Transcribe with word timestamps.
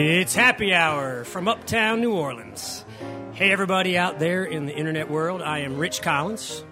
It's 0.00 0.32
happy 0.32 0.72
hour 0.72 1.24
from 1.24 1.48
uptown 1.48 2.00
New 2.00 2.12
Orleans. 2.14 2.84
Hey, 3.32 3.50
everybody 3.50 3.98
out 3.98 4.20
there 4.20 4.44
in 4.44 4.64
the 4.64 4.72
internet 4.72 5.10
world, 5.10 5.42
I 5.42 5.62
am 5.62 5.76
Rich 5.76 6.02
Collins, 6.02 6.64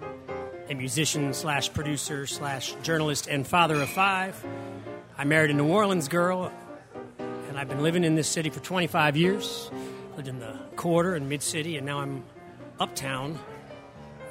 a 0.69 0.73
musician 0.73 1.33
slash 1.33 1.73
producer 1.73 2.25
slash 2.25 2.71
journalist 2.83 3.27
and 3.27 3.45
father 3.45 3.81
of 3.81 3.89
five. 3.89 4.41
I 5.17 5.25
married 5.25 5.51
a 5.51 5.53
New 5.55 5.67
Orleans 5.67 6.07
girl, 6.07 6.53
and 7.19 7.59
I've 7.59 7.67
been 7.67 7.83
living 7.83 8.05
in 8.05 8.15
this 8.15 8.29
city 8.29 8.49
for 8.49 8.61
25 8.61 9.17
years. 9.17 9.71
Lived 10.15 10.29
in 10.29 10.39
the 10.39 10.57
quarter 10.77 11.13
and 11.13 11.27
mid 11.27 11.43
city, 11.43 11.75
and 11.75 11.85
now 11.85 11.99
I'm 11.99 12.23
uptown, 12.79 13.37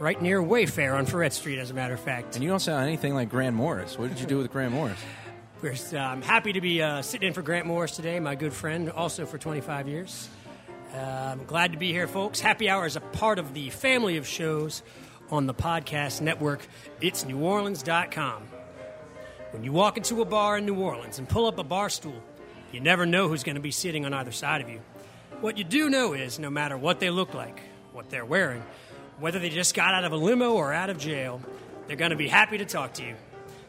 right 0.01 0.23
near 0.23 0.40
Wayfare 0.40 0.96
on 0.96 1.04
Freret 1.04 1.32
Street, 1.32 1.59
as 1.59 1.70
a 1.70 1.74
matter 1.74 1.92
of 1.92 2.01
fact. 2.01 2.34
And 2.34 2.42
you 2.42 2.48
don't 2.48 2.60
sound 2.60 2.87
anything 2.87 3.15
like 3.15 3.28
Grant 3.28 3.56
Morris. 3.56 3.98
What 3.98 4.09
did 4.09 4.20
you 4.20 4.26
do 4.26 4.38
with 4.38 4.51
Grant 4.51 4.73
Morris? 4.73 4.98
We're, 5.62 5.74
I'm 5.96 6.20
happy 6.20 6.52
to 6.52 6.60
be 6.60 6.83
uh, 6.83 7.01
sitting 7.01 7.28
in 7.28 7.33
for 7.33 7.41
Grant 7.41 7.65
Morris 7.66 7.96
today, 7.96 8.20
my 8.20 8.34
good 8.34 8.52
friend, 8.52 8.91
also 8.91 9.24
for 9.24 9.38
25 9.38 9.88
years. 9.88 10.29
Uh, 10.95 11.37
glad 11.46 11.73
to 11.73 11.79
be 11.79 11.92
here, 11.92 12.06
folks. 12.06 12.41
Happy 12.41 12.69
Hour 12.69 12.84
is 12.84 12.96
a 12.96 13.01
part 13.01 13.38
of 13.38 13.55
the 13.55 13.70
family 13.70 14.19
of 14.19 14.27
shows 14.27 14.82
on 15.30 15.46
the 15.46 15.55
podcast 15.55 16.20
network. 16.20 16.66
It's 17.01 17.24
NewOrleans.com. 17.24 18.42
When 19.52 19.65
you 19.65 19.73
walk 19.73 19.96
into 19.96 20.20
a 20.20 20.27
bar 20.27 20.59
in 20.59 20.66
New 20.66 20.77
Orleans 20.77 21.19
and 21.19 21.27
pull 21.27 21.46
up 21.46 21.57
a 21.59 21.65
bar 21.65 21.88
stool, 21.88 22.23
you 22.70 22.80
never 22.80 23.07
know 23.07 23.27
who's 23.27 23.43
going 23.43 23.57
to 23.57 23.62
be 23.62 23.70
sitting 23.70 24.04
on 24.04 24.12
either 24.12 24.32
side 24.32 24.60
of 24.60 24.68
you. 24.68 24.80
What 25.41 25.57
you 25.57 25.65
do 25.65 25.88
know 25.88 26.13
is 26.13 26.38
no 26.38 26.51
matter 26.51 26.76
what 26.76 27.01
they 27.01 27.09
look 27.09 27.32
like, 27.32 27.63
what 27.95 28.10
they're 28.10 28.26
wearing, 28.26 28.63
whether 29.20 29.38
they 29.38 29.48
just 29.48 29.74
got 29.74 29.95
out 29.95 30.04
of 30.04 30.13
a 30.13 30.18
limo 30.18 30.52
or 30.52 30.74
out 30.74 30.91
of 30.91 30.98
jail, 30.98 31.41
they're 31.87 31.96
going 31.96 32.10
to 32.10 32.16
be 32.16 32.29
happy 32.29 32.59
to 32.59 32.66
talk 32.66 32.93
to 32.95 33.02
you. 33.02 33.15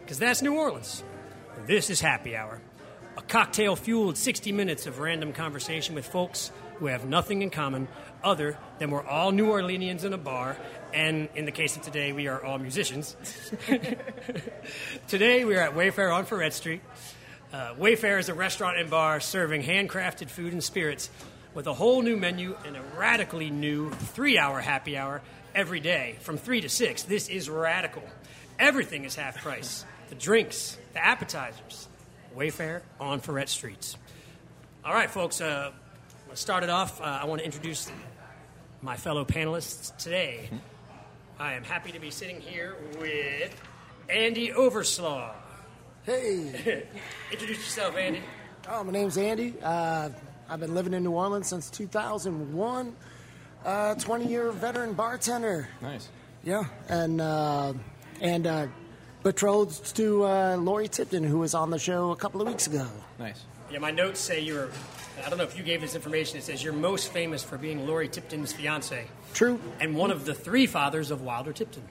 Because 0.01 0.19
that's 0.19 0.41
New 0.41 0.53
Orleans. 0.53 1.01
This 1.65 1.89
is 1.89 1.99
Happy 1.99 2.35
Hour, 2.35 2.61
a 3.17 3.21
cocktail 3.23 3.75
fueled 3.75 4.15
60 4.15 4.51
minutes 4.51 4.85
of 4.85 4.99
random 4.99 5.33
conversation 5.33 5.95
with 5.95 6.05
folks 6.05 6.51
who 6.75 6.85
have 6.85 7.05
nothing 7.05 7.41
in 7.41 7.49
common 7.49 7.87
other 8.23 8.57
than 8.77 8.91
we're 8.91 9.03
all 9.03 9.31
New 9.31 9.47
Orleanians 9.47 10.05
in 10.05 10.13
a 10.13 10.17
bar, 10.17 10.55
and 10.93 11.27
in 11.35 11.45
the 11.45 11.51
case 11.51 11.75
of 11.75 11.81
today, 11.81 12.13
we 12.13 12.27
are 12.27 12.41
all 12.41 12.59
musicians. 12.59 13.17
today, 15.07 15.45
we 15.45 15.55
are 15.55 15.61
at 15.61 15.73
Wayfare 15.73 16.15
on 16.15 16.25
Freret 16.25 16.53
Street. 16.53 16.81
Uh, 17.51 17.73
Wayfare 17.73 18.19
is 18.19 18.29
a 18.29 18.35
restaurant 18.35 18.77
and 18.77 18.89
bar 18.89 19.19
serving 19.19 19.63
handcrafted 19.63 20.29
food 20.29 20.53
and 20.53 20.63
spirits 20.63 21.09
with 21.55 21.65
a 21.65 21.73
whole 21.73 22.03
new 22.03 22.15
menu 22.15 22.55
and 22.65 22.77
a 22.77 22.81
radically 22.95 23.49
new 23.49 23.89
three 23.89 24.37
hour 24.37 24.61
happy 24.61 24.95
hour 24.95 25.21
every 25.55 25.79
day 25.79 26.17
from 26.19 26.37
3 26.37 26.61
to 26.61 26.69
6. 26.69 27.03
This 27.03 27.27
is 27.27 27.49
radical. 27.49 28.03
Everything 28.59 29.05
is 29.05 29.15
half 29.15 29.41
price 29.41 29.83
the 30.09 30.15
drinks, 30.15 30.77
the 30.97 31.05
appetizers. 31.05 31.87
Wayfare 32.35 32.81
on 32.99 33.21
Freret 33.21 33.47
Streets. 33.49 33.97
All 34.83 34.93
right, 34.93 35.09
folks, 35.09 35.41
uh, 35.41 35.71
let's 36.27 36.41
start 36.41 36.63
it 36.63 36.71
off. 36.71 36.99
Uh, 36.99 37.19
I 37.21 37.25
want 37.25 37.39
to 37.39 37.45
introduce 37.45 37.91
my 38.81 38.97
fellow 38.97 39.23
panelists 39.23 39.95
today. 39.97 40.49
I 41.39 41.53
am 41.53 41.63
happy 41.63 41.91
to 41.91 41.99
be 41.99 42.09
sitting 42.09 42.41
here 42.41 42.75
with 42.99 43.55
Andy 44.09 44.49
Overslaw. 44.49 45.33
Hey, 46.03 46.87
Introduce 47.31 47.57
yourself, 47.57 47.95
Andy. 47.95 48.21
oh, 48.69 48.83
my 48.83 48.91
name's 48.91 49.19
Andy. 49.19 49.53
Uh, 49.61 50.09
I've 50.49 50.59
been 50.59 50.73
living 50.73 50.93
in 50.93 51.03
New 51.03 51.11
Orleans 51.11 51.47
since 51.47 51.69
2001. 51.69 52.95
Uh, 53.63 53.95
20 53.95 54.25
year 54.25 54.51
veteran 54.51 54.93
bartender. 54.93 55.67
Nice. 55.79 56.09
Yeah, 56.43 56.63
and 56.89 57.19
uh, 57.21 57.73
and 58.21 58.47
uh, 58.47 58.67
betrothed 59.23 59.95
to 59.95 60.23
uh, 60.25 60.57
Lori 60.57 60.87
Tipton, 60.87 61.23
who 61.23 61.39
was 61.39 61.53
on 61.53 61.69
the 61.69 61.79
show 61.79 62.11
a 62.11 62.15
couple 62.15 62.41
of 62.41 62.47
weeks 62.47 62.67
ago. 62.67 62.87
Nice. 63.19 63.43
Yeah, 63.71 63.79
my 63.79 63.91
notes 63.91 64.19
say 64.19 64.39
you're. 64.39 64.69
I 65.25 65.29
don't 65.29 65.37
know 65.37 65.43
if 65.43 65.57
you 65.57 65.63
gave 65.63 65.81
this 65.81 65.95
information. 65.95 66.37
It 66.37 66.43
says 66.43 66.63
you're 66.63 66.73
most 66.73 67.11
famous 67.11 67.43
for 67.43 67.57
being 67.57 67.87
Lori 67.87 68.07
Tipton's 68.07 68.53
fiance 68.53 69.07
True. 69.33 69.59
and 69.79 69.95
one 69.95 70.11
of 70.11 70.25
the 70.25 70.33
three 70.33 70.67
fathers 70.67 71.09
of 71.09 71.21
Wilder 71.23 71.51
Tipton. 71.53 71.83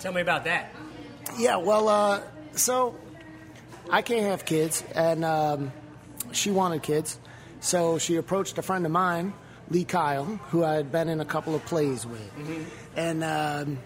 Tell 0.00 0.12
me 0.12 0.20
about 0.20 0.44
that. 0.44 0.74
Yeah, 1.38 1.56
well, 1.56 1.88
uh, 1.88 2.22
so 2.52 2.96
I 3.88 4.02
can't 4.02 4.22
have 4.22 4.44
kids, 4.44 4.82
and 4.96 5.24
um, 5.24 5.72
she 6.32 6.50
wanted 6.50 6.82
kids. 6.82 7.18
So 7.60 7.98
she 7.98 8.16
approached 8.16 8.58
a 8.58 8.62
friend 8.62 8.84
of 8.84 8.90
mine, 8.90 9.32
Lee 9.70 9.84
Kyle, 9.84 10.24
who 10.24 10.64
I 10.64 10.74
had 10.74 10.90
been 10.90 11.08
in 11.08 11.20
a 11.20 11.24
couple 11.24 11.54
of 11.54 11.64
plays 11.64 12.04
with, 12.04 12.68
and 12.96 13.22
um, 13.22 13.78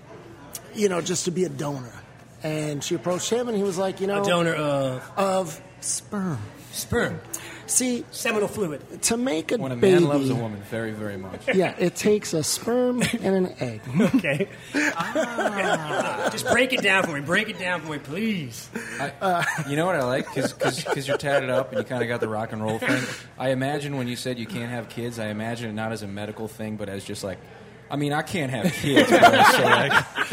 you 0.75 0.89
know, 0.89 1.03
just 1.03 1.27
to 1.27 1.31
be 1.31 1.45
a 1.45 1.51
donor. 1.51 1.93
And 2.43 2.83
she 2.85 2.95
approached 2.95 3.31
him, 3.31 3.49
and 3.49 3.57
he 3.57 3.63
was 3.63 3.79
like, 3.79 4.01
you 4.01 4.07
know, 4.07 4.23
A 4.23 4.25
donor 4.25 4.55
of 4.55 5.11
of 5.17 5.61
sperm. 5.81 6.39
sperm, 6.73 7.21
See, 7.67 8.05
seminal 8.13 8.47
fluid. 8.47 9.03
to 9.03 9.17
make 9.17 9.51
a 9.51 9.57
When 9.57 9.73
a 9.73 9.77
baby, 9.77 9.95
man 10.01 10.05
loves 10.05 10.31
a 10.31 10.35
woman 10.37 10.61
very, 10.71 10.93
very 10.93 11.17
much. 11.17 11.49
yeah, 11.55 11.75
it 11.79 11.97
takes 11.97 12.33
a 12.35 12.45
sperm 12.45 13.03
and 13.03 13.47
an 13.47 13.55
egg. 13.59 13.81
Okay. 14.15 14.49
Ah. 14.75 16.29
Just 16.31 16.47
break 16.49 16.73
it 16.73 16.83
down 16.83 17.03
for 17.05 17.13
me. 17.13 17.21
Break 17.21 17.49
it 17.49 17.59
down 17.59 17.81
for 17.81 17.93
me, 17.93 17.99
please. 17.99 18.69
I, 19.01 19.45
you 19.69 19.75
know 19.77 19.87
what 19.87 19.97
I 19.97 20.05
like? 20.05 20.33
Because 20.35 21.09
you're 21.09 21.17
tatted 21.19 21.51
up 21.51 21.71
and 21.73 21.79
you 21.81 21.85
kind 21.85 22.03
of 22.03 22.09
got 22.09 22.21
the 22.21 22.29
rock 22.29 22.53
and 22.53 22.63
roll 22.63 22.79
thing. 22.79 23.03
I 23.39 23.51
imagine 23.51 23.97
when 23.97 24.07
you 24.09 24.17
said 24.17 24.39
you 24.39 24.47
can't 24.47 24.71
have 24.71 24.89
kids, 24.89 25.19
I 25.19 25.29
imagine 25.29 25.71
it 25.71 25.73
not 25.75 25.91
as 25.93 26.03
a 26.03 26.07
medical 26.07 26.47
thing, 26.49 26.77
but 26.77 26.89
as 26.89 27.05
just 27.05 27.25
like, 27.25 27.39
I 27.89 27.97
mean, 27.97 28.13
I 28.13 28.23
can't 28.23 28.51
have 28.51 28.73
kids. 28.73 29.09
bro, 29.09 29.19
so 29.21 29.63
like, 29.63 29.93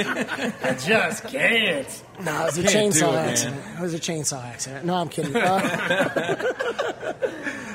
I 0.64 0.76
just 0.80 1.24
can't. 1.26 2.04
No, 2.24 2.42
it 2.42 2.46
was 2.46 2.58
a 2.58 2.64
Can't 2.64 2.94
do 2.94 3.00
chainsaw 3.00 3.10
it, 3.10 3.16
man. 3.16 3.30
accident. 3.30 3.62
It 3.78 3.82
was 3.82 3.94
a 3.94 4.00
chainsaw 4.00 4.44
accident. 4.46 4.86
No, 4.86 4.96
I'm 4.96 5.10
kidding. 5.10 5.36
Uh, 5.36 6.54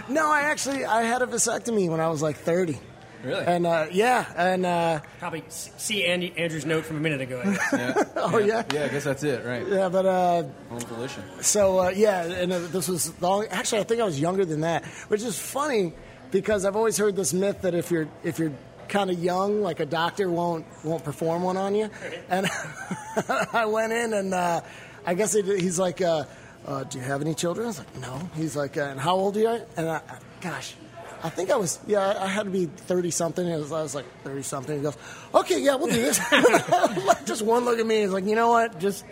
no, 0.09 0.31
I 0.33 0.43
actually 0.43 0.85
I 0.85 1.03
had 1.03 1.23
a 1.23 1.27
vasectomy 1.27 1.89
when 1.89 2.01
I 2.01 2.09
was 2.09 2.23
like 2.23 2.37
30. 2.39 2.79
really? 3.23 3.45
And 3.45 3.67
uh, 3.67 3.87
yeah, 3.93 4.27
and 4.37 4.67
uh, 4.67 5.01
Probably 5.19 5.43
s- 5.47 5.71
see 5.77 6.05
Andy 6.05 6.33
Andrew's 6.37 6.67
note 6.67 6.85
from 6.85 6.97
a 6.97 7.01
minute 7.01 7.21
ago. 7.21 7.41
I 7.45 7.51
guess. 7.53 7.73
yeah. 7.73 8.05
oh 8.17 8.39
yeah, 8.39 8.63
Yeah, 8.73 8.85
I 8.85 8.89
guess 8.89 9.05
that's 9.05 9.23
it, 9.23 9.45
right? 9.45 9.67
yeah, 9.67 9.89
but 9.89 10.07
uh, 10.07 10.43
Home 10.71 10.81
volition. 10.81 11.23
so 11.41 11.79
uh, 11.81 11.89
yeah, 11.91 12.23
and 12.25 12.53
uh, 12.53 12.59
this 12.59 12.89
was 12.89 13.13
the 13.13 13.29
only, 13.29 13.49
actually 13.49 13.81
I 13.81 13.85
think 13.85 14.01
I 14.01 14.05
was 14.05 14.19
younger 14.21 14.45
than 14.45 14.61
that, 14.63 14.85
which 15.09 15.23
is 15.23 15.39
funny 15.39 15.93
because 16.31 16.65
I've 16.65 16.77
always 16.77 16.97
heard 16.97 17.17
this 17.17 17.33
myth 17.33 17.63
that 17.63 17.75
if 17.75 17.91
you're 17.91 18.09
if 18.25 18.39
you're 18.39 18.53
kind 18.89 19.11
of 19.11 19.19
young, 19.19 19.63
like 19.63 19.81
a 19.81 19.87
doctor 19.87 20.31
won't 20.31 20.65
won't 20.85 21.05
perform 21.05 21.43
one 21.43 21.57
on 21.57 21.75
you, 21.75 21.91
and 22.31 22.47
I 23.53 23.67
went 23.67 23.93
in 23.93 24.13
and 24.15 24.35
uh, 24.35 24.61
I 25.07 25.15
guess 25.15 25.33
he, 25.33 25.43
he's 25.43 25.79
like, 25.79 26.01
uh, 26.01 26.25
uh, 26.67 26.85
"Do 26.85 26.99
you 26.99 27.05
have 27.05 27.21
any 27.21 27.35
children?" 27.35 27.67
I 27.67 27.69
was 27.69 27.79
like, 27.79 27.97
"No." 28.01 28.31
He's 28.35 28.57
like, 28.57 28.77
uh, 28.77 28.83
"And 28.83 29.01
how 29.01 29.17
old 29.17 29.37
are 29.37 29.41
you?" 29.41 29.61
And 29.77 29.89
I, 29.89 30.01
gosh. 30.41 30.75
I 31.23 31.29
think 31.31 31.51
I 31.51 31.57
was, 31.57 31.79
yeah, 31.87 32.17
I 32.21 32.29
had 32.29 32.45
to 32.45 32.51
be 32.51 32.67
30 32.67 33.11
something. 33.11 33.51
I 33.51 33.57
was, 33.57 33.73
I 33.73 33.83
was 33.83 33.95
like 33.95 34.05
30 34.23 34.43
something. 34.43 34.77
He 34.77 34.83
goes, 34.83 34.97
okay, 35.35 35.61
yeah, 35.61 35.75
we'll 35.77 35.89
do 35.89 35.95
this. 36.01 36.19
Just 37.25 37.43
one 37.43 37.65
look 37.65 37.79
at 37.79 37.87
me. 37.87 38.01
He's 38.03 38.11
like, 38.11 38.25
you 38.25 38.35
know 38.37 38.51
what? 38.51 38.79
Just, 38.79 39.05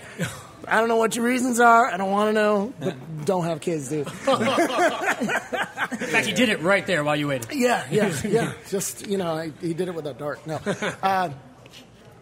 I 0.68 0.78
don't 0.78 0.88
know 0.88 0.96
what 0.96 1.16
your 1.16 1.24
reasons 1.24 1.58
are. 1.60 1.86
I 1.86 1.96
don't 1.96 2.10
want 2.12 2.28
to 2.28 2.32
know, 2.32 2.72
but 2.78 3.24
don't 3.24 3.44
have 3.44 3.60
kids, 3.60 3.88
dude. 3.88 4.06
In 4.06 4.12
fact, 6.08 6.26
he 6.26 6.32
did 6.32 6.48
it 6.48 6.60
right 6.60 6.86
there 6.86 7.02
while 7.04 7.16
you 7.16 7.28
waited. 7.28 7.52
Yeah, 7.52 7.86
yeah, 7.90 8.14
yeah. 8.24 8.52
Just, 8.68 9.06
you 9.06 9.18
know, 9.18 9.32
I, 9.34 9.52
he 9.60 9.74
did 9.74 9.88
it 9.88 9.94
with 9.94 10.06
a 10.06 10.14
dart. 10.14 10.46
No. 10.46 10.56
Uh, 11.02 11.30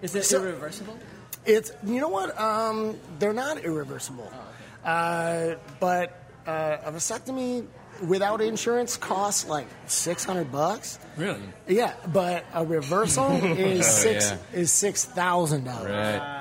Is 0.03 0.15
it 0.15 0.25
So- 0.25 0.43
irreversible? 0.43 0.99
It's 1.47 1.73
you 1.84 2.00
know 2.00 2.09
what? 2.09 2.39
Um, 2.41 2.99
they're 3.19 3.34
not 3.34 3.59
irreversible, 3.59 4.33
uh, 4.83 5.56
but 5.78 6.19
uh, 6.47 6.78
a 6.87 6.91
vasectomy 6.93 7.67
without 8.02 8.41
insurance 8.41 8.96
costs 8.96 9.46
like 9.46 9.67
six 9.87 10.25
hundred 10.25 10.50
bucks. 10.50 10.99
Really? 11.17 11.41
Yeah, 11.67 11.94
but 12.12 12.44
a 12.52 12.64
reversal 12.64 13.25
oh, 13.31 13.55
is 13.55 13.87
six 13.87 14.31
yeah. 14.31 14.38
is 14.52 14.73
six 14.73 15.05
thousand 15.05 15.64
dollars. 15.64 15.91
Right. 15.91 16.41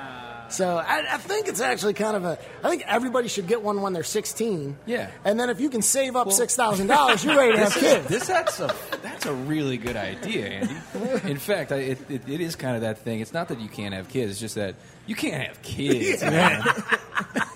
So 0.50 0.76
I, 0.76 1.14
I 1.14 1.18
think 1.18 1.48
it's 1.48 1.60
actually 1.60 1.94
kind 1.94 2.16
of 2.16 2.24
a. 2.24 2.38
I 2.62 2.70
think 2.70 2.84
everybody 2.86 3.28
should 3.28 3.46
get 3.46 3.62
one 3.62 3.82
when 3.82 3.92
they're 3.92 4.02
sixteen. 4.02 4.76
Yeah. 4.86 5.10
and 5.24 5.38
then 5.38 5.50
if 5.50 5.60
you 5.60 5.70
can 5.70 5.82
save 5.82 6.16
up 6.16 6.30
six 6.32 6.54
thousand 6.54 6.86
dollars, 6.86 7.24
you're 7.24 7.36
ready 7.38 7.52
to 7.52 7.58
have 7.58 7.74
kids. 7.74 8.08
This 8.08 8.26
that's 8.26 8.60
a 8.60 8.74
that's 9.02 9.26
a 9.26 9.34
really 9.34 9.78
good 9.78 9.96
idea, 9.96 10.46
Andy. 10.46 10.76
In 11.28 11.38
fact, 11.38 11.72
I, 11.72 11.76
it, 11.76 12.10
it, 12.10 12.28
it 12.28 12.40
is 12.40 12.56
kind 12.56 12.76
of 12.76 12.82
that 12.82 12.98
thing. 12.98 13.20
It's 13.20 13.32
not 13.32 13.48
that 13.48 13.60
you 13.60 13.68
can't 13.68 13.94
have 13.94 14.08
kids; 14.08 14.32
it's 14.32 14.40
just 14.40 14.54
that 14.54 14.74
you 15.06 15.14
can't 15.14 15.48
have 15.48 15.62
kids. 15.62 16.22
man. 16.22 16.62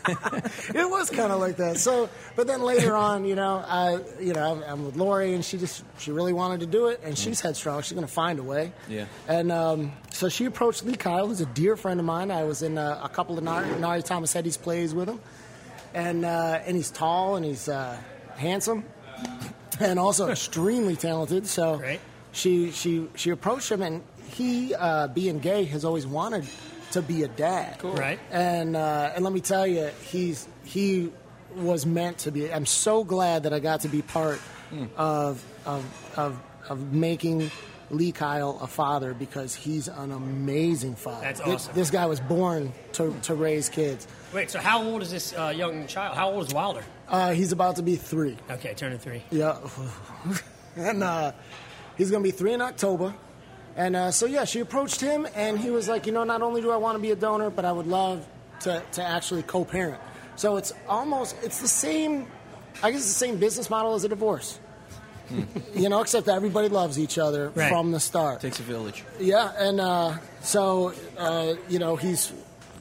it 0.75 0.91
was 0.91 1.11
kind 1.11 1.33
of 1.33 1.41
like 1.41 1.57
that. 1.57 1.79
So, 1.79 2.09
but 2.37 2.47
then 2.47 2.63
later 2.63 2.95
on, 2.95 3.25
you 3.25 3.35
know, 3.35 3.63
I, 3.67 3.99
you 4.21 4.33
know, 4.33 4.63
I'm, 4.67 4.85
with 4.85 4.97
Lori, 4.97 5.35
and 5.35 5.45
she 5.45 5.59
just 5.59 5.85
she 5.99 6.11
really 6.11 6.33
wanted 6.33 6.61
to 6.61 6.67
do 6.67 6.89
it, 6.89 7.01
and 7.05 7.17
she's 7.17 7.41
headstrong. 7.41 7.83
She's 7.83 7.93
going 7.93 8.07
to 8.07 8.13
find 8.13 8.39
a 8.39 8.43
way. 8.43 8.73
Yeah. 8.89 9.07
And 9.27 9.53
um, 9.53 9.93
so 10.11 10.29
she 10.29 10.45
approached 10.45 10.85
Lee 10.85 10.95
Kyle, 10.95 11.27
who's 11.29 11.41
a 11.41 11.47
dear 11.47 11.77
friend 11.77 12.01
of 12.01 12.07
mine. 12.07 12.31
I 12.31 12.45
was 12.45 12.63
in 12.63 12.79
uh, 12.79 13.01
a 13.03 13.09
couple 13.09 13.37
of 13.37 13.45
Nari, 13.45 13.69
Nari 13.79 14.03
Thomas 14.03 14.35
Eddie's 14.35 14.57
plays 14.57 14.95
with 14.95 15.09
him, 15.09 15.21
and 15.95 16.25
uh, 16.25 16.61
and 16.65 16.77
he's 16.77 16.91
tall 16.91 17.37
and 17.37 17.45
he's 17.45 17.69
uh, 17.69 17.97
handsome, 18.37 18.85
and 19.81 19.99
also 19.99 20.29
extremely 20.31 20.97
talented. 20.97 21.47
So 21.47 21.79
Great. 21.79 22.01
she 22.33 22.71
she 22.71 23.09
she 23.15 23.31
approached 23.31 23.71
him, 23.71 23.83
and 23.83 24.03
he, 24.31 24.75
uh, 24.75 25.09
being 25.09 25.39
gay, 25.39 25.65
has 25.65 25.85
always 25.85 26.07
wanted 26.07 26.45
to 26.93 27.03
be 27.03 27.23
a 27.23 27.29
dad. 27.29 27.83
Right. 27.85 28.19
And 28.31 28.77
uh, 28.77 29.13
and 29.15 29.25
let 29.25 29.33
me 29.33 29.41
tell 29.41 29.67
you, 29.67 29.91
he's 30.03 30.49
he 30.65 31.13
was 31.57 31.87
meant 31.87 32.19
to 32.19 32.31
be. 32.33 32.53
I'm 32.53 32.67
so 32.67 33.05
glad 33.05 33.43
that 33.45 33.53
I 33.53 33.59
got 33.61 33.81
to 33.83 33.89
be 33.89 34.03
part 34.03 34.41
Hmm. 34.71 34.85
of, 34.99 35.43
of 35.65 35.83
of 36.19 36.39
of 36.69 36.93
making 36.93 37.51
Lee 37.91 38.13
Kyle 38.13 38.59
a 38.61 38.67
father 38.67 39.15
because 39.15 39.55
he's 39.55 39.89
an 39.89 40.13
amazing 40.13 40.95
father. 40.95 41.23
That's 41.23 41.41
Thi- 41.41 41.53
awesome. 41.55 41.75
This 41.75 41.91
guy 41.91 42.05
was 42.05 42.21
born 42.21 42.75
to, 42.93 43.15
to 43.23 43.35
raise 43.35 43.71
kids. 43.71 44.07
Wait, 44.35 44.51
so 44.51 44.59
how 44.59 44.83
old 44.85 45.01
is 45.01 45.11
this 45.11 45.33
uh, 45.33 45.55
young 45.57 45.87
child? 45.87 46.19
How 46.19 46.31
old 46.31 46.47
is 46.49 46.53
Wilder? 46.53 46.85
Uh, 47.09 47.33
he's 47.33 47.51
about 47.53 47.77
to 47.77 47.83
be 47.83 47.97
three. 47.97 48.37
Okay, 48.51 48.75
turning 48.75 48.99
three. 48.99 49.23
Yeah, 49.31 49.57
and 50.77 51.03
uh, 51.03 51.33
he's 51.97 52.11
gonna 52.11 52.23
be 52.23 52.31
three 52.31 52.53
in 52.53 52.61
October. 52.61 53.15
And 53.79 53.97
uh, 53.97 54.11
so 54.11 54.27
yeah, 54.27 54.45
she 54.45 54.61
approached 54.61 55.01
him, 55.01 55.27
and 55.35 55.59
he 55.59 55.71
was 55.71 55.89
like, 55.89 56.05
you 56.07 56.13
know, 56.13 56.25
not 56.25 56.43
only 56.43 56.61
do 56.61 56.71
I 56.71 56.77
want 56.77 56.97
to 56.97 57.03
be 57.03 57.13
a 57.13 57.17
donor, 57.17 57.49
but 57.49 57.65
I 57.65 57.73
would 57.73 57.87
love 57.87 58.27
to 58.61 58.83
to 58.93 59.03
actually 59.03 59.43
co-parent. 59.45 60.01
So 60.37 60.57
it's 60.59 60.73
almost 60.89 61.37
it's 61.43 61.61
the 61.61 61.69
same. 61.69 62.27
I 62.83 62.91
guess 62.91 63.01
it's 63.01 63.09
the 63.09 63.25
same 63.27 63.37
business 63.39 63.71
model 63.71 63.95
as 63.95 64.05
a 64.05 64.09
divorce. 64.09 64.59
you 65.75 65.89
know, 65.89 66.01
except 66.01 66.27
that 66.27 66.35
everybody 66.37 66.69
loves 66.69 66.99
each 66.99 67.19
other 67.19 67.51
Right. 67.51 67.69
from 67.71 67.93
the 67.93 68.01
start. 68.01 68.41
Takes 68.41 68.61
a 68.61 68.63
village. 68.63 69.05
Yeah, 69.21 69.53
and 69.59 69.79
uh, 69.81 70.17
so 70.43 70.93
uh, 71.19 71.55
you 71.69 71.79
know 71.79 71.97
he's 71.97 72.33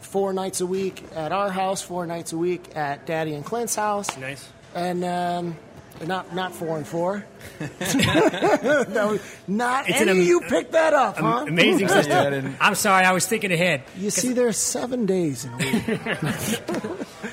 four 0.02 0.34
nights 0.34 0.62
a 0.62 0.66
week 0.66 1.04
at 1.16 1.32
our 1.32 1.52
house, 1.52 1.82
four 1.82 2.06
nights 2.08 2.32
a 2.34 2.38
week 2.38 2.76
at 2.76 3.06
Daddy 3.06 3.34
and 3.36 3.46
Clint's 3.46 3.76
house, 3.76 4.18
Nice. 4.18 4.48
and 4.74 5.04
um, 5.04 5.58
not 6.06 6.36
not 6.36 6.54
four 6.54 6.78
and 6.78 6.86
four. 6.88 7.26
that 7.60 9.08
was 9.10 9.22
not 9.48 9.90
It's 9.90 10.02
any 10.02 10.12
am- 10.12 10.20
of 10.20 10.24
you 10.26 10.42
picked 10.42 10.74
that 10.74 10.94
up, 10.94 11.18
huh? 11.18 11.46
Amazing 11.48 11.88
system. 11.90 12.56
I'm 12.60 12.76
sorry, 12.76 13.06
I 13.06 13.12
was 13.14 13.26
thinking 13.28 13.52
ahead. 13.52 13.84
You 13.98 14.10
see, 14.10 14.34
there's 14.34 14.58
seven 14.58 15.06
days 15.06 15.46
in 15.46 15.54
a 15.54 15.58
week. 15.58 16.62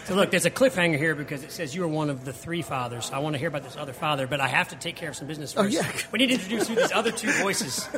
So 0.05 0.15
look, 0.15 0.31
there's 0.31 0.45
a 0.45 0.51
cliffhanger 0.51 0.99
here 0.99 1.15
because 1.15 1.43
it 1.43 1.51
says 1.53 1.75
you 1.75 1.83
are 1.85 1.89
one 1.89 2.11
of 2.11 2.25
the 2.25 2.33
three 2.33 2.63
fathers. 2.63 3.11
I 3.13 3.19
want 3.21 3.35
to 3.35 3.39
hear 3.39 3.49
about 3.49 3.65
this 3.65 3.77
other 3.77 3.93
father, 3.95 4.27
but 4.27 4.41
I 4.41 4.49
have 4.49 4.69
to 4.69 4.77
take 4.77 4.97
care 4.97 5.09
of 5.11 5.17
some 5.17 5.27
business 5.27 5.53
first. 5.55 5.75
Oh, 5.77 5.81
yeah. 5.81 5.91
We 6.13 6.19
need 6.19 6.27
to 6.29 6.35
introduce 6.35 6.69
you 6.69 6.75
to 6.77 6.81
these 6.83 6.93
other 6.93 7.11
two 7.11 7.31
voices. 7.33 7.89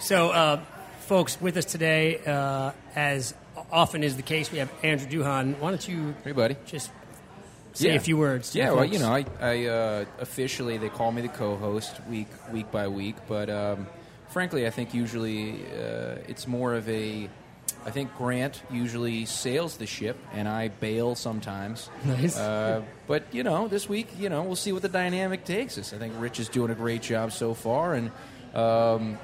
So, 0.00 0.28
uh, 0.30 0.60
folks, 1.00 1.40
with 1.40 1.56
us 1.56 1.64
today, 1.64 2.20
uh, 2.26 2.72
as 2.94 3.32
often 3.72 4.04
is 4.04 4.16
the 4.16 4.22
case, 4.22 4.52
we 4.52 4.58
have 4.58 4.70
Andrew 4.82 5.08
Duhon. 5.08 5.58
Why 5.58 5.70
don't 5.70 5.88
you 5.88 6.14
Hey, 6.22 6.32
buddy. 6.32 6.56
just 6.66 6.90
say 7.74 7.88
Yeah. 7.88 7.94
a 7.94 8.00
few 8.00 8.16
words? 8.16 8.54
Yeah, 8.54 8.70
well, 8.72 8.84
folks? 8.84 8.92
you 8.92 8.98
know, 8.98 9.12
I, 9.14 9.24
I 9.40 9.66
uh, 9.66 10.04
officially 10.20 10.78
they 10.78 10.88
call 10.88 11.12
me 11.12 11.22
the 11.22 11.28
co-host 11.28 11.94
week 12.08 12.28
week 12.52 12.70
by 12.70 12.88
week, 12.88 13.16
but 13.28 13.48
um, 13.50 13.86
frankly, 14.28 14.66
I 14.66 14.70
think 14.70 14.94
usually 14.94 15.54
uh, 15.76 16.16
it's 16.28 16.46
more 16.46 16.74
of 16.74 16.88
a. 16.88 17.28
I 17.86 17.90
think 17.90 18.14
Grant 18.16 18.60
usually 18.70 19.24
sails 19.24 19.76
the 19.76 19.86
ship, 19.86 20.16
and 20.34 20.48
I 20.48 20.68
bail 20.68 21.14
sometimes. 21.14 21.88
Nice. 22.04 22.36
Uh, 22.36 22.82
but 23.06 23.22
you 23.32 23.42
know, 23.44 23.68
this 23.68 23.88
week, 23.88 24.08
you 24.18 24.28
know, 24.28 24.42
we'll 24.42 24.56
see 24.56 24.72
what 24.72 24.82
the 24.82 24.88
dynamic 24.88 25.44
takes 25.44 25.78
us. 25.78 25.92
I 25.92 25.98
think 25.98 26.12
Rich 26.18 26.40
is 26.40 26.48
doing 26.48 26.70
a 26.70 26.74
great 26.74 27.02
job 27.02 27.30
so 27.32 27.54
far, 27.54 27.94
and 27.94 28.10
um, 28.54 29.18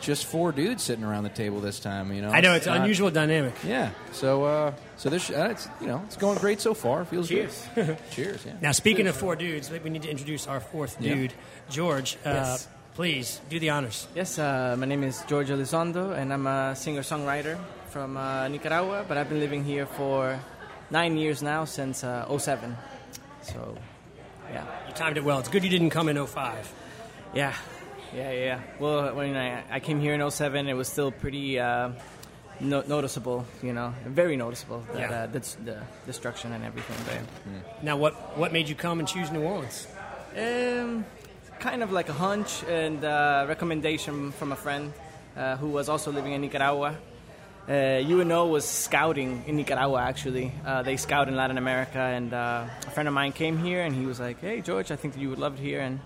just 0.00 0.26
four 0.26 0.52
dudes 0.52 0.82
sitting 0.82 1.04
around 1.04 1.24
the 1.24 1.30
table 1.30 1.60
this 1.60 1.80
time. 1.80 2.12
You 2.12 2.22
know, 2.22 2.30
I 2.30 2.40
know 2.40 2.54
it's 2.54 2.66
an 2.66 2.74
not- 2.74 2.82
unusual 2.82 3.10
dynamic. 3.10 3.54
Yeah. 3.66 3.90
So, 4.12 4.44
uh, 4.44 4.72
so 4.96 5.08
this, 5.10 5.30
uh, 5.30 5.48
it's 5.50 5.68
you 5.80 5.86
know, 5.86 6.02
it's 6.06 6.16
going 6.16 6.38
great 6.38 6.60
so 6.60 6.74
far. 6.74 7.04
Feels 7.04 7.28
Cheers. 7.28 7.66
good. 7.74 7.96
Cheers. 8.10 8.44
Yeah. 8.46 8.52
Now, 8.60 8.72
speaking 8.72 9.06
of 9.06 9.16
four 9.16 9.36
dudes, 9.36 9.70
we 9.70 9.78
need 9.90 10.02
to 10.02 10.10
introduce 10.10 10.46
our 10.46 10.60
fourth 10.60 10.96
Yeah. 11.00 11.14
dude, 11.14 11.32
George. 11.70 12.16
Uh, 12.24 12.30
Yes. 12.34 12.68
Please 12.94 13.42
do 13.50 13.60
the 13.60 13.68
honors. 13.68 14.06
Yes, 14.14 14.38
uh, 14.38 14.74
my 14.78 14.86
name 14.86 15.04
is 15.04 15.22
George 15.28 15.48
Elizondo, 15.50 16.16
and 16.16 16.32
I'm 16.32 16.46
a 16.46 16.74
singer 16.74 17.02
songwriter 17.02 17.58
from 17.90 18.16
uh, 18.16 18.48
Nicaragua, 18.48 19.04
but 19.06 19.18
I've 19.18 19.28
been 19.28 19.38
living 19.38 19.64
here 19.64 19.84
for 19.84 20.40
nine 20.90 21.18
years 21.18 21.42
now, 21.42 21.66
since 21.66 22.02
uh, 22.02 22.24
07. 22.38 22.74
So, 23.42 23.76
yeah. 24.50 24.64
You 24.88 24.94
timed 24.94 25.18
it 25.18 25.24
well. 25.24 25.40
It's 25.40 25.50
good 25.50 25.62
you 25.62 25.68
didn't 25.68 25.90
come 25.90 26.08
in 26.08 26.16
05. 26.16 26.72
Yeah, 27.34 27.52
yeah, 28.16 28.30
yeah. 28.32 28.44
yeah. 28.44 28.60
Well, 28.80 29.14
when 29.14 29.36
I, 29.36 29.62
I 29.76 29.80
came 29.80 30.00
here 30.00 30.14
in 30.14 30.30
07, 30.30 30.68
it 30.68 30.74
was 30.74 30.88
still 30.88 31.12
pretty 31.12 31.58
uh, 31.60 31.90
no- 32.60 32.84
noticeable, 32.86 33.44
you 33.62 33.72
know, 33.72 33.92
very 34.06 34.36
noticeable, 34.36 34.84
that, 34.92 35.10
Yeah. 35.10 35.22
uh, 35.22 35.26
that's 35.26 35.54
the 35.56 35.78
destruction 36.06 36.52
and 36.52 36.64
everything 36.64 36.96
there. 37.06 37.22
Now, 37.82 37.96
what, 37.96 38.14
what 38.38 38.52
made 38.52 38.68
you 38.68 38.74
come 38.74 38.98
and 38.98 39.06
choose 39.08 39.30
New 39.30 39.42
Orleans? 39.42 39.86
Um, 40.36 41.04
kind 41.60 41.82
of 41.82 41.92
like 41.92 42.08
a 42.08 42.12
hunch 42.12 42.62
and 42.68 43.04
uh, 43.04 43.44
recommendation 43.48 44.32
from 44.32 44.52
a 44.52 44.56
friend 44.56 44.92
uh, 45.36 45.56
who 45.56 45.68
was 45.68 45.88
also 45.88 46.10
living 46.12 46.32
in 46.32 46.40
Nicaragua. 46.40 46.96
Uh, 47.68 47.72
UNO 48.06 48.46
was 48.46 48.64
scouting 48.64 49.42
in 49.48 49.56
Nicaragua, 49.56 50.00
actually. 50.02 50.52
Uh, 50.64 50.82
they 50.82 50.96
scout 50.96 51.26
in 51.28 51.34
Latin 51.34 51.58
America, 51.58 51.98
and 51.98 52.32
uh, 52.32 52.64
a 52.86 52.90
friend 52.90 53.08
of 53.08 53.14
mine 53.14 53.32
came 53.32 53.58
here, 53.58 53.82
and 53.82 53.92
he 53.92 54.06
was 54.06 54.20
like, 54.20 54.40
"Hey, 54.40 54.60
George, 54.60 54.92
I 54.92 54.96
think 54.96 55.14
that 55.14 55.20
you 55.20 55.30
would 55.30 55.40
love 55.40 55.54
it 55.58 55.62
here." 55.62 55.80
And 55.80 55.98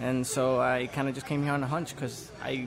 and 0.00 0.26
so 0.26 0.60
I 0.60 0.88
kind 0.92 1.08
of 1.08 1.14
just 1.14 1.26
came 1.26 1.42
here 1.42 1.52
on 1.52 1.62
a 1.62 1.66
hunch 1.66 1.94
because 1.94 2.30
I, 2.42 2.66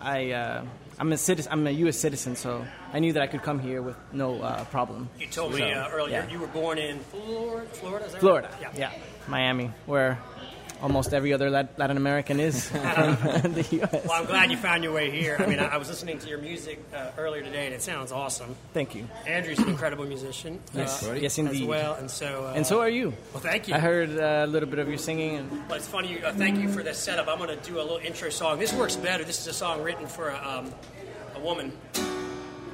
I, 0.00 0.32
uh, 0.32 0.64
I'm 0.98 1.12
a 1.12 1.16
citizen. 1.16 1.52
I'm 1.52 1.66
a 1.66 1.70
U.S. 1.70 1.96
citizen, 1.96 2.36
so 2.36 2.64
I 2.92 2.98
knew 2.98 3.12
that 3.14 3.22
I 3.22 3.26
could 3.26 3.42
come 3.42 3.58
here 3.58 3.82
with 3.82 3.96
no 4.12 4.40
uh, 4.42 4.64
problem. 4.66 5.08
You 5.18 5.26
told 5.26 5.54
me 5.54 5.62
uh, 5.72 5.88
earlier 5.88 6.26
yeah. 6.26 6.30
you 6.30 6.38
were 6.38 6.46
born 6.46 6.78
in 6.78 7.00
Florida. 7.00 7.66
Florida, 7.72 8.06
is 8.06 8.12
that 8.12 8.20
Florida, 8.20 8.50
Right? 8.62 8.78
yeah. 8.78 8.92
Miami, 9.28 9.72
where 9.86 10.18
almost 10.82 11.12
every 11.12 11.32
other 11.32 11.50
Latin 11.50 11.96
American 11.96 12.40
is 12.40 12.68
from 12.70 12.80
the 13.54 13.66
U.S. 13.72 14.04
Well, 14.06 14.12
I'm 14.20 14.26
glad 14.26 14.50
you 14.50 14.56
found 14.56 14.82
your 14.84 14.92
way 14.92 15.10
here. 15.10 15.36
I 15.38 15.46
mean, 15.46 15.58
I, 15.58 15.76
was 15.76 15.88
listening 15.88 16.18
to 16.20 16.28
your 16.28 16.38
music 16.38 16.82
uh, 16.94 17.10
earlier 17.18 17.42
today, 17.42 17.66
and 17.66 17.74
it 17.74 17.82
sounds 17.82 18.12
awesome. 18.12 18.54
Thank 18.72 18.94
you. 18.94 19.08
Andrew's 19.26 19.58
an 19.58 19.68
incredible 19.68 20.06
musician. 20.06 20.60
Yes, 20.74 21.06
uh, 21.06 21.12
yes, 21.12 21.32
As 21.32 21.38
indeed. 21.38 21.68
well, 21.68 21.94
and 21.94 22.10
so. 22.10 22.46
Uh, 22.46 22.52
And 22.56 22.66
so 22.66 22.80
are 22.80 22.88
you. 22.88 23.12
Well, 23.32 23.42
thank 23.42 23.68
you. 23.68 23.74
I 23.74 23.78
heard 23.78 24.10
uh, 24.18 24.44
a 24.44 24.46
little 24.46 24.68
bit 24.68 24.78
of 24.78 24.88
your 24.88 24.98
singing, 24.98 25.36
and 25.36 25.68
But 25.68 25.78
it's 25.78 25.88
funny. 25.88 26.22
Uh, 26.22 26.32
thank 26.32 26.58
you 26.58 26.68
for 26.68 26.82
this 26.82 26.98
setup. 26.98 27.28
I'm 27.28 27.38
going 27.38 27.56
to 27.56 27.64
do 27.70 27.76
a 27.78 27.82
little 27.82 27.98
intro 27.98 28.30
song. 28.30 28.58
This 28.58 28.72
works 28.72 28.96
better. 28.96 29.24
This 29.24 29.40
is 29.40 29.46
a 29.46 29.52
song 29.52 29.82
written 29.82 30.06
for 30.06 30.30
a, 30.30 30.36
um, 30.48 30.72
a 31.36 31.40
woman, 31.40 31.72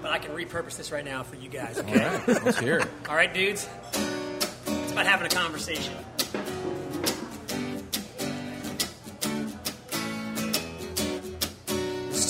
but 0.02 0.10
I 0.12 0.18
can 0.18 0.32
repurpose 0.32 0.76
this 0.76 0.90
right 0.92 1.04
now 1.04 1.22
for 1.22 1.36
you 1.36 1.48
guys. 1.48 1.78
Okay. 1.78 1.98
right. 1.98 2.44
Let's 2.44 2.58
hear 2.58 2.78
it. 2.78 2.88
All 3.08 3.16
right, 3.16 3.32
dudes. 3.32 3.68
It's 4.66 4.92
about 4.92 5.06
having 5.06 5.26
a 5.26 5.30
conversation. 5.30 5.92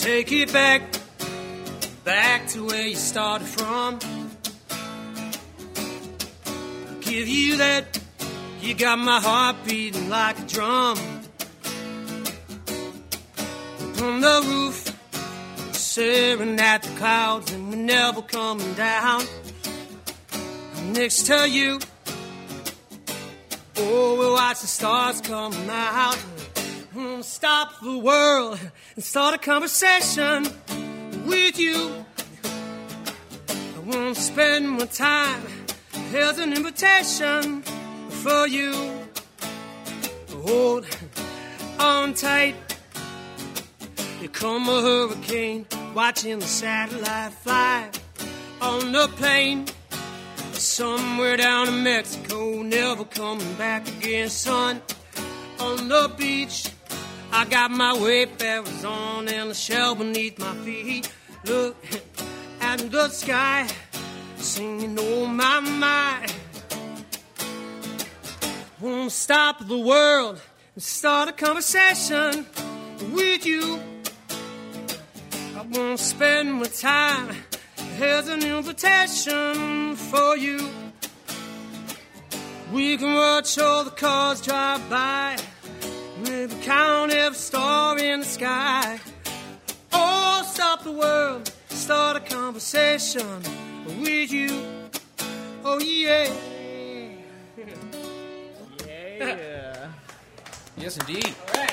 Take 0.06 0.30
it 0.30 0.52
back, 0.52 0.82
back 2.04 2.46
to 2.46 2.64
where 2.64 2.86
you 2.86 2.94
started 2.94 3.44
from. 3.44 3.98
I'll 6.86 7.00
give 7.00 7.26
you 7.26 7.56
that, 7.56 8.00
you 8.60 8.74
got 8.74 9.00
my 9.00 9.18
heart 9.18 9.56
beating 9.66 10.08
like 10.08 10.38
a 10.38 10.42
drum. 10.42 10.96
On 14.00 14.20
the 14.20 14.42
roof, 14.46 14.78
staring 15.72 16.60
at 16.60 16.84
the 16.84 16.96
clouds 17.00 17.50
and 17.50 17.68
we're 17.68 17.74
never 17.74 18.22
coming 18.22 18.74
down 18.74 19.24
I'm 20.76 20.92
next 20.92 21.26
to 21.26 21.50
you. 21.50 21.80
Oh, 23.78 24.16
we'll 24.16 24.34
watch 24.34 24.60
the 24.60 24.68
stars 24.68 25.20
come 25.20 25.52
out. 25.68 26.35
Stop 27.20 27.80
the 27.82 27.98
world 27.98 28.58
and 28.94 29.04
start 29.04 29.34
a 29.34 29.38
conversation 29.38 30.46
with 31.26 31.58
you. 31.58 32.06
I 33.50 33.80
won't 33.84 34.16
spend 34.16 34.70
my 34.70 34.86
time. 34.86 35.42
Here's 36.10 36.38
an 36.38 36.54
invitation 36.54 37.60
for 38.08 38.46
you. 38.46 38.72
Hold 40.42 40.86
on 41.78 42.14
tight. 42.14 42.54
Here 44.18 44.28
come 44.28 44.66
a 44.66 44.80
hurricane, 44.80 45.66
watching 45.94 46.38
the 46.38 46.46
satellite 46.46 47.32
fly 47.34 47.90
on 48.62 48.92
the 48.92 49.08
plane. 49.16 49.66
Somewhere 50.52 51.36
down 51.36 51.68
in 51.68 51.82
Mexico, 51.82 52.62
never 52.62 53.04
coming 53.04 53.52
back 53.54 53.86
again, 53.86 54.30
son. 54.30 54.80
On 55.58 55.88
the 55.88 56.12
beach, 56.16 56.70
I 57.38 57.44
got 57.44 57.70
my 57.70 57.92
wayfarers 57.92 58.82
on 58.82 59.28
and 59.28 59.50
the 59.50 59.54
shell 59.54 59.94
beneath 59.94 60.38
my 60.38 60.54
feet. 60.64 61.12
Look 61.44 61.76
at 62.62 62.78
the 62.90 63.10
sky, 63.10 63.68
singing, 64.36 64.96
oh 64.98 65.26
my, 65.26 65.60
my. 65.60 66.26
Won't 68.80 69.12
stop 69.12 69.68
the 69.68 69.76
world 69.76 70.40
and 70.74 70.82
start 70.82 71.28
a 71.28 71.32
conversation 71.32 72.46
with 73.12 73.44
you. 73.44 73.80
I 75.58 75.62
won't 75.72 76.00
spend 76.00 76.54
my 76.54 76.64
time. 76.64 77.36
Here's 77.98 78.28
an 78.28 78.44
invitation 78.44 79.94
for 79.94 80.38
you. 80.38 80.70
We 82.72 82.96
can 82.96 83.12
watch 83.12 83.58
all 83.58 83.84
the 83.84 83.90
cars 83.90 84.40
drive 84.40 84.88
by. 84.88 85.36
Maybe 86.22 86.54
count 86.62 87.12
every 87.12 87.36
star 87.36 87.98
in 87.98 88.20
the 88.20 88.26
sky. 88.26 88.98
Oh, 89.92 90.48
stop 90.50 90.82
the 90.82 90.92
world, 90.92 91.52
start 91.68 92.16
a 92.16 92.20
conversation 92.20 93.42
with 94.00 94.32
you. 94.32 94.64
Oh, 95.64 95.78
yeah. 95.80 96.32
Yeah. 99.18 99.90
Yes, 100.78 100.96
indeed. 100.98 101.34
All 101.48 101.60
right. 101.60 101.72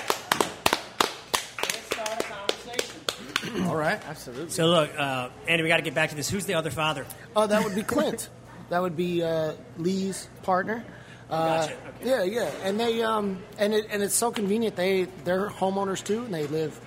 Let's 1.61 1.85
start 1.85 2.19
a 2.19 2.23
conversation. 2.23 3.65
All 3.67 3.75
right. 3.75 4.01
Absolutely. 4.07 4.49
So 4.49 4.67
look, 4.67 4.91
uh, 4.97 5.29
Andy, 5.47 5.63
we 5.63 5.69
got 5.69 5.77
to 5.77 5.83
get 5.83 5.93
back 5.93 6.09
to 6.09 6.15
this. 6.15 6.29
Who's 6.29 6.45
the 6.45 6.55
other 6.55 6.71
father? 6.71 7.05
Oh, 7.35 7.47
that 7.47 7.63
would 7.63 7.75
be 7.75 7.83
Clint. 7.83 8.29
that 8.69 8.81
would 8.81 8.95
be 8.97 9.23
uh, 9.23 9.53
Lee's 9.77 10.27
partner. 10.43 10.83
Uh, 11.29 11.61
Gotcha. 11.61 11.73
Okay. 11.73 12.09
Yeah, 12.09 12.23
yeah, 12.23 12.51
and 12.63 12.79
they 12.79 13.01
um, 13.01 13.41
and 13.57 13.73
it 13.73 13.87
and 13.89 14.03
it's 14.03 14.13
so 14.15 14.31
convenient. 14.31 14.75
They 14.75 15.05
they're 15.23 15.49
homeowners 15.49 16.03
too, 16.03 16.23
and 16.25 16.33
they 16.33 16.45
live 16.47 16.79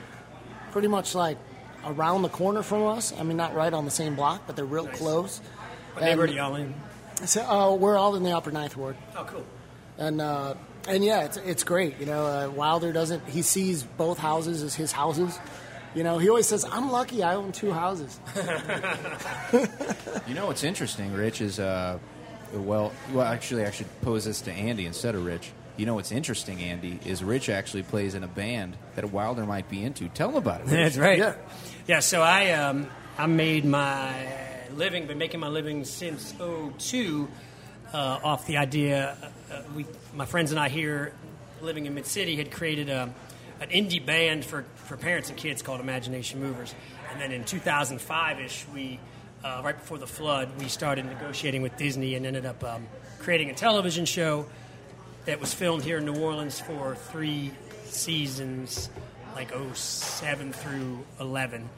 pretty 0.72 0.88
much 0.88 1.14
like 1.14 1.38
around 1.84 2.22
the 2.22 2.28
corner 2.28 2.62
from 2.62 2.82
us. 2.86 3.12
I 3.18 3.22
mean, 3.22 3.36
not 3.36 3.54
right 3.54 3.72
on 3.72 3.84
the 3.84 3.90
same 3.90 4.14
block, 4.14 4.42
but 4.46 4.54
they're 4.56 4.64
real 4.64 4.86
close. 4.88 5.38
What 5.94 6.04
neighborhood 6.04 6.30
are 6.30 6.38
y'all 6.38 6.54
in? 6.56 6.74
So, 7.24 7.40
uh, 7.42 7.74
we're 7.74 7.96
all 7.96 8.14
in 8.16 8.22
the 8.24 8.36
upper 8.36 8.50
ninth 8.52 8.76
ward, 8.76 8.96
Oh, 9.16 9.24
cool. 9.24 9.44
and 9.96 10.20
uh, 10.20 10.54
and 10.86 11.02
yeah, 11.02 11.24
it's 11.24 11.38
it's 11.38 11.64
great. 11.64 11.98
You 11.98 12.04
know, 12.06 12.26
uh, 12.26 12.50
Wilder 12.50 12.92
doesn't. 12.92 13.26
He 13.28 13.40
sees 13.42 13.82
both 13.84 14.18
houses 14.18 14.62
as 14.62 14.74
his 14.74 14.92
houses. 14.92 15.38
You 15.94 16.02
know, 16.04 16.18
he 16.18 16.28
always 16.28 16.46
says, 16.46 16.66
"I'm 16.70 16.90
lucky. 16.92 17.22
I 17.22 17.36
own 17.36 17.52
two 17.52 17.72
houses." 17.72 18.20
You 20.28 20.34
know 20.34 20.46
what's 20.46 20.64
interesting, 20.64 21.12
Rich, 21.12 21.40
is 21.40 21.60
uh, 21.60 21.98
well, 22.54 22.92
well, 23.12 23.26
actually, 23.26 23.64
I 23.64 23.70
should 23.70 23.88
pose 24.02 24.24
this 24.24 24.40
to 24.42 24.52
Andy 24.52 24.86
instead 24.86 25.14
of 25.14 25.24
Rich. 25.24 25.50
You 25.76 25.84
know 25.84 25.94
what's 25.94 26.12
interesting, 26.12 26.60
Andy, 26.62 26.98
is 27.04 27.22
Rich 27.22 27.48
actually 27.48 27.82
plays 27.82 28.14
in 28.14 28.22
a 28.22 28.28
band 28.28 28.76
that 28.94 29.10
Wilder 29.12 29.44
might 29.44 29.68
be 29.68 29.84
into. 29.84 30.08
Tell 30.08 30.30
him 30.30 30.36
about 30.36 30.62
it. 30.62 30.64
Rich. 30.64 30.72
That's 30.72 30.96
right. 30.96 31.18
Yeah. 31.18 31.34
Yeah. 31.86 32.00
So 32.00 32.22
I 32.22 32.52
um, 32.52 32.88
I 33.18 33.26
made 33.26 33.64
my 33.64 34.26
living, 34.74 35.06
been 35.06 35.18
making 35.18 35.40
my 35.40 35.48
living 35.48 35.84
since 35.84 36.32
'02 36.78 37.28
uh, 37.92 37.96
off 38.24 38.46
the 38.46 38.56
idea. 38.56 39.16
Uh, 39.52 39.62
we, 39.74 39.86
my 40.14 40.24
friends 40.24 40.50
and 40.50 40.58
I 40.58 40.68
here, 40.68 41.12
living 41.60 41.86
in 41.86 41.94
Mid 41.94 42.06
City, 42.06 42.36
had 42.36 42.50
created 42.50 42.88
a, 42.88 43.12
an 43.60 43.68
indie 43.68 44.04
band 44.04 44.44
for 44.44 44.64
for 44.76 44.96
parents 44.96 45.28
and 45.28 45.36
kids 45.36 45.60
called 45.60 45.80
Imagination 45.80 46.40
Movers, 46.40 46.74
and 47.12 47.20
then 47.20 47.32
in 47.32 47.44
2005 47.44 48.40
ish 48.40 48.66
we. 48.72 48.98
Uh, 49.44 49.60
right 49.64 49.78
before 49.78 49.98
the 49.98 50.06
flood, 50.06 50.48
we 50.58 50.68
started 50.68 51.04
negotiating 51.04 51.62
with 51.62 51.76
Disney 51.76 52.14
and 52.14 52.26
ended 52.26 52.46
up 52.46 52.64
um, 52.64 52.86
creating 53.18 53.50
a 53.50 53.54
television 53.54 54.04
show 54.04 54.46
that 55.26 55.40
was 55.40 55.52
filmed 55.52 55.84
here 55.84 55.98
in 55.98 56.04
New 56.04 56.16
Orleans 56.20 56.58
for 56.58 56.94
three 56.94 57.52
seasons, 57.84 58.88
like 59.34 59.52
07 59.74 60.52
through 60.52 61.04
11. 61.20 61.68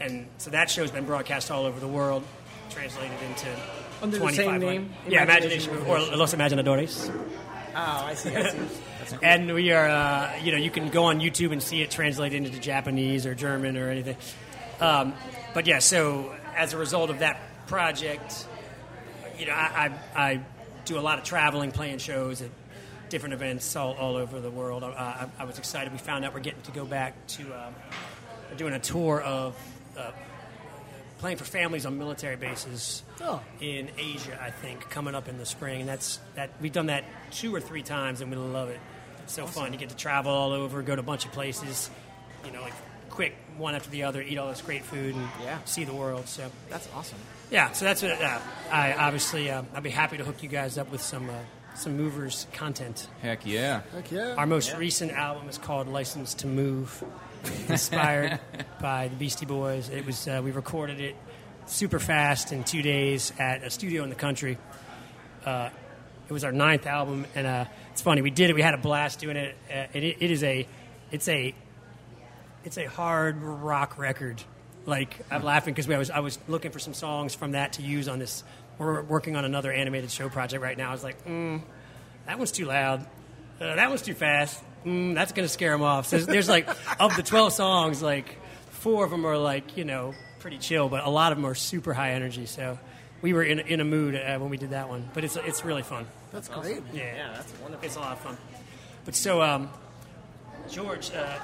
And 0.00 0.26
so 0.38 0.50
that 0.50 0.70
show's 0.70 0.90
been 0.90 1.04
broadcast 1.04 1.50
all 1.50 1.64
over 1.64 1.78
the 1.78 1.88
world, 1.88 2.24
translated 2.70 3.16
into 3.28 3.48
Under 4.00 4.16
the 4.16 4.20
25 4.20 4.44
same 4.44 4.60
name? 4.60 4.92
Yeah, 5.08 5.22
Imagination 5.22 5.70
Imagination, 5.74 6.12
or 6.12 6.16
Los 6.16 6.34
Imaginadores. 6.34 7.10
Oh, 7.74 8.04
I 8.06 8.14
see. 8.14 8.36
I 8.36 8.50
see. 8.50 9.16
And 9.22 9.52
we 9.54 9.72
are, 9.72 9.88
uh, 9.88 10.36
you 10.42 10.52
know, 10.52 10.58
you 10.58 10.70
can 10.70 10.88
go 10.88 11.04
on 11.04 11.20
YouTube 11.20 11.52
and 11.52 11.62
see 11.62 11.82
it 11.82 11.90
translated 11.90 12.44
into 12.44 12.58
Japanese 12.58 13.26
or 13.26 13.34
German 13.34 13.76
or 13.76 13.88
anything. 13.88 14.16
Um, 14.80 15.14
but 15.54 15.66
yeah, 15.66 15.78
so 15.78 16.34
as 16.56 16.72
a 16.72 16.78
result 16.78 17.10
of 17.10 17.20
that 17.20 17.40
project, 17.66 18.46
you 19.38 19.46
know, 19.46 19.52
I, 19.52 19.92
I, 20.14 20.22
I 20.22 20.40
do 20.84 20.98
a 20.98 21.00
lot 21.00 21.18
of 21.18 21.24
traveling, 21.24 21.72
playing 21.72 21.98
shows 21.98 22.42
at 22.42 22.50
different 23.08 23.34
events 23.34 23.74
all, 23.76 23.94
all 23.94 24.16
over 24.16 24.40
the 24.40 24.50
world. 24.50 24.82
I, 24.84 24.88
I, 24.88 25.28
I 25.40 25.44
was 25.44 25.58
excited. 25.58 25.92
We 25.92 25.98
found 25.98 26.24
out 26.24 26.34
we're 26.34 26.40
getting 26.40 26.62
to 26.62 26.72
go 26.72 26.84
back 26.84 27.14
to 27.28 27.42
um, 27.44 27.74
we're 28.50 28.56
doing 28.56 28.72
a 28.74 28.78
tour 28.78 29.20
of 29.20 29.56
uh, 29.98 30.10
playing 31.18 31.36
for 31.36 31.44
families 31.44 31.86
on 31.86 31.98
military 31.98 32.36
bases 32.36 33.02
Oh. 33.20 33.40
in 33.60 33.88
Asia. 33.96 34.36
I 34.42 34.50
think 34.50 34.88
coming 34.90 35.14
up 35.14 35.28
in 35.28 35.38
the 35.38 35.46
spring, 35.46 35.80
and 35.80 35.88
that's 35.88 36.18
that. 36.34 36.50
We've 36.60 36.72
done 36.72 36.86
that 36.86 37.04
two 37.30 37.54
or 37.54 37.60
three 37.60 37.82
times, 37.82 38.20
and 38.20 38.30
we 38.30 38.36
love 38.36 38.68
it. 38.70 38.80
It's 39.22 39.34
so 39.34 39.46
fun. 39.46 39.72
You 39.72 39.78
get 39.78 39.90
to 39.90 39.96
travel 39.96 40.32
all 40.32 40.50
over, 40.52 40.82
go 40.82 40.96
to 40.96 41.00
a 41.00 41.04
bunch 41.04 41.24
of 41.24 41.30
places. 41.32 41.88
You 42.44 42.50
know, 42.50 42.60
like 42.62 42.72
quick 43.12 43.34
one 43.58 43.74
after 43.74 43.90
the 43.90 44.02
other, 44.04 44.20
eat 44.22 44.38
all 44.38 44.48
this 44.48 44.62
great 44.62 44.84
food, 44.84 45.14
and 45.14 45.28
Yeah. 45.44 45.58
see 45.64 45.84
the 45.84 45.92
world. 45.94 46.26
So 46.26 46.50
That's 46.70 46.88
awesome. 46.94 47.18
yeah, 47.50 47.70
so 47.72 47.84
that's 47.84 48.02
what 48.02 48.12
uh, 48.20 48.38
I 48.70 48.94
obviously 48.94 49.50
uh, 49.50 49.62
I'd 49.74 49.82
be 49.82 49.90
happy 49.90 50.16
to 50.16 50.24
hook 50.24 50.42
you 50.42 50.48
guys 50.48 50.78
up 50.78 50.90
with 50.90 51.02
some 51.02 51.28
uh, 51.30 51.34
some 51.74 51.96
movers 51.96 52.46
content. 52.52 53.08
Heck 53.22 53.46
yeah. 53.46 53.82
Heck 53.94 54.10
yeah. 54.10 54.34
Our 54.36 54.46
most 54.46 54.74
recent 54.76 55.12
album 55.12 55.48
is 55.48 55.58
called 55.58 55.88
"License 55.88 56.34
to 56.34 56.46
Move," 56.46 57.04
inspired 57.68 58.40
by 58.80 59.08
the 59.08 59.16
Beastie 59.16 59.46
Boys. 59.46 59.88
It 59.88 60.04
was 60.06 60.26
uh, 60.26 60.40
we 60.44 60.50
recorded 60.50 61.00
it 61.00 61.14
super 61.66 61.98
fast 61.98 62.52
in 62.52 62.64
two 62.64 62.82
days 62.82 63.32
at 63.38 63.62
a 63.62 63.70
studio 63.70 64.02
in 64.04 64.08
the 64.10 64.16
country. 64.16 64.58
Uh, 65.44 65.68
it 66.28 66.32
was 66.32 66.44
our 66.44 66.52
ninth 66.52 66.86
album, 66.86 67.26
and 67.34 67.46
uh, 67.46 67.64
it's 67.92 68.00
funny 68.02 68.22
we 68.22 68.30
did 68.30 68.48
it. 68.50 68.54
We 68.54 68.62
had 68.62 68.74
a 68.74 68.78
blast 68.78 69.20
doing 69.20 69.36
it. 69.36 69.54
Uh, 69.70 69.86
it, 69.92 70.02
it 70.20 70.30
is 70.30 70.42
a 70.42 70.66
it's 71.10 71.28
a 71.28 71.54
it's 72.64 72.78
a 72.78 72.86
hard 72.86 73.42
rock 73.42 73.98
record. 73.98 74.42
Like 74.86 75.16
I'm 75.30 75.42
laughing 75.42 75.74
because 75.74 75.90
I 75.90 75.98
was 75.98 76.10
I 76.10 76.20
was 76.20 76.38
looking 76.48 76.70
for 76.70 76.78
some 76.78 76.94
songs 76.94 77.34
from 77.34 77.52
that 77.52 77.74
to 77.74 77.82
use 77.82 78.08
on 78.08 78.18
this. 78.18 78.42
We're 78.78 79.02
working 79.02 79.36
on 79.36 79.44
another 79.44 79.72
animated 79.72 80.10
show 80.10 80.28
project 80.28 80.62
right 80.62 80.76
now. 80.76 80.88
I 80.88 80.92
was 80.92 81.04
like, 81.04 81.24
mm, 81.24 81.62
that 82.26 82.38
one's 82.38 82.52
too 82.52 82.64
loud. 82.64 83.06
Uh, 83.60 83.76
that 83.76 83.88
one's 83.88 84.02
too 84.02 84.14
fast. 84.14 84.60
Mm, 84.84 85.14
that's 85.14 85.32
going 85.32 85.46
to 85.46 85.52
scare 85.52 85.70
them 85.70 85.82
off. 85.82 86.06
So 86.06 86.18
there's, 86.18 86.48
like 86.48 86.68
of 86.98 87.14
the 87.14 87.22
12 87.22 87.52
songs, 87.52 88.02
like 88.02 88.36
four 88.70 89.04
of 89.04 89.10
them 89.10 89.24
are 89.24 89.38
like 89.38 89.76
you 89.76 89.84
know 89.84 90.14
pretty 90.40 90.58
chill, 90.58 90.88
but 90.88 91.04
a 91.04 91.10
lot 91.10 91.30
of 91.30 91.38
them 91.38 91.46
are 91.46 91.54
super 91.54 91.94
high 91.94 92.12
energy. 92.12 92.46
So 92.46 92.78
we 93.20 93.32
were 93.32 93.44
in 93.44 93.60
in 93.60 93.80
a 93.80 93.84
mood 93.84 94.16
uh, 94.16 94.38
when 94.38 94.50
we 94.50 94.56
did 94.56 94.70
that 94.70 94.88
one. 94.88 95.08
But 95.14 95.24
it's 95.24 95.36
it's 95.36 95.64
really 95.64 95.82
fun. 95.82 96.06
That's 96.32 96.48
great. 96.48 96.82
Yeah, 96.92 97.02
Yeah, 97.14 97.32
that's 97.34 97.52
wonderful. 97.60 97.86
It's 97.86 97.96
a 97.96 98.00
lot 98.00 98.12
of 98.12 98.20
fun. 98.20 98.36
But 99.04 99.14
so, 99.14 99.42
um, 99.42 99.68
George, 100.70 101.10
uh, 101.12 101.38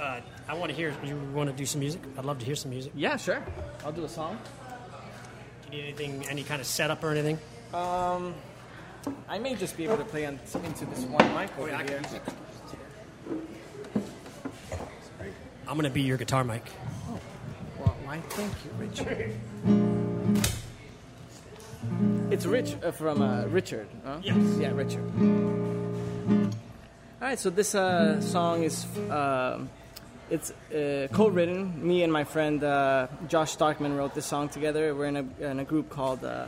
uh, 0.00 0.20
I 0.48 0.54
want 0.54 0.70
to 0.70 0.76
hear. 0.76 0.92
You 1.04 1.16
want 1.34 1.50
to 1.50 1.56
do 1.56 1.66
some 1.66 1.80
music? 1.80 2.00
I'd 2.16 2.24
love 2.24 2.38
to 2.38 2.46
hear 2.46 2.54
some 2.56 2.70
music. 2.70 2.92
Yeah, 2.94 3.16
sure. 3.16 3.42
I'll 3.84 3.92
do 3.92 4.04
a 4.04 4.08
song. 4.08 4.38
Do 5.70 5.76
you 5.76 5.82
need 5.82 5.88
anything, 6.00 6.28
any 6.28 6.42
kind 6.44 6.60
of 6.60 6.66
setup 6.66 7.04
or 7.04 7.10
anything? 7.10 7.38
Um, 7.74 8.34
I 9.28 9.38
may 9.38 9.54
just 9.54 9.76
be 9.76 9.84
able 9.84 9.98
to 9.98 10.04
play 10.04 10.24
on, 10.26 10.38
into 10.64 10.84
this 10.86 11.00
one 11.04 11.34
mic 11.34 11.50
over 11.58 11.70
I 11.74 11.82
here. 11.84 12.00
can- 12.00 12.22
I'm 15.66 15.74
going 15.74 15.84
to 15.84 15.90
be 15.90 16.00
your 16.00 16.16
guitar 16.16 16.44
mic. 16.44 16.64
Oh, 17.10 17.20
well, 17.78 17.96
why? 18.04 18.20
Thank 18.30 18.52
you, 18.64 18.70
Richard. 18.78 19.34
It's 22.30 22.46
Rich 22.46 22.76
uh, 22.82 22.90
from 22.92 23.20
uh, 23.20 23.44
Richard. 23.46 23.86
Huh? 24.04 24.20
Yes. 24.22 24.36
Yeah, 24.58 24.72
Richard. 24.72 25.04
All 27.20 27.28
right, 27.28 27.38
so 27.38 27.50
this 27.50 27.74
uh, 27.74 28.20
song 28.22 28.62
is 28.62 28.86
um 29.10 29.68
it's 30.30 30.50
uh, 30.74 31.08
co-written. 31.12 31.86
Me 31.86 32.02
and 32.02 32.12
my 32.12 32.24
friend 32.24 32.62
uh, 32.62 33.06
Josh 33.28 33.56
Starkman 33.56 33.96
wrote 33.96 34.14
this 34.14 34.26
song 34.26 34.48
together. 34.48 34.94
We're 34.94 35.06
in 35.06 35.16
a, 35.16 35.50
in 35.50 35.58
a 35.60 35.64
group 35.64 35.88
called 35.90 36.24
uh, 36.24 36.46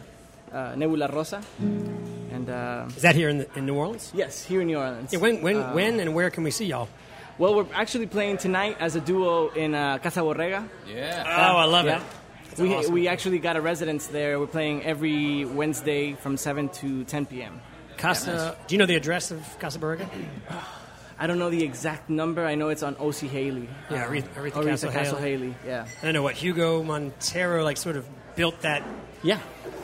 uh, 0.53 0.75
Nebula 0.77 1.09
Rosa, 1.09 1.43
and 1.59 2.49
uh, 2.51 2.87
Is 2.97 3.03
that 3.03 3.15
here 3.15 3.29
in, 3.29 3.39
the, 3.39 3.49
in 3.57 3.67
New 3.67 3.75
Orleans? 3.77 4.11
yes, 4.15 4.45
here 4.45 4.61
in 4.61 4.67
New 4.67 4.79
Orleans. 4.79 5.13
Yeah, 5.13 5.21
when, 5.21 5.43
when, 5.43 5.57
Uh, 5.57 5.73
when, 5.73 6.01
and 6.01 6.15
where 6.15 6.31
can 6.31 6.45
we 6.45 6.51
see 6.51 6.67
y'all? 6.67 6.89
Well, 7.39 7.55
we're 7.55 7.67
actually 7.75 8.07
playing 8.07 8.37
tonight 8.39 8.77
as 8.81 8.97
a 8.97 9.01
duo 9.01 9.49
in 9.51 9.75
uh, 9.75 9.99
Casa 9.99 10.21
Borrega. 10.21 10.69
Yeah. 10.87 11.25
Oh, 11.53 11.57
I 11.57 11.65
love 11.65 11.87
Yeah. 11.87 11.99
it. 11.99 12.03
That's 12.49 12.61
We, 12.61 12.75
awesome. 12.75 12.93
we 12.93 13.09
actually 13.09 13.39
got 13.39 13.57
a 13.57 13.61
residence 13.61 14.09
there. 14.09 14.39
We're 14.41 14.47
playing 14.49 14.83
every 14.85 15.45
Wednesday 15.47 16.15
from 16.15 16.37
7 16.37 16.69
to 16.81 17.05
10 17.05 17.27
p.m. 17.27 17.61
Casa. 17.97 18.57
Do 18.67 18.75
you 18.75 18.79
know 18.79 18.87
the 18.87 18.97
address 18.97 19.31
of 19.31 19.41
Casa 19.61 19.79
Borrega? 19.79 20.09
I 21.23 21.27
don't 21.27 21.39
know 21.39 21.51
the 21.51 21.63
exact 21.63 22.09
number. 22.09 22.45
I 22.47 22.55
know 22.55 22.71
it's 22.71 22.83
on 22.83 22.97
O.C. 22.99 23.29
Haley. 23.29 23.69
Yeah, 23.91 24.05
Uh, 24.07 24.09
Oretha- 24.09 24.29
Oretha 24.37 24.53
Oretha 24.53 24.65
Castle 24.67 24.91
Castle 24.93 25.19
Haley. 25.19 25.31
Haley. 25.49 25.55
Yeah. 25.67 25.85
I 26.01 26.05
don't 26.07 26.15
know 26.15 26.23
what 26.23 26.35
Hugo 26.35 26.83
Montero 26.83 27.63
like 27.63 27.77
sort 27.77 27.97
of 27.97 28.07
built 28.37 28.63
that 28.63 28.83
Yeah. 29.23 29.39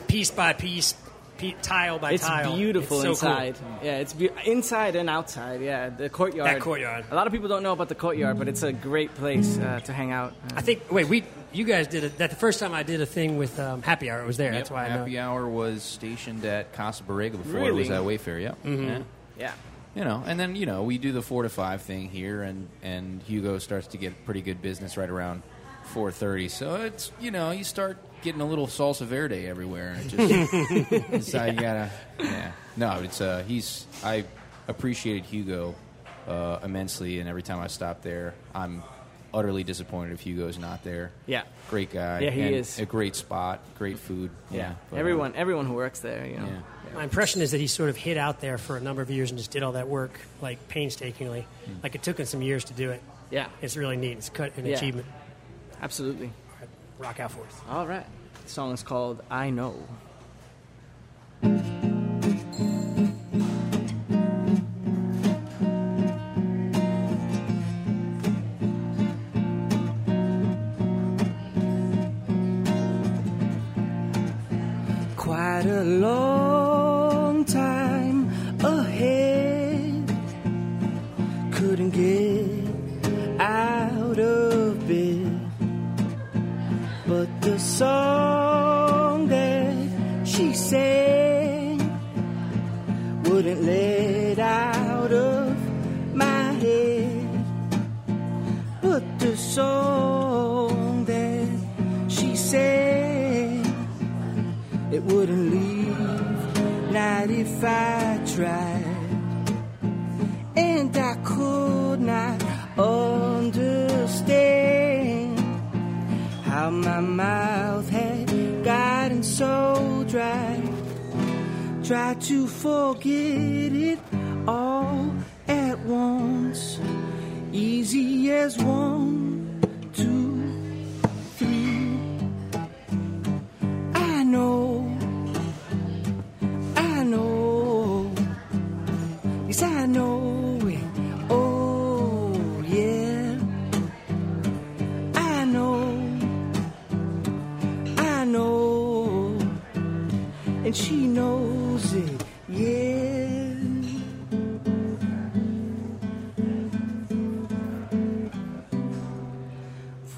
piece 0.07 0.31
by 0.31 0.53
piece, 0.53 0.95
pe- 1.37 1.53
tile 1.61 1.99
by 1.99 2.13
It's 2.13 2.25
tile. 2.25 2.55
beautiful 2.55 2.97
It's 3.03 3.19
so 3.19 3.27
cool. 3.27 3.37
inside. 3.37 3.55
Yeah, 3.83 3.97
it's 3.99 4.13
be- 4.13 4.31
inside 4.45 4.95
and 4.95 5.09
outside. 5.11 5.61
Yeah, 5.61 5.89
the 5.89 6.09
courtyard. 6.09 6.49
That 6.49 6.59
courtyard. 6.59 7.05
A 7.11 7.15
lot 7.15 7.27
of 7.27 7.33
people 7.33 7.49
don't 7.49 7.61
know 7.61 7.73
about 7.73 7.89
the 7.89 7.95
courtyard, 7.95 8.39
but 8.39 8.47
it's 8.47 8.63
a 8.63 8.73
great 8.73 9.13
place 9.13 9.59
uh, 9.59 9.79
to 9.81 9.93
hang 9.93 10.11
out. 10.11 10.31
Uh, 10.31 10.53
I 10.57 10.61
think. 10.61 10.91
Wait, 10.91 11.07
we 11.07 11.23
you 11.53 11.65
guys 11.65 11.85
did 11.87 12.03
it. 12.03 12.17
That 12.17 12.31
the 12.31 12.35
first 12.35 12.59
time 12.59 12.73
I 12.73 12.81
did 12.81 12.99
a 12.99 13.05
thing 13.05 13.37
with 13.37 13.59
um, 13.59 13.83
Happy 13.83 14.09
Hour. 14.09 14.21
It 14.21 14.27
was 14.27 14.37
there. 14.37 14.51
That's 14.51 14.71
why 14.71 14.85
I 14.85 14.89
know. 14.89 14.97
Happy 14.99 15.19
Hour 15.19 15.47
was 15.47 15.83
stationed 15.83 16.43
at 16.45 16.73
Casa 16.73 17.03
Borrega 17.03 17.33
before 17.37 17.67
it 17.67 17.73
was 17.75 17.91
at 17.91 18.01
Wayfare. 18.01 18.41
Yep. 18.41 18.57
Mm-hmm. 18.65 18.87
yeah. 18.89 18.99
yeah. 19.37 19.51
You 19.97 20.03
know, 20.03 20.21
and 20.27 20.39
then 20.39 20.55
you 20.55 20.67
know 20.67 20.83
we 20.83 20.99
do 20.99 21.11
the 21.11 21.23
four 21.23 21.41
to 21.41 21.49
five 21.49 21.81
thing 21.81 22.07
here, 22.09 22.43
and 22.43 22.69
and 22.83 23.19
Hugo 23.23 23.57
starts 23.57 23.87
to 23.87 23.97
get 23.97 24.25
pretty 24.25 24.43
good 24.43 24.61
business 24.61 24.95
right 24.95 25.09
around 25.09 25.41
four 25.85 26.11
thirty. 26.11 26.49
So 26.49 26.75
it's 26.75 27.11
you 27.19 27.31
know 27.31 27.49
you 27.49 27.63
start 27.63 27.97
getting 28.21 28.41
a 28.41 28.45
little 28.45 28.67
salsa 28.67 29.07
verde 29.07 29.47
everywhere, 29.47 29.97
and 29.97 30.13
it 30.13 31.11
just 31.11 31.35
uh, 31.35 31.45
you 31.45 31.53
gotta 31.53 31.89
yeah. 32.19 32.51
No, 32.75 32.99
it's 32.99 33.21
uh 33.21 33.43
he's 33.47 33.87
I 34.03 34.25
appreciated 34.67 35.25
Hugo 35.25 35.73
uh, 36.27 36.59
immensely, 36.63 37.19
and 37.19 37.27
every 37.27 37.41
time 37.41 37.59
I 37.59 37.65
stop 37.65 38.03
there, 38.03 38.35
I'm 38.53 38.83
utterly 39.37 39.63
disappointed 39.63 40.13
if 40.13 40.21
Hugo's 40.21 40.57
not 40.57 40.83
there. 40.83 41.11
Yeah. 41.25 41.43
Great 41.69 41.91
guy. 41.91 42.19
Yeah, 42.21 42.29
he 42.31 42.41
and 42.41 42.55
is. 42.55 42.79
A 42.79 42.85
great 42.85 43.15
spot, 43.15 43.59
great 43.77 43.99
food. 43.99 44.31
Yeah, 44.51 44.73
but, 44.89 44.95
uh, 44.97 44.99
everyone, 44.99 45.35
everyone 45.35 45.65
who 45.65 45.73
works 45.73 45.99
there, 45.99 46.25
you 46.25 46.37
know. 46.37 46.45
Yeah. 46.45 46.95
My 46.95 47.03
impression 47.03 47.41
is 47.41 47.51
that 47.51 47.59
he 47.59 47.67
sort 47.67 47.89
of 47.89 47.97
hid 47.97 48.17
out 48.17 48.39
there 48.39 48.57
for 48.57 48.77
a 48.77 48.79
number 48.81 49.01
of 49.01 49.11
years 49.11 49.29
and 49.29 49.37
just 49.37 49.51
did 49.51 49.61
all 49.61 49.73
that 49.73 49.87
work 49.87 50.19
like 50.41 50.67
painstakingly. 50.69 51.45
Like 51.83 51.93
it 51.95 52.01
took 52.03 52.17
him 52.19 52.25
some 52.25 52.41
years 52.41 52.63
to 52.65 52.73
do 52.73 52.91
it. 52.91 53.01
Yeah, 53.29 53.47
It's 53.61 53.75
really 53.77 53.97
neat. 53.97 54.17
It's 54.17 54.29
cut 54.29 54.57
an 54.57 54.65
Yeah. 54.65 54.75
achievement. 54.77 55.05
absolutely. 55.81 56.27
All 56.27 56.55
right, 56.61 56.69
rock 56.97 57.19
out 57.19 57.31
for 57.31 57.41
us. 57.41 57.61
All 57.69 57.85
right, 57.85 58.05
the 58.43 58.49
song 58.49 58.71
is 58.73 58.81
called 58.83 59.21
"I 59.29 59.49
Know." 59.49 59.75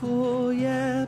Voy 0.09 0.65
a 0.65 1.05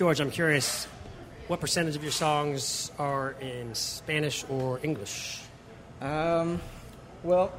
George, 0.00 0.18
I'm 0.18 0.30
curious, 0.30 0.86
what 1.46 1.60
percentage 1.60 1.94
of 1.94 2.02
your 2.02 2.10
songs 2.10 2.90
are 2.98 3.32
in 3.32 3.74
Spanish 3.74 4.46
or 4.48 4.80
English? 4.82 5.42
Um, 6.00 6.58
well, 7.22 7.52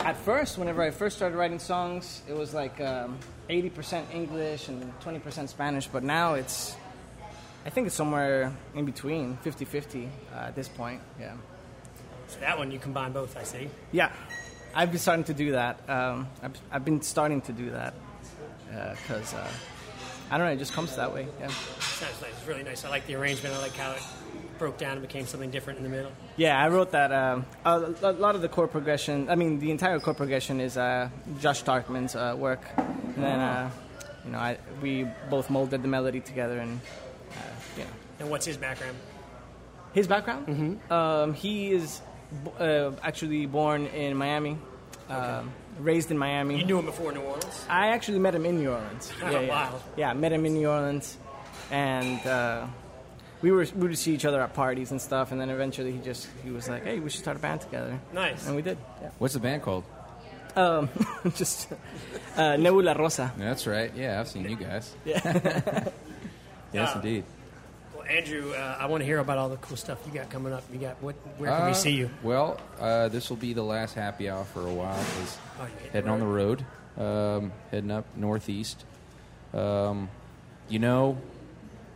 at 0.00 0.18
first, 0.18 0.58
whenever 0.58 0.82
I 0.82 0.90
first 0.90 1.16
started 1.16 1.38
writing 1.38 1.58
songs, 1.58 2.20
it 2.28 2.36
was 2.36 2.52
like 2.52 2.78
um, 2.82 3.18
80% 3.48 4.14
English 4.14 4.68
and 4.68 4.92
20% 5.00 5.48
Spanish, 5.48 5.86
but 5.86 6.02
now 6.02 6.34
it's, 6.34 6.76
I 7.64 7.70
think 7.70 7.86
it's 7.86 7.96
somewhere 7.96 8.52
in 8.74 8.84
between, 8.84 9.38
50 9.38 9.64
50 9.64 10.06
uh, 10.34 10.38
at 10.38 10.54
this 10.54 10.68
point, 10.68 11.00
yeah. 11.18 11.32
So 12.26 12.40
that 12.40 12.58
one 12.58 12.70
you 12.70 12.78
combine 12.78 13.12
both, 13.12 13.38
I 13.38 13.44
see. 13.44 13.70
Yeah, 13.90 14.12
I've 14.74 14.90
been 14.90 15.00
starting 15.00 15.24
to 15.24 15.32
do 15.32 15.52
that. 15.52 15.80
Um, 15.88 16.28
I've, 16.42 16.60
I've 16.70 16.84
been 16.84 17.00
starting 17.00 17.40
to 17.40 17.52
do 17.54 17.70
that 17.70 17.94
because, 18.66 19.32
uh, 19.32 19.48
I 20.30 20.38
don't 20.38 20.46
know, 20.46 20.52
it 20.52 20.58
just 20.58 20.72
comes 20.72 20.94
that 20.96 21.14
way, 21.14 21.26
yeah. 21.40 21.48
Sounds 21.48 22.20
nice. 22.20 22.30
It's 22.38 22.46
really 22.46 22.62
nice. 22.62 22.84
I 22.84 22.90
like 22.90 23.06
the 23.06 23.14
arrangement. 23.14 23.54
I 23.54 23.58
like 23.58 23.74
how 23.74 23.92
it 23.92 24.02
broke 24.58 24.76
down 24.76 24.92
and 24.92 25.00
became 25.00 25.26
something 25.26 25.50
different 25.50 25.78
in 25.78 25.84
the 25.84 25.88
middle. 25.88 26.12
Yeah, 26.36 26.62
I 26.62 26.68
wrote 26.68 26.90
that. 26.90 27.12
Um, 27.12 27.46
a, 27.64 27.94
a 28.02 28.12
lot 28.12 28.34
of 28.34 28.42
the 28.42 28.48
chord 28.48 28.70
progression, 28.70 29.30
I 29.30 29.36
mean, 29.36 29.58
the 29.58 29.70
entire 29.70 29.98
chord 30.00 30.16
progression 30.16 30.60
is 30.60 30.76
uh, 30.76 31.08
Josh 31.40 31.62
Starkman's 31.62 32.14
uh, 32.14 32.34
work. 32.36 32.60
And 32.76 33.24
then, 33.24 33.40
uh, 33.40 33.70
you 34.24 34.32
know, 34.32 34.38
I, 34.38 34.58
we 34.82 35.06
both 35.30 35.48
molded 35.48 35.82
the 35.82 35.88
melody 35.88 36.20
together 36.20 36.58
and, 36.58 36.80
uh, 37.30 37.34
you 37.76 37.84
know. 37.84 37.90
And 38.20 38.30
what's 38.30 38.44
his 38.44 38.56
background? 38.56 38.96
His 39.94 40.06
background? 40.06 40.80
Um, 40.90 41.32
he 41.32 41.70
is 41.72 42.02
uh, 42.60 42.90
actually 43.02 43.46
born 43.46 43.86
in 43.86 44.16
Miami. 44.16 44.58
Um, 45.08 45.52
raised 45.78 46.10
in 46.10 46.18
Miami. 46.18 46.58
You 46.58 46.64
knew 46.64 46.78
him 46.78 46.86
before 46.86 47.12
New 47.12 47.20
Orleans. 47.20 47.66
I 47.68 47.88
actually 47.88 48.18
met 48.18 48.34
him 48.34 48.44
in 48.46 48.58
New 48.58 48.70
Orleans. 48.70 49.12
Oh, 49.22 49.30
yeah, 49.30 49.40
yeah. 49.40 49.48
wow. 49.48 49.80
Yeah, 49.96 50.10
I 50.10 50.14
met 50.14 50.32
him 50.32 50.44
in 50.46 50.54
New 50.54 50.68
Orleans, 50.68 51.16
and 51.70 52.24
uh, 52.26 52.66
we 53.42 53.50
were 53.50 53.66
we 53.76 53.88
would 53.88 53.98
see 53.98 54.14
each 54.14 54.24
other 54.24 54.40
at 54.40 54.54
parties 54.54 54.90
and 54.90 55.00
stuff. 55.00 55.32
And 55.32 55.40
then 55.40 55.50
eventually 55.50 55.92
he 55.92 55.98
just 55.98 56.28
he 56.44 56.50
was 56.50 56.68
like, 56.68 56.84
"Hey, 56.84 56.98
we 57.00 57.10
should 57.10 57.20
start 57.20 57.36
a 57.36 57.40
band 57.40 57.60
together." 57.60 57.98
Nice. 58.12 58.46
And 58.46 58.56
we 58.56 58.62
did. 58.62 58.78
Yeah. 59.02 59.10
What's 59.18 59.34
the 59.34 59.40
band 59.40 59.62
called? 59.62 59.84
Um, 60.56 60.88
just 61.36 61.68
uh, 62.36 62.56
Nebula 62.56 62.94
Rosa. 62.98 63.32
That's 63.38 63.66
right. 63.66 63.92
Yeah, 63.94 64.18
I've 64.20 64.28
seen 64.28 64.48
you 64.48 64.56
guys. 64.56 64.92
Yeah. 65.04 65.20
yes, 66.72 66.90
Uh, 66.96 67.00
indeed. 67.00 67.24
Well, 68.08 68.16
Andrew, 68.16 68.52
uh, 68.52 68.76
I 68.80 68.86
want 68.86 69.02
to 69.02 69.04
hear 69.04 69.18
about 69.18 69.38
all 69.38 69.48
the 69.48 69.56
cool 69.58 69.76
stuff 69.76 69.98
you 70.06 70.12
got 70.12 70.30
coming 70.30 70.52
up. 70.52 70.64
You 70.72 70.78
got 70.78 71.02
what? 71.02 71.14
Where 71.36 71.50
can 71.50 71.62
Uh, 71.62 71.68
we 71.68 71.74
see 71.74 71.90
you? 71.92 72.10
Well, 72.22 72.58
uh, 72.80 73.08
this 73.08 73.28
will 73.30 73.36
be 73.36 73.52
the 73.52 73.62
last 73.62 73.94
happy 73.94 74.28
hour 74.30 74.44
for 74.44 74.66
a 74.66 74.72
while. 74.72 74.96
'cause 74.96 75.38
Oh, 75.60 75.64
you 75.64 75.70
hit 75.82 75.92
heading 75.92 76.10
on 76.10 76.20
the 76.20 76.26
road, 76.26 76.64
um, 76.96 77.52
heading 77.70 77.90
up 77.90 78.04
northeast. 78.16 78.84
Um, 79.52 80.08
you 80.68 80.78
know, 80.78 81.18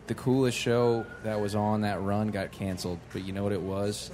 the 0.06 0.14
coolest 0.14 0.58
show 0.58 1.06
that 1.24 1.40
was 1.40 1.54
on 1.54 1.82
that 1.82 2.00
run 2.02 2.28
got 2.30 2.50
canceled, 2.52 2.98
but 3.12 3.24
you 3.24 3.32
know 3.32 3.42
what 3.44 3.52
it 3.52 3.62
was? 3.62 4.10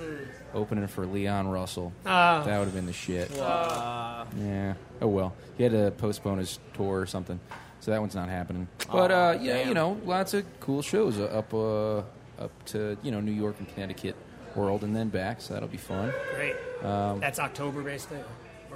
Opening 0.55 0.87
for 0.87 1.07
Leon 1.07 1.49
Russell. 1.49 1.93
Ah. 2.07 2.43
that 2.45 2.59
would 2.59 2.67
have 2.67 2.75
been 2.75 2.87
the 2.87 2.93
shit. 2.93 3.31
Yeah. 3.37 4.75
Oh 5.01 5.07
well. 5.09 5.35
He 5.57 5.63
had 5.65 5.73
to 5.73 5.91
postpone 5.93 6.39
his 6.39 6.59
tour 6.75 7.01
or 7.01 7.07
something, 7.07 7.41
so 7.89 7.93
that 7.93 8.01
one's 8.03 8.15
not 8.15 8.29
happening. 8.29 8.69
But 8.93 9.11
uh, 9.11 9.39
yeah, 9.41 9.67
you 9.67 9.73
know, 9.73 9.99
lots 10.05 10.35
of 10.35 10.45
cool 10.61 10.83
shows 10.83 11.19
uh, 11.19 11.25
up 11.25 11.55
uh, 11.55 12.03
up 12.39 12.51
to 12.67 12.99
you 13.03 13.11
know 13.11 13.21
New 13.21 13.33
York 13.33 13.57
and 13.61 13.67
Connecticut 13.73 14.15
world, 14.55 14.85
and 14.85 14.95
then 14.95 15.09
back. 15.09 15.41
So 15.41 15.55
that'll 15.55 15.71
be 15.71 15.79
fun. 15.79 16.13
Great. 16.35 16.55
That's 16.83 17.39
October, 17.39 17.83
basically. 17.83 18.19
Um, 18.19 18.25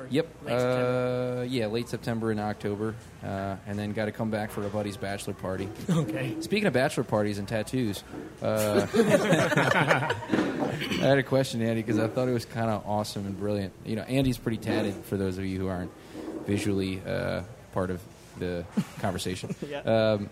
Yep. 0.08 0.26
late 0.46 0.52
Uh, 0.54 1.44
yeah, 1.46 1.66
late 1.66 1.88
September 1.88 2.30
and 2.30 2.40
October, 2.40 2.94
uh, 3.22 3.56
and 3.66 3.78
then 3.78 3.92
got 3.92 4.06
to 4.06 4.12
come 4.12 4.30
back 4.30 4.50
for 4.50 4.66
a 4.66 4.70
buddy's 4.70 4.96
bachelor 4.96 5.34
party. 5.34 5.68
okay. 5.90 6.34
Speaking 6.40 6.66
of 6.66 6.72
bachelor 6.72 7.04
parties 7.04 7.38
and 7.38 7.46
tattoos, 7.46 8.02
uh, 8.42 8.86
I 8.94 10.14
had 10.98 11.18
a 11.18 11.22
question, 11.22 11.60
Andy, 11.62 11.82
because 11.82 11.98
I 11.98 12.08
thought 12.08 12.26
it 12.26 12.32
was 12.32 12.46
kind 12.46 12.70
of 12.70 12.84
awesome 12.86 13.26
and 13.26 13.38
brilliant. 13.38 13.74
You 13.84 13.96
know, 13.96 14.02
Andy's 14.02 14.38
pretty 14.38 14.56
tatted. 14.58 14.94
For 15.04 15.16
those 15.18 15.36
of 15.38 15.44
you 15.44 15.58
who 15.60 15.68
aren't 15.68 15.90
visually 16.46 17.00
uh, 17.06 17.42
part 17.72 17.90
of 17.90 18.00
the 18.38 18.64
conversation, 19.00 19.54
Yeah. 19.68 19.80
um, 19.80 20.30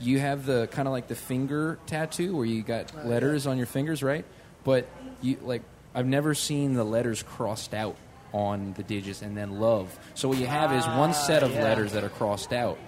you 0.00 0.18
have 0.18 0.46
the 0.46 0.66
kind 0.68 0.88
of 0.88 0.92
like 0.92 1.08
the 1.08 1.14
finger 1.14 1.78
tattoo 1.86 2.34
where 2.36 2.46
you 2.46 2.62
got 2.62 3.06
letters 3.06 3.46
on 3.46 3.56
your 3.58 3.66
fingers, 3.66 4.02
right? 4.02 4.24
But 4.64 4.86
you 5.22 5.36
like 5.42 5.62
I've 5.94 6.06
never 6.06 6.34
seen 6.34 6.74
the 6.74 6.84
letters 6.84 7.22
crossed 7.22 7.74
out 7.74 7.96
on 8.32 8.72
the 8.74 8.82
digits 8.82 9.22
and 9.22 9.36
then 9.36 9.58
love. 9.60 9.98
So 10.14 10.28
what 10.28 10.38
you 10.38 10.46
have 10.46 10.72
is 10.72 10.86
one 10.86 11.12
set 11.14 11.42
of 11.42 11.52
yeah. 11.52 11.64
letters 11.64 11.92
that 11.92 12.04
are 12.04 12.08
crossed 12.08 12.52
out, 12.52 12.78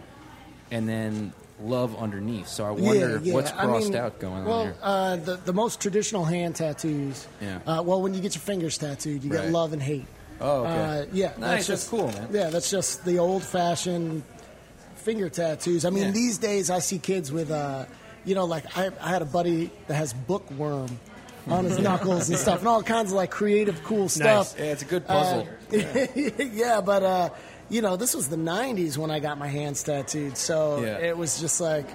and 0.71 0.89
then 0.89 1.33
love 1.61 1.97
underneath. 1.97 2.49
So 2.49 2.65
I 2.65 2.71
wonder 2.71 3.19
what's 3.19 3.51
I 3.53 3.65
crossed 3.65 3.89
mean, 3.91 3.97
out 3.97 4.19
going 4.19 4.45
well, 4.45 4.61
on 4.61 4.67
there. 4.67 4.77
uh, 4.83 5.17
the 5.17 5.37
the 5.37 5.53
most 5.53 5.81
traditional 5.81 6.25
hand 6.25 6.57
tattoos. 6.57 7.27
Yeah. 7.41 7.59
Uh, 7.67 7.83
well, 7.83 8.01
when 8.03 8.15
you 8.15 8.21
get 8.21 8.35
your 8.35 8.43
fingers 8.43 8.79
tattooed, 8.79 9.23
you 9.25 9.31
Right. 9.33 9.43
get 9.43 9.51
love 9.53 9.73
and 9.73 9.83
hate. 9.83 10.07
Oh, 10.41 10.63
okay. 10.65 10.71
Uh, 10.71 11.07
yeah, 11.13 11.27
Nice, 11.27 11.39
that's 11.39 11.41
that's 11.41 11.67
just 11.67 11.91
cool, 11.91 12.07
man. 12.09 12.29
Yeah, 12.33 12.51
that's 12.51 12.71
just 12.71 13.05
the 13.05 13.19
old 13.19 13.45
fashioned 13.45 14.23
finger 15.03 15.29
tattoos. 15.29 15.85
I 15.85 15.91
mean, 15.91 16.05
Yeah. 16.05 16.11
these 16.13 16.39
days 16.39 16.71
I 16.71 16.79
see 16.79 16.99
kids 16.99 17.31
with, 17.33 17.51
uh, 17.51 17.85
you 18.25 18.35
know, 18.35 18.45
like 18.45 18.65
I, 18.77 18.91
I 19.01 19.09
had 19.11 19.23
a 19.23 19.27
buddy 19.27 19.71
that 19.89 19.95
has 19.95 20.13
bookworm 20.13 20.89
on 21.49 21.65
his 21.65 21.79
knuckles 21.87 22.29
and 22.31 22.39
stuff, 22.39 22.61
and 22.61 22.69
all 22.69 22.83
kinds 22.83 23.11
of 23.11 23.17
like 23.17 23.31
creative, 23.31 23.83
cool 23.85 24.09
stuff. 24.09 24.55
Yeah, 24.57 24.65
it's 24.67 24.83
a 24.83 24.87
good 24.87 25.07
puzzle. 25.07 25.47
yeah, 26.53 26.81
but 26.81 27.03
uh, 27.03 27.31
you 27.69 27.83
know, 27.83 27.97
this 27.97 28.15
was 28.15 28.29
the 28.29 28.37
'90s 28.37 28.97
when 28.97 29.11
I 29.11 29.19
got 29.21 29.39
my 29.39 29.49
hands 29.49 29.83
tattooed, 29.83 30.37
so 30.37 30.81
Yeah. 30.83 30.99
it 30.99 31.17
was 31.17 31.41
just 31.41 31.61
like 31.61 31.87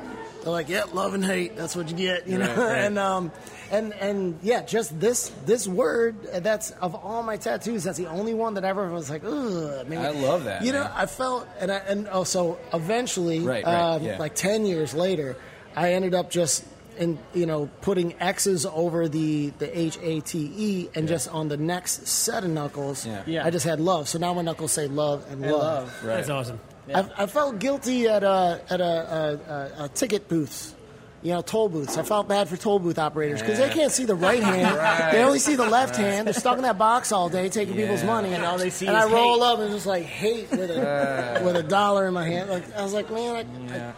they're 0.47 0.53
like, 0.53 0.69
"Yeah, 0.69 0.83
love 0.93 1.13
and 1.13 1.23
hate. 1.23 1.55
That's 1.55 1.75
what 1.75 1.89
you 1.89 1.95
get," 1.95 2.27
you 2.27 2.37
know. 2.37 2.47
Right, 2.47 2.57
right. 2.57 2.77
and 2.85 2.97
um, 2.97 3.31
and 3.69 3.93
and 3.93 4.39
yeah, 4.41 4.63
just 4.63 4.99
this 4.99 5.29
this 5.45 5.67
word. 5.67 6.15
That's 6.43 6.71
of 6.71 6.95
all 6.95 7.21
my 7.23 7.37
tattoos. 7.37 7.83
That's 7.83 7.97
the 7.97 8.07
only 8.07 8.33
one 8.33 8.53
that 8.55 8.63
ever 8.63 8.89
was 8.91 9.09
like, 9.09 9.23
ugh. 9.25 9.85
Maybe. 9.87 10.01
I 10.01 10.11
love 10.11 10.45
that, 10.45 10.63
You 10.63 10.71
know. 10.71 10.89
I 10.95 11.05
felt, 11.05 11.47
and 11.59 11.71
I, 11.71 11.77
and 11.77 12.07
also 12.07 12.57
eventually, 12.73 13.39
Right, 13.41 13.65
right, 13.65 13.73
um, 13.95 14.03
yeah. 14.03 14.17
like 14.17 14.35
ten 14.35 14.65
years 14.65 14.93
later, 14.93 15.35
I 15.75 15.93
ended 15.93 16.13
up 16.13 16.29
just. 16.31 16.63
In, 16.99 17.19
you 17.31 17.45
know, 17.45 17.69
putting 17.81 18.19
X's 18.19 18.65
over 18.65 19.07
the 19.07 19.51
the 19.59 19.69
H 19.79 19.99
A 20.01 20.19
T 20.21 20.51
E, 20.57 20.89
and 20.95 21.07
just 21.07 21.29
on 21.29 21.47
the 21.47 21.55
next 21.55 22.07
set 22.07 22.43
of 22.43 22.49
knuckles, 22.49 23.05
Yeah. 23.05 23.21
Yeah. 23.27 23.45
I 23.45 23.51
just 23.51 23.65
had 23.67 23.79
love. 23.79 24.09
So 24.09 24.17
now 24.17 24.33
my 24.33 24.41
knuckles 24.41 24.71
say 24.71 24.87
love 24.87 25.23
and, 25.29 25.43
And 25.43 25.51
love. 25.51 25.61
love. 25.61 26.03
Right. 26.03 26.15
That's 26.15 26.29
awesome. 26.31 26.59
I, 26.93 27.09
I 27.17 27.25
felt 27.25 27.59
guilty 27.59 28.07
at 28.07 28.23
a 28.23 28.61
at 28.69 28.81
a, 28.81 29.73
a, 29.79 29.83
a, 29.85 29.89
ticket 29.89 30.27
booths, 30.29 30.73
you 31.21 31.33
know, 31.33 31.41
toll 31.41 31.67
booths. 31.69 31.97
I 31.97 32.03
felt 32.03 32.27
bad 32.27 32.47
for 32.47 32.55
toll 32.57 32.79
booth 32.79 32.97
operators 32.97 33.41
because 33.41 33.59
Yeah. 33.59 33.67
they 33.67 33.73
can't 33.73 33.91
see 33.91 34.05
the 34.05 34.15
right 34.15 34.41
hand; 34.41 34.77
Right. 34.77 35.11
they 35.11 35.23
only 35.23 35.39
see 35.39 35.55
the 35.55 35.65
left 35.69 35.95
hand. 35.97 36.27
They're 36.27 36.33
stuck 36.33 36.57
in 36.57 36.63
that 36.63 36.77
box 36.77 37.11
all 37.11 37.29
day 37.29 37.49
taking 37.49 37.75
people's 37.75 38.03
money, 38.03 38.33
and 38.33 38.43
all 38.45 38.57
they 38.57 38.69
see 38.69 38.87
and 38.87 38.95
I 38.95 39.05
roll 39.11 39.35
hate. 39.41 39.43
up 39.53 39.59
and 39.59 39.71
just 39.71 39.85
like 39.85 40.03
hate 40.03 40.49
with 40.51 40.69
a 40.71 41.41
with 41.45 41.55
a 41.57 41.63
dollar 41.63 42.07
in 42.07 42.13
my 42.13 42.25
hand. 42.25 42.49
Like 42.49 42.73
I 42.75 42.83
was 42.83 42.93
like, 42.93 43.11
man, 43.11 43.35
I, 43.35 43.39
Yeah. 43.75 43.91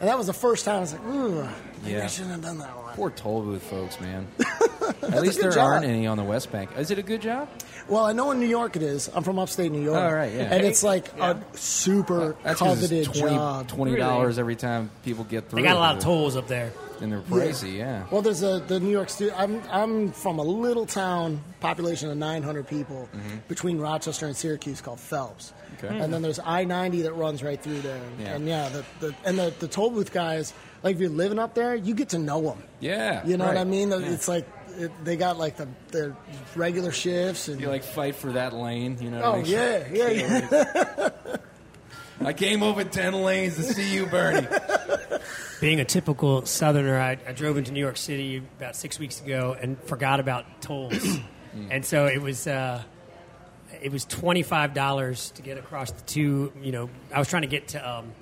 and 0.00 0.08
that 0.08 0.16
was 0.16 0.26
the 0.26 0.32
first 0.32 0.64
time 0.64 0.76
I 0.76 0.80
was 0.80 0.92
like, 0.94 1.06
ooh, 1.06 1.48
Yeah. 1.84 2.04
I 2.04 2.06
shouldn't 2.06 2.32
have 2.32 2.42
done 2.42 2.58
that 2.58 2.76
one. 2.76 2.94
Poor 2.94 3.10
toll 3.10 3.42
booth 3.42 3.62
folks, 3.62 4.00
man. 4.00 4.26
At 5.02 5.22
least 5.22 5.40
there 5.40 5.50
job. 5.50 5.58
aren't 5.66 5.84
any 5.84 6.06
on 6.06 6.16
the 6.16 6.24
West 6.24 6.50
Bank. 6.50 6.70
Is 6.78 6.90
it 6.90 6.98
a 6.98 7.02
good 7.02 7.20
job? 7.22 7.48
Well, 7.90 8.04
I 8.04 8.12
know 8.12 8.30
in 8.30 8.40
New 8.40 8.46
York 8.46 8.76
it 8.76 8.82
is. 8.82 9.10
I'm 9.14 9.22
from 9.24 9.38
upstate 9.38 9.72
New 9.72 9.82
York. 9.82 9.98
Oh, 9.98 10.14
right, 10.14 10.32
yeah. 10.32 10.54
And 10.54 10.64
it's 10.64 10.82
like 10.82 11.12
a 11.18 11.36
super 11.54 12.36
That's 12.42 12.58
'cause 12.60 12.78
coveted 12.80 13.06
it's 13.08 13.18
20 13.18 13.34
job. 13.36 13.68
Twenty 13.68 13.96
dollars 13.96 14.38
every 14.38 14.56
time 14.56 14.90
people 15.04 15.24
get 15.24 15.48
through. 15.48 15.60
They 15.62 15.68
got 15.68 15.76
a 15.76 15.80
lot 15.80 15.96
of 15.96 16.02
tolls 16.02 16.36
up 16.36 16.46
there. 16.48 16.72
and 17.00 17.10
they're 17.10 17.20
pricey. 17.22 17.76
Yeah. 17.78 18.04
Well, 18.10 18.20
there's 18.22 18.42
a 18.42 18.60
the 18.66 18.78
New 18.78 18.90
York 18.90 19.08
stu 19.08 19.32
I'm 19.36 19.62
I'm 19.70 20.12
from 20.12 20.38
a 20.38 20.42
little 20.42 20.84
town, 20.86 21.40
population 21.60 22.10
of 22.10 22.16
900 22.18 22.68
people, 22.68 23.08
between 23.48 23.78
Rochester 23.78 24.26
and 24.26 24.36
Syracuse 24.36 24.80
called 24.82 25.00
Phelps. 25.00 25.52
Mm-hmm. 25.52 25.86
Okay. 25.86 25.98
And 25.98 26.12
then 26.12 26.20
there's 26.20 26.38
I-90 26.38 27.04
that 27.04 27.14
runs 27.14 27.42
right 27.42 27.58
through 27.60 27.80
there. 27.80 28.02
Yeah. 28.20 28.34
And 28.34 28.46
yeah, 28.46 28.68
the, 28.68 28.84
the 29.00 29.14
and 29.24 29.38
the, 29.38 29.52
the 29.60 29.66
toll 29.66 29.88
booth 29.90 30.12
guys, 30.12 30.52
like 30.82 30.94
if 30.96 31.00
you're 31.00 31.08
living 31.08 31.38
up 31.38 31.54
there, 31.54 31.74
you 31.74 31.94
get 31.94 32.10
to 32.10 32.18
know 32.18 32.42
them. 32.42 32.62
Yeah. 32.80 33.26
You 33.26 33.38
know 33.38 33.46
what 33.46 33.54
right. 33.54 33.60
I 33.62 33.64
mean? 33.64 33.90
It's 33.92 34.28
like 34.28 34.46
it, 34.78 35.04
they 35.04 35.16
got 35.16 35.38
like 35.38 35.56
the 35.56 35.68
the 35.88 36.16
regular 36.54 36.92
shifts 36.92 37.48
and 37.48 37.60
You 37.60 37.68
like 37.68 37.84
fight 37.84 38.14
for 38.14 38.32
that 38.32 38.52
lane. 38.52 38.98
You 39.00 39.10
know. 39.10 39.22
oh 39.22 39.36
make 39.38 39.48
yeah 39.48 39.86
yeah 39.92 40.08
yeah. 40.10 41.08
I 42.26 42.32
came 42.34 42.62
over 42.62 42.84
ten 42.84 43.14
lanes 43.14 43.56
to 43.56 43.62
see 43.62 43.94
you, 43.94 44.06
Bernie. 44.06 44.46
Being 45.60 45.80
a 45.80 45.84
typical 45.84 46.44
Southerner, 46.46 46.98
I, 46.98 47.18
I 47.26 47.32
drove 47.32 47.56
into 47.56 47.72
New 47.72 47.80
York 47.80 47.96
City 47.96 48.42
about 48.58 48.76
six 48.76 48.98
weeks 48.98 49.20
ago 49.20 49.56
and 49.58 49.78
forgot 49.84 50.20
about 50.20 50.62
tolls, 50.62 51.18
and 51.70 51.84
so 51.84 52.06
it 52.06 52.20
was 52.20 52.46
uh, 52.46 52.82
it 53.82 53.90
was 53.92 54.04
twenty 54.04 54.42
five 54.42 54.74
dollars 54.74 55.30
to 55.32 55.42
get 55.42 55.58
across 55.58 55.92
the 55.92 56.02
two. 56.02 56.52
You 56.62 56.72
know, 56.72 56.90
I 57.14 57.18
was 57.18 57.28
trying 57.28 57.42
to 57.42 57.48
get 57.48 57.68
to 57.68 57.90
um, 57.90 58.12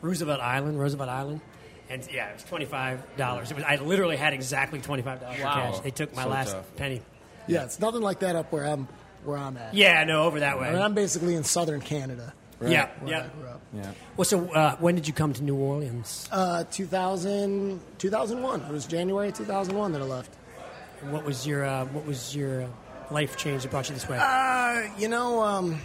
Roosevelt 0.00 0.40
Island, 0.40 0.78
Roosevelt 0.78 1.10
Island, 1.10 1.40
and 1.92 2.08
yeah, 2.12 2.28
it 2.30 2.34
was 2.34 2.44
twenty 2.44 2.64
five 2.64 3.00
dollars. 3.16 3.50
It 3.50 3.54
was 3.54 3.64
I 3.64 3.76
literally 3.76 4.16
had 4.16 4.32
exactly 4.32 4.80
twenty 4.80 5.02
five 5.02 5.20
dollars 5.20 5.40
Wow. 5.40 5.54
cash. 5.72 5.80
They 5.80 5.90
took 5.90 6.14
my 6.16 6.24
So 6.24 6.28
last 6.28 6.52
tough. 6.52 6.76
penny. 6.76 7.02
yeah, 7.46 7.64
it's 7.64 7.78
nothing 7.80 8.00
like 8.02 8.20
that 8.20 8.36
up 8.36 8.50
where 8.52 8.64
I'm 8.64 8.88
where 9.24 9.38
I'm 9.38 9.56
at. 9.56 9.74
Yeah, 9.74 10.02
no, 10.04 10.24
over 10.24 10.40
that 10.40 10.58
way. 10.58 10.68
I 10.68 10.72
mean, 10.72 10.82
I'm 10.82 10.94
basically 10.94 11.34
in 11.34 11.44
southern 11.44 11.80
Canada. 11.80 12.32
Yeah, 12.60 12.88
where 13.00 13.10
yeah. 13.12 13.24
I 13.24 13.26
grew 13.40 13.48
up. 13.48 13.60
Yeah. 13.74 13.90
Well, 14.16 14.24
so 14.24 14.52
uh, 14.52 14.76
when 14.76 14.94
did 14.94 15.08
you 15.08 15.12
come 15.14 15.32
to 15.32 15.42
New 15.42 15.56
Orleans? 15.56 16.28
Uh, 16.30 16.62
2000, 16.70 17.80
2001. 17.98 18.60
It 18.60 18.70
was 18.70 18.86
January 18.86 19.32
2001 19.32 19.92
that 19.92 20.00
I 20.00 20.04
left. 20.04 20.30
And 21.00 21.12
what 21.12 21.24
was 21.24 21.44
your 21.44 21.64
uh, 21.64 21.84
what 21.86 22.06
was 22.06 22.36
your 22.36 22.62
uh, 22.62 22.66
life 23.10 23.36
change 23.36 23.62
that 23.62 23.70
brought 23.72 23.88
you 23.88 23.94
this 23.94 24.08
way? 24.08 24.16
Uh, 24.20 24.88
you 24.96 25.08
know, 25.08 25.42
um, 25.42 25.80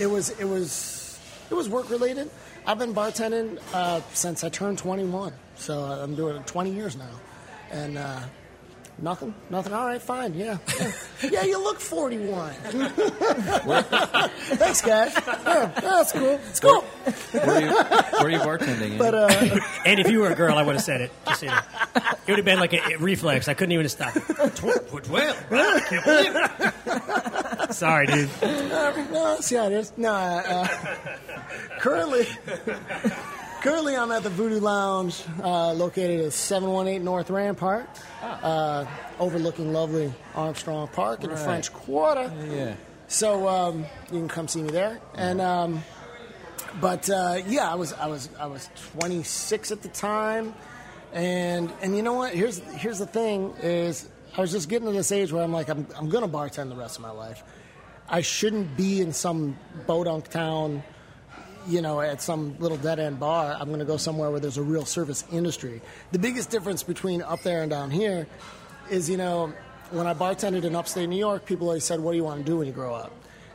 it 0.00 0.06
was 0.06 0.30
it 0.40 0.44
was 0.48 1.16
it 1.48 1.54
was 1.54 1.68
work 1.68 1.88
related. 1.90 2.28
I've 2.70 2.78
been 2.78 2.94
bartending 2.94 3.58
uh, 3.74 4.00
since 4.14 4.44
I 4.44 4.48
turned 4.48 4.78
21, 4.78 5.32
so 5.56 5.82
I'm 5.82 6.14
doing 6.14 6.36
it 6.36 6.46
20 6.46 6.70
years 6.70 6.94
now, 6.96 7.10
and 7.72 7.98
uh, 7.98 8.20
nothing, 9.02 9.34
nothing. 9.50 9.72
All 9.72 9.86
right, 9.86 10.00
fine, 10.00 10.34
yeah, 10.34 10.58
yeah, 10.78 10.92
yeah 11.30 11.42
you 11.44 11.62
look 11.62 11.80
41. 11.80 12.52
Thanks, 14.58 14.80
guys. 14.82 15.12
Yeah, 15.14 15.66
that's 15.80 16.12
cool. 16.12 16.38
It's 16.48 16.60
cool. 16.60 16.80
Where 17.32 17.50
are 17.50 17.60
you, 17.60 17.72
where 17.74 18.26
are 18.26 18.30
you 18.30 18.38
bartending? 18.38 18.98
But 18.98 19.14
uh, 19.14 19.28
and 19.86 20.00
if 20.00 20.08
you 20.10 20.20
were 20.20 20.30
a 20.30 20.34
girl, 20.34 20.56
I 20.56 20.62
would 20.62 20.74
have 20.76 20.84
said 20.84 21.00
it. 21.00 21.10
Just 21.26 21.40
so 21.40 21.46
you 21.46 21.52
know. 21.52 21.60
It 22.26 22.28
would 22.28 22.36
have 22.38 22.44
been 22.44 22.60
like 22.60 22.72
a, 22.72 22.94
a 22.94 22.98
reflex. 22.98 23.48
I 23.48 23.54
couldn't 23.54 23.72
even 23.72 23.88
stop. 23.88 24.12
Tw- 24.14 25.08
Well, 25.10 25.34
I 25.50 25.80
can't 25.80 26.04
believe 26.04 26.36
it. 26.36 27.74
Sorry, 27.74 28.06
dude. 28.06 28.28
no, 28.42 29.36
see 29.40 29.56
how 29.56 29.66
it 29.66 29.72
is. 29.72 29.92
No, 29.96 30.12
uh, 30.12 30.66
currently, 31.80 32.26
currently 33.60 33.96
I'm 33.96 34.10
at 34.10 34.22
the 34.22 34.30
Voodoo 34.30 34.60
Lounge, 34.60 35.22
uh, 35.42 35.72
located 35.72 36.20
at 36.26 36.32
718 36.32 37.04
North 37.04 37.30
Rampart, 37.30 37.88
uh, 38.22 38.86
overlooking 39.18 39.72
lovely 39.72 40.12
Armstrong 40.34 40.88
Park 40.88 41.24
in 41.24 41.30
the 41.30 41.36
French 41.36 41.72
Quarter. 41.72 42.32
yeah. 42.50 42.74
So 43.08 43.48
um, 43.48 43.86
you 44.12 44.20
can 44.20 44.28
come 44.28 44.46
see 44.46 44.62
me 44.62 44.70
there. 44.70 45.00
And 45.16 45.40
um, 45.40 45.82
but 46.80 47.10
uh, 47.10 47.38
yeah, 47.46 47.70
I 47.70 47.74
was 47.74 47.92
I 47.92 48.06
was 48.06 48.28
I 48.38 48.46
was 48.46 48.70
26 48.92 49.72
at 49.72 49.82
the 49.82 49.88
time, 49.88 50.54
and 51.12 51.72
and 51.82 51.96
you 51.96 52.02
know 52.02 52.14
what? 52.14 52.32
Here's 52.34 52.58
here's 52.58 52.98
the 52.98 53.06
thing 53.06 53.52
is 53.62 54.08
I 54.36 54.40
was 54.40 54.52
just 54.52 54.68
getting 54.68 54.86
to 54.86 54.92
this 54.92 55.10
age 55.10 55.32
where 55.32 55.42
I'm 55.42 55.52
like 55.52 55.68
I'm 55.68 55.86
I'm 55.96 56.08
gonna 56.08 56.28
bartend 56.28 56.68
the 56.68 56.76
rest 56.76 56.96
of 56.96 57.02
my 57.02 57.10
life. 57.10 57.42
I 58.08 58.22
shouldn't 58.22 58.76
be 58.76 59.00
in 59.00 59.12
some 59.12 59.56
bodunk 59.86 60.28
town 60.28 60.82
you 61.66 61.82
know, 61.82 62.00
at 62.00 62.22
some 62.22 62.56
little 62.58 62.76
dead 62.76 62.98
end 62.98 63.20
bar. 63.20 63.56
I'm 63.58 63.68
going 63.68 63.80
to 63.80 63.84
go 63.84 63.96
somewhere 63.96 64.30
where 64.30 64.40
there's 64.40 64.58
a 64.58 64.62
real 64.62 64.84
service 64.84 65.24
industry. 65.32 65.80
The 66.12 66.18
biggest 66.18 66.50
difference 66.50 66.82
between 66.82 67.22
up 67.22 67.42
there 67.42 67.62
and 67.62 67.70
down 67.70 67.90
here 67.90 68.26
is, 68.90 69.08
you 69.08 69.16
know, 69.16 69.52
when 69.90 70.06
I 70.06 70.14
bartended 70.14 70.64
in 70.64 70.74
upstate 70.74 71.08
New 71.08 71.16
York, 71.18 71.46
people 71.46 71.66
always 71.66 71.84
said, 71.84 72.00
What 72.00 72.12
do 72.12 72.16
you 72.16 72.24
want 72.24 72.38
to 72.38 72.44
do 72.44 72.58
when 72.58 72.66
you 72.66 72.72
grow 72.72 72.94
up? 72.94 73.12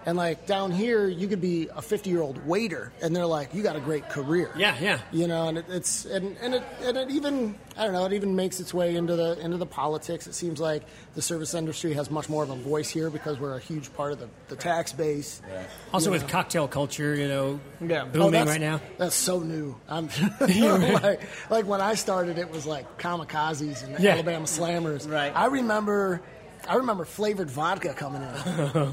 And 0.08 0.18
like 0.18 0.46
down 0.46 0.72
here, 0.72 1.08
you 1.08 1.28
could 1.28 1.42
be 1.42 1.68
a 1.76 1.82
50 1.82 2.12
year 2.12 2.22
old 2.22 2.46
waiter, 2.46 2.92
and 3.02 3.16
they're 3.16 3.26
like, 3.26 3.56
"You 3.56 3.64
got 3.64 3.76
a 3.76 3.80
great 3.80 4.08
career." 4.10 4.52
Yeah, 4.56 4.78
yeah. 4.80 5.00
You 5.12 5.26
know, 5.28 5.48
and 5.48 5.58
it, 5.58 5.66
it's 5.68 6.06
and, 6.06 6.38
and 6.42 6.54
it 6.54 6.64
and 6.84 6.96
it 6.96 7.10
even 7.10 7.56
I 7.76 7.86
don't 7.86 7.94
know, 7.94 8.06
it 8.06 8.14
even 8.14 8.36
makes 8.36 8.60
its 8.60 8.72
way 8.72 8.96
into 8.96 9.16
the 9.16 9.40
into 9.40 9.58
the 9.58 9.66
politics. 9.66 10.28
It 10.28 10.36
seems 10.36 10.60
like 10.60 10.84
the 11.16 11.24
service 11.24 11.56
industry 11.56 11.94
has 11.94 12.12
much 12.12 12.30
more 12.30 12.44
of 12.44 12.52
a 12.52 12.56
voice 12.56 12.88
here 12.90 13.10
because 13.10 13.40
we're 13.40 13.56
a 13.56 13.60
huge 13.60 13.92
part 13.96 14.12
of 14.12 14.20
the, 14.20 14.30
the 14.48 14.56
tax 14.56 14.94
base. 14.94 15.42
Yeah. 15.50 15.64
Also, 15.92 16.12
with 16.12 16.22
know. 16.22 16.28
cocktail 16.28 16.68
culture, 16.68 17.16
you 17.16 17.28
know, 17.28 17.60
Yeah. 17.82 18.04
Oh, 18.04 18.06
booming 18.10 18.32
that's- 18.32 18.48
right 18.48 18.62
now. 18.62 18.82
That's 19.00 19.16
so 19.16 19.40
new. 19.40 19.76
I'm 19.90 20.10
like, 20.40 21.22
like 21.50 21.66
when 21.66 21.82
I 21.82 21.96
started, 21.96 22.38
it 22.38 22.52
was 22.52 22.68
like 22.68 23.00
kamikazes 23.00 23.84
and 23.84 24.00
Yeah. 24.00 24.12
Alabama 24.12 24.46
Slammers. 24.46 25.10
Right. 25.12 25.32
I 25.36 25.48
remember. 25.48 26.22
I 26.68 26.76
remember 26.76 27.06
flavored 27.06 27.50
vodka 27.50 27.94
coming 27.94 28.22
in. 28.22 28.28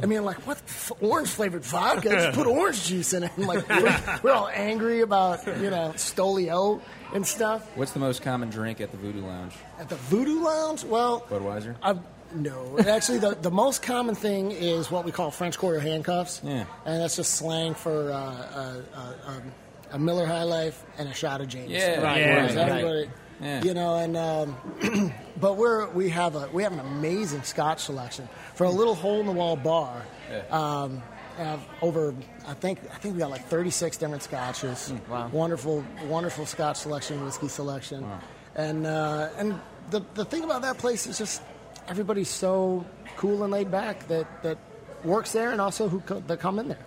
I 0.02 0.06
mean, 0.06 0.24
like, 0.24 0.46
what 0.46 0.58
f- 0.58 0.92
orange 1.00 1.28
flavored 1.28 1.64
vodka? 1.64 2.08
Just 2.10 2.36
put 2.36 2.46
orange 2.58 2.84
juice 2.84 3.12
in 3.12 3.22
it. 3.24 3.32
And 3.36 3.46
like, 3.46 3.68
we're, 3.68 4.20
we're 4.22 4.32
all 4.32 4.48
angry 4.52 5.00
about, 5.00 5.46
you 5.46 5.70
know, 5.70 5.92
Stolio 5.96 6.80
and 7.14 7.26
stuff. 7.26 7.66
What's 7.76 7.92
the 7.92 8.00
most 8.00 8.22
common 8.22 8.50
drink 8.50 8.80
at 8.80 8.90
the 8.90 8.96
Voodoo 8.96 9.24
Lounge? 9.24 9.54
At 9.78 9.88
the 9.88 9.96
Voodoo 9.96 10.42
Lounge, 10.44 10.84
well, 10.84 11.20
Budweiser. 11.28 11.76
I, 11.82 11.98
no, 12.34 12.78
actually, 12.78 13.18
the, 13.18 13.34
the 13.34 13.50
most 13.50 13.82
common 13.82 14.14
thing 14.14 14.52
is 14.52 14.90
what 14.90 15.04
we 15.04 15.12
call 15.12 15.30
French 15.30 15.58
Quarter 15.58 15.80
handcuffs. 15.80 16.40
Yeah. 16.42 16.64
And 16.86 17.02
that's 17.02 17.16
just 17.16 17.34
slang 17.34 17.74
for 17.74 18.10
uh, 18.10 18.16
uh, 18.16 18.82
uh, 18.94 19.12
um, 19.26 19.42
a 19.90 19.98
Miller 19.98 20.24
High 20.26 20.44
Life 20.44 20.82
and 20.96 21.08
a 21.08 21.14
shot 21.14 21.40
of 21.42 21.48
James. 21.48 21.70
Yeah, 21.70 22.00
Right, 22.00 22.20
Yeah, 22.20 22.34
Whereas 22.34 22.56
right. 22.56 23.08
Everybody- 23.42 23.48
Yeah. 23.48 23.62
You 23.64 23.74
know, 23.74 23.96
and 23.96 24.16
um, 24.16 25.12
but 25.40 25.56
we're 25.56 25.88
we 25.90 26.10
have 26.10 26.36
a 26.36 26.48
we 26.52 26.62
have 26.62 26.72
an 26.72 26.80
amazing 26.80 27.42
Scotch 27.42 27.80
selection 27.84 28.28
for 28.54 28.64
a 28.64 28.70
little 28.70 28.94
hole 28.94 29.20
in 29.20 29.26
the 29.26 29.32
wall 29.32 29.56
bar. 29.56 30.02
Um, 30.50 31.02
have 31.36 31.60
over 31.80 32.14
I 32.46 32.54
think 32.54 32.78
I 32.94 32.98
think 32.98 33.14
we 33.14 33.18
got 33.20 33.30
like 33.30 33.46
36 33.48 33.96
different 33.96 34.22
scotches. 34.22 34.92
wow. 35.08 35.28
Wonderful, 35.32 35.84
wonderful 36.06 36.44
Scotch 36.46 36.76
selection, 36.76 37.24
whiskey 37.24 37.48
selection, 37.48 38.06
and 38.54 38.86
uh, 38.86 39.28
and 39.38 39.58
the 39.90 40.02
the 40.14 40.24
thing 40.24 40.44
about 40.44 40.62
that 40.62 40.78
place 40.78 41.06
is 41.06 41.18
just 41.18 41.42
everybody's 41.88 42.28
so 42.30 42.84
cool 43.16 43.42
and 43.44 43.52
laid 43.52 43.70
back 43.70 44.06
that 44.08 44.26
that 44.42 44.58
works 45.04 45.32
there 45.32 45.50
and 45.50 45.60
also 45.60 45.88
who 45.88 46.00
co- 46.00 46.20
that 46.28 46.38
come 46.38 46.58
in 46.60 46.68
there. 46.68 46.86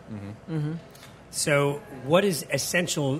So, 1.31 1.81
what 2.05 2.23
is 2.23 2.45
essential 2.53 3.19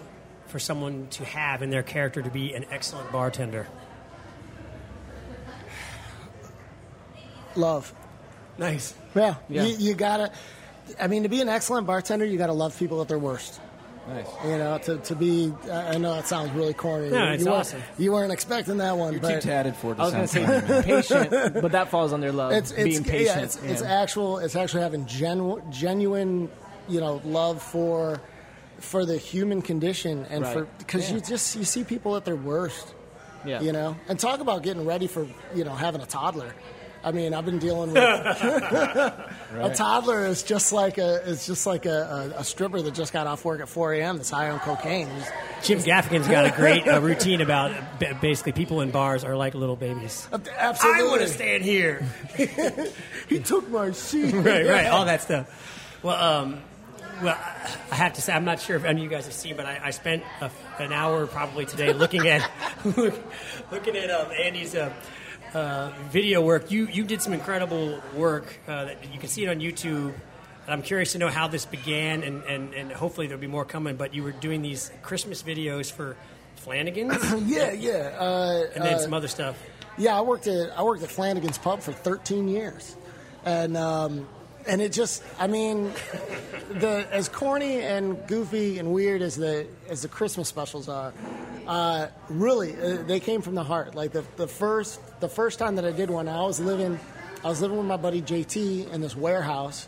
for 0.56 0.60
someone 0.60 1.06
to 1.10 1.26
have 1.26 1.62
in 1.62 1.70
their 1.70 1.84
character 1.84 2.22
to 2.22 2.30
be 2.30 2.54
an 2.54 2.66
excellent 2.72 3.12
bartender? 3.12 3.68
Love. 7.58 7.94
Nice. 8.58 8.94
Yeah, 9.14 9.36
Yeah. 9.50 9.66
You, 9.66 9.76
you 9.78 9.94
gotta. 9.96 10.32
I 10.98 11.08
mean, 11.08 11.24
to 11.24 11.30
be 11.30 11.42
an 11.42 11.50
excellent 11.50 11.86
bartender, 11.88 12.24
you 12.24 12.38
gotta 12.38 12.54
love 12.54 12.80
people 12.80 13.02
at 13.02 13.10
their 13.10 13.20
worst. 13.20 13.60
Nice. 14.08 14.28
You 14.46 14.58
know, 14.58 14.78
to, 14.78 14.98
to 15.00 15.16
be. 15.16 15.52
I 15.70 15.96
I 15.96 15.98
know 15.98 16.14
that 16.14 16.26
sounds 16.26 16.52
really 16.52 16.74
corny. 16.74 17.10
No, 17.10 17.18
you, 17.18 17.32
it's 17.34 17.44
you 17.44 17.50
weren't- 17.50 17.60
awesome. 17.60 17.84
You 17.98 18.12
weren't 18.14 18.32
expecting 18.32 18.78
that 18.78 18.98
one, 18.98 19.20
but 19.20 19.30
You're 19.32 19.42
too 19.42 19.48
but 19.48 19.54
tatted 19.54 19.76
for 19.76 19.92
it 19.92 19.96
to 19.96 20.02
I 20.04 20.06
was 20.06 20.14
going 20.14 20.28
sound 20.30 20.68
to 20.68 20.84
say 20.84 21.02
patient, 21.02 21.54
but 21.62 21.74
that 21.74 21.90
falls 21.90 22.14
under 22.14 22.32
love. 22.32 22.54
it's 22.54 22.72
it's 22.72 22.82
being 22.82 23.04
patient. 23.04 23.26
yeah, 23.38 23.44
it's, 23.44 23.62
it's 23.62 23.82
actual. 23.82 24.38
It's 24.38 24.56
actually 24.56 24.84
having 24.84 25.06
genu- 25.06 25.62
genuine, 25.70 26.50
you 26.88 27.02
know, 27.02 27.20
love 27.26 27.62
for 27.62 28.22
for 28.80 29.06
the 29.06 29.18
human 29.18 29.62
condition 29.62 30.26
and 30.30 30.44
Right. 30.44 30.54
for 30.54 30.68
because 30.78 31.10
Yeah. 31.10 31.16
you 31.16 31.22
just 31.22 31.56
you 31.56 31.64
see 31.66 31.84
people 31.84 32.16
at 32.16 32.26
their 32.26 32.36
worst. 32.36 32.94
yeah. 33.46 33.62
You 33.62 33.72
know, 33.72 33.96
and 34.10 34.20
talk 34.20 34.40
about 34.40 34.64
getting 34.64 34.86
ready 34.86 35.08
for 35.08 35.28
you 35.54 35.64
know 35.64 35.74
having 35.76 36.02
a 36.02 36.06
toddler. 36.06 36.54
I 37.04 37.12
mean, 37.12 37.36
I've 37.36 37.46
been 37.46 37.60
dealing 37.60 37.92
with 37.94 37.98
a 39.62 39.72
toddler 39.76 40.26
is 40.26 40.42
just 40.42 40.74
like 40.74 40.98
a 40.98 41.22
is 41.28 41.46
just 41.46 41.68
like 41.68 41.86
a, 41.86 42.32
a, 42.36 42.40
a 42.40 42.44
stripper 42.44 42.82
that 42.82 42.96
just 42.96 43.14
got 43.14 43.28
off 43.28 43.46
work 43.46 43.62
at 43.62 43.70
4 43.70 43.94
a.m. 43.94 44.18
that's 44.18 44.32
high 44.32 44.50
on 44.50 44.60
cocaine. 44.60 45.08
He's- 45.08 45.32
Jim 45.64 45.80
Gaffigan's 45.80 46.28
got 46.28 46.46
a 46.46 46.52
great 46.56 46.88
uh, 46.88 47.00
routine 47.02 47.42
about 47.42 47.72
ba- 48.00 48.18
basically 48.22 48.52
people 48.54 48.82
in 48.82 48.90
bars 48.92 49.24
are 49.24 49.36
like 49.36 49.54
little 49.56 49.76
babies. 49.76 50.28
Absolutely, 50.58 51.02
I 51.02 51.06
want 51.08 51.22
to 51.22 51.28
stand 51.28 51.64
here. 51.64 52.04
He 53.30 53.40
took 53.40 53.68
my 53.70 53.92
seat. 53.92 54.34
right, 54.34 54.66
right, 54.68 54.88
all 54.88 55.06
that 55.06 55.22
stuff. 55.22 55.48
Well, 56.04 56.16
um, 56.16 56.62
well, 57.22 57.38
I- 57.92 57.96
have 57.96 58.14
to 58.14 58.22
say, 58.22 58.34
I'm 58.34 58.46
not 58.46 58.60
sure 58.60 58.76
if 58.76 58.84
any 58.84 59.00
of 59.00 59.04
you 59.04 59.10
guys 59.10 59.26
have 59.26 59.34
seen, 59.34 59.56
but 59.56 59.66
I, 59.66 59.80
I 59.86 59.92
spent 59.92 60.24
a, 60.42 60.52
an 60.80 60.92
hour 60.92 61.26
probably 61.28 61.66
today 61.66 61.94
looking 61.94 62.28
at 62.28 62.50
looking 63.72 63.96
at 63.96 64.10
um, 64.12 64.32
Andy's 64.32 64.76
uh, 64.76 64.92
uh, 65.54 65.92
video 66.12 66.42
work. 66.42 66.72
You 66.72 66.88
you 66.88 67.04
did 67.04 67.22
some 67.22 67.34
incredible 67.34 68.02
work. 68.16 68.60
Uh, 68.68 68.86
that 68.86 69.14
you 69.14 69.20
can 69.20 69.30
see 69.30 69.44
it 69.44 69.50
on 69.50 69.60
YouTube. 69.60 70.14
And 70.66 70.74
I'm 70.74 70.82
curious 70.82 71.12
to 71.12 71.20
know 71.20 71.30
how 71.30 71.48
this 71.48 71.64
began, 71.64 72.24
and, 72.24 72.44
and, 72.46 72.74
and 72.74 72.92
hopefully 72.92 73.28
there'll 73.28 73.40
be 73.40 73.46
more 73.46 73.66
coming. 73.66 73.98
But 73.98 74.16
you 74.16 74.24
were 74.24 74.32
doing 74.32 74.64
these 74.64 74.92
Christmas 75.04 75.44
videos 75.44 75.92
for 75.92 76.18
Flanagan's, 76.56 77.24
Yeah, 77.46 77.72
yeah. 77.72 77.94
Uh, 78.20 78.64
and 78.74 78.84
then 78.84 78.96
uh, 78.96 79.00
some 79.00 79.14
other 79.14 79.28
stuff. 79.28 79.62
Yeah, 79.98 80.18
I 80.18 80.22
worked 80.22 80.48
at 80.48 80.78
I 80.78 80.82
worked 80.84 81.04
at 81.04 81.10
Flanagan's 81.12 81.60
Pub 81.60 81.82
for 81.82 81.92
13 81.94 82.48
years, 82.48 82.96
and 83.46 83.78
um, 83.78 84.28
and 84.68 84.82
it 84.82 84.92
just 84.92 85.24
I 85.40 85.48
mean, 85.48 85.92
the 86.70 87.08
as 87.12 87.30
corny 87.30 87.82
and 87.82 88.26
goofy 88.28 88.80
and 88.80 88.92
weird 88.94 89.22
as 89.22 89.36
the 89.36 89.68
as 89.90 90.02
the 90.02 90.08
Christmas 90.08 90.48
specials 90.48 90.90
are, 90.90 91.14
uh, 91.68 92.08
really 92.30 92.76
uh, 92.76 93.04
they 93.04 93.20
came 93.20 93.42
from 93.42 93.56
the 93.56 93.64
heart. 93.64 93.96
Like 93.96 94.12
the 94.12 94.24
the 94.38 94.48
first 94.48 95.00
the 95.20 95.30
first 95.30 95.60
time 95.60 95.76
that 95.76 95.86
I 95.86 95.92
did 95.92 96.10
one, 96.10 96.28
I 96.28 96.42
was 96.42 96.60
living 96.60 97.00
I 97.44 97.50
was 97.50 97.62
living 97.62 97.78
with 97.78 97.88
my 97.88 97.98
buddy 97.98 98.22
JT 98.22 98.92
in 98.92 99.02
this 99.02 99.16
warehouse, 99.16 99.88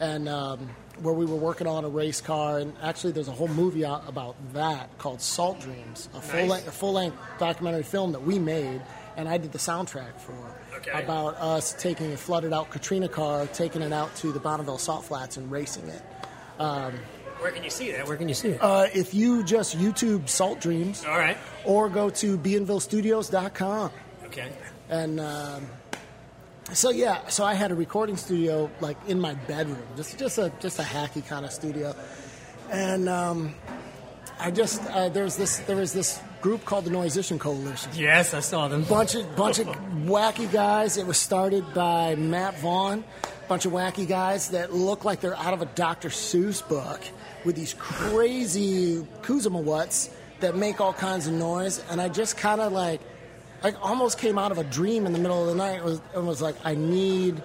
and. 0.00 0.28
Um, 0.28 0.68
where 1.02 1.14
we 1.14 1.24
were 1.24 1.36
working 1.36 1.68
on 1.68 1.84
a 1.84 1.88
race 1.88 2.20
car, 2.20 2.58
and 2.58 2.72
actually, 2.82 3.12
there's 3.12 3.28
a 3.28 3.32
whole 3.32 3.46
movie 3.46 3.84
out 3.84 4.02
about 4.08 4.34
that 4.52 4.98
called 4.98 5.20
Salt 5.20 5.60
Dreams, 5.60 6.08
a 6.12 6.20
full 6.20 6.40
Nice. 6.40 6.50
length, 6.50 6.66
a 6.66 6.72
full 6.72 6.92
length 6.92 7.16
documentary 7.38 7.84
film 7.84 8.10
that 8.10 8.22
we 8.24 8.40
made, 8.40 8.82
and 9.16 9.28
I 9.28 9.38
did 9.38 9.52
the 9.52 9.58
soundtrack 9.58 10.18
for 10.18 10.34
Okay. 10.78 11.02
about 11.02 11.36
us 11.36 11.72
taking 11.74 12.12
a 12.12 12.16
flooded 12.16 12.52
out 12.52 12.70
Katrina 12.70 13.08
car, 13.08 13.46
taking 13.48 13.82
it 13.82 13.92
out 13.92 14.14
to 14.16 14.32
the 14.32 14.40
Bonneville 14.40 14.78
Salt 14.78 15.04
Flats 15.04 15.36
and 15.36 15.50
racing 15.50 15.86
it. 15.88 16.02
Where 16.58 17.52
can 17.52 17.62
you 17.62 17.70
see 17.70 17.92
that? 17.92 18.06
Where 18.08 18.16
can 18.16 18.28
you 18.28 18.34
see 18.34 18.48
it? 18.50 18.58
Uh, 18.62 18.86
if 18.92 19.14
you 19.14 19.44
just 19.44 19.78
YouTube 19.78 20.28
Salt 20.28 20.60
Dreams 20.60 21.04
all 21.04 21.16
right. 21.16 21.36
or 21.64 21.88
go 21.88 22.10
to 22.10 22.36
BeanvilleStudios.com, 22.38 23.90
Okay. 24.26 24.48
and 24.88 25.20
um, 25.20 25.66
so 26.72 26.90
yeah, 26.90 27.28
so 27.28 27.44
I 27.44 27.54
had 27.54 27.70
a 27.70 27.74
recording 27.76 28.16
studio 28.16 28.68
like 28.80 28.96
in 29.06 29.20
my 29.20 29.34
bedroom, 29.34 29.82
just 29.96 30.18
just 30.18 30.38
a 30.38 30.52
just 30.60 30.78
a 30.80 30.82
hacky 30.82 31.24
kind 31.26 31.44
of 31.46 31.52
studio, 31.52 31.94
and 32.70 33.08
um, 33.08 33.54
I 34.38 34.50
just 34.50 34.84
uh, 34.86 35.08
there's 35.08 35.36
this 35.36 35.58
there 35.60 35.76
was 35.76 35.92
this 35.92 36.20
group 36.40 36.64
called 36.64 36.84
the 36.84 36.90
Noisician 36.90 37.38
Coalition. 37.38 37.90
Yes, 37.94 38.34
I 38.34 38.40
saw 38.40 38.68
them. 38.68 38.84
bunch 38.84 39.14
of 39.14 39.36
bunch 39.36 39.58
of 39.58 39.66
wacky 40.06 40.50
guys. 40.50 40.96
It 40.96 41.06
was 41.06 41.18
started 41.18 41.74
by 41.74 42.14
Matt 42.14 42.58
Vaughn. 42.60 43.04
Bunch 43.48 43.64
of 43.64 43.72
wacky 43.72 44.06
guys 44.06 44.50
that 44.50 44.74
look 44.74 45.04
like 45.04 45.20
they're 45.20 45.36
out 45.36 45.54
of 45.54 45.62
a 45.62 45.66
Dr. 45.66 46.10
Seuss 46.10 46.66
book 46.68 47.00
with 47.44 47.56
these 47.56 47.74
crazy 47.78 49.06
Kuzma 49.22 49.88
that 50.40 50.54
make 50.54 50.80
all 50.80 50.92
kinds 50.92 51.26
of 51.26 51.32
noise. 51.32 51.82
And 51.90 52.00
I 52.00 52.08
just 52.08 52.36
kind 52.36 52.60
of 52.60 52.72
like, 52.72 53.00
I 53.62 53.72
almost 53.72 54.18
came 54.18 54.38
out 54.38 54.52
of 54.52 54.58
a 54.58 54.64
dream 54.64 55.06
in 55.06 55.12
the 55.12 55.18
middle 55.18 55.40
of 55.40 55.48
the 55.48 55.54
night. 55.54 55.76
and 55.76 55.84
was, 55.84 56.00
and 56.14 56.26
was 56.26 56.42
like, 56.42 56.56
I 56.64 56.74
need 56.74 57.42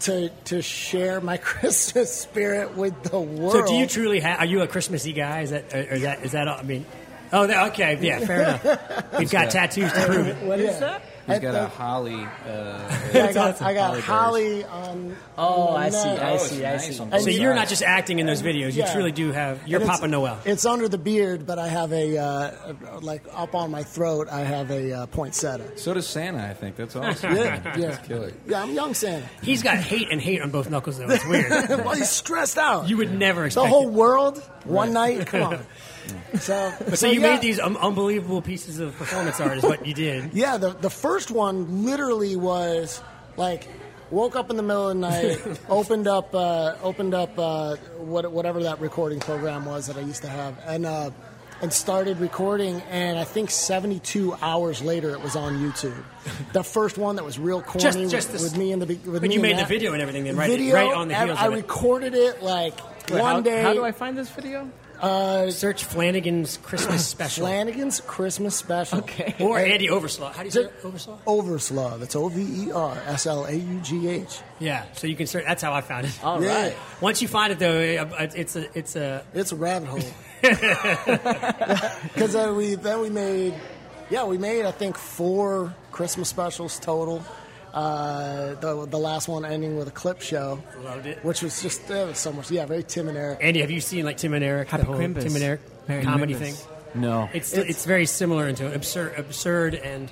to 0.00 0.28
to 0.46 0.62
share 0.62 1.20
my 1.20 1.36
Christmas 1.50 2.12
spirit 2.14 2.76
with 2.76 3.02
the 3.04 3.18
world. 3.20 3.52
So, 3.52 3.66
do 3.66 3.74
you 3.74 3.86
truly 3.86 4.20
have? 4.20 4.40
Are 4.40 4.46
you 4.46 4.62
a 4.62 4.66
Christmassy 4.68 5.12
guy? 5.12 5.42
Is 5.42 5.50
that? 5.50 5.72
Or 5.74 5.78
is 5.80 6.02
that? 6.02 6.22
Is 6.24 6.32
that? 6.32 6.48
all- 6.48 6.58
I 6.58 6.62
mean, 6.62 6.84
oh, 7.32 7.66
okay, 7.68 7.98
yeah, 8.00 8.20
fair 8.20 8.40
enough. 8.42 9.12
We've 9.18 9.30
got 9.30 9.50
tattoos 9.50 9.92
to 9.92 10.04
prove 10.06 10.26
it. 10.28 10.36
What 10.46 10.60
is 10.60 10.66
Yeah. 10.74 10.80
that? 10.80 11.02
He's 11.28 11.36
At 11.36 11.42
got 11.42 11.52
the- 11.52 11.64
a 11.64 11.68
holly. 11.68 12.26
Uh, 12.46 12.98
I 13.14 13.32
got, 13.32 13.62
I 13.62 13.74
got 13.74 14.00
Holly 14.00 14.62
Holly 14.62 14.64
on. 14.64 15.16
Oh, 15.36 15.68
on 15.68 15.82
I 15.82 15.88
see. 15.90 15.96
I 16.08 16.32
Oh, 16.32 16.38
see, 16.38 16.64
I 16.64 16.76
see. 16.78 16.94
on 16.98 17.02
And 17.02 17.10
both 17.12 17.22
So 17.22 17.30
you- 17.30 17.40
you're 17.42 17.54
not 17.54 17.68
just 17.68 17.82
acting 17.82 18.18
in 18.18 18.26
those 18.26 18.42
videos. 18.42 18.72
You 18.72 18.82
Yeah. 18.84 18.92
truly 18.94 19.12
do 19.12 19.30
have. 19.32 19.60
You're 19.68 19.80
And 19.80 19.84
it's- 19.88 19.98
Papa 20.00 20.08
Noel. 20.10 20.38
It's 20.46 20.64
under 20.64 20.88
the 20.88 20.98
beard, 20.98 21.46
but 21.46 21.58
I 21.58 21.68
have 21.68 21.92
a 21.92 22.16
uh, 22.18 22.50
like 23.02 23.22
up 23.34 23.54
on 23.54 23.70
my 23.70 23.82
throat. 23.82 24.28
I 24.30 24.40
have 24.40 24.70
a 24.70 24.92
uh, 24.92 25.06
poinsettia. 25.06 25.76
So 25.78 25.92
does 25.94 26.06
Santa, 26.06 26.42
I 26.44 26.54
think. 26.54 26.76
That's 26.76 26.96
awesome. 26.96 27.36
Yeah, 27.36 27.44
yeah, 27.76 27.90
That's 27.90 28.06
killer. 28.08 28.32
yeah. 28.46 28.62
I'm 28.62 28.72
young 28.72 28.94
Santa. 28.94 29.26
He's 29.42 29.62
got 29.62 29.76
hate 29.76 30.08
and 30.10 30.20
hate 30.20 30.40
on 30.40 30.50
both 30.50 30.70
knuckles, 30.70 30.98
though. 30.98 31.10
It's 31.10 31.26
weird. 31.26 31.50
well, 31.68 31.94
he's 31.94 32.08
stressed 32.10 32.56
out. 32.58 32.88
You 32.88 32.96
would 32.96 33.12
never 33.12 33.44
expect 33.44 33.64
the 33.66 33.68
whole 33.68 33.88
it. 33.88 33.92
world 33.92 34.42
one 34.68 34.92
night. 34.92 35.26
Come 35.26 35.42
on. 35.42 35.60
So, 36.40 36.72
So 36.94 37.06
you 37.06 37.20
yeah. 37.20 37.32
made 37.34 37.42
these 37.42 37.60
um, 37.60 37.76
unbelievable 37.76 38.40
pieces 38.40 38.78
of 38.78 38.96
performance 38.96 39.40
art, 39.40 39.58
is 39.58 39.62
what 39.62 39.84
you 39.86 39.92
did. 39.92 40.30
Yeah, 40.32 40.56
the 40.56 40.70
the 40.70 40.88
first 40.88 41.30
one 41.30 41.84
literally 41.84 42.34
was 42.34 43.02
like 43.36 43.68
woke 44.10 44.34
up 44.34 44.48
in 44.48 44.56
the 44.56 44.62
middle 44.62 44.88
of 44.88 44.94
the 44.96 45.00
night, 45.06 45.60
opened 45.68 46.06
up 46.08 46.34
uh, 46.34 46.76
opened 46.82 47.12
up 47.12 47.38
uh, 47.38 47.76
what, 47.98 48.30
whatever 48.32 48.62
that 48.62 48.80
recording 48.80 49.20
program 49.20 49.66
was 49.66 49.86
that 49.88 49.98
I 49.98 50.00
used 50.00 50.22
to 50.22 50.28
have, 50.30 50.56
and 50.66 50.86
uh, 50.86 51.10
and 51.60 51.70
started 51.70 52.20
recording. 52.20 52.80
And 52.90 53.18
I 53.18 53.24
think 53.24 53.50
72 53.50 54.34
hours 54.40 54.80
later, 54.80 55.10
it 55.10 55.20
was 55.20 55.36
on 55.36 55.58
YouTube. 55.58 56.02
The 56.54 56.64
first 56.64 56.96
one 56.96 57.16
that 57.16 57.24
was 57.24 57.38
real 57.38 57.60
corny 57.60 57.82
Just- 57.82 57.98
with, 57.98 58.10
just 58.10 58.32
this- 58.32 58.42
with 58.44 58.56
me 58.56 58.72
in 58.72 58.78
the 58.78 58.86
with 58.86 59.20
But 59.20 59.22
me 59.28 59.34
you 59.34 59.40
made 59.40 59.58
the 59.58 59.66
video 59.66 59.92
and 59.92 60.00
everything 60.00 60.24
then, 60.24 60.36
right? 60.36 60.48
Video, 60.48 60.74
right 60.74 60.94
on 60.94 61.08
the 61.08 61.14
I- 61.18 61.26
heels 61.26 61.38
I, 61.38 61.46
of 61.48 61.52
it. 61.52 61.56
recorded 61.56 62.14
it 62.14 62.42
like 62.42 62.74
one 63.10 63.20
how, 63.20 63.40
day. 63.40 63.62
How 63.62 63.74
do 63.74 63.84
I 63.84 63.92
find 63.92 64.16
this 64.16 64.30
video? 64.30 64.70
Uh, 65.00 65.50
search 65.50 65.84
Flanagan's 65.84 66.56
Christmas 66.56 67.06
special. 67.06 67.46
Flanagan's 67.46 68.00
Christmas 68.00 68.56
special. 68.56 68.98
Okay. 68.98 69.36
Or 69.38 69.58
Andy 69.58 69.86
Overslaugh. 69.88 70.32
How 70.32 70.42
do 70.42 70.46
you 70.46 70.50
say 70.50 70.62
it? 70.62 70.82
Overslaw? 70.82 71.18
Overslaw. 71.24 72.00
That's 72.00 72.16
O 72.16 72.28
V 72.28 72.64
E 72.64 72.72
R 72.72 72.98
S 73.06 73.26
L 73.26 73.44
A 73.44 73.52
U 73.52 73.80
G 73.80 74.08
H. 74.08 74.40
Yeah. 74.58 74.84
So 74.94 75.06
you 75.06 75.14
can 75.14 75.28
search. 75.28 75.44
That's 75.44 75.62
how 75.62 75.72
I 75.72 75.82
found 75.82 76.06
it. 76.06 76.18
All 76.24 76.40
right. 76.40 76.72
Yeah. 76.72 76.72
Once 77.00 77.22
you 77.22 77.28
find 77.28 77.52
it, 77.52 77.60
though, 77.60 77.78
uh, 77.78 78.28
it's 78.34 78.56
a 78.56 78.76
it's 78.76 78.96
a 78.96 79.24
It's 79.34 79.52
a 79.52 79.56
rabbit 79.56 79.88
hole. 79.88 80.00
Because 80.42 82.32
then 82.32 82.48
uh, 82.48 82.54
we 82.54 82.74
then 82.74 83.00
we 83.00 83.10
made, 83.10 83.54
yeah, 84.10 84.24
we 84.24 84.38
made 84.38 84.64
I 84.64 84.72
think 84.72 84.96
four 84.96 85.74
Christmas 85.92 86.28
specials 86.28 86.78
total. 86.80 87.24
Uh, 87.74 88.54
the 88.54 88.86
the 88.86 88.98
last 88.98 89.28
one 89.28 89.44
ending 89.44 89.76
with 89.76 89.88
a 89.88 89.92
clip 89.92 90.20
show, 90.22 90.62
Loved 90.82 91.06
it. 91.06 91.22
which 91.24 91.42
was 91.42 91.60
just 91.62 91.88
it 91.90 92.06
was 92.08 92.18
so 92.18 92.32
much. 92.32 92.50
Yeah, 92.50 92.64
very 92.66 92.82
Tim 92.82 93.08
and 93.08 93.16
Eric. 93.18 93.38
Andy, 93.42 93.60
have 93.60 93.70
you 93.70 93.80
seen 93.80 94.04
like 94.04 94.16
Tim 94.16 94.32
and 94.34 94.42
Eric? 94.44 94.68
Happy 94.68 94.82
the 94.82 94.86
whole 94.86 94.96
Crimbus. 94.96 95.22
Tim 95.24 95.34
and 95.34 95.44
Eric 95.44 95.60
Merry 95.88 96.02
comedy 96.02 96.34
Crimbus. 96.34 96.38
thing. 96.64 97.00
No. 97.02 97.28
It's, 97.34 97.52
it's 97.52 97.84
very 97.84 98.06
similar 98.06 98.48
into 98.48 98.72
absurd, 98.72 99.14
absurd 99.18 99.74
and 99.74 100.10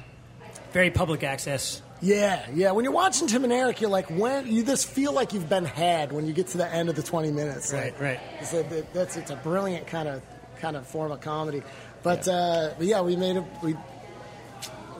very 0.72 0.90
public 0.90 1.24
access. 1.24 1.80
Yeah, 2.02 2.44
yeah. 2.54 2.72
When 2.72 2.84
you're 2.84 2.92
watching 2.92 3.26
Tim 3.26 3.44
and 3.44 3.52
Eric, 3.52 3.80
you're 3.80 3.88
like, 3.88 4.10
when 4.10 4.46
you 4.46 4.62
just 4.62 4.86
feel 4.86 5.12
like 5.14 5.32
you've 5.32 5.48
been 5.48 5.64
had 5.64 6.12
when 6.12 6.26
you 6.26 6.34
get 6.34 6.48
to 6.48 6.58
the 6.58 6.70
end 6.70 6.90
of 6.90 6.94
the 6.96 7.02
20 7.02 7.32
minutes. 7.32 7.72
Right, 7.72 7.92
Like, 7.94 8.00
right. 8.00 8.20
It's 8.40 8.52
a, 8.52 8.84
that's 8.92 9.16
it's 9.16 9.30
a 9.30 9.36
brilliant 9.36 9.86
kind 9.86 10.06
of 10.06 10.20
kind 10.60 10.76
of 10.76 10.86
form 10.86 11.10
of 11.10 11.22
comedy. 11.22 11.62
But 12.02 12.26
yeah, 12.26 12.32
uh, 12.34 12.74
but 12.76 12.86
yeah 12.86 13.00
we 13.00 13.16
made 13.16 13.38
a, 13.38 13.44
we 13.62 13.74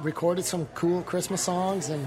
recorded 0.00 0.46
some 0.46 0.64
cool 0.74 1.02
Christmas 1.02 1.42
songs 1.42 1.90
and 1.90 2.06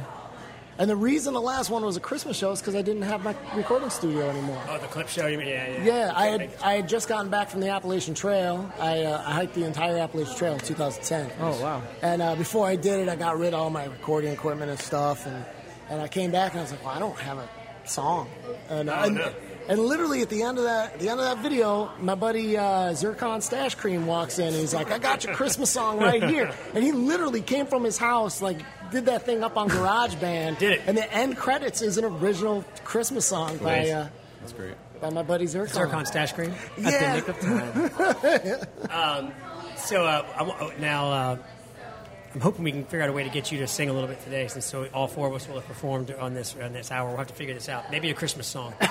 and 0.79 0.89
the 0.89 0.95
reason 0.95 1.33
the 1.33 1.41
last 1.41 1.69
one 1.69 1.85
was 1.85 1.97
a 1.97 1.99
Christmas 1.99 2.37
show 2.37 2.51
is 2.51 2.61
because 2.61 2.73
I 2.73 2.81
didn't 2.81 3.03
have 3.03 3.23
my 3.23 3.35
recording 3.53 3.89
studio 3.89 4.29
anymore. 4.29 4.61
Oh, 4.69 4.77
the 4.77 4.87
clip 4.87 5.09
show. 5.09 5.27
you 5.27 5.37
mean? 5.37 5.47
Yeah, 5.49 5.67
yeah. 5.67 5.83
Yeah, 5.83 6.13
I 6.15 6.25
had 6.27 6.49
I 6.63 6.73
had 6.75 6.89
just 6.89 7.07
gotten 7.07 7.29
back 7.29 7.49
from 7.49 7.59
the 7.59 7.69
Appalachian 7.69 8.15
Trail. 8.15 8.71
I, 8.79 9.03
uh, 9.03 9.23
I 9.25 9.33
hiked 9.33 9.53
the 9.53 9.65
entire 9.65 9.97
Appalachian 9.97 10.35
Trail 10.35 10.53
in 10.53 10.59
2010. 10.59 11.31
Oh, 11.41 11.61
wow. 11.61 11.83
And 12.01 12.21
uh, 12.21 12.35
before 12.35 12.65
I 12.65 12.77
did 12.77 13.01
it, 13.01 13.09
I 13.09 13.15
got 13.15 13.37
rid 13.37 13.53
of 13.53 13.59
all 13.59 13.69
my 13.69 13.85
recording 13.85 14.31
equipment 14.31 14.71
and 14.71 14.79
stuff, 14.79 15.27
and 15.27 15.45
and 15.89 16.01
I 16.01 16.07
came 16.07 16.31
back 16.31 16.53
and 16.53 16.59
I 16.59 16.63
was 16.63 16.71
like, 16.71 16.85
well, 16.85 16.95
I 16.95 16.99
don't 16.99 17.19
have 17.19 17.37
a 17.37 17.49
song. 17.85 18.29
And, 18.69 18.89
uh, 18.89 19.01
and, 19.05 19.15
no. 19.15 19.33
and 19.67 19.79
literally 19.79 20.21
at 20.21 20.29
the 20.29 20.43
end 20.43 20.57
of 20.59 20.63
that 20.65 20.99
the 20.99 21.09
end 21.09 21.19
of 21.19 21.25
that 21.25 21.43
video, 21.43 21.91
my 21.99 22.15
buddy 22.15 22.57
uh, 22.57 22.93
Zircon 22.93 23.41
Stash 23.41 23.75
Cream 23.75 24.05
walks 24.05 24.39
in 24.39 24.47
and 24.47 24.55
he's 24.55 24.73
like, 24.73 24.91
I 24.91 24.99
got 24.99 25.23
your 25.23 25.33
Christmas 25.33 25.69
song 25.71 25.99
right 25.99 26.23
here. 26.23 26.53
And 26.73 26.83
he 26.83 26.91
literally 26.91 27.41
came 27.41 27.65
from 27.65 27.83
his 27.83 27.97
house 27.97 28.41
like. 28.41 28.59
Did 28.91 29.05
that 29.05 29.23
thing 29.23 29.43
up 29.43 29.55
on 29.57 29.69
GarageBand? 29.69 30.57
Did 30.57 30.71
it. 30.73 30.81
And 30.87 30.97
the 30.97 31.11
end 31.13 31.37
credits 31.37 31.81
is 31.81 31.97
an 31.97 32.05
original 32.05 32.63
Christmas 32.83 33.25
song 33.25 33.57
by 33.57 33.79
Nice. 33.79 33.89
uh, 33.91 34.09
That's 34.41 34.53
great. 34.53 34.73
by 35.01 35.09
my 35.11 35.23
buddy 35.23 35.45
Zircon. 35.47 35.73
Zircon 35.73 36.05
stash 36.05 36.33
cream. 36.33 36.53
At 36.83 36.99
the 36.99 37.13
nick 37.15 37.27
of 37.27 37.39
time. 38.89 39.31
So 39.79 40.05
uh, 40.05 40.25
I 40.35 40.43
wa- 40.43 40.57
oh, 40.59 40.71
now 40.81 41.09
uh, 41.09 41.37
I'm 42.35 42.41
hoping 42.41 42.65
we 42.65 42.71
can 42.73 42.83
figure 42.83 43.01
out 43.01 43.09
a 43.09 43.13
way 43.13 43.23
to 43.23 43.29
get 43.29 43.49
you 43.49 43.59
to 43.59 43.67
sing 43.67 43.87
a 43.89 43.93
little 43.93 44.09
bit 44.09 44.21
today, 44.25 44.45
since 44.49 44.65
so 44.65 44.85
all 44.93 45.07
four 45.07 45.29
of 45.29 45.33
us 45.33 45.47
will 45.47 45.55
have 45.55 45.65
performed 45.65 46.11
on 46.11 46.33
this 46.33 46.53
on 46.61 46.73
this 46.73 46.91
hour. 46.91 47.07
We'll 47.07 47.17
have 47.17 47.27
to 47.27 47.33
figure 47.33 47.53
this 47.53 47.69
out. 47.69 47.89
Maybe 47.89 48.09
a 48.09 48.13
Christmas 48.13 48.45
song. 48.45 48.73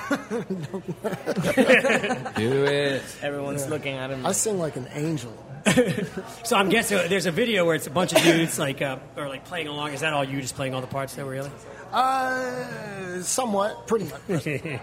Do 2.36 2.64
it. 2.64 3.02
Everyone's 3.22 3.68
looking 3.68 3.94
at 3.96 4.10
him. 4.10 4.24
I 4.24 4.32
sing 4.32 4.58
like 4.58 4.76
an 4.76 4.88
angel. 4.92 5.32
So 6.44 6.56
I'm 6.56 6.68
guessing 6.70 6.98
there's 7.08 7.26
a 7.26 7.30
video 7.30 7.66
where 7.66 7.74
it's 7.74 7.86
a 7.86 7.90
bunch 7.90 8.12
of 8.12 8.22
dudes 8.22 8.58
like 8.58 8.80
uh, 8.80 8.98
or 9.16 9.28
like 9.28 9.44
playing 9.44 9.68
along. 9.68 9.92
Is 9.92 10.00
that 10.00 10.12
all 10.14 10.24
you 10.24 10.40
just 10.40 10.54
playing 10.54 10.74
all 10.74 10.80
the 10.80 10.86
parts 10.86 11.14
though? 11.14 11.26
Really? 11.26 11.50
Uh, 11.92 13.20
somewhat, 13.22 13.86
pretty 13.86 14.06
much. 14.06 14.46
Yeah, 14.46 14.78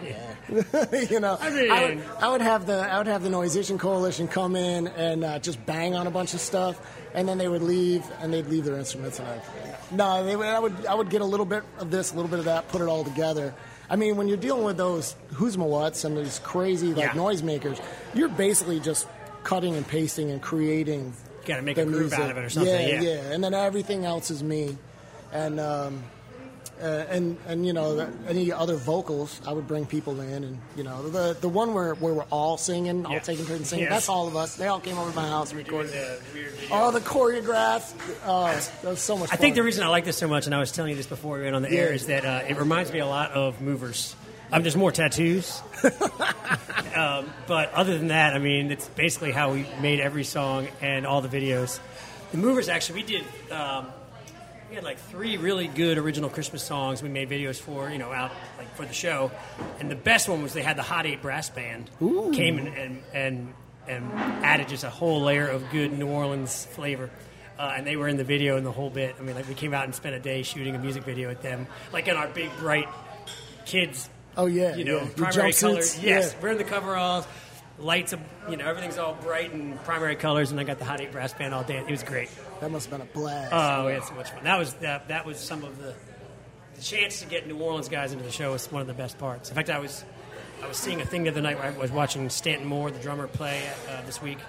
you 1.10 1.20
know, 1.20 1.38
I 1.40 1.50
mean- 1.50 1.98
would, 1.98 2.04
I 2.20 2.30
would 2.32 2.42
have 2.42 2.66
the 2.66 2.74
I 2.78 2.98
would 2.98 3.08
have 3.08 3.24
the 3.24 3.30
Noisation 3.30 3.80
Coalition 3.80 4.28
come 4.28 4.56
in 4.56 4.88
and 4.90 5.24
uh, 5.24 5.40
just 5.40 5.64
bang 5.66 5.96
on 5.96 6.08
a 6.08 6.12
bunch 6.12 6.34
of 6.34 6.40
stuff, 6.42 6.80
and 7.14 7.28
then 7.28 7.38
they 7.38 7.48
would 7.48 7.64
leave 7.64 8.04
and 8.22 8.32
they'd 8.34 8.48
leave 8.48 8.66
their 8.66 8.78
instruments 8.78 9.20
and 9.20 9.28
I. 9.28 9.42
No, 9.92 10.24
they 10.26 10.36
would, 10.36 10.48
I 10.48 10.60
would 10.60 10.86
I 10.86 10.94
would 10.94 11.10
get 11.10 11.22
a 11.22 11.26
little 11.26 11.46
bit 11.46 11.64
of 11.80 11.90
this, 11.92 12.12
a 12.12 12.16
little 12.16 12.30
bit 12.30 12.40
of 12.40 12.46
that, 12.46 12.68
put 12.70 12.82
it 12.82 12.88
all 12.88 13.04
together. 13.04 13.54
I 13.88 13.96
mean, 13.98 14.16
when 14.18 14.28
you're 14.28 14.38
dealing 14.38 14.64
with 14.64 14.78
those 14.78 15.16
whoosmawats 15.34 16.06
and 16.06 16.18
these 16.18 16.40
crazy 16.40 16.88
like 16.94 17.14
Yeah. 17.14 17.22
noisemakers, 17.22 17.80
you're 18.16 18.30
basically 18.30 18.80
just 18.80 19.08
cutting 19.46 19.76
and 19.78 19.88
pasting 19.88 20.32
and 20.32 20.42
creating. 20.42 21.14
Gotta 21.46 21.62
make 21.62 21.78
a 21.78 21.86
groove 21.86 22.12
out 22.12 22.30
of 22.32 22.38
it 22.38 22.44
or 22.44 22.50
something, 22.50 22.74
Yeah, 22.74 23.00
yeah. 23.00 23.02
yeah, 23.02 23.32
and 23.32 23.42
then 23.44 23.54
everything 23.54 24.04
else 24.04 24.30
is 24.30 24.44
me, 24.44 24.78
and. 25.32 25.60
Um, 25.62 26.04
uh, 26.82 27.06
and 27.10 27.38
and 27.48 27.66
you 27.66 27.72
know 27.72 27.96
the, 27.96 28.10
any 28.28 28.52
other 28.52 28.76
vocals, 28.76 29.40
I 29.48 29.54
would 29.54 29.66
bring 29.66 29.86
people 29.86 30.20
in, 30.20 30.44
and 30.44 30.60
you 30.76 30.84
know 30.84 31.08
the 31.08 31.34
the 31.40 31.48
one 31.48 31.74
where, 31.74 31.94
where 31.96 32.14
we're 32.14 32.24
all 32.30 32.58
singing, 32.58 33.06
all 33.06 33.14
Yeah. 33.14 33.20
taking 33.20 33.46
turns 33.46 33.70
singing. 33.70 33.84
Yes. 33.86 33.94
That's 33.94 34.10
all 34.10 34.28
of 34.28 34.36
us. 34.36 34.58
They 34.58 34.68
all 34.68 34.82
came 34.82 34.98
over 34.98 35.10
to 35.10 35.16
my 35.16 35.26
house 35.26 35.52
and 35.52 35.58
recorded. 35.60 35.94
the. 35.94 36.20
All 36.74 36.92
the 36.92 37.00
choreographed. 37.00 37.94
Oh, 38.26 38.48
that 38.48 38.90
was 38.90 39.00
so 39.00 39.16
much. 39.18 39.30
I 39.30 39.36
fun. 39.38 39.40
think 39.40 39.56
the 39.56 39.64
reason 39.64 39.86
I 39.86 39.88
like 39.88 40.04
this 40.04 40.18
so 40.18 40.28
much, 40.28 40.48
and 40.48 40.54
I 40.54 40.60
was 40.60 40.74
telling 40.74 40.90
you 40.92 40.98
this 40.98 41.08
before 41.08 41.38
we 41.38 41.44
went 41.44 41.56
on 41.56 41.62
the 41.62 41.70
air, 41.72 41.94
is 41.94 42.08
that 42.08 42.26
uh, 42.26 42.42
it 42.46 42.58
reminds 42.58 42.92
me 42.92 43.00
a 43.00 43.06
lot 43.08 43.32
of 43.32 43.62
Movers. 43.62 44.14
Um, 44.52 44.62
there's 44.62 44.76
more 44.76 44.92
tattoos, 44.92 45.62
um, 46.96 47.32
but 47.48 47.74
other 47.74 47.98
than 47.98 48.08
that, 48.08 48.34
I 48.34 48.40
mean, 48.40 48.72
it's 48.72 48.88
basically 48.90 49.32
how 49.32 49.54
we 49.54 49.66
made 49.82 50.00
every 50.00 50.24
song 50.24 50.68
and 50.82 51.06
all 51.06 51.22
the 51.22 51.28
videos. 51.30 51.80
The 52.32 52.38
Movers 52.38 52.70
actually, 52.70 53.02
we 53.02 53.08
did. 53.08 53.52
Um, 53.52 53.88
we 54.70 54.76
had 54.76 54.84
like 54.84 54.98
three 54.98 55.38
really 55.38 55.68
good 55.68 55.98
original 55.98 56.30
Christmas 56.30 56.64
songs 56.64 57.04
we 57.04 57.10
made 57.10 57.30
videos 57.30 57.60
for, 57.60 57.90
you 57.90 57.98
know, 57.98 58.12
out 58.12 58.32
like 58.58 58.74
for 58.76 58.86
the 58.86 58.94
show. 58.94 59.32
And 59.80 59.90
the 59.92 59.96
best 59.96 60.28
one 60.28 60.42
was 60.42 60.54
they 60.54 60.64
had 60.64 60.78
the 60.78 60.84
Hot 60.84 61.06
Eight 61.06 61.22
Brass 61.22 61.50
Band 61.50 61.90
came 62.34 62.58
and, 62.58 62.68
and 62.68 63.04
and 63.14 63.54
and 63.88 64.12
added 64.44 64.68
just 64.68 64.84
a 64.84 64.90
whole 64.90 65.22
layer 65.22 65.48
of 65.48 65.70
good 65.70 65.94
New 65.94 66.08
Orleans 66.08 66.66
flavor. 66.66 67.10
Uh, 67.58 67.74
and 67.78 67.88
they 67.88 67.96
were 67.96 68.08
in 68.08 68.18
the 68.18 68.24
video 68.24 68.58
and 68.58 68.66
the 68.66 68.72
whole 68.72 68.90
bit. 68.90 69.16
I 69.18 69.22
mean, 69.22 69.36
like 69.36 69.48
we 69.48 69.54
came 69.54 69.74
out 69.74 69.86
and 69.86 69.96
spent 69.96 70.16
a 70.16 70.20
day 70.20 70.44
shooting 70.44 70.76
a 70.76 70.80
music 70.80 71.04
video 71.04 71.30
with 71.30 71.42
them, 71.42 71.68
like 71.94 72.08
in 72.08 72.16
our 72.16 72.28
big 72.28 72.50
bright 72.58 72.90
kids. 73.66 74.10
Oh 74.38 74.46
yeah, 74.46 74.76
you 74.76 74.84
know, 74.84 74.98
yeah. 74.98 75.10
Primary 75.16 75.54
colors. 75.54 76.02
Yes, 76.02 76.34
yeah. 76.34 76.42
we're 76.42 76.56
the 76.56 76.64
coveralls. 76.64 77.26
Lights, 77.78 78.14
of, 78.14 78.22
you 78.50 78.56
know, 78.56 78.66
everything's 78.66 78.98
all 78.98 79.16
bright 79.16 79.52
and 79.52 79.78
primary 79.84 80.16
colors, 80.16 80.50
and 80.50 80.60
I 80.62 80.64
got 80.64 80.80
the 80.80 80.86
Hot 80.86 81.02
Eight 81.02 81.12
Brass 81.12 81.34
Band 81.34 81.54
all 81.54 81.64
day. 81.64 81.78
It 81.78 81.92
was 81.92 82.04
great. 82.04 82.30
That 82.62 82.72
must 82.72 82.90
have 82.90 83.00
been 83.00 83.06
a 83.06 83.12
blast. 83.12 83.52
Oh, 83.52 83.88
we 83.88 83.92
had 83.92 84.04
so 84.06 84.14
much 84.14 84.32
fun. 84.32 84.46
That 84.46 84.58
was 84.58 84.74
that. 84.76 85.10
That 85.10 85.26
was 85.26 85.38
some 85.38 85.64
of 85.64 85.78
the, 85.78 85.94
the 86.76 86.82
chance 86.82 87.20
to 87.20 87.28
get 87.28 87.48
New 87.48 87.58
Orleans 87.58 87.90
guys 87.90 88.14
into 88.14 88.24
the 88.24 88.32
show 88.32 88.54
was 88.54 88.72
one 88.72 88.82
of 88.82 88.88
the 88.88 88.94
best 88.94 89.18
parts. 89.18 89.50
In 89.50 89.56
fact, 89.56 89.70
I 89.70 89.80
was 89.80 90.06
I 90.64 90.68
was 90.68 90.78
seeing 90.78 91.02
a 91.02 91.06
thing 91.06 91.24
the 91.24 91.32
other 91.32 91.42
night 91.42 91.58
where 91.58 91.68
I 91.68 91.78
was 91.78 91.92
watching 91.92 92.30
Stanton 92.30 92.68
Moore, 92.68 92.92
the 92.92 93.00
drummer, 93.00 93.28
play 93.28 93.70
uh, 93.90 94.02
this 94.04 94.22
week, 94.22 94.40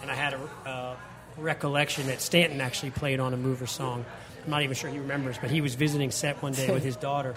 and 0.00 0.10
I 0.10 0.14
had 0.14 0.34
a 0.34 0.68
uh, 0.68 0.96
recollection 1.36 2.06
that 2.06 2.20
Stanton 2.20 2.60
actually 2.60 2.90
played 2.90 3.20
on 3.20 3.34
a 3.34 3.36
Mover 3.36 3.66
song. 3.66 4.04
I'm 4.44 4.50
not 4.50 4.62
even 4.62 4.74
sure 4.74 4.90
he 4.90 4.98
remembers, 4.98 5.38
but 5.38 5.50
he 5.50 5.60
was 5.60 5.74
visiting 5.74 6.10
set 6.10 6.42
one 6.42 6.52
day 6.52 6.70
with 6.72 6.84
his 6.84 6.96
daughter. 7.08 7.34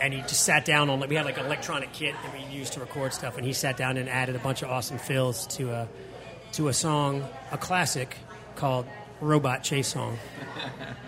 And 0.00 0.12
he 0.12 0.20
just 0.22 0.42
sat 0.42 0.64
down 0.64 0.90
on. 0.90 1.00
Like 1.00 1.08
we 1.10 1.16
had 1.16 1.24
like 1.24 1.38
an 1.38 1.46
electronic 1.46 1.92
kit 1.92 2.14
that 2.22 2.32
we 2.34 2.44
used 2.54 2.72
to 2.74 2.80
record 2.80 3.12
stuff, 3.14 3.36
and 3.36 3.46
he 3.46 3.52
sat 3.52 3.76
down 3.76 3.96
and 3.96 4.08
added 4.08 4.34
a 4.36 4.38
bunch 4.40 4.62
of 4.62 4.70
awesome 4.70 4.98
fills 4.98 5.46
to 5.56 5.70
a 5.70 5.88
to 6.52 6.68
a 6.68 6.72
song, 6.72 7.24
a 7.52 7.58
classic 7.58 8.16
called 8.56 8.86
"Robot 9.20 9.62
Chase 9.62 9.88
Song." 9.88 10.18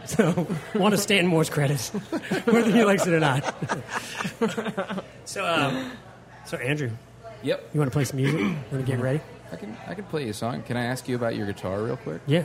So, 0.07 0.31
one 0.75 0.93
of 0.93 1.01
Stanton 1.01 1.27
Moore's 1.29 1.51
credits, 1.51 1.89
whether 2.45 2.71
he 2.71 2.85
likes 2.85 3.09
it 3.09 3.13
or 3.13 3.19
not. 3.19 3.43
so, 5.25 5.45
um, 5.45 5.91
so 6.45 6.57
Andrew, 6.59 6.91
Yep. 7.43 7.71
you 7.75 7.81
want 7.81 7.91
to 7.91 7.93
play 7.93 8.05
some 8.05 8.19
music? 8.19 8.41
Want 8.41 8.71
to 8.71 8.83
get 8.85 9.01
ready? 9.01 9.21
I 9.51 9.57
can 9.57 9.77
I 9.89 9.95
can 9.95 10.05
play 10.05 10.23
you 10.25 10.31
a 10.31 10.33
song. 10.33 10.63
Can 10.63 10.77
I 10.77 10.85
ask 10.85 11.09
you 11.09 11.17
about 11.17 11.35
your 11.35 11.47
guitar 11.47 11.83
real 11.83 11.97
quick? 11.97 12.21
Yeah. 12.29 12.45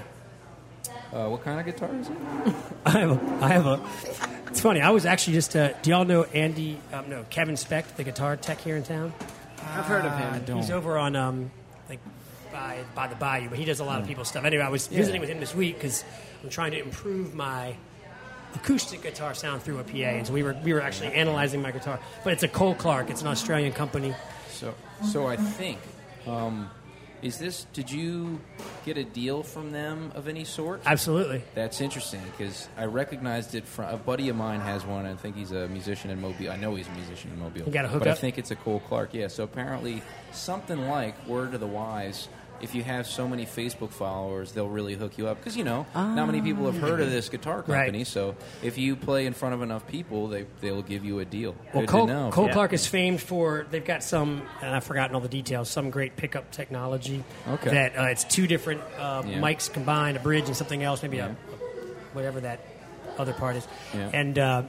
Uh, 1.13 1.27
what 1.29 1.43
kind 1.43 1.59
of 1.59 1.65
guitar 1.67 1.93
is 1.95 2.09
it? 2.09 2.17
I 2.85 2.89
have 2.91 3.11
a. 3.11 3.45
I 3.45 3.47
have 3.49 3.65
a. 3.67 3.79
It's 4.51 4.59
funny. 4.59 4.81
I 4.81 4.89
was 4.89 5.05
actually 5.05 5.33
just. 5.33 5.55
Uh, 5.55 5.71
do 5.81 5.91
y'all 5.91 6.03
know 6.03 6.23
Andy? 6.23 6.77
Um, 6.91 7.09
no, 7.09 7.25
Kevin 7.29 7.55
Speck, 7.55 7.95
the 7.95 8.03
guitar 8.03 8.35
tech 8.35 8.59
here 8.59 8.75
in 8.75 8.83
town. 8.83 9.13
I've 9.65 9.85
heard 9.85 10.03
of 10.03 10.45
him. 10.45 10.57
He's 10.57 10.69
over 10.69 10.97
on 10.97 11.15
um, 11.15 11.51
like 11.87 11.99
by 12.51 12.83
by 12.93 13.07
the 13.07 13.15
bayou, 13.15 13.47
but 13.47 13.57
he 13.57 13.63
does 13.63 13.79
a 13.79 13.85
lot 13.85 14.01
of 14.01 14.07
people's 14.07 14.27
stuff. 14.27 14.43
Anyway, 14.43 14.61
I 14.61 14.67
was 14.67 14.87
visiting 14.87 15.21
with 15.21 15.29
him 15.29 15.39
this 15.39 15.55
week 15.55 15.75
because 15.75 16.03
I'm 16.43 16.49
trying 16.49 16.71
to 16.71 16.81
improve 16.81 17.33
my 17.33 17.77
acoustic 18.53 19.01
guitar 19.01 19.33
sound 19.33 19.63
through 19.63 19.79
a 19.79 19.83
PA, 19.85 19.97
and 19.97 20.27
so 20.27 20.33
we 20.33 20.43
were 20.43 20.57
we 20.65 20.73
were 20.73 20.81
actually 20.81 21.13
analyzing 21.13 21.61
my 21.61 21.71
guitar. 21.71 21.97
But 22.25 22.33
it's 22.33 22.43
a 22.43 22.49
Cole 22.49 22.75
Clark. 22.75 23.09
It's 23.09 23.21
an 23.21 23.27
Australian 23.27 23.71
company. 23.71 24.13
So, 24.49 24.75
so 25.09 25.27
I 25.27 25.37
think, 25.37 25.79
um, 26.27 26.69
is 27.21 27.37
this? 27.37 27.65
Did 27.73 27.91
you 27.91 28.39
get 28.85 28.97
a 28.97 29.03
deal 29.03 29.43
from 29.43 29.71
them 29.71 30.11
of 30.15 30.27
any 30.27 30.43
sort? 30.43 30.81
Absolutely. 30.85 31.43
That's 31.55 31.81
interesting 31.81 32.21
because 32.31 32.67
I 32.77 32.85
recognized 32.85 33.55
it 33.55 33.67
from 33.67 33.93
a 33.93 33.97
buddy 33.97 34.29
of 34.29 34.35
mine 34.35 34.59
has 34.61 34.85
one. 34.85 35.05
I 35.05 35.15
think 35.15 35.35
he's 35.35 35.51
a 35.51 35.67
musician 35.67 36.09
in 36.09 36.19
Mobile. 36.19 36.51
I 36.51 36.57
know 36.57 36.75
he's 36.75 36.87
a 36.87 36.91
musician 36.91 37.31
in 37.31 37.39
Mobile. 37.39 37.63
You 37.65 37.71
got 37.71 37.85
a 37.85 37.99
But 37.99 38.07
I 38.07 38.13
think 38.13 38.37
it's 38.37 38.51
a 38.51 38.55
Cole 38.55 38.81
Clark. 38.87 39.13
Yeah. 39.13 39.27
So 39.27 39.43
apparently, 39.43 40.01
something 40.31 40.87
like 40.87 41.27
word 41.27 41.51
to 41.51 41.57
the 41.57 41.67
wise. 41.67 42.27
If 42.61 42.75
you 42.75 42.83
have 42.83 43.07
so 43.07 43.27
many 43.27 43.45
Facebook 43.45 43.89
followers, 43.91 44.51
they'll 44.51 44.67
really 44.69 44.93
hook 44.95 45.17
you 45.17 45.27
up 45.27 45.37
because 45.37 45.57
you 45.57 45.63
know 45.63 45.85
not 45.95 46.25
many 46.27 46.41
people 46.41 46.65
have 46.65 46.77
heard 46.77 46.99
of 47.01 47.09
this 47.09 47.27
guitar 47.29 47.63
Right. 47.67 47.85
company. 47.85 48.03
So 48.03 48.35
if 48.61 48.77
you 48.77 48.95
play 48.95 49.25
in 49.25 49.33
front 49.33 49.55
of 49.55 49.61
enough 49.61 49.87
people, 49.87 50.27
they 50.27 50.45
they'll 50.61 50.81
give 50.83 51.03
you 51.03 51.19
a 51.19 51.25
deal. 51.25 51.55
Well, 51.73 51.81
Good 51.83 51.89
Cole. 51.89 52.31
Cole 52.31 52.47
Yeah. 52.47 52.53
Clark 52.53 52.73
is 52.73 52.85
famed 52.87 53.21
for 53.21 53.65
they've 53.71 53.83
got 53.85 54.03
some, 54.03 54.43
and 54.61 54.75
I've 54.75 54.83
forgotten 54.83 55.15
all 55.15 55.21
the 55.21 55.27
details. 55.27 55.69
Some 55.69 55.89
great 55.89 56.15
pickup 56.15 56.51
technology. 56.51 57.23
Okay. 57.47 57.69
That 57.71 57.97
uh, 57.97 58.03
it's 58.05 58.23
two 58.23 58.47
different 58.47 58.81
uh, 58.99 59.23
Yeah. 59.25 59.39
mics 59.39 59.71
combined, 59.71 60.17
a 60.17 60.19
bridge 60.19 60.45
and 60.47 60.55
something 60.55 60.83
else, 60.83 61.01
maybe 61.01 61.17
Yeah. 61.17 61.29
a, 61.29 62.15
whatever 62.15 62.39
that 62.41 62.59
other 63.17 63.33
part 63.33 63.55
is. 63.55 63.67
Yeah. 63.93 64.09
And 64.13 64.37
uh, 64.39 64.63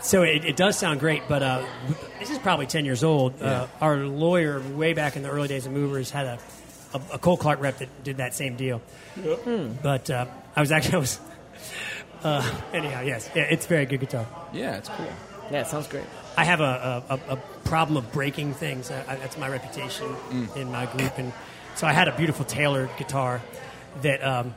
so 0.00 0.22
it, 0.22 0.44
it 0.44 0.56
does 0.56 0.76
sound 0.78 1.00
great, 1.00 1.22
but 1.28 1.42
uh, 1.42 1.64
this 2.18 2.30
is 2.30 2.38
probably 2.38 2.66
ten 2.66 2.84
years 2.84 3.04
old. 3.04 3.34
Uh, 3.40 3.44
Yeah. 3.44 3.66
our 3.80 3.98
lawyer, 3.98 4.60
way 4.74 4.92
back 4.94 5.16
in 5.16 5.22
the 5.22 5.28
early 5.30 5.48
days 5.48 5.66
of 5.66 5.72
Movers, 5.72 6.10
had 6.10 6.26
a 6.26 6.38
a, 6.94 7.00
a 7.14 7.18
Cole 7.18 7.36
Clark 7.36 7.60
rep 7.60 7.78
that 7.78 7.88
did 8.04 8.16
that 8.18 8.34
same 8.34 8.56
deal. 8.56 8.80
But 9.82 10.08
uh, 10.10 10.26
I 10.56 10.60
was 10.60 10.72
actually 10.72 10.94
I 10.94 10.98
was. 10.98 11.20
Uh, 12.22 12.42
anyhow, 12.72 13.02
yes, 13.02 13.28
yeah, 13.34 13.42
it's 13.42 13.66
very 13.66 13.84
good 13.84 14.00
guitar. 14.00 14.26
yeah, 14.54 14.78
it's 14.78 14.88
cool. 14.88 15.06
Yeah, 15.50 15.60
it 15.60 15.66
sounds 15.66 15.86
great. 15.88 16.04
I 16.38 16.44
have 16.44 16.60
a, 16.62 17.04
a, 17.10 17.14
a- 17.16 17.32
a 17.34 17.36
problem 17.68 17.98
of 17.98 18.10
breaking 18.12 18.54
things. 18.54 18.90
I, 18.90 19.00
I, 19.06 19.16
that's 19.16 19.36
my 19.36 19.46
reputation 19.46 20.06
in 20.56 20.72
my 20.72 20.86
group, 20.86 21.12
and 21.18 21.34
so 21.74 21.86
I 21.86 21.92
had 21.92 22.08
a 22.08 22.16
beautiful 22.16 22.46
Taylor 22.46 22.88
guitar 22.96 23.42
that 24.00 24.24
um, 24.24 24.54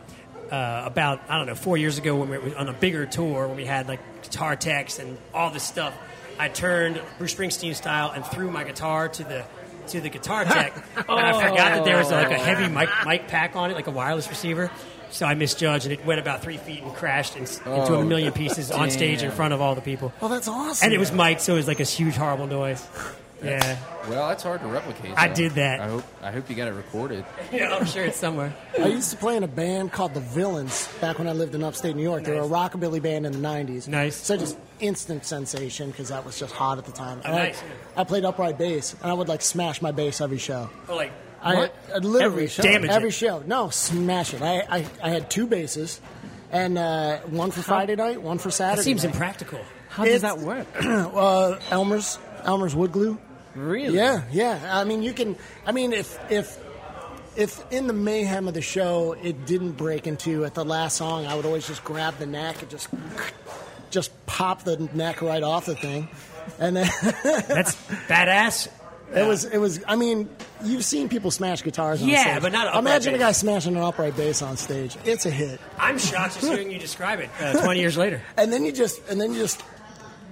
uh, 0.50 0.84
about 0.86 1.20
I 1.28 1.38
don't 1.38 1.48
know 1.48 1.56
four 1.56 1.76
years 1.78 1.98
ago 1.98 2.16
when 2.16 2.30
we 2.30 2.38
were 2.38 2.58
on 2.58 2.70
a 2.70 2.74
bigger 2.74 3.06
tour 3.06 3.50
when 3.50 3.58
we 3.58 3.66
had 3.66 3.90
like 3.90 4.00
guitar 4.24 4.56
techs 4.56 4.98
and 4.98 5.18
all 5.34 5.50
this 5.52 5.64
stuff. 5.64 5.94
I 6.40 6.48
turned 6.48 7.02
Bruce 7.18 7.36
Springsteen 7.36 7.76
style 7.76 8.12
and 8.12 8.26
threw 8.26 8.50
my 8.50 8.64
guitar 8.64 9.10
to 9.10 9.24
the 9.26 9.44
to 9.90 10.02
the 10.02 10.10
guitar 10.10 10.46
tech, 10.46 10.76
and 10.96 11.06
I 11.10 11.34
forgot 11.34 11.76
that 11.76 11.86
there 11.86 11.98
was 11.98 12.12
like 12.12 12.32
a 12.32 12.36
oh. 12.36 12.44
heavy 12.44 12.74
mic 12.74 12.90
mic 13.06 13.28
pack 13.28 13.56
on 13.56 13.72
it, 13.72 13.74
like 13.74 13.88
a 13.88 13.92
wireless 13.92 14.30
receiver. 14.30 14.72
So 15.10 15.26
I 15.26 15.36
misjudged, 15.36 15.86
and 15.86 15.94
it 15.94 16.06
went 16.06 16.20
about 16.20 16.42
three 16.42 16.58
feet 16.58 16.84
and 16.84 16.94
crashed 16.94 17.36
in, 17.38 17.44
into 17.44 17.64
Oh, 17.66 18.02
a 18.02 18.06
million 18.06 18.34
pieces 18.34 18.72
on 18.72 18.92
stage 18.92 19.24
in 19.24 19.32
front 19.32 19.54
of 19.54 19.62
all 19.62 19.74
the 19.74 19.82
people. 19.82 20.12
Oh, 20.22 20.28
that's 20.28 20.50
awesome. 20.50 20.86
And 20.86 20.94
it 20.94 20.98
was 20.98 21.14
mic, 21.14 21.40
so 21.40 21.54
it 21.54 21.58
was 21.58 21.68
like 21.68 21.80
a 21.80 21.86
huge, 21.86 22.16
horrible 22.16 22.48
noise. 22.48 22.86
Yeah. 23.44 23.78
Well, 24.10 24.30
that's 24.30 24.42
hard 24.44 24.62
to 24.62 24.68
replicate. 24.68 25.14
I 25.18 25.28
did 25.28 25.52
that. 25.54 25.80
I 25.80 25.88
hope 25.88 26.04
I 26.24 26.32
hope 26.32 26.50
you 26.50 26.56
got 26.56 26.68
it 26.68 26.72
recorded. 26.74 27.24
yeah, 27.52 27.76
I'm 27.76 27.86
sure 27.86 28.04
it's 28.06 28.18
somewhere. 28.18 28.56
I 28.80 28.88
used 28.88 29.12
to 29.12 29.18
play 29.18 29.36
in 29.38 29.44
a 29.44 29.48
band 29.48 29.92
called 29.92 30.14
the 30.14 30.20
Villains 30.22 30.88
back 31.02 31.20
when 31.20 31.28
I 31.28 31.34
lived 31.34 31.54
in 31.54 31.64
upstate 31.64 31.96
New 31.96 32.02
York. 32.04 32.24
They 32.24 32.34
were 32.34 32.42
a 32.42 32.48
rockabilly 32.48 33.02
band 33.02 33.26
in 33.26 33.34
the 33.34 33.40
90s. 33.48 33.88
Nice. 33.88 34.16
So 34.16 34.38
just 34.38 34.58
instant 34.80 35.26
sensation 35.26 35.92
because 35.92 36.10
that 36.10 36.26
was 36.26 36.40
just 36.40 36.54
hot 36.54 36.78
at 36.80 36.86
the 36.86 36.92
time. 36.92 37.20
Oh, 37.24 37.28
And 37.28 37.36
I- 37.36 37.44
nice. 37.48 37.64
I, 37.96 38.04
played 38.06 38.26
upright 38.26 38.58
bass, 38.58 38.96
and 39.02 39.12
I 39.12 39.14
would 39.14 39.28
like 39.28 39.42
smash 39.42 39.82
my 39.82 39.92
bass 39.92 40.20
every 40.22 40.38
show. 40.40 40.70
Oh, 40.90 40.96
like, 40.96 41.12
I. 41.42 41.70
I 41.94 41.98
literally 42.00 42.24
Every 42.24 42.48
show? 42.48 42.64
Damage 42.64 42.90
every 42.90 43.10
it. 43.10 43.14
show. 43.14 43.44
No, 43.46 43.70
smash 43.70 44.34
it. 44.34 44.42
I, 44.42 44.62
I, 44.70 44.86
I 45.04 45.10
had 45.10 45.30
two 45.30 45.46
basses, 45.48 46.02
and 46.52 46.78
uh, 46.78 47.18
one 47.28 47.52
for 47.52 47.62
Friday 47.62 47.96
night, 47.96 48.20
one 48.22 48.40
for 48.40 48.50
Saturday. 48.50 48.78
that 48.78 48.84
seems 48.84 49.04
night. 49.04 49.14
impractical. 49.14 49.60
How 49.90 50.06
does 50.06 50.22
that 50.24 50.40
work? 50.40 50.66
uh, 50.84 51.60
Elmer's 51.70 52.18
Elmer's 52.44 52.76
wood 52.76 52.92
glue. 52.92 53.18
Really? 53.58 53.96
Yeah, 53.98 54.24
yeah. 54.32 54.60
I 54.80 54.84
mean, 54.84 55.02
you 55.02 55.14
can. 55.14 55.36
I 55.66 55.72
mean, 55.72 55.94
if 55.94 56.18
if 56.32 56.58
if 57.36 57.64
in 57.72 57.88
the 57.88 57.94
mayhem 57.94 58.48
of 58.48 58.54
the 58.54 58.62
show 58.62 59.14
it 59.14 59.46
didn't 59.46 59.72
break 59.74 60.08
into 60.08 60.46
at 60.46 60.54
the 60.54 60.66
last 60.66 60.98
song, 60.98 61.26
I 61.26 61.36
would 61.36 61.46
always 61.46 61.68
just 61.68 61.84
grab 61.84 62.18
the 62.18 62.26
neck 62.26 62.62
and 62.62 62.70
just 62.72 62.88
just 63.90 64.12
pop 64.26 64.64
the 64.64 64.78
neck 64.94 65.22
right 65.22 65.44
off 65.44 65.66
the 65.66 65.76
thing, 65.76 66.08
and 66.60 66.76
then 66.76 66.88
That's 67.24 67.76
badass. 68.08 68.68
it 69.16 69.26
was 69.26 69.46
it 69.46 69.58
was. 69.60 69.82
I 69.88 69.96
mean, 69.96 70.30
you've 70.64 70.84
seen 70.84 71.10
people 71.10 71.32
smash 71.32 71.64
guitars. 71.64 72.02
On 72.02 72.08
Yeah, 72.10 72.24
stage. 72.24 72.42
but 72.42 72.52
not 72.52 72.68
upright 72.68 72.80
imagine 72.82 73.14
a 73.16 73.18
bass. 73.18 73.28
guy 73.28 73.32
smashing 73.34 73.76
an 73.78 73.84
upright 73.84 74.18
bass 74.18 74.42
on 74.42 74.58
stage. 74.58 74.98
It's 75.06 75.26
a 75.26 75.30
hit, 75.32 75.60
I'm 75.78 75.98
shocked 75.98 76.36
just 76.36 76.46
hearing 76.48 76.70
you 76.72 76.80
describe 76.80 77.20
it 77.20 77.30
uh, 77.40 77.54
20 77.62 77.80
years 77.80 77.98
later. 77.98 78.22
and 78.38 78.52
then 78.52 78.66
you 78.66 78.72
just 78.72 79.02
and 79.10 79.22
then 79.22 79.34
you 79.34 79.40
just 79.40 79.64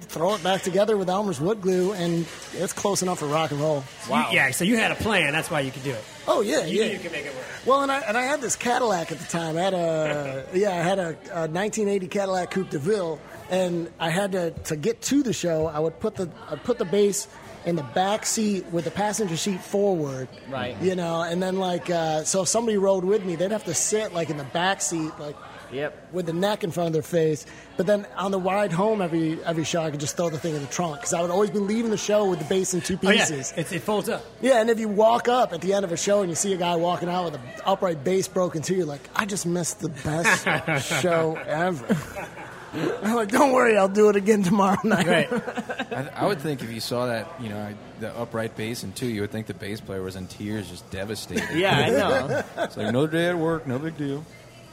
throw 0.05 0.35
it 0.35 0.43
back 0.43 0.61
together 0.61 0.95
with 0.97 1.09
Elmer's 1.09 1.39
wood 1.39 1.61
glue, 1.61 1.93
and 1.93 2.25
it's 2.53 2.73
close 2.73 3.01
enough 3.01 3.19
for 3.19 3.27
rock 3.27 3.51
and 3.51 3.59
roll. 3.59 3.83
Wow. 4.09 4.29
yeah, 4.31 4.51
so 4.51 4.63
you 4.63 4.77
had 4.77 4.91
a 4.91 4.95
plan. 4.95 5.33
That's 5.33 5.51
why 5.51 5.59
you 5.61 5.71
could 5.71 5.83
do 5.83 5.91
it. 5.91 6.03
Oh 6.27 6.41
yeah, 6.41 6.65
You 6.65 6.83
yeah. 6.83 6.91
you 6.93 6.99
could 6.99 7.11
make 7.11 7.25
it 7.25 7.33
work. 7.35 7.45
Well, 7.65 7.81
and 7.83 7.91
I 7.91 7.99
and 8.01 8.17
I 8.17 8.23
had 8.23 8.41
this 8.41 8.55
Cadillac 8.55 9.11
at 9.11 9.19
the 9.19 9.25
time. 9.27 9.57
I 9.57 9.61
had 9.61 9.73
a 9.73 10.45
yeah, 10.53 10.71
I 10.71 10.81
had 10.83 10.99
a, 10.99 11.07
a 11.31 11.47
1980 11.47 12.07
Cadillac 12.07 12.51
Coupe 12.51 12.69
de 12.69 12.79
Ville, 12.79 13.19
and 13.49 13.91
I 13.99 14.09
had 14.09 14.31
to 14.33 14.51
to 14.51 14.75
get 14.75 15.01
to 15.03 15.21
the 15.23 15.33
show. 15.33 15.67
I 15.67 15.79
would 15.79 15.99
put 15.99 16.15
the 16.15 16.29
I'd 16.49 16.63
put 16.63 16.77
the 16.77 16.85
bass 16.85 17.27
in 17.65 17.75
the 17.75 17.83
back 17.83 18.27
seat 18.27 18.63
with 18.67 18.85
the 18.85 18.91
passenger 18.91 19.35
seat 19.35 19.59
forward, 19.59 20.27
Right. 20.49 20.79
You 20.81 20.95
know, 20.95 21.23
and 21.23 21.41
then 21.41 21.57
like 21.57 21.89
uh, 21.89 22.23
so 22.23 22.43
if 22.43 22.47
somebody 22.47 22.77
rode 22.77 23.03
with 23.03 23.25
me, 23.25 23.35
they'd 23.35 23.51
have 23.51 23.65
to 23.65 23.73
sit 23.73 24.13
like 24.13 24.29
in 24.29 24.37
the 24.37 24.43
back 24.43 24.81
seat, 24.81 25.11
like 25.19 25.35
Yep. 25.71 26.09
with 26.13 26.25
the 26.25 26.33
neck 26.33 26.63
in 26.63 26.71
front 26.71 26.87
of 26.87 26.93
their 26.93 27.01
face. 27.01 27.45
But 27.77 27.85
then 27.87 28.05
on 28.15 28.31
the 28.31 28.39
ride 28.39 28.71
home, 28.71 29.01
every 29.01 29.43
every 29.43 29.63
show, 29.63 29.81
I 29.83 29.91
could 29.91 29.99
just 29.99 30.15
throw 30.17 30.29
the 30.29 30.37
thing 30.39 30.55
in 30.55 30.61
the 30.61 30.67
trunk 30.67 30.97
because 30.97 31.13
I 31.13 31.21
would 31.21 31.31
always 31.31 31.49
be 31.49 31.59
leaving 31.59 31.91
the 31.91 31.97
show 31.97 32.29
with 32.29 32.39
the 32.39 32.45
bass 32.45 32.73
in 32.73 32.81
two 32.81 32.97
Oh, 33.03 33.11
yeah. 33.11 33.19
pieces. 33.25 33.53
It, 33.57 33.71
it 33.71 33.79
folds 33.81 34.09
up. 34.09 34.23
Yeah, 34.41 34.61
and 34.61 34.69
if 34.69 34.79
you 34.79 34.87
walk 34.87 35.27
up 35.27 35.53
at 35.53 35.61
the 35.61 35.73
end 35.73 35.83
of 35.85 35.91
a 35.91 35.97
show 35.97 36.21
and 36.21 36.29
you 36.29 36.35
see 36.35 36.53
a 36.53 36.57
guy 36.57 36.75
walking 36.75 37.09
out 37.09 37.25
with 37.25 37.35
an 37.35 37.41
upright 37.65 38.03
bass 38.03 38.27
broken 38.27 38.61
too, 38.61 38.75
you're 38.75 38.85
like, 38.85 39.01
I 39.15 39.25
just 39.25 39.45
missed 39.45 39.79
the 39.79 39.89
best 39.89 40.45
show 41.01 41.35
ever. 41.45 41.97
I'm 43.03 43.15
like, 43.15 43.29
don't 43.29 43.53
worry, 43.53 43.77
I'll 43.77 43.87
do 43.87 44.09
it 44.09 44.17
again 44.17 44.43
tomorrow 44.43 44.77
night. 44.83 45.07
Right. 45.07 45.29
I, 45.93 46.09
I 46.13 46.25
would 46.25 46.39
think 46.41 46.61
if 46.61 46.69
you 46.69 46.81
saw 46.81 47.05
that, 47.05 47.29
you 47.39 47.47
know, 47.47 47.73
the 48.01 48.13
upright 48.17 48.57
bass 48.57 48.83
and 48.83 48.93
two, 48.93 49.07
you 49.07 49.21
would 49.21 49.31
think 49.31 49.47
the 49.47 49.53
bass 49.53 49.79
player 49.79 50.01
was 50.01 50.17
in 50.17 50.27
tears, 50.27 50.69
just 50.69 50.89
devastated. 50.91 51.57
Yeah, 51.57 51.73
I 51.77 51.89
know. 51.89 52.43
It's 52.65 52.75
like 52.75 52.91
no 52.91 53.07
day 53.07 53.27
at 53.29 53.37
work, 53.37 53.65
no 53.65 53.79
big 53.79 53.97
deal. 53.97 54.25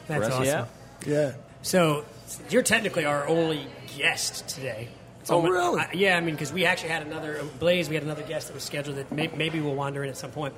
That's 0.07 0.19
Rest- 0.19 0.31
awesome. 0.33 0.45
yeah. 0.45 0.65
Yeah. 1.05 1.33
So 1.61 2.05
you're 2.49 2.63
technically 2.63 3.05
our 3.05 3.27
only 3.27 3.67
guest 3.97 4.47
today. 4.47 4.89
So 5.23 5.35
Oh, 5.35 5.41
I'm- 5.43 5.51
really? 5.51 5.81
I- 5.81 5.89
yeah, 5.93 6.17
I 6.17 6.19
mean, 6.19 6.35
because 6.35 6.51
we 6.51 6.65
actually 6.65 6.89
had 6.89 7.03
another 7.07 7.41
Blaze. 7.59 7.87
We 7.87 7.95
had 7.95 8.03
another 8.03 8.23
guest 8.23 8.47
that 8.47 8.53
was 8.53 8.63
scheduled 8.63 8.97
that 8.97 9.11
may, 9.11 9.27
maybe 9.35 9.61
we'll 9.61 9.75
wander 9.75 10.03
in 10.03 10.09
at 10.09 10.17
some 10.17 10.31
point. 10.31 10.53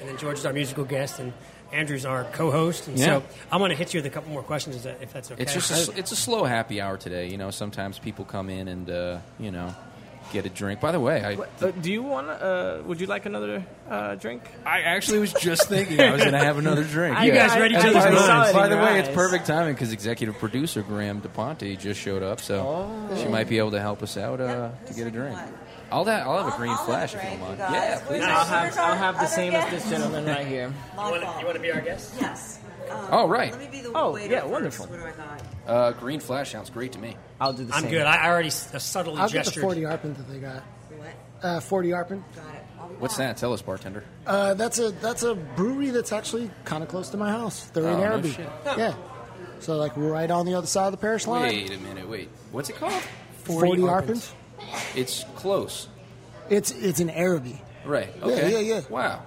And 0.00 0.08
then 0.08 0.16
George 0.16 0.38
is 0.38 0.46
our 0.46 0.52
musical 0.52 0.84
guest, 0.84 1.20
and 1.20 1.32
Andrew's 1.72 2.04
our 2.04 2.24
co-host. 2.24 2.88
And 2.88 2.98
Yeah. 2.98 3.04
so 3.06 3.22
I'm 3.52 3.60
going 3.60 3.70
to 3.70 3.76
hit 3.76 3.94
you 3.94 3.98
with 3.98 4.06
a 4.06 4.10
couple 4.10 4.32
more 4.32 4.42
questions, 4.42 4.84
if 4.84 5.12
that's 5.12 5.30
okay. 5.30 5.42
It's 5.42 5.52
just 5.54 5.70
a, 5.70 5.74
s- 5.74 5.88
it's 5.96 6.10
a 6.10 6.16
slow 6.16 6.42
happy 6.44 6.80
hour 6.80 6.96
today. 6.96 7.28
You 7.28 7.36
know, 7.38 7.50
sometimes 7.52 7.98
people 8.00 8.24
come 8.24 8.50
in 8.50 8.66
and 8.66 8.90
uh, 8.90 9.18
you 9.38 9.52
know 9.52 9.72
get 10.30 10.46
a 10.46 10.48
drink. 10.48 10.80
By 10.80 10.92
the 10.92 11.00
way, 11.00 11.22
I 11.24 11.34
Uh, 11.64 11.70
do 11.72 11.90
you 11.92 12.02
want? 12.02 12.28
Uh, 12.30 12.78
would 12.86 13.00
you 13.00 13.06
like 13.06 13.26
another 13.26 13.64
uh, 13.88 14.14
drink? 14.14 14.42
I 14.64 14.80
actually 14.82 15.18
was 15.18 15.32
just 15.32 15.68
thinking 15.68 16.00
I 16.00 16.10
was 16.12 16.20
going 16.20 16.32
to 16.32 16.38
have 16.38 16.58
another 16.58 16.84
drink. 16.84 17.18
You 17.20 17.32
guys 17.32 17.58
read 17.58 17.72
each 17.72 17.78
I- 17.78 17.80
I 17.80 17.90
other's 17.90 18.04
by, 18.04 18.10
minds. 18.10 18.26
saw 18.26 18.44
it 18.44 18.46
the, 18.48 18.52
by 18.54 18.68
the 18.68 18.74
your 18.76 18.84
way, 18.84 18.98
it's 19.00 19.08
perfect 19.10 19.46
timing 19.46 19.74
because 19.74 19.92
executive 19.92 20.38
producer 20.38 20.82
Graham 20.82 21.20
DePonte 21.20 21.78
just 21.78 22.00
showed 22.00 22.22
up, 22.22 22.40
so 22.40 22.60
Oh. 23.10 23.16
she 23.16 23.28
might 23.28 23.48
be 23.48 23.58
able 23.58 23.72
to 23.72 23.80
help 23.80 24.02
us 24.02 24.16
out 24.16 24.40
uh, 24.40 24.70
to 24.86 24.94
get 24.94 25.06
a 25.06 25.10
drink. 25.10 25.38
I'll, 25.92 26.04
da- 26.04 26.18
I'll 26.22 26.44
have 26.44 26.54
a 26.54 26.56
green 26.56 26.70
I'll 26.70 26.84
flash 26.86 27.14
have 27.14 27.24
if 27.24 27.32
you 27.32 27.38
don't 27.38 27.48
mind. 27.58 27.58
you 27.58 27.64
Yeah, 27.74 27.98
please. 27.98 28.08
Where's 28.20 28.24
I'll 28.24 28.44
have, 28.46 28.78
I'll 28.78 28.94
have 28.96 29.14
the 29.16 29.20
other 29.22 29.28
same 29.28 29.54
as 29.54 29.70
this 29.72 29.90
gentleman 29.90 30.24
right 30.24 30.46
here. 30.46 30.72
My 30.96 31.06
you, 31.06 31.10
want 31.10 31.24
fault. 31.24 31.34
to, 31.34 31.40
you 31.40 31.46
want 31.46 31.56
to 31.56 31.62
be 31.62 31.72
our 31.72 31.80
guest? 31.80 32.14
Yes. 32.20 32.59
Um, 32.90 33.06
Oh, 33.12 33.28
right. 33.28 33.50
Let 33.52 33.60
me 33.60 33.66
be 33.70 33.80
the 33.80 33.92
Oh, 33.94 34.12
waiter 34.12 34.32
yeah, 34.32 34.40
first. 34.40 34.52
wonderful. 34.52 34.86
What 34.86 35.00
do 35.00 35.04
I 35.06 35.10
got? 35.12 35.42
Uh, 35.66 35.92
green 35.92 36.20
flash 36.20 36.52
sounds 36.52 36.70
great 36.70 36.92
to 36.92 36.98
me. 36.98 37.16
I'll 37.40 37.52
do 37.52 37.64
the 37.64 37.72
same. 37.72 37.76
I'm 37.76 37.82
same. 37.84 37.90
good. 37.92 38.02
I, 38.06 38.16
I 38.16 38.28
already 38.30 38.48
s- 38.48 38.74
uh, 38.74 38.78
subtly 38.78 39.14
I'll 39.20 39.28
get 39.28 39.44
the 39.44 39.50
gestured. 39.50 39.62
40 39.62 39.80
Arpent 39.82 40.16
that 40.16 40.28
they 40.30 40.38
got. 40.38 40.62
What? 40.96 41.08
Uh, 41.42 41.60
40 41.60 41.88
Arpent. 41.90 42.22
Got 42.34 42.44
it. 42.54 42.62
I'll 42.80 42.88
be 42.88 42.94
What's 42.96 43.16
back. 43.18 43.34
that? 43.36 43.40
Tell 43.40 43.52
us, 43.52 43.62
bartender. 43.62 44.04
Uh, 44.26 44.54
that's 44.54 44.78
a 44.78 44.90
that's 44.90 45.22
a 45.22 45.34
brewery 45.34 45.90
that's 45.90 46.12
actually 46.12 46.50
kind 46.64 46.82
of 46.82 46.88
close 46.88 47.10
to 47.10 47.16
my 47.16 47.30
house. 47.30 47.64
They're 47.70 47.84
in 47.84 47.90
Oh, 47.90 47.96
no 47.98 48.02
Arabi. 48.04 48.30
shit. 48.32 48.48
Yeah. 48.64 48.94
So 49.60 49.76
like 49.76 49.92
right 49.96 50.30
on 50.30 50.46
the 50.46 50.54
other 50.54 50.66
side 50.66 50.86
of 50.86 50.92
the 50.92 50.98
parish 50.98 51.26
line. 51.26 51.42
Wait 51.42 51.70
a 51.72 51.78
minute. 51.78 52.08
Wait. 52.08 52.28
What's 52.52 52.70
it 52.70 52.76
called? 52.76 53.02
40 53.44 53.82
Arpent. 53.82 53.88
Arpent. 53.88 54.32
It's 54.96 55.24
close. 55.36 55.88
It's 56.48 56.70
it's 56.72 57.00
in 57.00 57.10
Arabi. 57.10 57.60
Right. 57.84 58.12
Yeah, 58.18 58.24
Okay. 58.26 58.52
yeah, 58.52 58.74
yeah. 58.76 58.80
Wow. 58.90 59.22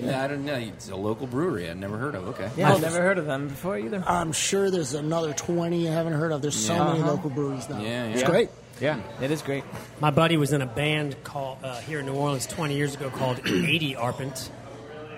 Yeah, 0.00 0.24
I 0.24 0.26
don't 0.26 0.44
know. 0.44 0.54
It's 0.54 0.88
a 0.88 0.96
local 0.96 1.26
brewery 1.26 1.70
I'd 1.70 1.76
never 1.78 1.96
heard 1.96 2.14
of. 2.14 2.28
Okay. 2.28 2.50
Yeah, 2.56 2.72
I've 2.72 2.80
never 2.82 3.00
heard 3.00 3.18
of 3.18 3.26
them 3.26 3.48
before 3.48 3.78
either. 3.78 4.02
I'm 4.06 4.32
sure 4.32 4.70
there's 4.70 4.92
another 4.94 5.32
20 5.32 5.80
you 5.82 5.88
haven't 5.88 6.14
heard 6.14 6.32
of. 6.32 6.42
There's 6.42 6.56
so 6.56 6.74
Yeah. 6.74 6.84
many 6.84 7.00
Uh-huh. 7.00 7.10
local 7.12 7.30
breweries 7.30 7.68
now. 7.68 7.80
Yeah, 7.80 8.04
It's 8.06 8.22
yeah. 8.22 8.26
great. 8.28 8.50
Yeah, 8.80 8.98
it 9.20 9.30
is 9.30 9.40
great. 9.40 9.62
My 10.00 10.10
buddy 10.10 10.36
was 10.36 10.52
in 10.52 10.60
a 10.60 10.66
band 10.66 11.14
called 11.22 11.58
uh, 11.62 11.76
here 11.82 12.00
in 12.00 12.06
New 12.06 12.14
Orleans 12.14 12.46
20 12.46 12.74
years 12.74 12.94
ago 12.94 13.08
called 13.08 13.38
80 13.46 13.94
Arpent. 13.94 14.48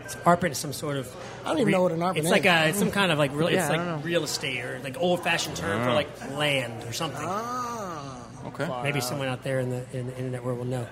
It's 0.05 0.15
Arpent 0.27 0.51
is 0.53 0.59
some 0.59 0.75
sort 0.75 0.99
of. 0.99 1.09
I 1.45 1.49
don't 1.49 1.61
even 1.61 1.73
know 1.73 1.83
what 1.83 1.93
an 1.93 2.01
arpent 2.01 2.19
It's 2.19 2.29
like 2.31 2.45
is. 2.45 2.53
a, 2.53 2.69
it's 2.69 2.79
some 2.79 2.91
kind 2.91 3.11
of 3.11 3.19
like 3.19 3.33
real. 3.35 3.51
Yeah, 3.51 3.67
it's 3.67 3.75
don't 3.75 3.97
like 3.97 4.05
real 4.05 4.25
estate 4.25 4.63
or 4.63 4.79
like 4.85 4.97
old 5.01 5.25
fashioned 5.25 5.57
term 5.57 5.83
for 5.83 5.93
like 5.93 6.09
land 6.37 6.85
or 6.85 6.93
something. 6.93 7.23
Ah. 7.25 8.19
Okay. 8.49 8.69
Maybe 8.83 9.01
someone 9.01 9.27
out 9.29 9.43
there 9.43 9.59
in 9.59 9.71
the 9.71 9.83
in 9.93 10.07
the 10.07 10.17
internet 10.17 10.45
world 10.45 10.59
will 10.59 10.67
know. 10.67 10.87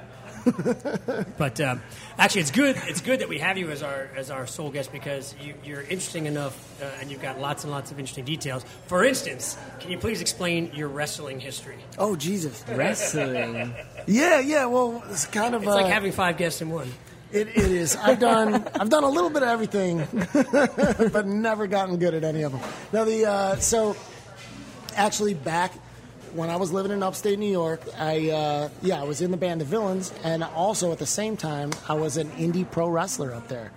but 1.38 1.60
um, 1.60 1.82
actually, 2.18 2.42
it's 2.42 2.50
good. 2.50 2.76
It's 2.86 3.00
good 3.00 3.20
that 3.20 3.28
we 3.28 3.38
have 3.38 3.56
you 3.58 3.70
as 3.70 3.82
our 3.82 4.08
as 4.16 4.30
our 4.30 4.46
sole 4.46 4.70
guest 4.70 4.92
because 4.92 5.34
you, 5.40 5.54
you're 5.64 5.82
interesting 5.82 6.26
enough, 6.26 6.80
uh, 6.82 6.86
and 7.00 7.10
you've 7.10 7.22
got 7.22 7.40
lots 7.40 7.64
and 7.64 7.70
lots 7.72 7.90
of 7.90 7.98
interesting 7.98 8.24
details. 8.24 8.64
For 8.86 9.04
instance, 9.04 9.56
can 9.80 9.90
you 9.90 9.98
please 9.98 10.20
explain 10.20 10.70
your 10.74 10.88
wrestling 10.88 11.40
history? 11.40 11.76
Oh, 11.98 12.16
Jesus. 12.16 12.64
Wrestling. 12.68 13.74
Yeah, 14.06 14.38
yeah. 14.40 14.66
Well, 14.66 15.02
it's 15.08 15.24
kind 15.24 15.54
of 15.54 15.62
It's 15.62 15.70
uh, 15.72 15.76
like 15.76 15.86
having 15.86 16.12
five 16.12 16.36
guests 16.36 16.60
in 16.60 16.68
one. 16.68 16.92
it, 17.32 17.48
it 17.48 17.56
is. 17.56 17.96
I've 17.96 18.18
done 18.18 18.68
I've 18.78 18.90
done 18.90 19.02
a 19.02 19.08
little 19.08 19.30
bit 19.30 19.42
of 19.42 19.48
everything, 19.48 20.06
but 21.10 21.26
never 21.26 21.66
gotten 21.66 21.96
good 21.96 22.12
at 22.12 22.22
any 22.22 22.42
of 22.42 22.52
them. 22.52 22.60
Now 22.92 23.04
the 23.04 23.24
uh, 23.24 23.56
so 23.56 23.96
actually 24.94 25.32
back 25.32 25.72
when 26.34 26.50
I 26.50 26.56
was 26.56 26.72
living 26.72 26.92
in 26.92 27.02
upstate 27.02 27.38
New 27.38 27.50
York, 27.50 27.80
I 27.98 28.30
uh, 28.30 28.68
yeah 28.82 29.00
I 29.00 29.04
was 29.04 29.22
in 29.22 29.30
the 29.30 29.36
band 29.36 29.60
The 29.60 29.64
Villains, 29.64 30.12
and 30.22 30.42
also 30.42 30.92
at 30.92 30.98
the 30.98 31.06
same 31.06 31.36
time 31.36 31.70
I 31.88 31.94
was 31.94 32.16
an 32.16 32.30
indie 32.32 32.68
pro 32.70 32.88
wrestler 32.88 33.32
up 33.32 33.48
there. 33.48 33.70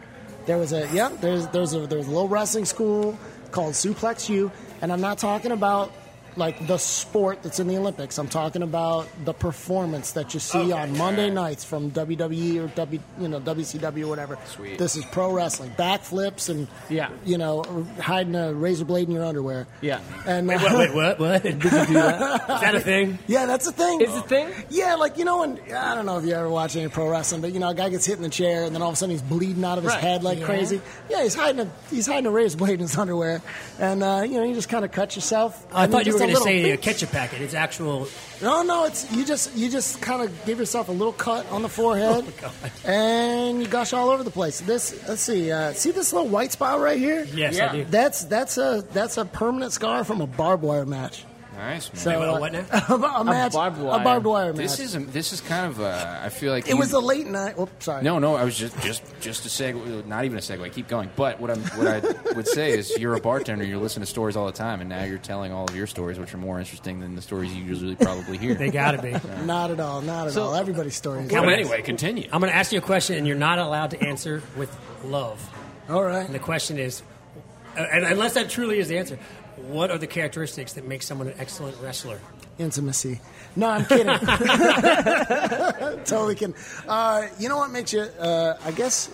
There 0.45 0.57
was 0.57 0.73
a 0.73 0.89
yeah 0.93 1.09
there's 1.21 1.47
there's 1.47 1.73
a 1.73 1.87
there's 1.87 2.07
a 2.07 2.11
little 2.11 2.27
wrestling 2.27 2.65
school 2.65 3.17
called 3.51 3.73
Suplex 3.73 4.29
U, 4.29 4.51
and 4.81 4.91
I'm 4.91 5.01
not 5.01 5.17
talking 5.17 5.51
about 5.51 5.91
like 6.37 6.67
the 6.67 6.77
sport 6.77 7.43
that's 7.43 7.59
in 7.59 7.67
the 7.67 7.77
Olympics. 7.77 8.17
I'm 8.17 8.27
talking 8.27 8.61
about 8.61 9.07
the 9.25 9.33
performance 9.33 10.11
that 10.11 10.33
you 10.33 10.39
see 10.39 10.71
on 10.71 10.97
Monday 10.97 11.29
nights 11.29 11.63
from 11.63 11.91
WWE 11.91 12.63
or 12.63 12.67
W 12.67 12.99
you 13.19 13.27
know 13.27 13.39
WCW 13.39 14.03
or 14.05 14.07
whatever. 14.07 14.37
Sweet. 14.47 14.77
This 14.77 14.95
is 14.95 15.03
pro 15.05 15.31
wrestling, 15.31 15.71
backflips 15.71 16.49
and 16.49 16.67
Yeah. 16.89 17.09
you 17.25 17.37
know 17.37 17.63
hiding 17.99 18.35
a 18.35 18.53
razor 18.53 18.85
blade 18.85 19.07
in 19.07 19.13
your 19.15 19.25
underwear. 19.25 19.67
Yeah. 19.81 19.99
And 20.25 20.47
Wait, 20.47 20.61
uh, 20.61 20.77
wait, 20.77 20.93
what? 20.93 21.19
What? 21.19 21.43
Did 21.43 21.63
you 21.63 21.69
do 21.69 21.93
that? 21.93 22.41
Is 22.49 22.61
that 22.61 22.75
a 22.75 22.79
thing? 22.79 23.19
yeah, 23.27 23.45
that's 23.45 23.67
a 23.67 23.71
thing. 23.71 24.01
Is 24.01 24.13
it 24.15 24.19
a 24.19 24.21
thing? 24.27 24.49
Yeah, 24.69 24.95
like 24.95 25.17
you 25.17 25.25
know, 25.25 25.39
when 25.39 25.59
I 25.73 25.95
don't 25.95 26.05
know 26.05 26.17
if 26.19 26.25
you 26.25 26.33
ever 26.33 26.49
watch 26.49 26.75
any 26.75 26.87
pro 26.89 27.09
wrestling, 27.09 27.41
but 27.41 27.51
you 27.53 27.59
know, 27.59 27.69
a 27.69 27.73
guy 27.75 27.89
gets 27.89 28.05
hit 28.05 28.17
in 28.17 28.23
the 28.23 28.29
chair, 28.29 28.63
and 28.65 28.73
then 28.75 28.81
all 28.81 28.89
of 28.89 28.93
a 28.93 28.97
sudden 28.97 29.11
he's 29.11 29.21
bleeding 29.21 29.63
out 29.65 29.77
of 29.77 29.83
his 29.83 29.93
Right. 29.93 30.01
head 30.03 30.23
like 30.23 30.39
Yeah. 30.39 30.45
crazy. 30.45 30.81
Yeah, 31.09 31.23
he's 31.23 31.35
hiding 31.35 31.61
a 31.61 31.67
he's 31.89 32.05
hiding 32.07 32.25
a 32.27 32.31
razor 32.31 32.57
blade 32.57 32.75
in 32.75 32.79
his 32.81 32.97
underwear, 32.97 33.41
and 33.79 34.03
uh, 34.03 34.23
you 34.25 34.35
know, 34.37 34.43
you 34.43 34.53
just 34.53 34.69
kind 34.69 34.85
of 34.85 34.91
cut 34.91 35.15
yourself. 35.15 35.65
I 35.73 35.83
and 35.83 35.91
thought 35.91 36.05
you 36.05 36.13
were 36.13 36.19
going 36.33 36.37
to 36.37 36.43
say 36.65 36.71
a 36.71 36.77
ketchup 36.77 37.11
packet. 37.11 37.41
It's 37.41 37.53
actual. 37.53 38.07
No, 38.41 38.61
no, 38.63 38.85
it's 38.85 39.11
you 39.11 39.25
just 39.25 39.55
you 39.55 39.69
just 39.69 40.01
kind 40.01 40.21
of 40.21 40.45
give 40.45 40.59
yourself 40.59 40.89
a 40.89 40.91
little 40.91 41.13
cut 41.13 41.49
on 41.51 41.61
the 41.63 41.69
forehead, 41.69 42.25
Oh, 42.43 42.53
and 42.85 43.61
you 43.61 43.67
gush 43.67 43.93
all 43.93 44.09
over 44.09 44.23
the 44.23 44.31
place. 44.31 44.59
This 44.61 44.93
let's 45.07 45.21
see, 45.21 45.51
uh, 45.51 45.73
see 45.73 45.91
this 45.91 46.13
little 46.13 46.29
white 46.29 46.51
spot 46.51 46.79
right 46.79 46.97
here? 46.99 47.25
Yes, 47.33 47.55
Yeah. 47.57 47.71
I 47.71 47.75
do. 47.77 47.85
That's 47.85 48.23
that's 48.25 48.57
a 48.57 48.83
that's 48.93 49.17
a 49.17 49.25
permanent 49.25 49.71
scar 49.73 50.03
from 50.03 50.21
a 50.21 50.27
barbed 50.27 50.63
wire 50.63 50.85
match. 50.85 51.23
Nice, 51.57 51.91
man. 51.91 51.99
So 52.01 52.19
Wait, 52.19 52.27
uh, 52.27 52.39
what 52.39 52.51
now? 52.53 52.65
a, 53.19 53.23
match, 53.25 53.53
barbed 53.53 53.79
a 53.79 53.83
wire. 53.83 54.03
barbed 54.03 54.25
wire 54.27 54.53
match. 54.53 54.57
this 54.61 54.79
is 54.79 54.95
a, 54.95 54.99
this 54.99 55.33
is 55.33 55.41
kind 55.41 55.65
of 55.65 55.81
uh, 55.81 56.19
I 56.23 56.29
feel 56.29 56.51
like 56.53 56.65
it 56.67 56.71
you- 56.71 56.77
was 56.77 56.93
a 56.93 56.99
late 56.99 57.25
night. 57.25 57.57
Oops, 57.59 57.83
sorry. 57.83 58.03
No, 58.03 58.19
no, 58.19 58.35
I 58.35 58.43
was 58.43 58.55
just 58.57 58.79
just 58.81 59.01
just 59.19 59.45
a 59.45 59.49
segue, 59.49 60.05
not 60.05 60.25
even 60.25 60.37
a 60.37 60.41
segue. 60.41 60.71
Keep 60.71 60.87
going. 60.87 61.09
But 61.15 61.39
what 61.41 61.49
I'm 61.49 61.61
what 61.61 61.87
I 61.87 61.99
would 62.35 62.47
say 62.47 62.71
is, 62.77 62.95
you're 62.99 63.15
a 63.15 63.19
bartender. 63.19 63.65
You're 63.65 63.79
listening 63.79 64.05
to 64.05 64.09
stories 64.09 64.35
all 64.35 64.45
the 64.45 64.51
time, 64.51 64.81
and 64.81 64.89
now 64.89 65.03
you're 65.03 65.17
telling 65.17 65.51
all 65.51 65.65
of 65.67 65.75
your 65.75 65.87
stories, 65.87 66.19
which 66.19 66.33
are 66.33 66.37
more 66.37 66.59
interesting 66.59 66.99
than 66.99 67.15
the 67.15 67.21
stories 67.23 67.51
you 67.53 67.63
usually 67.63 67.95
probably 67.95 68.37
hear. 68.37 68.53
They 68.53 68.69
got 68.69 68.91
to 68.91 69.01
be. 69.01 69.11
Not 69.45 69.71
at 69.71 69.79
all. 69.79 70.01
Not 70.01 70.27
at 70.27 70.33
So- 70.33 70.43
all. 70.43 70.55
Everybody's 70.55 70.95
story 70.95 71.23
is 71.25 71.31
Well, 71.31 71.49
anyway, 71.49 71.81
continue. 71.81 72.29
I'm 72.31 72.39
going 72.39 72.51
to 72.51 72.55
ask 72.57 72.71
you 72.71 72.77
a 72.77 72.81
question, 72.81 73.17
and 73.17 73.25
you're 73.25 73.35
not 73.35 73.57
allowed 73.59 73.91
to 73.91 74.01
answer 74.03 74.43
with 74.55 74.75
love. 75.03 75.39
all 75.89 76.03
right. 76.03 76.25
And 76.25 76.35
the 76.35 76.39
question 76.39 76.77
is, 76.77 77.01
uh, 77.77 77.85
unless 77.91 78.33
that 78.33 78.49
truly 78.49 78.79
is 78.79 78.87
the 78.87 78.97
answer, 78.97 79.17
what 79.69 79.91
are 79.91 79.97
the 79.97 80.07
characteristics 80.07 80.73
that 80.73 80.87
make 80.87 81.01
someone 81.03 81.27
an 81.27 81.35
excellent 81.37 81.77
wrestler? 81.81 82.19
Intimacy. 82.59 83.19
No, 83.55 83.69
I'm 83.69 83.85
kidding. 83.85 84.07
totally 86.05 86.35
kidding. 86.35 86.55
Uh, 86.87 87.27
you 87.39 87.49
know 87.49 87.57
what 87.57 87.71
makes 87.71 87.93
you? 87.93 88.01
Uh, 88.01 88.57
I 88.63 88.71
guess 88.71 89.09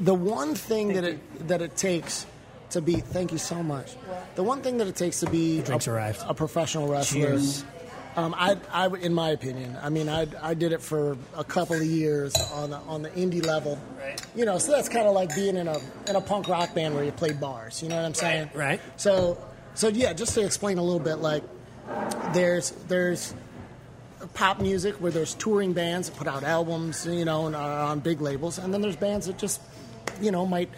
the 0.00 0.14
one 0.14 0.54
thing 0.54 0.94
that 0.94 1.04
it 1.04 1.48
that 1.48 1.62
it 1.62 1.76
takes 1.76 2.26
to 2.70 2.80
be. 2.80 2.94
Thank 2.94 3.32
you 3.32 3.38
so 3.38 3.62
much. 3.62 3.94
The 4.34 4.42
one 4.42 4.60
thing 4.62 4.78
that 4.78 4.86
it 4.86 4.96
takes 4.96 5.20
to 5.20 5.30
be 5.30 5.60
a, 5.60 5.90
arrived. 5.90 6.22
a 6.26 6.34
professional 6.34 6.88
wrestler. 6.88 7.38
Um, 8.16 8.32
I, 8.38 8.56
I, 8.72 8.86
in 8.86 9.12
my 9.12 9.30
opinion, 9.30 9.76
I 9.82 9.88
mean, 9.90 10.08
I, 10.08 10.28
I 10.40 10.54
did 10.54 10.72
it 10.72 10.80
for 10.80 11.16
a 11.36 11.42
couple 11.42 11.74
of 11.74 11.84
years 11.84 12.32
on 12.52 12.70
the, 12.70 12.76
on 12.76 13.02
the 13.02 13.10
indie 13.10 13.44
level. 13.44 13.76
Right. 13.98 14.20
You 14.36 14.44
know, 14.44 14.58
so 14.58 14.70
that's 14.70 14.88
kind 14.88 15.08
of 15.08 15.14
like 15.14 15.34
being 15.34 15.56
in 15.56 15.66
a 15.66 15.80
in 16.06 16.14
a 16.14 16.20
punk 16.20 16.46
rock 16.48 16.74
band 16.74 16.94
where 16.94 17.02
you 17.02 17.10
play 17.10 17.32
bars. 17.32 17.82
You 17.82 17.88
know 17.88 17.96
what 17.96 18.04
I'm 18.04 18.14
saying? 18.14 18.50
right. 18.54 18.80
So, 18.96 19.36
so 19.74 19.88
yeah, 19.88 20.12
just 20.12 20.34
to 20.34 20.44
explain 20.44 20.78
a 20.78 20.82
little 20.82 21.00
bit, 21.00 21.16
like 21.16 21.42
there's 22.32 22.70
there's 22.88 23.34
pop 24.34 24.60
music 24.60 24.94
where 24.96 25.12
there's 25.12 25.34
touring 25.34 25.72
bands 25.72 26.08
that 26.08 26.16
put 26.16 26.26
out 26.26 26.42
albums, 26.44 27.06
you 27.06 27.24
know, 27.24 27.46
and 27.46 27.54
are 27.54 27.80
on 27.84 28.00
big 28.00 28.20
labels, 28.20 28.58
and 28.58 28.72
then 28.72 28.80
there's 28.80 28.96
bands 28.96 29.26
that 29.26 29.36
just, 29.38 29.60
you 30.20 30.30
know, 30.30 30.46
might 30.46 30.70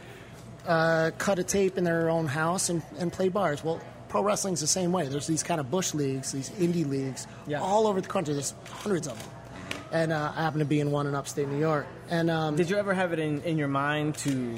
uh, 0.67 1.11
cut 1.19 1.39
a 1.39 1.45
tape 1.45 1.79
in 1.79 1.85
their 1.85 2.11
own 2.11 2.27
house 2.27 2.69
and, 2.71 2.83
and 2.99 3.13
play 3.13 3.29
bars. 3.29 3.63
Well, 3.63 3.81
pro 4.09 4.23
wrestling's 4.23 4.61
the 4.61 4.67
same 4.67 4.91
way. 4.91 5.07
There's 5.07 5.27
these 5.29 5.43
kind 5.45 5.61
of 5.61 5.71
bush 5.71 5.95
leagues, 5.95 6.33
these 6.33 6.51
indie 6.51 6.89
leagues, 6.89 7.27
Yeah. 7.47 7.61
all 7.61 7.87
over 7.87 8.01
the 8.01 8.09
country. 8.09 8.35
There's 8.35 8.55
hundreds 8.71 9.07
of 9.07 9.17
them, 9.19 9.31
and 9.93 10.13
uh, 10.13 10.33
I 10.35 10.43
happen 10.43 10.59
to 10.59 10.65
be 10.65 10.81
in 10.81 10.91
one 10.91 11.07
in 11.07 11.15
upstate 11.15 11.47
New 11.49 11.61
York. 11.61 11.87
And 12.11 12.31
um, 12.31 12.57
Did 12.57 12.69
you 12.69 12.77
ever 12.79 12.95
have 12.95 13.13
it 13.13 13.21
in, 13.21 13.43
in 13.43 13.59
your 13.59 13.69
mind 13.69 14.17
to 14.19 14.57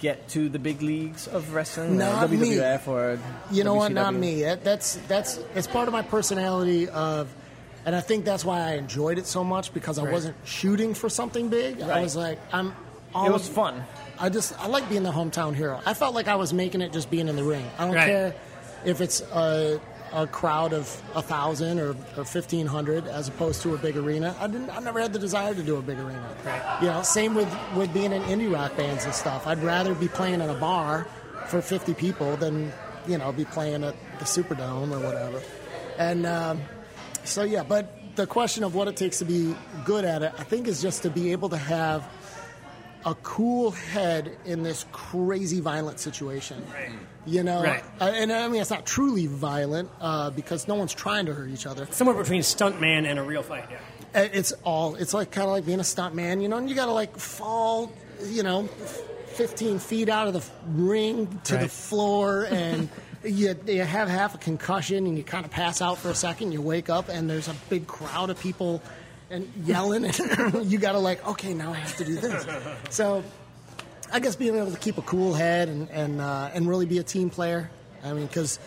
get 0.00 0.28
to 0.30 0.48
the 0.48 0.58
big 0.58 0.82
leagues 0.82 1.26
of 1.28 1.54
wrestling? 1.54 1.98
Not 1.98 2.30
like 2.30 2.38
me. 2.38 2.58
Or 2.60 3.18
You 3.50 3.64
know 3.64 3.74
what? 3.74 3.92
Not 3.92 4.14
me. 4.14 4.42
That, 4.42 4.64
that's 4.64 4.96
that's 5.08 5.38
it's 5.54 5.66
part 5.66 5.88
of 5.88 5.92
my 5.92 6.02
personality 6.02 6.88
of, 6.88 7.28
and 7.84 7.94
I 7.96 8.00
think 8.00 8.24
that's 8.24 8.44
why 8.44 8.60
I 8.60 8.72
enjoyed 8.74 9.18
it 9.18 9.26
so 9.26 9.42
much 9.44 9.72
because 9.74 9.98
I 9.98 10.04
Right. 10.04 10.12
wasn't 10.12 10.36
shooting 10.44 10.94
for 10.94 11.08
something 11.08 11.48
big. 11.48 11.80
I 11.82 12.00
was 12.02 12.16
like, 12.16 12.38
I'm. 12.52 12.74
All 13.14 13.26
It 13.26 13.32
was 13.32 13.48
fun. 13.48 13.82
I 14.18 14.28
just 14.28 14.52
I 14.60 14.66
like 14.66 14.88
being 14.90 15.02
the 15.02 15.10
hometown 15.12 15.54
hero. 15.54 15.80
I 15.86 15.94
felt 15.94 16.14
like 16.14 16.28
I 16.28 16.34
was 16.34 16.52
making 16.52 16.82
it 16.82 16.92
just 16.92 17.10
being 17.10 17.28
in 17.28 17.36
the 17.36 17.44
ring. 17.44 17.64
I 17.78 17.86
don't 17.86 17.94
Right. 17.94 18.06
care 18.06 18.34
if 18.84 19.00
it's 19.00 19.20
a, 19.32 19.80
a 20.12 20.26
crowd 20.26 20.72
of 20.72 21.02
a 21.14 21.22
thousand 21.22 21.78
or, 21.78 21.96
or 22.16 22.24
fifteen 22.24 22.66
hundred 22.66 23.06
as 23.06 23.28
opposed 23.28 23.62
to 23.62 23.74
a 23.74 23.78
big 23.78 23.96
arena. 23.96 24.34
I 24.40 24.46
didn't. 24.46 24.70
I 24.70 24.80
never 24.80 25.00
had 25.00 25.12
the 25.12 25.18
desire 25.18 25.54
to 25.54 25.62
do 25.62 25.76
a 25.76 25.82
big 25.82 25.98
arena. 25.98 26.28
Right. 26.44 26.78
You 26.82 26.88
know, 26.88 27.02
same 27.02 27.34
with 27.34 27.52
with 27.76 27.92
being 27.92 28.12
in 28.12 28.22
indie 28.22 28.52
rock 28.52 28.76
bands 28.76 29.04
and 29.04 29.14
stuff. 29.14 29.46
I'd 29.46 29.62
rather 29.62 29.94
be 29.94 30.08
playing 30.08 30.40
in 30.40 30.50
a 30.50 30.54
bar 30.54 31.06
for 31.46 31.60
fifty 31.60 31.94
people 31.94 32.36
than 32.36 32.72
you 33.06 33.18
know 33.18 33.32
be 33.32 33.44
playing 33.44 33.84
at 33.84 33.94
the 34.18 34.24
Superdome 34.24 34.92
or 34.92 35.00
whatever. 35.04 35.42
And 35.98 36.26
um, 36.26 36.60
so 37.24 37.42
yeah, 37.42 37.62
but 37.62 37.92
the 38.16 38.26
question 38.26 38.64
of 38.64 38.74
what 38.74 38.88
it 38.88 38.96
takes 38.96 39.18
to 39.18 39.24
be 39.24 39.54
good 39.84 40.04
at 40.04 40.22
it, 40.22 40.32
I 40.38 40.44
think, 40.44 40.66
is 40.68 40.82
just 40.82 41.02
to 41.02 41.10
be 41.10 41.32
able 41.32 41.48
to 41.50 41.56
have 41.56 42.02
a 43.08 43.14
cool 43.22 43.70
head 43.70 44.36
in 44.44 44.62
this 44.62 44.84
crazy 44.92 45.60
violent 45.60 45.98
situation. 45.98 46.62
Right. 46.72 46.90
You 47.26 47.42
know, 47.42 47.62
Right. 47.62 47.82
Uh, 48.00 48.12
and 48.14 48.32
I 48.32 48.48
mean 48.48 48.60
it's 48.60 48.70
not 48.70 48.84
truly 48.86 49.26
violent 49.26 49.90
uh, 50.00 50.30
because 50.30 50.68
no 50.68 50.74
one's 50.74 50.94
trying 50.94 51.26
to 51.26 51.34
hurt 51.34 51.48
each 51.50 51.66
other. 51.66 51.86
Somewhere 51.90 52.16
between 52.16 52.42
stuntman 52.42 53.06
and 53.08 53.18
a 53.18 53.22
real 53.22 53.42
fight. 53.42 53.64
Yeah. 53.70 53.78
Uh, 54.22 54.28
It's 54.32 54.52
all. 54.64 54.94
It's 54.94 55.14
like 55.14 55.30
kind 55.30 55.46
of 55.46 55.52
like 55.52 55.66
being 55.66 55.80
a 55.80 55.84
stunt 55.84 56.14
man, 56.14 56.40
you 56.40 56.48
know. 56.48 56.56
And 56.56 56.68
you 56.68 56.74
got 56.74 56.86
to 56.86 56.92
like 56.92 57.16
fall, 57.18 57.92
you 58.24 58.42
know, 58.42 58.64
fifteen 59.34 59.78
feet 59.78 60.08
out 60.08 60.28
of 60.28 60.34
the 60.34 60.44
ring 60.66 61.40
to 61.44 61.56
the 61.56 61.68
floor, 61.68 62.46
and 62.50 62.88
you, 63.24 63.54
you 63.66 63.82
have 63.82 64.08
half 64.08 64.34
a 64.34 64.38
concussion, 64.38 65.06
and 65.06 65.16
you 65.18 65.24
kind 65.24 65.44
of 65.44 65.50
pass 65.50 65.82
out 65.82 65.98
for 65.98 66.08
a 66.08 66.14
second. 66.14 66.52
You 66.52 66.62
wake 66.62 66.88
up, 66.88 67.08
and 67.08 67.28
there's 67.28 67.48
a 67.48 67.54
big 67.68 67.86
crowd 67.86 68.30
of 68.30 68.40
people 68.40 68.82
and 69.30 69.50
yelling, 69.64 70.04
and 70.38 70.70
you 70.70 70.78
got 70.78 70.92
to 70.92 70.98
like, 70.98 71.26
okay, 71.26 71.54
now 71.54 71.72
I 71.72 71.76
have 71.76 71.96
to 71.96 72.04
do 72.04 72.16
this. 72.16 72.46
So, 72.90 73.22
I 74.12 74.20
guess 74.20 74.36
being 74.36 74.56
able 74.56 74.70
to 74.70 74.78
keep 74.78 74.98
a 74.98 75.02
cool 75.02 75.34
head 75.34 75.68
and 75.68 75.90
and 75.90 76.20
uh, 76.20 76.50
and 76.52 76.68
really 76.68 76.86
be 76.86 76.98
a 76.98 77.02
team 77.02 77.30
player. 77.30 77.70
I 78.02 78.12
mean, 78.12 78.26
because 78.26 78.58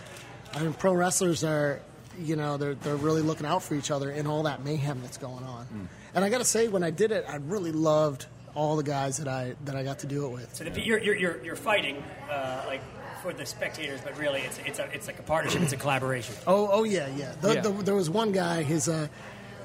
I 0.53 0.62
mean, 0.62 0.74
pro 0.74 0.93
wrestlers 0.93 1.43
are, 1.43 1.82
you 2.20 2.36
know, 2.36 2.57
they're 2.57 2.76
they're 2.76 2.95
really 2.95 3.22
looking 3.22 3.45
out 3.45 3.64
for 3.64 3.76
each 3.76 3.91
other 3.91 4.12
in 4.12 4.28
all 4.28 4.43
that 4.43 4.64
mayhem 4.64 5.01
that's 5.01 5.18
going 5.18 5.43
on. 5.43 5.89
And 6.14 6.26
I 6.26 6.30
got 6.30 6.39
to 6.39 6.45
say, 6.45 6.68
when 6.68 6.84
I 6.84 6.91
did 6.91 7.12
it, 7.12 7.26
I 7.28 7.38
really 7.38 7.72
loved 7.72 8.26
all 8.53 8.76
the 8.76 8.84
guys 8.84 9.18
that 9.18 9.28
I 9.28 9.55
that 9.66 9.76
I 9.76 9.84
got 9.84 9.99
to 9.99 10.07
do 10.07 10.26
it 10.26 10.30
with. 10.30 10.55
So 10.55 10.66
the, 10.66 10.82
you're, 10.82 10.99
you're, 10.99 11.16
you're, 11.16 11.43
you're 11.43 11.55
fighting 11.55 12.03
uh, 12.30 12.64
like 12.68 12.82
for 13.22 13.34
the 13.34 13.45
spectators, 13.45 14.01
but 14.01 14.18
really 14.18 14.41
it's 14.41 14.59
it's 14.66 14.80
a, 14.80 14.89
it's 14.93 15.07
like 15.07 15.20
a 15.20 15.24
partnership. 15.24 15.62
It's 15.62 15.74
a 15.74 15.78
collaboration. 15.78 16.36
Oh, 16.47 16.70
oh 16.72 16.84
yeah, 16.84 17.07
yeah. 17.16 17.34
The, 17.39 17.53
Yeah. 17.55 17.62
The, 17.62 17.72
there 17.72 17.95
was 17.95 18.09
one 18.09 18.32
guy. 18.32 18.64
His 18.64 18.89
uh, 18.89 19.07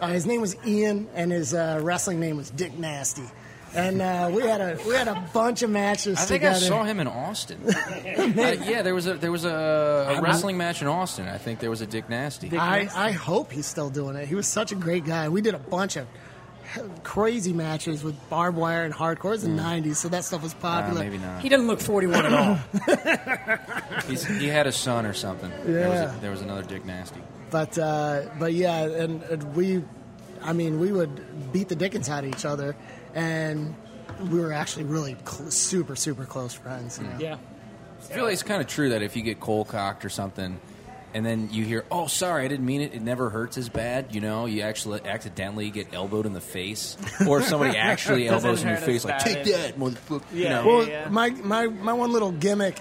uh, 0.01 0.09
his 0.09 0.27
name 0.27 0.41
was 0.41 0.57
Ian, 0.67 1.09
and 1.15 1.31
his 1.33 1.55
uh, 1.55 1.81
wrestling 1.83 2.21
name 2.21 2.37
was 2.37 2.51
Dick 2.51 2.79
Nasty. 2.79 3.25
and 3.75 4.01
uh, 4.01 4.31
we 4.33 4.43
had 4.43 4.61
a 4.61 4.79
we 4.87 4.95
had 4.95 5.09
a 5.09 5.29
bunch 5.35 5.63
of 5.63 5.69
matches 5.71 6.17
I 6.19 6.21
think 6.23 6.43
together. 6.43 6.65
I 6.65 6.69
saw 6.69 6.85
him 6.85 7.01
in 7.01 7.07
Austin. 7.09 7.59
Uh, 8.17 8.53
yeah, 8.65 8.83
there 8.83 8.95
was 8.95 9.07
a 9.07 9.15
there 9.15 9.33
was 9.33 9.45
a, 9.45 10.17
a 10.17 10.21
wrestling 10.23 10.57
match 10.57 10.81
in 10.83 10.89
Austin. 10.89 11.27
I 11.29 11.37
think 11.39 11.59
there 11.61 11.71
was 11.71 11.81
a 11.83 11.87
Dick 11.87 12.09
Nasty. 12.09 12.57
I, 12.57 12.89
I 12.95 13.11
hope 13.13 13.53
he's 13.53 13.67
still 13.67 13.91
doing 13.91 14.17
it. 14.17 14.27
He 14.29 14.35
was 14.35 14.47
such 14.47 14.73
a 14.73 14.75
great 14.75 15.05
guy. 15.05 15.29
We 15.29 15.41
did 15.43 15.55
a 15.55 15.59
bunch 15.59 15.97
of 15.97 16.07
crazy 17.03 17.53
matches 17.53 18.03
with 18.03 18.15
barbed 18.31 18.57
wire 18.57 18.85
and 18.85 18.93
hardcore. 18.95 19.27
It 19.27 19.31
was 19.31 19.43
the 19.43 19.49
'90s, 19.51 19.97
so 19.97 20.09
that 20.09 20.25
stuff 20.25 20.43
was 20.43 20.55
Uh, 20.55 20.59
popular. 20.59 21.03
maybe 21.03 21.19
not. 21.19 21.41
He 21.43 21.49
doesn't 21.49 21.67
look 21.67 21.81
41 21.81 22.27
at 22.27 22.33
all. 22.33 24.01
He's, 24.09 24.25
he 24.25 24.49
had 24.49 24.67
a 24.67 24.73
son 24.73 25.07
or 25.07 25.13
something. 25.15 25.51
There, 25.65 25.89
was 25.89 25.99
Yeah. 25.99 26.17
a, 26.17 26.21
there 26.21 26.31
was 26.31 26.41
another 26.43 26.63
Dick 26.63 26.85
Nasty. 26.85 27.21
But 27.51 27.79
uh, 27.79 28.23
but 28.39 28.53
yeah, 28.55 28.83
and, 28.85 29.23
and 29.25 29.55
we, 29.55 29.83
I 30.43 30.53
mean, 30.53 30.81
we 30.81 30.93
would 30.93 31.53
beat 31.53 31.69
the 31.69 31.77
dickens 31.77 32.09
out 32.09 32.25
of 32.25 32.31
each 32.31 32.45
other, 32.45 32.77
and 33.15 33.75
we 34.31 34.41
were 34.41 34.53
actually 34.53 34.85
really 34.85 35.17
cl- 35.27 35.51
super 35.51 35.95
super 35.97 36.25
close 36.25 36.55
friends. 36.55 36.99
you 36.99 37.05
know? 37.05 37.17
Yeah. 37.19 37.37
I 37.99 38.15
feel 38.15 38.25
like 38.25 38.33
it's 38.35 38.43
kind 38.43 38.61
of 38.61 38.67
true 38.69 38.91
that 38.91 39.03
if 39.03 39.17
you 39.17 39.23
get 39.23 39.41
cold 39.41 39.69
cocked 39.69 40.05
or 40.05 40.09
something, 40.11 40.61
and 41.15 41.25
then 41.27 41.49
you 41.51 41.65
hear, 41.65 41.85
"Oh, 41.91 42.07
sorry, 42.09 42.45
I 42.45 42.49
didn't 42.49 42.67
mean 42.67 42.81
it. 42.83 42.95
It 42.95 43.03
never 43.03 43.31
hurts 43.31 43.57
as 43.59 43.69
bad." 43.69 44.15
You 44.15 44.21
know, 44.21 44.47
you 44.47 44.63
actually 44.63 45.01
accidentally 45.05 45.71
get 45.71 45.95
elbowed 45.95 46.27
in 46.27 46.33
the 46.33 46.41
face, 46.41 46.97
or 47.29 47.43
somebody 47.43 47.77
actually 47.79 48.29
elbows 48.29 48.63
in 48.63 48.69
your 48.69 48.77
face, 48.77 49.05
like 49.05 49.19
"Take 49.21 49.45
that, 49.53 49.79
motherfucker!" 49.79 50.23
You 50.33 50.45
Yeah. 50.45 50.49
know, 50.63 50.67
Well, 50.67 50.89
yeah. 50.89 51.09
my, 51.09 51.31
my 51.31 51.67
my 51.69 51.93
one 51.95 52.13
little 52.13 52.33
gimmick, 52.33 52.81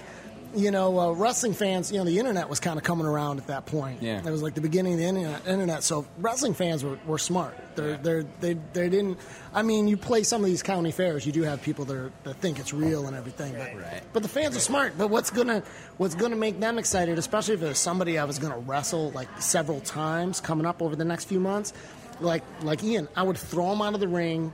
you 0.56 0.70
know, 0.70 0.98
uh, 0.98 1.12
wrestling 1.12 1.52
fans, 1.52 1.92
you 1.92 1.98
know, 1.98 2.04
the 2.04 2.18
internet 2.18 2.48
was 2.48 2.58
kind 2.60 2.78
of 2.78 2.82
coming 2.84 3.06
around 3.06 3.38
at 3.38 3.46
that 3.48 3.66
point. 3.66 4.02
Yeah. 4.02 4.18
it 4.18 4.30
was 4.30 4.42
like 4.42 4.54
the 4.54 4.60
beginning 4.62 4.94
of 4.94 4.98
the 4.98 5.04
internet. 5.04 5.46
internet 5.46 5.82
so 5.82 6.06
wrestling 6.18 6.54
fans 6.54 6.82
were, 6.82 6.98
were 7.06 7.18
smart. 7.18 7.54
They're, 7.76 7.98
they're, 7.98 8.24
they 8.40 8.54
they 8.72 8.88
didn't. 8.88 9.18
I 9.52 9.62
mean, 9.62 9.86
you 9.86 9.96
play 9.98 10.22
some 10.22 10.42
of 10.42 10.46
these 10.46 10.62
county 10.62 10.90
fairs, 10.92 11.26
you 11.26 11.32
do 11.32 11.42
have 11.42 11.60
people 11.62 11.84
that, 11.84 11.96
are, 11.96 12.12
that 12.24 12.36
think 12.36 12.58
it's 12.58 12.72
real 12.72 13.06
and 13.06 13.14
everything. 13.14 13.52
But, 13.52 13.76
Right. 13.76 14.02
but 14.14 14.22
the 14.22 14.28
fans 14.30 14.56
are 14.56 14.60
smart. 14.60 14.96
But 14.96 15.10
what's 15.10 15.30
gonna 15.30 15.62
what's 15.98 16.14
gonna 16.14 16.36
make 16.36 16.58
them 16.58 16.78
excited, 16.78 17.18
especially 17.18 17.54
if 17.54 17.60
there's 17.60 17.78
somebody 17.78 18.18
I 18.18 18.24
was 18.24 18.38
gonna 18.38 18.58
wrestle 18.58 19.10
like 19.10 19.28
several 19.40 19.80
times 19.80 20.40
coming 20.40 20.64
up 20.66 20.80
over 20.80 20.96
the 20.96 21.04
next 21.04 21.24
few 21.26 21.40
months, 21.40 21.74
like 22.20 22.42
like 22.62 22.82
Ian, 22.82 23.08
I 23.14 23.22
would 23.22 23.36
throw 23.36 23.72
him 23.72 23.82
out 23.82 23.92
of 23.94 24.00
the 24.00 24.08
ring 24.08 24.52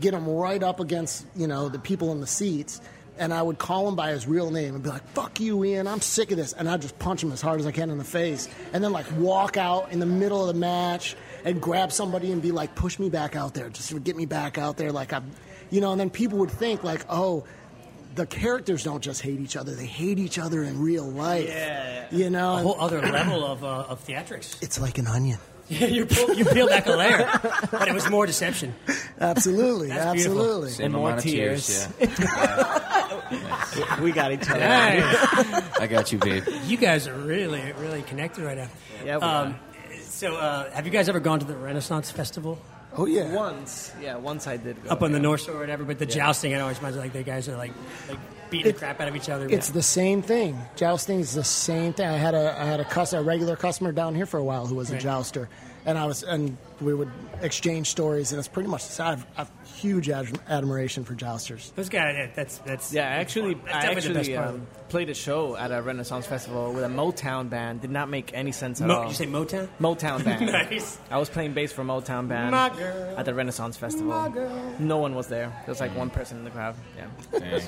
get 0.00 0.12
him 0.12 0.28
right 0.28 0.62
up 0.62 0.80
against 0.80 1.24
you 1.34 1.46
know 1.46 1.70
the 1.70 1.78
people 1.78 2.12
in 2.12 2.20
the 2.20 2.26
seats 2.26 2.78
and 3.18 3.32
I 3.34 3.42
would 3.42 3.58
call 3.58 3.88
him 3.88 3.96
by 3.96 4.10
his 4.12 4.26
real 4.26 4.50
name 4.50 4.74
and 4.74 4.82
be 4.82 4.90
like, 4.90 5.06
"Fuck 5.08 5.40
you, 5.40 5.64
Ian! 5.64 5.86
I'm 5.86 6.00
sick 6.00 6.30
of 6.30 6.36
this," 6.36 6.52
and 6.52 6.68
I'd 6.68 6.82
just 6.82 6.98
punch 6.98 7.22
him 7.22 7.32
as 7.32 7.40
hard 7.40 7.60
as 7.60 7.66
I 7.66 7.72
can 7.72 7.90
in 7.90 7.98
the 7.98 8.04
face, 8.04 8.48
and 8.72 8.82
then 8.82 8.92
like 8.92 9.06
walk 9.18 9.56
out 9.56 9.92
in 9.92 9.98
the 10.00 10.06
middle 10.06 10.40
of 10.40 10.54
the 10.54 10.58
match 10.60 11.16
and 11.44 11.60
grab 11.60 11.92
somebody 11.92 12.32
and 12.32 12.40
be 12.42 12.52
like, 12.52 12.74
"Push 12.74 12.98
me 12.98 13.08
back 13.10 13.36
out 13.36 13.54
there, 13.54 13.68
just 13.68 13.92
get 14.04 14.16
me 14.16 14.26
back 14.26 14.58
out 14.58 14.76
there," 14.76 14.92
like 14.92 15.12
I'm, 15.12 15.30
you 15.70 15.80
know, 15.80 15.92
and 15.92 16.00
then 16.00 16.10
people 16.10 16.38
would 16.38 16.50
think 16.50 16.82
like, 16.84 17.04
"Oh." 17.08 17.44
The 18.14 18.26
characters 18.26 18.82
don't 18.82 19.00
just 19.00 19.20
hate 19.22 19.38
each 19.38 19.54
other; 19.54 19.76
they 19.76 19.86
hate 19.86 20.18
each 20.18 20.40
other 20.40 20.64
in 20.64 20.80
real 20.80 21.04
life. 21.08 21.46
Yeah. 21.48 22.06
you 22.10 22.30
know, 22.30 22.54
A 22.54 22.62
whole 22.62 22.80
other 22.80 23.00
level 23.18 23.44
of, 23.46 23.62
uh, 23.62 23.84
of 23.88 24.04
theatrics. 24.04 24.60
it's 24.60 24.80
like 24.80 24.98
an 24.98 25.06
onion. 25.06 25.38
You, 25.68 26.06
pull, 26.06 26.34
you 26.34 26.44
peel 26.44 26.66
back 26.68 26.86
a 26.86 26.92
layer, 26.92 27.28
but 27.70 27.88
it 27.88 27.94
was 27.94 28.08
more 28.10 28.26
deception. 28.26 28.74
Absolutely, 29.20 29.88
That's 29.88 30.12
beautiful. 30.14 30.38
absolutely. 30.40 30.70
Same 30.70 30.84
And 30.86 30.94
more 30.94 31.08
amount 31.10 31.24
of 31.24 31.30
tears. 31.30 31.88
tears. 31.98 32.10
Yeah. 32.20 33.04
We 34.02 34.12
got 34.12 34.32
each 34.32 34.48
other. 34.48 34.60
Hey, 34.60 35.02
I 35.80 35.86
got 35.88 36.10
you, 36.12 36.18
babe. 36.18 36.44
you 36.64 36.76
guys 36.76 37.06
are 37.06 37.14
really, 37.14 37.72
really 37.78 38.02
connected 38.02 38.44
right 38.44 38.56
now. 38.56 38.68
Yeah, 39.04 39.16
we 39.18 39.22
Um, 39.22 39.56
so, 40.02 40.36
uh, 40.36 40.70
have 40.72 40.86
you 40.86 40.90
guys 40.92 41.08
ever 41.08 41.20
gone 41.20 41.38
to 41.40 41.46
the 41.46 41.56
Renaissance 41.56 42.10
Festival 42.10 42.58
Oh 42.96 43.06
yeah, 43.06 43.32
Once, 43.34 43.92
yeah, 44.00 44.16
once 44.16 44.46
I 44.46 44.56
did 44.56 44.82
go. 44.82 44.90
up 44.90 45.02
on 45.02 45.12
the. 45.12 45.18
North 45.20 45.42
Shore 45.44 45.56
or 45.56 45.60
whatever? 45.60 45.84
But 45.84 45.98
the 45.98 46.06
jousting, 46.06 46.52
it 46.52 46.60
always 46.60 46.78
reminds 46.78 46.96
me 46.96 47.02
like 47.02 47.12
the 47.12 47.22
guys 47.22 47.48
are 47.48 47.56
like, 47.56 47.72
like 48.08 48.18
beating 48.50 48.72
the 48.72 48.78
crap 48.78 49.00
out 49.00 49.08
of 49.08 49.16
each 49.16 49.28
other. 49.28 49.46
It's 49.48 49.70
the 49.70 49.82
same 49.82 50.22
thing. 50.22 50.58
Jousting 50.76 51.20
is 51.20 51.34
the 51.34 51.44
same 51.44 51.92
thing. 51.92 52.06
I 52.06 52.16
had 52.16 52.34
a 52.34 52.58
I 52.60 52.64
had 52.64 52.80
a, 52.80 52.84
cus- 52.84 53.12
a 53.12 53.22
regular 53.22 53.56
customer 53.56 53.92
down 53.92 54.14
here 54.14 54.26
for 54.26 54.38
a 54.38 54.44
while 54.44 54.66
who 54.66 54.74
was 54.74 54.90
Right. 54.90 55.00
a 55.00 55.02
jouster, 55.02 55.48
and 55.88 55.96
I 55.98 56.04
was 56.06 56.22
and 56.22 56.56
we 56.80 56.94
would 56.94 57.10
exchange 57.42 57.88
stories, 57.88 58.30
and 58.32 58.38
it's 58.38 58.46
pretty 58.46 58.68
much 58.68 58.86
the 58.86 58.92
same. 58.92 59.06
I 59.06 59.10
have, 59.10 59.26
I 59.36 59.38
have 59.40 59.50
huge 59.78 60.08
ad- 60.10 60.38
admiration 60.48 61.02
for 61.04 61.14
jousters. 61.14 61.72
Those 61.74 61.88
guys, 61.88 62.14
yeah, 62.16 62.30
that's 62.36 62.58
that's 62.58 62.92
Yeah, 62.92 63.04
I 63.08 63.14
actually, 63.16 63.54
that's 63.54 63.74
I 63.74 63.94
definitely 63.94 64.08
the 64.08 64.14
best 64.14 64.30
actually 64.30 64.58
um, 64.60 64.66
played 64.90 65.08
a 65.10 65.14
show 65.14 65.56
at 65.56 65.72
a 65.72 65.80
Renaissance 65.82 66.26
festival 66.26 66.72
with 66.72 66.84
a 66.84 66.88
Motown 66.88 67.48
band. 67.50 67.80
Did 67.80 67.90
not 67.90 68.08
make 68.08 68.30
any 68.34 68.52
sense 68.52 68.80
at 68.80 68.86
Mo- 68.88 68.94
all. 69.02 69.08
you 69.08 69.14
say 69.14 69.26
Motown? 69.26 69.68
Motown 69.80 70.24
band. 70.26 70.46
Nice. 70.52 70.98
I 71.10 71.18
was 71.18 71.28
playing 71.30 71.52
bass 71.54 71.72
for 71.72 71.82
Motown 71.84 72.28
band 72.28 72.52
My 72.52 72.68
girl. 72.70 73.14
at 73.16 73.24
the 73.24 73.34
Renaissance 73.34 73.76
festival. 73.76 74.32
No 74.78 74.98
one 74.98 75.14
was 75.16 75.26
there. 75.28 75.48
There 75.64 75.72
was 75.72 75.80
like 75.80 75.96
one 75.96 76.10
person 76.10 76.38
in 76.38 76.44
the 76.44 76.50
crowd. 76.50 76.76
Yeah, 76.96 77.60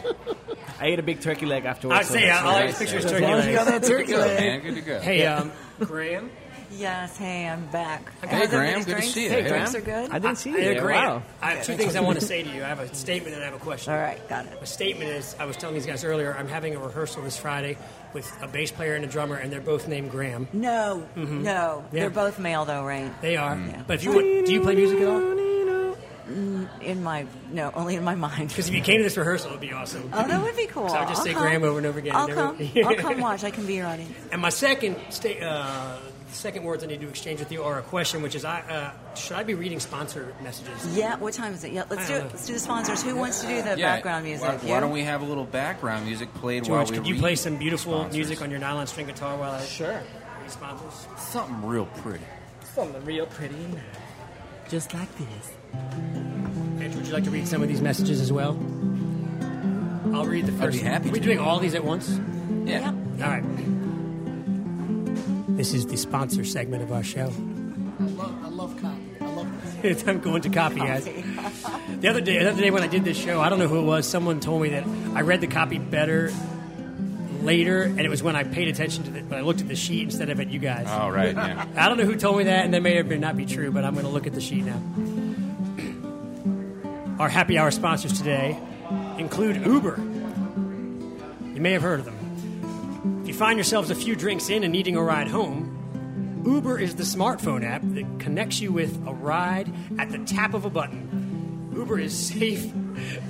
I 0.81 0.87
ate 0.87 0.99
a 0.99 1.03
big 1.03 1.21
turkey 1.21 1.47
leg 1.47 1.65
afterwards. 1.65 2.01
I'd 2.01 2.07
so 2.07 2.15
say 2.15 2.27
that's 2.27 2.43
all 2.45 2.55
I 2.55 2.65
nice. 2.67 2.79
picture 2.79 2.99
is 2.99 3.05
turkey 3.05 3.25
long 3.25 3.33
as 3.41 3.47
you 3.47 3.53
got 3.55 3.67
that 3.67 3.83
turkey 3.83 4.07
Good, 4.13 4.19
leg. 4.19 4.39
man. 4.41 4.61
Good 4.63 4.75
to 4.77 4.81
go. 4.83 5.01
Hey, 5.01 5.27
um, 5.27 5.53
Graham. 5.81 6.31
Yes, 6.73 7.17
hey, 7.17 7.49
I'm 7.49 7.67
back. 7.67 8.13
Hey, 8.23 8.47
Graham, 8.47 8.81
everybody's 8.81 8.85
good 8.85 8.85
to 8.85 8.91
drinks? 9.01 9.09
see 9.15 9.25
you. 9.25 9.31
Hey, 9.31 9.43
Hey. 9.43 9.49
drinks 9.49 9.75
are 9.75 9.81
good. 9.81 10.11
I 10.13 10.19
didn't 10.21 10.39
see 10.39 10.51
you. 10.51 10.57
Hey, 10.57 10.75
there. 10.75 10.83
Graham. 10.83 11.15
Wow. 11.17 11.23
I 11.43 11.55
have 11.55 11.65
two 11.67 11.75
things 11.77 11.97
I 11.97 12.01
want 12.01 12.21
to 12.21 12.25
say 12.25 12.43
to 12.45 12.49
you. 12.49 12.63
I 12.63 12.69
have 12.69 12.79
a 12.79 12.95
statement 12.95 13.35
and 13.35 13.43
I 13.43 13.47
have 13.47 13.55
a 13.55 13.59
question. 13.59 13.93
All 13.93 13.99
right, 13.99 14.27
got 14.29 14.47
it. 14.47 14.57
A 14.63 14.67
statement 14.67 15.11
is 15.11 15.35
I 15.41 15.47
was 15.47 15.57
telling 15.57 15.75
these 15.75 15.87
guys 15.87 16.05
earlier. 16.05 16.33
I'm 16.39 16.47
having 16.47 16.77
a 16.77 16.79
rehearsal 16.79 17.23
this 17.23 17.37
Friday 17.37 17.77
with 18.15 18.31
a 18.41 18.47
bass 18.47 18.71
player 18.71 18.95
and 18.95 19.05
a 19.05 19.09
drummer, 19.09 19.35
and 19.37 19.53
they're 19.53 19.61
both 19.61 19.89
named 19.89 20.13
Graham. 20.13 20.47
No, 20.53 21.07
no, 21.17 21.23
Mm-hmm. 21.23 21.45
Yeah. 21.45 21.81
they're 21.91 22.11
both 22.11 22.39
male 22.39 22.65
though, 22.65 22.85
right? 22.85 23.11
They 23.21 23.37
are. 23.37 23.57
Yeah. 23.59 23.83
But 23.87 23.95
if 23.95 24.05
you 24.05 24.13
want, 24.13 24.47
do 24.47 24.53
you 24.53 24.61
play 24.61 24.77
music 24.77 25.01
at 25.01 25.09
all? 25.09 25.41
In 26.83 27.03
my 27.03 27.27
no, 27.51 27.73
only 27.75 27.97
in 27.97 28.05
my 28.05 28.15
mind. 28.15 28.51
Because 28.51 28.69
if 28.69 28.75
you 28.75 28.81
came 28.83 28.99
to 28.99 29.03
this 29.03 29.17
rehearsal, 29.17 29.49
it 29.51 29.55
would 29.55 29.61
be 29.61 29.73
awesome. 29.73 30.09
Oh, 30.13 30.25
that 30.29 30.41
would 30.41 30.57
be 30.57 30.67
cool. 30.67 30.89
So 30.89 30.95
I 30.95 31.01
would 31.01 31.09
just 31.09 31.21
I'll 31.21 31.25
say 31.27 31.33
come. 31.33 31.43
Graham 31.43 31.65
over 31.65 31.79
and 31.79 31.87
over 31.89 31.99
again. 31.99 32.15
I'll 32.15 32.29
Never- 32.29 32.41
come. 32.55 32.71
I'll 32.87 32.95
come 32.95 33.21
watch. 33.21 33.43
I 33.43 33.51
can 33.51 33.67
be 33.67 33.75
your 33.75 33.87
audience. 33.89 34.13
And 34.31 34.41
my 34.41 34.51
second 34.51 34.97
sta- 35.11 35.41
uh, 35.41 35.97
the 36.31 36.37
second 36.37 36.63
words 36.65 36.83
I 36.85 36.87
need 36.87 37.01
to 37.01 37.09
exchange 37.09 37.41
with 37.41 37.51
you 37.53 37.63
are 37.63 37.79
a 37.79 37.83
question, 37.83 38.23
which 38.23 38.35
is, 38.35 38.45
I 38.45 38.61
uh, 38.61 39.15
should 39.15 39.37
I 39.37 39.43
be 39.43 39.55
reading 39.55 39.81
sponsor 39.81 40.33
messages? 40.43 40.97
Yeah. 40.97 41.17
What 41.17 41.35
time 41.35 41.53
is 41.55 41.65
it? 41.65 41.73
Yeah. 41.73 41.85
Let's 41.91 42.07
do 42.09 42.15
it. 42.15 42.25
Let's 42.25 42.47
do 42.47 42.53
the 42.53 42.59
sponsors. 42.59 43.03
Who 43.03 43.17
wants 43.17 43.41
to 43.41 43.47
do 43.49 43.63
the 43.63 43.71
Yeah, 43.79 43.97
background 43.97 44.25
music? 44.25 44.47
Why, 44.47 44.59
You? 44.67 44.73
why 44.73 44.81
don't 44.81 44.93
we 44.93 45.03
have 45.03 45.23
a 45.23 45.25
little 45.25 45.45
background 45.45 46.07
music 46.07 46.33
played 46.35 46.65
George, 46.65 46.71
while 46.71 46.87
we 46.91 46.97
could 46.99 47.07
you 47.07 47.15
read 47.15 47.21
play 47.21 47.35
some 47.37 47.57
beautiful 47.57 47.93
sponsors? 47.95 48.17
music 48.17 48.43
on 48.43 48.51
your 48.51 48.61
nylon 48.61 48.87
string 48.87 49.07
guitar 49.07 49.37
while 49.37 49.53
I 49.53 49.65
Sure. 49.65 49.89
read 50.43 50.51
sponsors? 50.51 51.07
Something 51.19 51.67
real 51.67 51.87
pretty. 51.87 52.25
Something 52.75 53.05
real 53.05 53.27
pretty. 53.27 53.57
Just 54.69 54.95
like 54.95 55.09
this. 55.17 55.53
Andrew, 56.81 56.99
would 56.99 57.07
you 57.09 57.13
like 57.13 57.25
to 57.25 57.31
read 57.31 57.49
some 57.49 57.61
of 57.63 57.69
these 57.69 57.81
messages 57.81 58.21
as 58.21 58.33
well? 58.33 58.53
I'll 60.15 60.27
read 60.27 60.47
the 60.47 60.53
1st 60.53 60.73
be 60.73 60.79
happy 60.79 61.09
Are 61.09 61.13
we 61.13 61.19
to. 61.19 61.25
doing 61.25 61.39
all 61.41 61.59
these 61.59 61.75
at 61.75 61.85
once? 61.85 62.19
Yeah. 62.65 62.93
Yep. 62.93 62.95
All 63.23 63.29
right. 63.31 63.45
This 65.61 65.75
is 65.75 65.85
the 65.85 65.99
sponsor 65.99 66.43
segment 66.43 66.83
of 66.83 66.91
our 66.91 67.03
show. 67.03 67.27
I 68.01 68.05
love 68.05 68.45
I 68.45 68.49
love 68.49 68.81
copy. 68.81 69.03
I 69.21 69.27
love 69.27 69.83
this. 69.83 70.03
I'm 70.09 70.21
going 70.21 70.41
to 70.41 70.49
copy, 70.49 70.77
guys. 70.77 71.07
The 72.01 72.09
other 72.09 72.23
day, 72.23 72.39
the 72.39 72.51
other 72.51 72.63
day 72.63 72.71
when 72.71 72.83
I 72.83 72.87
did 72.87 73.05
this 73.05 73.19
show, 73.19 73.43
I 73.43 73.51
don't 73.51 73.59
know 73.59 73.69
who 73.69 73.79
it 73.79 73.85
was. 73.85 74.09
Someone 74.09 74.41
told 74.41 74.63
me 74.63 74.71
that 74.71 74.87
I 75.15 75.21
read 75.21 75.43
the 75.43 75.47
copy 75.47 75.79
better 75.79 76.33
later, 77.43 77.83
and 77.83 78.01
it 78.01 78.09
was 78.09 78.23
when 78.23 78.37
I 78.37 78.45
paid 78.45 78.69
attention 78.69 79.05
to 79.05 79.15
it. 79.15 79.27
When 79.27 79.39
I 79.39 79.43
looked 79.43 79.61
at 79.61 79.69
the 79.69 79.77
sheet 79.77 80.05
instead 80.05 80.31
of 80.31 80.41
at 80.41 80.49
you 80.49 80.61
guys. 80.61 80.87
Oh, 80.89 81.11
right. 81.11 81.35
Yeah. 81.35 81.67
I 81.77 81.91
don't 81.91 81.99
know 81.99 82.07
who 82.07 82.17
told 82.17 82.39
me 82.39 82.45
that, 82.45 82.65
and 82.65 82.73
that 82.73 82.81
may 82.81 82.97
or 82.97 83.05
may 83.05 83.19
not 83.19 83.37
be 83.37 83.45
true, 83.45 83.71
but 83.71 83.85
I'm 83.85 83.93
going 83.93 84.07
to 84.07 84.11
look 84.11 84.27
at 84.27 84.33
the 84.33 84.41
sheet 84.41 84.65
now. 84.65 84.81
Our 87.19 87.29
happy 87.29 87.59
hour 87.59 87.71
sponsors 87.71 88.17
today 88.17 88.59
include 89.19 89.67
Uber. 89.67 89.99
You 89.99 91.61
may 91.61 91.73
have 91.73 91.83
heard 91.83 91.99
of 92.01 92.07
them. 92.07 92.20
Find 93.41 93.57
yourselves 93.57 93.89
a 93.89 93.95
few 93.95 94.17
drinks 94.17 94.51
in 94.51 94.65
and 94.65 94.71
needing 94.71 94.97
a 94.97 95.03
ride 95.03 95.27
home, 95.27 96.43
Uber 96.45 96.79
is 96.79 96.97
the 96.97 97.05
smartphone 97.05 97.65
app 97.65 97.81
that 97.83 98.21
connects 98.21 98.61
you 98.61 98.71
with 98.71 98.95
a 99.07 99.15
ride 99.15 99.73
at 99.99 100.11
the 100.11 100.19
tap 100.19 100.53
of 100.53 100.67
a 100.67 100.69
button. 100.69 101.71
Uber 101.75 101.99
is 101.99 102.15
safe, 102.29 102.71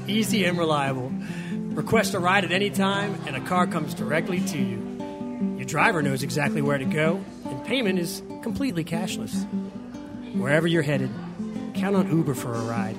easy, 0.08 0.46
and 0.46 0.58
reliable. 0.58 1.12
Request 1.52 2.14
a 2.14 2.18
ride 2.18 2.44
at 2.44 2.50
any 2.50 2.70
time, 2.70 3.22
and 3.28 3.36
a 3.36 3.40
car 3.42 3.68
comes 3.68 3.94
directly 3.94 4.40
to 4.40 4.58
you. 4.58 5.54
Your 5.56 5.64
driver 5.64 6.02
knows 6.02 6.24
exactly 6.24 6.60
where 6.60 6.78
to 6.78 6.84
go, 6.84 7.24
and 7.44 7.64
payment 7.64 8.00
is 8.00 8.20
completely 8.42 8.82
cashless. 8.82 9.44
Wherever 10.34 10.66
you're 10.66 10.82
headed, 10.82 11.10
count 11.74 11.94
on 11.94 12.10
Uber 12.10 12.34
for 12.34 12.52
a 12.52 12.62
ride. 12.62 12.96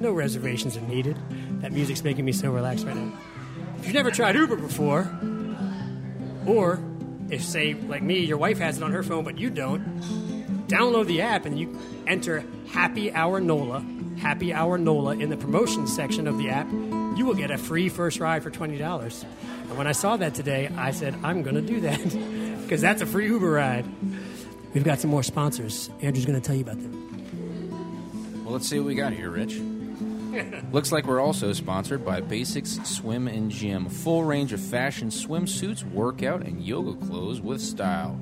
No 0.00 0.12
reservations 0.12 0.76
are 0.76 0.82
needed. 0.82 1.18
That 1.62 1.72
music's 1.72 2.04
making 2.04 2.24
me 2.24 2.30
so 2.30 2.52
relaxed 2.52 2.86
right 2.86 2.94
now. 2.94 3.12
If 3.78 3.86
you've 3.86 3.94
never 3.94 4.12
tried 4.12 4.36
Uber 4.36 4.54
before, 4.54 5.10
or 6.46 6.80
if, 7.30 7.42
say, 7.42 7.74
like 7.74 8.02
me, 8.02 8.20
your 8.24 8.36
wife 8.38 8.58
has 8.58 8.76
it 8.76 8.82
on 8.82 8.92
her 8.92 9.02
phone 9.02 9.24
but 9.24 9.38
you 9.38 9.50
don't, 9.50 10.00
download 10.68 11.06
the 11.06 11.22
app 11.22 11.46
and 11.46 11.58
you 11.58 11.78
enter 12.06 12.44
Happy 12.68 13.12
Hour 13.12 13.40
NOLA, 13.40 13.84
Happy 14.18 14.52
Hour 14.52 14.78
NOLA 14.78 15.16
in 15.16 15.30
the 15.30 15.36
promotions 15.36 15.94
section 15.94 16.26
of 16.26 16.38
the 16.38 16.50
app. 16.50 16.70
You 16.70 17.24
will 17.24 17.34
get 17.34 17.50
a 17.50 17.58
free 17.58 17.88
first 17.88 18.20
ride 18.20 18.42
for 18.42 18.50
$20. 18.50 19.24
And 19.74 19.78
when 19.78 19.86
I 19.86 19.92
saw 19.92 20.16
that 20.16 20.34
today, 20.34 20.68
I 20.76 20.90
said, 20.90 21.14
I'm 21.22 21.42
going 21.42 21.56
to 21.56 21.62
do 21.62 21.80
that 21.80 21.98
because 22.62 22.80
that's 22.80 23.02
a 23.02 23.06
free 23.06 23.26
Uber 23.26 23.50
ride. 23.50 23.86
We've 24.72 24.84
got 24.84 24.98
some 24.98 25.10
more 25.10 25.22
sponsors. 25.22 25.88
Andrew's 26.02 26.26
going 26.26 26.40
to 26.40 26.44
tell 26.44 26.56
you 26.56 26.62
about 26.62 26.80
them. 26.80 28.42
Well, 28.44 28.52
let's 28.52 28.68
see 28.68 28.78
what 28.78 28.86
we 28.86 28.94
got 28.94 29.12
here, 29.12 29.30
Rich. 29.30 29.60
Looks 30.72 30.92
like 30.92 31.06
we're 31.06 31.20
also 31.20 31.52
sponsored 31.52 32.04
by 32.04 32.20
Basics 32.20 32.80
Swim 32.84 33.28
and 33.28 33.50
Gym. 33.50 33.88
Full 33.88 34.24
range 34.24 34.52
of 34.52 34.60
fashion 34.60 35.08
swimsuits, 35.08 35.88
workout, 35.92 36.42
and 36.42 36.62
yoga 36.64 36.94
clothes 37.06 37.40
with 37.40 37.60
style. 37.60 38.18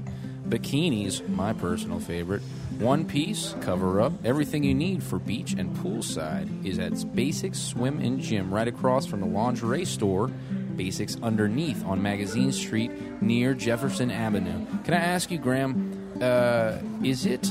Bikinis, 0.49 1.27
my 1.29 1.53
personal 1.53 1.99
favorite. 1.99 2.43
One 2.79 3.07
piece, 3.07 3.55
cover 3.61 4.01
up, 4.01 4.13
everything 4.25 4.65
you 4.65 4.75
need 4.75 5.03
for 5.03 5.19
beach 5.19 5.53
and 5.53 5.75
poolside 5.77 6.67
is 6.67 6.79
at 6.79 7.15
Basics 7.15 7.59
Swim 7.59 8.01
and 8.01 8.21
Gym, 8.21 8.53
right 8.53 8.69
across 8.69 9.07
from 9.07 9.21
the 9.21 9.27
lingerie 9.27 9.85
store. 9.85 10.29
Basics 10.77 11.17
underneath 11.23 11.85
on 11.87 12.03
Magazine 12.03 12.51
Street 12.53 12.91
near 13.23 13.55
Jefferson 13.55 14.11
Avenue. 14.11 14.67
Can 14.85 14.95
I 14.95 14.99
ask 14.99 15.31
you, 15.31 15.39
Graham, 15.39 16.19
uh, 16.21 16.79
is 17.03 17.25
it 17.25 17.51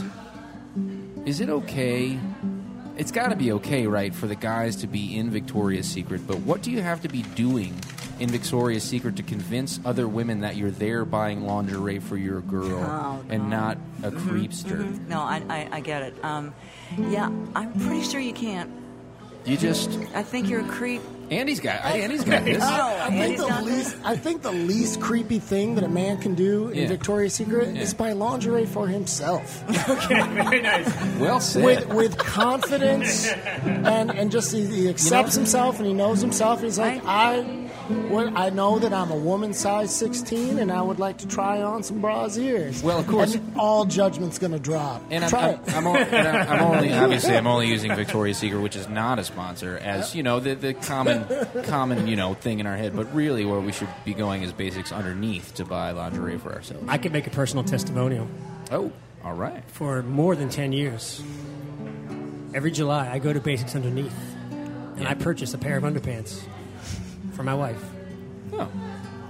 is 1.25 1.39
it 1.39 1.49
okay? 1.49 2.19
It's 2.97 3.11
got 3.11 3.29
to 3.29 3.35
be 3.35 3.51
okay, 3.53 3.87
right, 3.87 4.13
for 4.13 4.27
the 4.27 4.35
guys 4.35 4.75
to 4.77 4.87
be 4.87 5.17
in 5.17 5.29
Victoria's 5.29 5.87
Secret, 5.87 6.27
but 6.27 6.37
what 6.39 6.61
do 6.61 6.71
you 6.71 6.81
have 6.81 7.01
to 7.01 7.07
be 7.07 7.21
doing 7.21 7.73
in 8.19 8.29
Victoria's 8.29 8.83
Secret 8.83 9.15
to 9.15 9.23
convince 9.23 9.79
other 9.85 10.07
women 10.07 10.41
that 10.41 10.55
you're 10.55 10.71
there 10.71 11.05
buying 11.05 11.45
lingerie 11.45 11.99
for 11.99 12.17
your 12.17 12.41
girl 12.41 12.79
Oh, 12.83 13.23
and 13.29 13.49
not 13.49 13.77
a 14.03 14.11
creepster? 14.11 15.07
No, 15.07 15.21
I, 15.21 15.41
I, 15.49 15.69
I 15.71 15.79
get 15.79 16.03
it. 16.03 16.23
Um, 16.23 16.53
yeah, 17.09 17.31
I'm 17.55 17.71
pretty 17.79 18.03
sure 18.03 18.19
you 18.19 18.33
can't. 18.33 18.69
You 19.45 19.57
just 19.57 19.89
I 20.13 20.21
think 20.21 20.47
you're 20.49 20.61
a 20.61 20.67
creep. 20.69 21.01
Andy's 21.31 21.59
got 21.61 21.83
Andy's 21.85 22.23
got 22.25 22.43
this. 22.43 22.61
Oh, 22.61 22.97
I 23.01 23.07
think 23.09 23.21
Andy's 23.21 23.39
the 23.39 23.47
got 23.47 23.63
least 23.63 23.95
I 24.03 24.15
think 24.17 24.41
the 24.41 24.51
least 24.51 24.99
creepy 24.99 25.39
thing 25.39 25.75
that 25.75 25.83
a 25.85 25.89
man 25.89 26.17
can 26.17 26.35
do 26.35 26.67
in 26.69 26.77
Yeah. 26.79 26.87
Victoria's 26.89 27.33
Secret 27.33 27.73
Yeah. 27.73 27.81
is 27.81 27.93
buy 27.93 28.11
lingerie 28.11 28.65
for 28.65 28.85
himself 28.87 29.63
okay, 29.89 30.21
very 30.33 30.61
nice. 30.61 30.87
Well 31.19 31.39
said. 31.39 31.63
with 31.63 31.87
with 31.87 32.17
confidence 32.17 33.27
and 33.63 34.11
and 34.11 34.29
just 34.29 34.51
he, 34.51 34.65
he 34.65 34.89
accepts 34.89 35.33
himself 35.33 35.77
and 35.79 35.87
he 35.87 35.93
knows 35.93 36.19
himself. 36.21 36.59
And 36.59 36.65
he's 36.67 36.77
like 36.79 37.01
I. 37.05 37.69
Well, 38.09 38.31
I 38.35 38.49
know 38.49 38.79
that 38.79 38.93
I'm 38.93 39.11
a 39.11 39.15
woman 39.15 39.53
size 39.53 39.95
16 39.95 40.59
and 40.59 40.71
I 40.71 40.81
would 40.81 40.99
like 40.99 41.17
to 41.19 41.27
try 41.27 41.61
on 41.61 41.83
some 41.83 42.01
brasiers. 42.01 42.83
Well, 42.83 42.99
of 42.99 43.07
course. 43.07 43.35
And 43.35 43.57
all 43.57 43.85
judgment's 43.85 44.37
going 44.39 44.51
to 44.51 44.59
drop. 44.59 45.01
And 45.09 45.23
I'm, 45.23 45.29
try 45.29 45.59
I'm. 45.67 45.75
I'm, 45.75 45.87
o- 45.87 45.95
and 45.95 46.27
I'm, 46.27 46.49
I'm 46.49 46.61
only 46.63 46.93
obviously 47.01 47.35
I'm 47.35 47.47
only 47.47 47.67
using 47.67 47.95
Victoria's 47.95 48.37
Secret, 48.37 48.59
which 48.61 48.75
is 48.75 48.87
not 48.89 49.19
a 49.19 49.23
sponsor, 49.23 49.77
as 49.77 50.15
you 50.15 50.23
know 50.23 50.39
the, 50.39 50.55
the 50.55 50.73
common 50.73 51.25
common 51.63 52.07
you 52.07 52.15
know 52.15 52.33
thing 52.33 52.59
in 52.59 52.67
our 52.67 52.77
head. 52.77 52.95
But 52.95 53.13
really, 53.13 53.45
where 53.45 53.59
we 53.59 53.71
should 53.71 53.89
be 54.05 54.13
going 54.13 54.43
is 54.43 54.51
basics 54.53 54.91
underneath 54.91 55.53
to 55.55 55.65
buy 55.65 55.91
lingerie 55.91 56.37
for 56.37 56.53
ourselves. 56.53 56.83
I 56.87 56.97
could 56.97 57.11
make 57.13 57.27
a 57.27 57.31
personal 57.31 57.63
testimonial. 57.63 58.27
Oh, 58.71 58.91
all 59.23 59.33
right. 59.33 59.63
For 59.71 60.01
more 60.03 60.35
than 60.35 60.49
10 60.49 60.71
years, 60.73 61.21
every 62.53 62.71
July 62.71 63.09
I 63.11 63.19
go 63.19 63.31
to 63.33 63.39
Basics 63.39 63.75
Underneath 63.75 64.15
and 64.97 65.07
I 65.07 65.13
purchase 65.13 65.53
a 65.53 65.57
pair 65.57 65.77
of 65.77 65.83
underpants 65.83 66.41
for 67.41 67.45
my 67.45 67.55
wife. 67.55 67.83
Oh, 68.53 68.69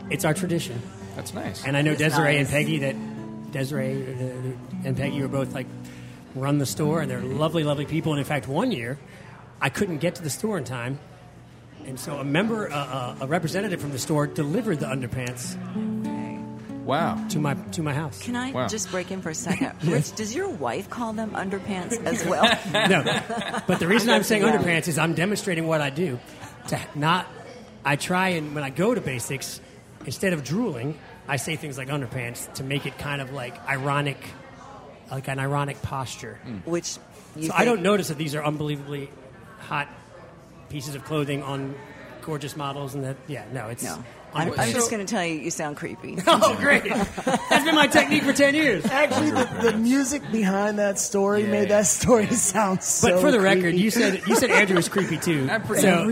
It's 0.09 0.25
our 0.25 0.33
tradition. 0.33 0.81
that's 1.15 1.33
nice. 1.33 1.63
And 1.63 1.77
I 1.77 1.81
know 1.81 1.91
It's 1.91 2.01
Desiree 2.01 2.35
and 2.37 2.43
nice. 2.45 2.51
Peggy 2.51 2.79
that 2.79 2.95
Desiree 3.53 4.03
uh, 4.03 4.85
and 4.87 4.97
Peggy 4.97 5.21
are 5.21 5.29
both 5.29 5.53
like 5.53 5.67
run 6.35 6.57
the 6.57 6.65
store, 6.65 7.01
and 7.01 7.09
they're 7.09 7.21
lovely, 7.21 7.63
lovely 7.63 7.85
people. 7.85 8.11
And 8.11 8.19
in 8.19 8.25
fact, 8.25 8.49
one 8.49 8.73
year 8.73 8.97
I 9.61 9.69
couldn't 9.69 9.99
get 9.99 10.15
to 10.15 10.23
the 10.23 10.29
store 10.29 10.57
in 10.57 10.65
time, 10.65 10.99
and 11.85 11.97
so 11.97 12.17
a 12.17 12.23
member, 12.25 12.69
uh, 12.69 12.75
uh, 12.75 13.15
a 13.21 13.27
representative 13.27 13.79
from 13.79 13.91
the 13.91 13.99
store, 13.99 14.27
delivered 14.27 14.81
the 14.81 14.87
underpants 14.87 15.55
wow. 16.83 17.15
to 17.29 17.39
my 17.39 17.53
to 17.53 17.81
my 17.81 17.93
house. 17.93 18.21
Can 18.21 18.35
I 18.35 18.51
Wow. 18.51 18.67
just 18.67 18.91
break 18.91 19.09
in 19.11 19.21
for 19.21 19.29
a 19.29 19.35
second? 19.35 19.71
Rich, 19.85 20.15
does 20.15 20.35
your 20.35 20.49
wife 20.49 20.89
call 20.89 21.13
them 21.13 21.31
underpants 21.31 22.03
as 22.05 22.25
well? 22.25 22.43
no, 22.73 23.03
but 23.67 23.79
the 23.79 23.87
reason 23.87 24.09
I'm 24.15 24.23
saying 24.23 24.43
Yeah. 24.43 24.57
underpants 24.57 24.89
is 24.89 24.97
I'm 24.97 25.13
demonstrating 25.13 25.65
what 25.65 25.79
I 25.79 25.89
do 25.91 26.19
to 26.67 26.79
not. 26.95 27.25
I 27.83 27.95
try 27.95 28.29
and 28.29 28.53
when 28.55 28.63
I 28.63 28.69
go 28.69 28.93
to 28.93 29.01
basics, 29.01 29.59
instead 30.05 30.33
of 30.33 30.43
drooling, 30.43 30.97
I 31.27 31.37
say 31.37 31.55
things 31.55 31.77
like 31.77 31.89
underpants 31.89 32.51
to 32.55 32.63
make 32.63 32.85
it 32.85 32.97
kind 32.97 33.21
of 33.21 33.31
like 33.31 33.57
ironic, 33.67 34.17
like 35.09 35.27
an 35.27 35.39
ironic 35.39 35.81
posture. 35.81 36.39
Hmm. 36.43 36.57
Which 36.69 36.97
you 37.35 37.43
So 37.43 37.49
think, 37.49 37.59
I 37.59 37.65
don't 37.65 37.81
notice 37.81 38.09
that 38.09 38.17
these 38.17 38.35
are 38.35 38.43
unbelievably 38.43 39.09
hot 39.59 39.87
pieces 40.69 40.95
of 40.95 41.03
clothing 41.05 41.43
on 41.43 41.75
gorgeous 42.21 42.55
models, 42.55 42.95
and 42.95 43.03
that 43.03 43.17
yeah, 43.27 43.45
no, 43.51 43.67
it's 43.67 43.83
No. 43.83 44.03
I'm, 44.33 44.47
I'm 44.47 44.53
underpants. 44.53 44.73
just 44.73 44.91
going 44.91 45.05
to 45.05 45.11
tell 45.13 45.25
you, 45.25 45.35
you 45.35 45.51
sound 45.51 45.77
creepy. 45.77 46.17
oh, 46.27 46.55
great! 46.59 46.83
That's 46.85 47.65
been 47.65 47.75
my 47.75 47.87
technique 47.87 48.23
for 48.23 48.33
ten 48.33 48.55
years. 48.55 48.85
Actually, 48.85 49.31
the, 49.31 49.71
the 49.71 49.77
music 49.77 50.21
behind 50.31 50.79
that 50.79 50.99
story 50.99 51.43
Yeah. 51.43 51.51
made 51.51 51.69
that 51.69 51.85
story 51.87 52.27
sound 52.27 52.83
so 52.83 53.09
But 53.11 53.21
for 53.21 53.31
the 53.31 53.39
record, 53.39 53.75
you 53.75 53.91
said 53.91 54.21
you 54.27 54.35
said 54.35 54.49
Andrew 54.51 54.75
was 54.77 54.87
creepy 54.89 55.17
too. 55.17 55.47
I'm 55.51 55.61
pretty, 55.63 55.81
so 55.81 55.93
I'm 55.99 56.05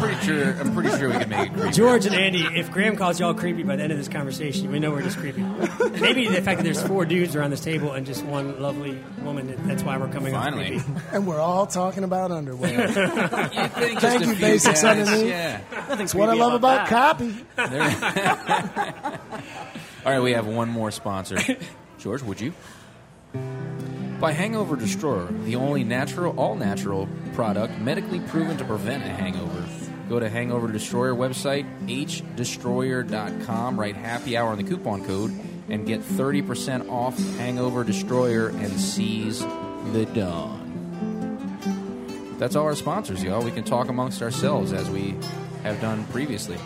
pretty 0.00 0.20
sure. 0.26 0.52
I'm 0.60 0.74
pretty 0.74 0.90
sure 0.98 1.08
we 1.08 1.14
can 1.18 1.28
make 1.28 1.48
it 1.50 1.54
creepy. 1.54 1.70
George 1.72 2.06
and 2.06 2.14
Andy, 2.14 2.42
if 2.54 2.70
Graham 2.70 2.96
calls 2.96 3.18
y'all 3.18 3.34
creepy 3.34 3.62
by 3.62 3.76
the 3.76 3.82
end 3.82 3.92
of 3.92 3.98
this 3.98 4.08
conversation, 4.08 4.70
we 4.70 4.78
know 4.78 4.90
we're 4.90 5.02
just 5.02 5.18
creepy. 5.18 5.42
Maybe 6.00 6.28
the 6.28 6.42
fact 6.42 6.58
that 6.58 6.64
there's 6.64 6.82
four 6.82 7.04
dudes 7.06 7.34
around 7.34 7.50
this 7.50 7.60
table 7.60 7.92
and 7.92 8.04
just 8.06 8.24
one 8.24 8.60
lovely 8.60 8.98
woman, 9.22 9.54
that's 9.66 9.82
why 9.82 9.96
we're 9.96 10.08
coming 10.08 10.34
off 10.34 10.44
Finally. 10.44 10.80
creepy. 10.80 11.00
and 11.12 11.26
we're 11.26 11.40
all 11.40 11.66
talking 11.66 12.04
about 12.04 12.30
underwear. 12.30 12.88
You 13.54 13.68
think 13.68 14.00
Thank 14.00 14.20
you, 14.26 14.32
few 14.34 14.40
Basics 14.40 14.82
guys- 14.82 14.98
Underneath. 15.08 15.28
Yeah. 15.28 15.60
That's 15.88 16.14
what 16.14 16.28
I 16.28 16.34
love 16.34 16.54
about, 16.54 16.88
copy. 16.88 17.34
All 17.56 17.66
right, 20.12 20.20
we 20.20 20.32
have 20.32 20.46
one 20.46 20.68
more 20.68 20.90
sponsor. 20.90 21.38
George, 21.98 22.22
would 22.22 22.40
you? 22.40 22.52
By 24.20 24.32
Hangover 24.32 24.76
Destroyer, 24.76 25.28
the 25.44 25.56
only 25.56 25.84
natural, 25.84 26.38
all 26.38 26.54
natural 26.56 27.08
product 27.34 27.78
medically 27.78 28.20
proven 28.20 28.56
to 28.56 28.64
prevent 28.64 29.04
a 29.04 29.08
hangover. 29.08 29.64
Go 30.08 30.20
to 30.20 30.28
Hangover 30.28 30.68
Destroyer 30.68 31.14
website, 31.14 31.64
hdestroyer.com, 31.86 33.80
write 33.80 33.96
happy 33.96 34.36
hour 34.36 34.50
on 34.50 34.58
the 34.58 34.64
coupon 34.64 35.04
code, 35.04 35.30
and 35.68 35.86
get 35.86 36.00
30% 36.00 36.90
off 36.90 37.18
Hangover 37.36 37.84
Destroyer 37.84 38.48
and 38.48 38.72
seize 38.78 39.40
the 39.92 40.06
dawn. 40.14 40.60
That's 42.38 42.56
all 42.56 42.64
our 42.64 42.74
sponsors, 42.74 43.22
y'all. 43.22 43.42
We 43.42 43.50
can 43.50 43.64
talk 43.64 43.88
amongst 43.88 44.20
ourselves 44.22 44.72
as 44.72 44.90
we 44.90 45.14
have 45.62 45.80
done 45.80 46.04
previously. 46.06 46.58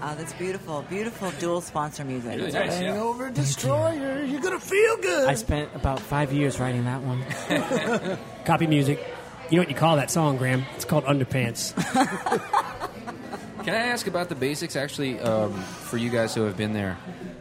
Oh, 0.00 0.14
that's 0.14 0.32
beautiful. 0.34 0.82
Beautiful 0.88 1.30
dual 1.32 1.60
sponsor 1.60 2.04
music. 2.04 2.36
Really 2.36 2.52
nice, 2.52 2.80
yeah. 2.80 2.92
Hangover 2.92 3.30
Destroyer, 3.30 4.22
you're 4.22 4.40
gonna 4.40 4.60
feel 4.60 4.96
good. 4.98 5.28
I 5.28 5.34
spent 5.34 5.74
about 5.74 5.98
five 5.98 6.32
years 6.32 6.60
writing 6.60 6.84
that 6.84 7.02
one. 7.02 8.18
Copy 8.44 8.66
music. 8.68 9.04
You 9.50 9.56
know 9.56 9.62
what 9.62 9.70
you 9.70 9.74
call 9.74 9.96
that 9.96 10.10
song, 10.10 10.36
Graham? 10.36 10.64
It's 10.76 10.84
called 10.84 11.04
Underpants. 11.04 11.74
Can 13.64 13.74
I 13.74 13.88
ask 13.88 14.06
about 14.06 14.28
the 14.28 14.34
basics? 14.34 14.76
Actually, 14.76 15.18
um, 15.20 15.52
for 15.54 15.96
you 15.96 16.10
guys 16.10 16.34
who 16.34 16.42
have 16.42 16.56
been 16.56 16.74
there, 16.74 16.96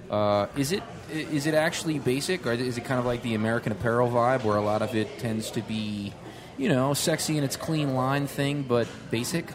uh, 0.09 0.47
is 0.55 0.71
it 0.71 0.83
is 1.11 1.45
it 1.45 1.53
actually 1.53 1.99
basic, 1.99 2.45
or 2.47 2.53
is 2.53 2.77
it 2.77 2.85
kind 2.85 2.99
of 2.99 3.05
like 3.05 3.21
the 3.21 3.35
American 3.35 3.71
Apparel 3.71 4.09
vibe, 4.09 4.43
where 4.43 4.57
a 4.57 4.61
lot 4.61 4.81
of 4.81 4.95
it 4.95 5.19
tends 5.19 5.51
to 5.51 5.61
be, 5.61 6.11
you 6.57 6.69
know, 6.69 6.93
sexy 6.93 7.37
in 7.37 7.43
its 7.43 7.55
clean 7.55 7.93
line 7.93 8.25
thing, 8.25 8.63
but 8.63 8.87
basic 9.11 9.45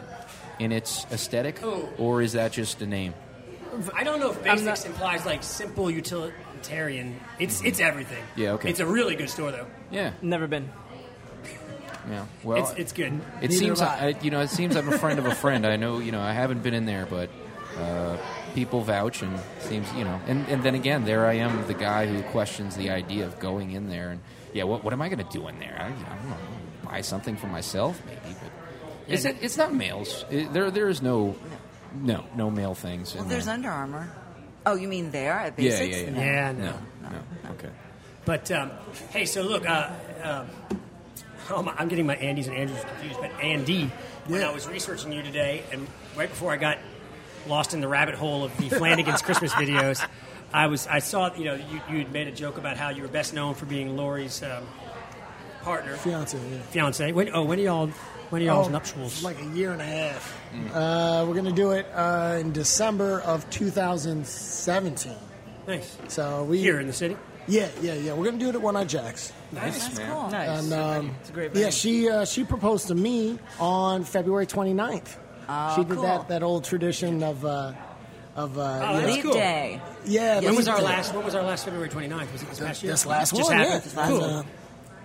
in 0.59 0.71
its 0.71 1.05
aesthetic, 1.11 1.59
Oh. 1.63 1.89
or 1.97 2.21
is 2.21 2.33
that 2.33 2.51
just 2.51 2.81
a 2.81 2.85
name? 2.85 3.13
I 3.95 4.03
don't 4.03 4.19
know 4.19 4.31
if 4.31 4.43
basics 4.43 4.85
implies 4.85 5.25
like 5.25 5.41
simple 5.43 5.89
utilitarian. 5.89 7.19
It's 7.39 7.63
it's 7.63 7.79
everything. 7.79 8.23
Yeah, 8.35 8.51
okay. 8.53 8.69
It's 8.69 8.79
a 8.79 8.85
really 8.85 9.15
good 9.15 9.29
store 9.29 9.51
though. 9.51 9.65
Yeah, 9.91 10.11
Never 10.21 10.45
been. 10.47 10.69
yeah. 12.09 12.25
Well, 12.43 12.57
it's 12.63 12.71
it's 12.79 12.91
good. 12.91 13.13
It 13.41 13.49
Neither 13.49 13.53
seems, 13.53 13.81
I. 13.81 14.07
I, 14.09 14.15
you 14.21 14.29
know, 14.31 14.41
it 14.41 14.49
seems 14.49 14.75
I'm 14.75 14.87
a 14.91 14.97
friend 14.97 15.19
of 15.19 15.25
a 15.25 15.33
friend. 15.35 15.65
I 15.65 15.75
know, 15.77 15.99
you 15.99 16.11
know, 16.11 16.21
I 16.21 16.33
haven't 16.33 16.61
been 16.61 16.73
in 16.73 16.85
there, 16.85 17.05
but 17.07 17.29
uh, 17.79 18.17
people 18.53 18.81
vouch, 18.81 19.21
and 19.23 19.39
seems, 19.59 19.91
you 19.93 20.03
know, 20.03 20.19
and, 20.27 20.47
and 20.49 20.61
then 20.63 20.75
again, 20.75 21.05
there 21.05 21.25
I 21.25 21.33
am, 21.35 21.65
the 21.65 21.73
guy 21.73 22.05
who 22.05 22.21
questions 22.29 22.75
the 22.75 22.91
idea 22.91 23.25
of 23.25 23.39
going 23.39 23.71
in 23.71 23.89
there, 23.89 24.11
and 24.11 24.19
yeah, 24.53 24.65
what, 24.65 24.83
what 24.83 24.93
am 24.93 25.01
I 25.01 25.09
going 25.09 25.25
to 25.25 25.31
do 25.31 25.47
in 25.47 25.57
there? 25.59 25.75
I, 25.79 25.87
you 25.87 25.95
know, 26.03 26.11
I 26.11 26.15
don't 26.17 26.29
know, 26.29 26.37
buy 26.85 27.01
something 27.01 27.35
for 27.37 27.47
myself, 27.47 27.99
maybe, 28.05 28.19
but 28.43 28.51
it's, 29.07 29.25
it, 29.25 29.37
it's 29.41 29.57
not 29.57 29.73
males. 29.73 30.25
It, 30.29 30.53
there, 30.53 30.71
there 30.71 30.89
is 30.89 31.01
no, 31.01 31.35
no, 31.95 32.25
no 32.35 32.49
male 32.49 32.73
things. 32.75 33.13
Well, 33.13 33.23
in 33.23 33.29
there's 33.29 33.45
there. 33.45 33.53
Under 33.55 33.69
Armour. 33.69 34.11
Oh, 34.65 34.75
you 34.75 34.87
mean 34.87 35.11
there 35.11 35.33
at 35.33 35.59
Yeah, 35.59 35.69
Basics? 35.71 35.97
yeah, 35.97 36.03
yeah. 36.03 36.11
No. 36.11 36.19
Yeah, 36.21 36.51
no, 36.51 37.09
no. 37.09 37.09
no, 37.43 37.49
okay. 37.51 37.69
But 38.25 38.49
um, 38.51 38.71
hey, 39.09 39.25
so 39.25 39.41
look, 39.41 39.67
uh, 39.69 39.89
um 40.23 40.47
oh, 41.49 41.61
my- 41.63 41.73
I'm 41.77 41.89
getting 41.89 42.05
my 42.07 42.15
Andys 42.15 42.47
and 42.47 42.55
Andrews 42.55 42.79
confused. 42.83 43.19
But 43.19 43.31
Andy, 43.41 43.91
when 44.27 44.41
I 44.43 44.51
was 44.53 44.67
researching 44.67 45.11
you 45.11 45.21
today, 45.21 45.63
and 45.71 45.85
right 46.15 46.29
before 46.29 46.53
I 46.53 46.57
got 46.57 46.77
lost 47.47 47.73
in 47.73 47.81
the 47.81 47.87
rabbit 47.89 48.15
hole 48.15 48.45
of 48.45 48.55
the 48.57 48.69
Flanagan's 48.69 49.21
Christmas 49.23 49.51
videos, 49.51 50.07
I 50.53 50.67
was 50.67 50.87
I 50.87 50.99
saw 50.99 51.33
you 51.35 51.43
know 51.43 51.55
you 51.55 51.81
you 51.89 51.97
had 51.97 52.13
made 52.13 52.27
a 52.27 52.31
joke 52.31 52.57
about 52.57 52.77
how 52.77 52.87
you 52.89 53.01
were 53.01 53.09
best 53.09 53.33
known 53.33 53.55
for 53.55 53.65
being 53.65 53.97
Lori's 53.97 54.41
um, 54.43 54.63
partner, 55.63 55.95
Fiance, 55.97 56.37
yeah. 56.37 56.61
fiance. 56.71 57.11
When 57.11 57.29
oh 57.33 57.43
when 57.43 57.59
are 57.59 57.63
y'all 57.63 57.89
when 58.33 58.41
are 58.41 58.45
y'all's 58.45 58.67
Oh, 58.67 58.71
nuptials? 58.71 59.23
Like 59.23 59.39
a 59.39 59.45
year 59.45 59.71
and 59.73 59.81
a 59.81 59.85
half. 59.85 60.35
Uh, 60.73 61.23
we're 61.27 61.35
gonna 61.35 61.51
do 61.51 61.71
it 61.73 61.85
uh, 61.93 62.37
in 62.41 62.51
December 62.51 63.19
of 63.21 63.47
2017. 63.51 65.13
nice 65.67 65.97
So 66.07 66.43
we 66.43 66.57
here 66.57 66.79
in 66.79 66.87
the 66.87 66.93
city. 66.93 67.15
Yeah, 67.47 67.69
yeah, 67.81 67.93
yeah. 67.93 68.13
We're 68.13 68.25
gonna 68.25 68.37
do 68.39 68.49
it 68.49 68.55
at 68.55 68.61
One 68.61 68.75
Eyed 68.75 68.89
Jacks. 68.89 69.31
Nice, 69.51 69.83
That's 69.85 69.99
man. 69.99 70.11
cool. 70.11 70.29
Nice. 70.31 70.63
And 70.63 70.73
um, 70.73 71.15
it's 71.21 71.29
a 71.29 71.33
great 71.33 71.51
Venue. 71.51 71.65
yeah, 71.65 71.69
she 71.71 72.09
uh, 72.09 72.25
she 72.25 72.43
proposed 72.43 72.87
to 72.87 72.95
me 72.95 73.37
on 73.59 74.03
February 74.03 74.47
29th. 74.47 75.15
Oh, 75.47 75.75
she 75.75 75.83
did 75.83 75.93
cool. 75.93 76.01
that 76.03 76.27
that 76.29 76.41
old 76.41 76.63
tradition 76.63 77.21
of 77.21 77.45
uh, 77.45 77.73
of 78.35 78.57
uh, 78.57 78.61
Oh, 78.61 78.95
you 78.95 79.01
know- 79.01 79.07
that's 79.07 79.21
cool. 79.21 79.33
day. 79.33 79.79
yeah. 80.05 80.39
When 80.39 80.55
was 80.55 80.67
our 80.67 80.77
day. 80.77 80.83
last? 80.85 81.13
When 81.13 81.23
was 81.23 81.35
our 81.35 81.43
last 81.43 81.65
February 81.65 81.89
29th? 81.89 82.31
Was 82.31 82.41
it 82.41 82.49
this 82.49 82.59
past 82.59 82.81
year? 82.81 82.91
This 82.93 83.05
last 83.05 83.35
Just 83.35 83.49
one, 83.49 83.57
happened. 83.59 83.91
yeah. 83.95 84.07
Cool. 84.07 84.23
And, 84.23 84.33
uh, 84.39 84.43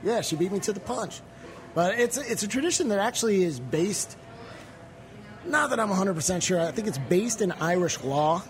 yeah, 0.05 0.20
she 0.22 0.37
beat 0.37 0.51
me 0.53 0.61
to 0.61 0.72
the 0.72 0.81
punch. 0.81 1.20
But 1.75 1.99
it's 1.99 2.16
it's 2.16 2.43
a 2.43 2.49
tradition 2.49 2.89
that 2.89 2.99
actually 2.99 3.43
is 3.43 3.61
based. 3.61 4.16
Not 5.45 5.71
that 5.71 5.81
I'm 5.81 5.89
100 5.89 6.14
percent 6.14 6.43
sure. 6.43 6.61
I 6.61 6.73
think 6.73 6.89
it's 6.89 6.99
based 6.99 7.41
in 7.41 7.53
Irish 7.53 8.03
law. 8.03 8.43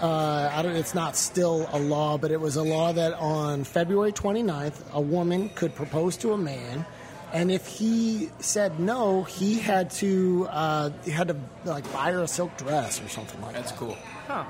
Uh, 0.00 0.50
I 0.52 0.62
don't, 0.62 0.76
it's 0.76 0.94
not 0.94 1.16
still 1.16 1.68
a 1.72 1.78
law, 1.80 2.16
but 2.16 2.30
it 2.30 2.40
was 2.40 2.54
a 2.54 2.62
law 2.62 2.92
that 2.92 3.12
on 3.14 3.64
February 3.64 4.12
29th, 4.12 4.92
a 4.92 5.00
woman 5.00 5.48
could 5.50 5.74
propose 5.74 6.16
to 6.18 6.32
a 6.32 6.38
man, 6.38 6.86
and 7.32 7.50
if 7.50 7.66
he 7.66 8.30
said 8.38 8.78
no, 8.78 9.24
he 9.24 9.58
had 9.58 9.90
to 9.92 10.46
uh, 10.50 10.90
he 11.04 11.10
had 11.10 11.28
to 11.28 11.36
like 11.64 11.90
buy 11.92 12.12
her 12.12 12.22
a 12.22 12.28
silk 12.28 12.56
dress 12.56 13.02
or 13.02 13.08
something 13.08 13.40
like 13.42 13.54
That's 13.54 13.72
that. 13.72 13.80
That's 13.80 13.96
cool. 13.96 13.98
Huh. 14.28 14.44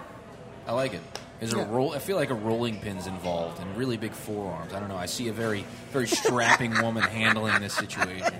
I 0.67 0.73
like 0.73 0.93
it. 0.93 1.01
Is 1.41 1.51
there 1.51 1.61
Yeah. 1.61 1.67
a 1.67 1.71
roll? 1.71 1.93
I 1.93 1.99
feel 1.99 2.17
like 2.17 2.31
a 2.31 2.35
rolling 2.35 2.81
pin's 2.81 3.07
involved 3.07 3.61
and 3.61 3.77
really 3.77 3.97
big 3.97 4.13
forearms. 4.13 4.73
I 4.73 4.81
don't 4.81 4.89
know. 4.89 4.97
I 4.97 5.07
see 5.07 5.29
a 5.29 5.33
very, 5.33 5.65
very 5.93 6.07
strapping 6.07 6.71
woman 6.83 7.03
handling 7.03 7.61
this 7.61 7.75
situation. 7.75 8.33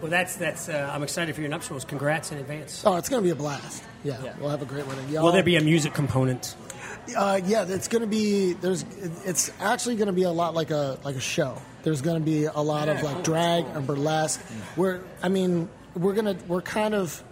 Well, 0.00 0.10
that's 0.10 0.34
that's. 0.36 0.68
Uh, 0.68 0.90
I'm 0.92 1.02
excited 1.04 1.34
for 1.34 1.40
your 1.42 1.50
nuptials. 1.50 1.84
Congrats 1.84 2.32
in 2.32 2.38
advance. 2.38 2.82
Oh, 2.84 2.96
it's 2.96 3.08
going 3.08 3.22
to 3.22 3.24
be 3.24 3.30
a 3.30 3.36
blast. 3.36 3.84
Yeah, 4.02 4.20
Yeah. 4.22 4.34
we'll 4.40 4.50
have 4.50 4.60
a 4.62 4.64
great 4.66 4.84
wedding. 4.86 5.08
Y'all- 5.08 5.24
Will 5.24 5.32
there 5.32 5.44
be 5.44 5.54
a 5.56 5.60
music 5.60 5.94
component? 5.94 6.56
Uh, 7.16 7.40
yeah, 7.44 7.64
it's 7.68 7.86
going 7.88 8.02
to 8.02 8.08
be. 8.08 8.54
There's. 8.54 8.84
It's 9.24 9.52
actually 9.60 9.94
going 9.96 10.06
to 10.08 10.12
be 10.12 10.24
a 10.24 10.30
lot 10.30 10.54
like 10.54 10.70
a 10.72 10.98
like 11.04 11.14
a 11.14 11.20
show. 11.20 11.56
There's 11.84 12.00
going 12.02 12.18
to 12.18 12.24
be 12.24 12.44
a 12.46 12.60
lot 12.60 12.88
of 12.88 13.00
like 13.02 13.22
drag 13.22 13.64
and 13.76 13.86
burlesque. 13.86 14.40
We're. 14.76 15.00
I 15.22 15.28
mean, 15.28 15.68
we're 15.94 16.14
gonna. 16.14 16.36
We're 16.48 16.62
kind 16.62 16.94
of 16.94 17.22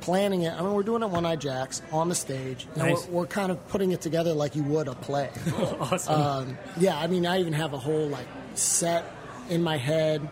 planning 0.00 0.42
it. 0.42 0.52
I 0.52 0.60
mean, 0.62 0.72
we're 0.72 0.82
doing 0.82 1.02
it 1.02 1.10
one 1.10 1.24
eyed 1.26 1.40
jacks 1.40 1.82
on 1.92 2.08
the 2.08 2.14
stage, 2.14 2.66
and 2.74 2.84
Nice. 2.84 3.06
we're, 3.06 3.20
we're 3.20 3.26
kind 3.26 3.50
of 3.52 3.66
putting 3.68 3.92
it 3.92 4.00
together 4.00 4.32
like 4.32 4.54
you 4.56 4.62
would 4.64 4.88
a 4.88 4.94
play. 4.94 5.30
awesome. 5.80 6.14
um, 6.20 6.58
yeah, 6.78 6.98
I 6.98 7.06
mean, 7.06 7.26
I 7.26 7.40
even 7.40 7.52
have 7.52 7.72
a 7.72 7.78
whole 7.78 8.06
like 8.08 8.26
set 8.54 9.04
in 9.48 9.62
my 9.62 9.76
head 9.76 10.28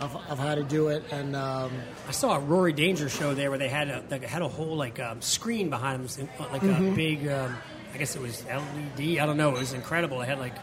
of, 0.00 0.14
of 0.30 0.38
how 0.38 0.54
to 0.54 0.62
do 0.62 0.88
it, 0.88 1.04
and 1.10 1.34
um, 1.34 1.72
I 2.06 2.12
saw 2.12 2.36
a 2.36 2.40
Rory 2.40 2.72
Danger 2.72 3.08
show 3.08 3.34
there 3.34 3.50
where 3.50 3.58
they 3.58 3.68
had 3.68 3.88
a 3.88 4.02
they 4.08 4.18
had 4.20 4.42
a 4.42 4.48
whole 4.48 4.76
like 4.76 5.00
um, 5.00 5.20
screen 5.22 5.70
behind 5.70 6.08
them, 6.08 6.28
like 6.52 6.62
Mm-hmm. 6.62 6.86
a 6.92 6.94
big. 6.94 7.28
Um, 7.28 7.56
I 7.94 7.96
guess 7.98 8.14
it 8.14 8.22
was 8.22 8.44
LED. 8.44 9.18
I 9.18 9.26
don't 9.26 9.36
know. 9.38 9.48
It 9.56 9.58
was 9.58 9.72
incredible. 9.72 10.20
It 10.22 10.26
had 10.28 10.38
like. 10.38 10.54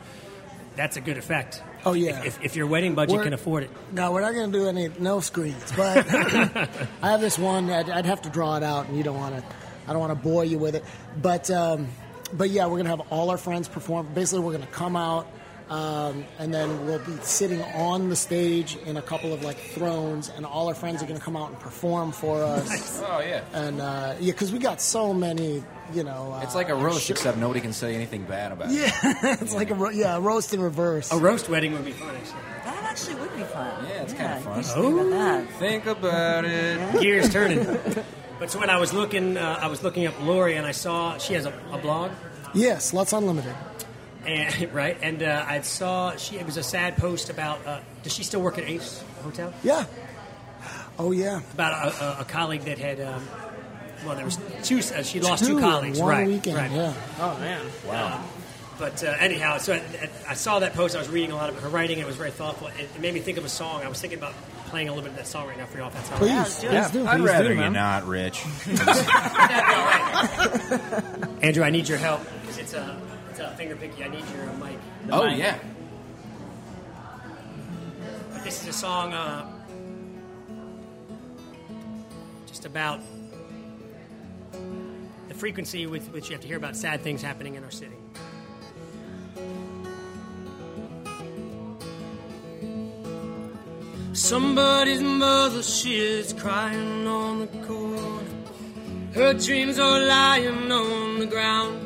That's 0.75 0.97
a 0.97 1.01
good 1.01 1.17
effect. 1.17 1.63
Oh, 1.85 1.93
yeah. 1.93 2.19
If, 2.19 2.25
if, 2.25 2.45
if 2.45 2.55
your 2.55 2.67
wedding 2.67 2.95
budget 2.95 3.13
We're- 3.13 3.23
can 3.25 3.33
afford 3.33 3.63
it. 3.63 3.69
No, 3.91 4.11
we're 4.11 4.21
not 4.21 4.33
going 4.33 4.51
to 4.51 4.57
do 4.57 4.67
any 4.67 4.89
no 4.99 5.19
screens. 5.19 5.71
But 5.75 6.05
I 6.13 7.11
have 7.11 7.21
this 7.21 7.37
one. 7.37 7.69
I'd, 7.69 7.89
I'd 7.89 8.05
have 8.05 8.21
to 8.23 8.29
draw 8.29 8.57
it 8.57 8.63
out, 8.63 8.87
and 8.87 8.97
you 8.97 9.03
don't 9.03 9.17
want 9.17 9.35
to. 9.37 9.43
I 9.87 9.91
don't 9.91 9.99
want 9.99 10.11
to 10.11 10.15
bore 10.15 10.43
you 10.43 10.57
with 10.57 10.73
it. 10.75 10.83
But 11.21 11.49
um, 11.51 11.87
but 12.33 12.49
yeah, 12.49 12.65
we're 12.65 12.81
going 12.83 12.85
to 12.85 12.89
have 12.91 13.01
all 13.11 13.29
our 13.29 13.37
friends 13.37 13.67
perform. 13.67 14.07
Basically, 14.15 14.43
we're 14.43 14.53
going 14.53 14.65
to 14.65 14.73
come 14.73 14.95
out, 14.95 15.27
um, 15.69 16.25
and 16.39 16.53
then 16.53 16.85
we'll 16.85 16.99
be 16.99 17.15
sitting 17.23 17.61
on 17.61 18.09
the 18.09 18.15
stage 18.15 18.75
in 18.85 18.97
a 18.97 19.01
couple 19.01 19.33
of 19.33 19.43
like 19.43 19.57
thrones, 19.57 20.29
and 20.35 20.45
all 20.45 20.67
our 20.67 20.75
friends 20.75 21.01
are 21.01 21.05
going 21.07 21.17
to 21.19 21.23
come 21.25 21.35
out 21.35 21.49
and 21.49 21.59
perform 21.59 22.11
for 22.11 22.43
us. 22.43 23.01
Oh 23.05 23.19
yeah. 23.19 23.41
And 23.53 23.81
uh, 23.81 24.15
yeah, 24.19 24.31
because 24.31 24.51
we 24.51 24.59
got 24.59 24.81
so 24.81 25.13
many. 25.13 25.63
You 25.93 26.03
know, 26.03 26.33
uh, 26.33 26.41
It's 26.41 26.55
like 26.55 26.69
a 26.69 26.75
roast, 26.75 27.05
sh- 27.05 27.11
except 27.11 27.37
nobody 27.37 27.61
can 27.61 27.71
say 27.71 27.93
anything 27.93 28.23
bad 28.23 28.51
about 28.51 28.69
it. 28.71 28.73
Yeah, 28.73 28.91
it's 29.39 29.53
like 29.53 29.69
a 29.69 29.75
ro- 29.75 29.91
yeah 29.91 30.17
a 30.17 30.19
roast 30.19 30.51
in 30.53 30.59
reverse. 30.59 31.11
A 31.11 31.17
roast 31.17 31.47
wedding 31.47 31.73
would 31.73 31.85
be 31.85 31.91
fun. 31.91 32.09
Actually. 32.15 32.39
That 32.65 32.83
actually 32.83 33.15
would 33.15 33.35
be 33.35 33.43
fun. 33.43 33.85
Yeah, 33.85 34.01
it's 34.01 34.13
kinda 34.13 34.39
fun. 34.41 34.57
you 34.57 34.63
should 34.63 34.73
think 34.73 34.93
about 34.99 35.09
that. 35.11 35.49
Think 35.59 35.85
about 35.85 36.45
it. 36.45 37.01
Gears 37.01 37.29
turning. 37.29 37.65
But 38.37 38.51
so 38.51 38.59
when 38.59 38.69
I 38.69 38.77
was 38.79 38.91
looking, 38.93 39.37
uh, 39.37 39.59
I 39.61 39.67
was 39.67 39.81
looking 39.81 40.07
up 40.07 40.13
Lori, 40.21 40.55
and 40.57 40.67
I 40.67 40.71
saw 40.73 41.17
she 41.17 41.35
has 41.35 41.45
a, 41.45 41.53
a 41.71 41.77
blog, 41.77 42.11
Yes, 42.53 42.91
Sluts 42.91 43.17
Unlimited. 43.17 43.55
And 44.27 44.73
right, 44.73 44.97
and 45.01 45.23
uh, 45.23 45.45
I 45.47 45.61
saw 45.61 46.15
she 46.15 46.37
it 46.37 46.45
was 46.45 46.57
a 46.57 46.63
sad 46.63 46.97
post 46.97 47.29
about. 47.29 47.65
Uh, 47.65 47.79
does 48.03 48.13
she 48.13 48.23
still 48.23 48.41
work 48.41 48.57
at 48.57 48.65
Ace 48.65 49.03
Hotel? 49.23 49.53
Yeah. 49.63 49.85
Oh 50.97 51.11
yeah. 51.11 51.41
About 51.53 51.87
a, 51.87 52.03
a, 52.03 52.21
a 52.21 52.25
colleague 52.25 52.61
that 52.61 52.77
had. 52.77 53.01
Um, 53.01 53.27
well, 54.05 54.15
there 54.15 54.25
was 54.25 54.37
two. 54.63 54.79
Uh, 54.79 55.03
she 55.03 55.19
lost 55.19 55.45
two, 55.45 55.57
in 55.57 55.63
colleagues. 55.63 55.99
one 55.99 56.09
right. 56.09 56.27
weekend. 56.27 56.57
right. 56.57 56.71
Yeah. 56.71 56.93
Oh 57.19 57.37
man. 57.39 57.65
Wow. 57.87 58.23
But 58.77 59.03
uh, 59.03 59.15
anyhow, 59.19 59.57
so 59.57 59.73
I, 59.73 59.81
I 60.27 60.33
saw 60.33 60.59
that 60.59 60.73
post. 60.73 60.95
I 60.95 60.99
was 60.99 61.07
reading 61.07 61.31
a 61.31 61.35
lot 61.35 61.49
of 61.49 61.57
her 61.61 61.69
writing. 61.69 61.99
It 61.99 62.05
was 62.05 62.17
very 62.17 62.31
thoughtful. 62.31 62.67
It, 62.67 62.89
it 62.95 62.99
made 62.99 63.13
me 63.13 63.21
think 63.21 63.37
of 63.37 63.45
a 63.45 63.49
song. 63.49 63.83
I 63.83 63.87
was 63.87 64.01
thinking 64.01 64.19
about 64.19 64.33
playing 64.67 64.89
a 64.89 64.91
little 64.91 65.03
bit 65.03 65.11
of 65.11 65.17
that 65.17 65.27
song 65.27 65.47
right 65.47 65.57
now 65.57 65.65
for 65.65 65.77
you 65.77 65.83
all. 65.83 65.89
If 65.89 65.95
that's 65.95 66.11
all 66.11 66.19
right. 66.19 66.45
Please, 66.45 66.61
let's 66.61 66.61
do 66.61 66.69
please 66.69 66.91
do. 66.91 67.07
I'd 67.07 67.19
Please 67.19 67.25
rather 67.25 67.47
do, 67.47 67.53
you 67.53 67.59
man. 67.61 67.73
not, 67.73 68.05
Rich. 68.05 68.43
Andrew, 71.41 71.63
I 71.63 71.69
need 71.69 71.87
your 71.87 71.97
help 71.97 72.21
because 72.41 72.57
it's 72.57 72.73
a 72.73 72.99
it's 73.01 73.04
finger 73.55 73.75
picky. 73.75 74.03
I 74.03 74.07
need 74.07 74.23
your 74.35 74.45
mic. 74.53 74.77
oh 75.11 75.25
yeah. 75.25 75.57
But 78.33 78.43
this 78.43 78.61
is 78.61 78.67
a 78.67 78.73
song 78.73 79.13
uh, 79.13 79.49
just 82.47 82.65
about 82.65 82.99
the 85.29 85.33
frequency 85.33 85.87
with 85.87 86.11
which 86.11 86.29
you 86.29 86.33
have 86.33 86.41
to 86.41 86.47
hear 86.47 86.57
about 86.57 86.75
sad 86.75 87.01
things 87.01 87.21
happening 87.21 87.55
in 87.55 87.63
our 87.63 87.71
city. 87.71 87.95
Somebody's 94.13 95.01
mother, 95.01 95.61
she 95.61 95.97
is 95.97 96.31
crying 96.31 97.05
on 97.05 97.41
the 97.41 97.47
corner. 97.67 98.23
Her 99.13 99.33
dreams 99.33 99.77
are 99.77 99.99
lying 99.99 100.71
on 100.71 101.19
the 101.19 101.25
ground. 101.25 101.84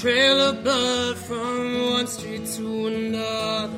Trail 0.00 0.40
of 0.50 0.62
blood 0.62 1.16
from 1.16 1.90
one 1.92 2.06
street 2.06 2.44
to 2.56 2.86
another. 2.86 3.72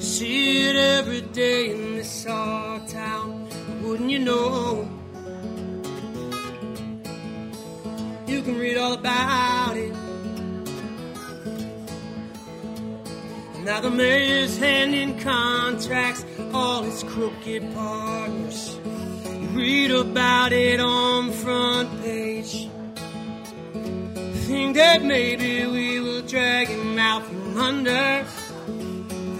See 0.00 0.68
it 0.68 0.74
every 0.74 1.20
day 1.20 1.70
in 1.70 1.94
this 1.94 2.26
our 2.26 2.80
town. 2.88 3.48
Wouldn't 3.82 4.10
you 4.10 4.18
know? 4.18 4.88
You 8.26 8.42
can 8.42 8.58
read 8.58 8.76
all 8.76 8.94
about 8.94 9.76
it. 9.76 9.94
Now 13.62 13.80
the 13.80 13.90
mayor's 13.90 14.58
handing 14.58 15.20
contracts, 15.20 16.24
all 16.52 16.82
his 16.82 17.04
crooked 17.04 17.72
partners. 17.74 18.76
You 18.84 19.48
read 19.54 19.92
about 19.92 20.52
it 20.52 20.80
on 20.80 21.28
the 21.28 21.32
front 21.32 22.02
page. 22.02 22.71
Think 24.52 24.76
that 24.76 25.02
maybe 25.02 25.66
we 25.66 25.98
will 25.98 26.20
drag 26.20 26.68
him 26.68 26.98
out 26.98 27.24
from 27.24 27.56
under. 27.56 28.26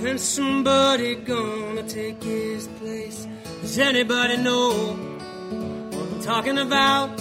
And 0.09 0.19
somebody 0.19 1.17
gonna 1.17 1.83
take 1.83 2.23
his 2.23 2.67
place. 2.81 3.27
Does 3.61 3.79
anybody 3.79 4.39
know 4.39 4.71
what 5.91 6.13
I'm 6.13 6.21
talking 6.23 6.57
about? 6.57 7.21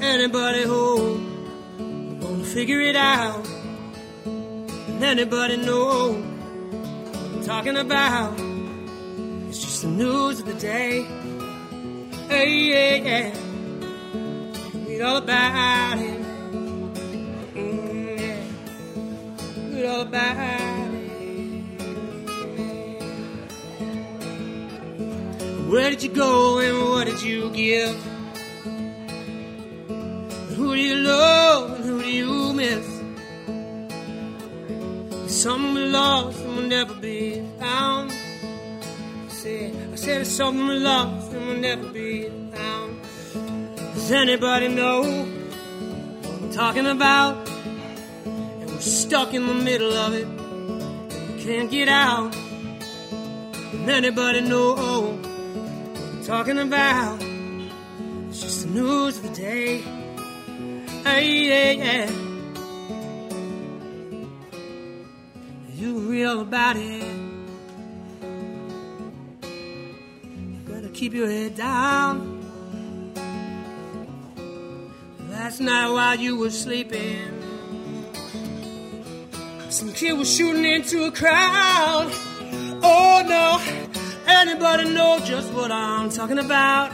Anybody 0.00 0.64
home? 0.64 2.18
Gonna 2.20 2.44
figure 2.44 2.80
it 2.80 2.96
out. 2.96 3.46
Anybody 5.00 5.58
know 5.58 6.10
what 6.10 7.36
I'm 7.36 7.44
talking 7.44 7.76
about? 7.76 8.34
It's 9.48 9.60
just 9.60 9.82
the 9.82 9.88
news 9.88 10.40
of 10.40 10.46
the 10.46 10.54
day. 10.54 11.06
Hey, 12.28 12.50
yeah, 12.70 12.94
yeah. 13.08 13.34
Read 14.86 15.02
all 15.02 15.18
about 15.18 15.98
it. 15.98 16.21
All. 19.86 20.06
Where 25.72 25.88
did 25.88 26.02
you 26.02 26.10
go 26.10 26.58
and 26.58 26.90
what 26.90 27.06
did 27.06 27.22
you 27.22 27.48
give? 27.48 27.96
Who 30.56 30.74
do 30.74 30.80
you 30.80 30.96
love 30.96 31.76
and 31.76 31.84
who 31.84 32.02
do 32.02 32.10
you 32.10 32.52
miss? 32.52 32.86
Some 35.34 35.72
we 35.72 35.80
lost 35.86 36.38
and 36.40 36.56
will 36.56 36.64
never 36.64 36.92
be 36.92 37.42
found. 37.58 38.12
I 38.12 39.28
said, 39.28 39.74
I 39.92 39.96
said 39.96 40.26
something 40.26 40.66
lost 40.82 41.32
and 41.32 41.48
will 41.48 41.56
never 41.56 41.88
be 41.88 42.28
found. 42.54 43.00
Does 43.94 44.10
anybody 44.12 44.68
know 44.68 45.00
what 45.00 46.42
I'm 46.42 46.52
talking 46.52 46.86
about? 46.86 47.51
Stuck 48.82 49.32
in 49.32 49.46
the 49.46 49.54
middle 49.54 49.92
of 49.92 50.12
it. 50.12 50.26
Can't 51.44 51.70
get 51.70 51.88
out. 51.88 52.34
And 53.72 53.88
anybody 53.88 54.40
know 54.40 54.72
what 54.72 55.24
I'm 55.24 56.24
talking 56.24 56.58
about? 56.58 57.22
It's 58.28 58.40
just 58.40 58.64
the 58.64 58.70
news 58.70 59.18
of 59.18 59.22
the 59.22 59.34
day. 59.36 59.78
Hey, 61.04 61.28
yeah, 61.48 61.70
yeah. 61.70 62.10
You 65.76 65.98
real 66.00 66.40
about 66.40 66.76
it. 66.76 67.04
You 69.42 70.60
gotta 70.66 70.88
keep 70.88 71.14
your 71.14 71.30
head 71.30 71.54
down. 71.54 72.42
Last 75.30 75.60
night 75.60 75.88
while 75.88 76.16
you 76.16 76.36
were 76.36 76.50
sleeping, 76.50 77.41
some 79.72 79.90
kid 79.94 80.12
was 80.12 80.30
shooting 80.30 80.66
into 80.66 81.04
a 81.04 81.10
crowd. 81.10 82.12
Oh 82.82 83.22
no, 83.26 83.58
anybody 84.26 84.92
know 84.92 85.18
just 85.24 85.50
what 85.54 85.72
I'm 85.72 86.10
talking 86.10 86.38
about? 86.38 86.92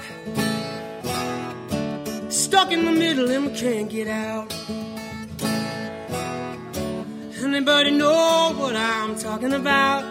Stuck 2.29 2.71
in 2.71 2.85
the 2.85 2.93
middle 2.93 3.29
and 3.31 3.47
we 3.47 3.59
can't 3.59 3.91
get 3.91 4.07
out. 4.07 4.55
Anybody 7.43 7.91
know 7.91 8.55
what 8.57 8.77
I'm 8.77 9.19
talking 9.19 9.55
about? 9.55 10.05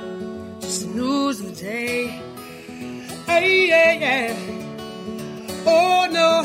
Just 0.59 0.81
the 0.81 0.87
news 0.93 1.39
of 1.39 1.55
the 1.55 1.61
day. 1.61 2.07
Hey, 3.27 3.69
yeah, 3.69 3.93
yeah. 3.93 4.35
Oh 5.65 6.05
no, 6.11 6.43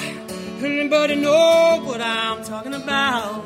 anybody 0.64 1.16
know 1.16 1.82
what 1.84 2.00
I'm 2.00 2.44
talking 2.44 2.74
about? 2.74 3.42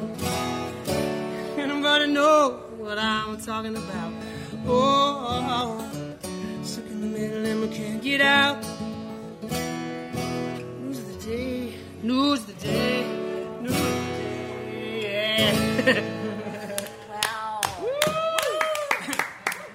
Anybody 1.56 2.12
know 2.12 2.65
what 2.86 2.98
I'm 3.00 3.36
talking 3.40 3.76
about? 3.76 4.12
Oh, 4.64 5.90
stuck 6.62 6.86
in 6.86 7.00
the 7.00 7.08
middle 7.08 7.44
and 7.44 7.60
we 7.62 7.68
can't 7.68 8.00
get 8.00 8.20
out. 8.20 8.62
News 9.42 10.98
of 11.00 11.06
the 11.08 11.26
day, 11.26 11.74
news 12.04 12.40
of 12.42 12.46
the 12.46 12.52
day, 12.64 13.04
news 13.60 13.72
of 13.72 13.76
the 13.76 13.90
day. 15.02 15.02
Yeah. 15.02 16.12
Wow. 17.10 17.60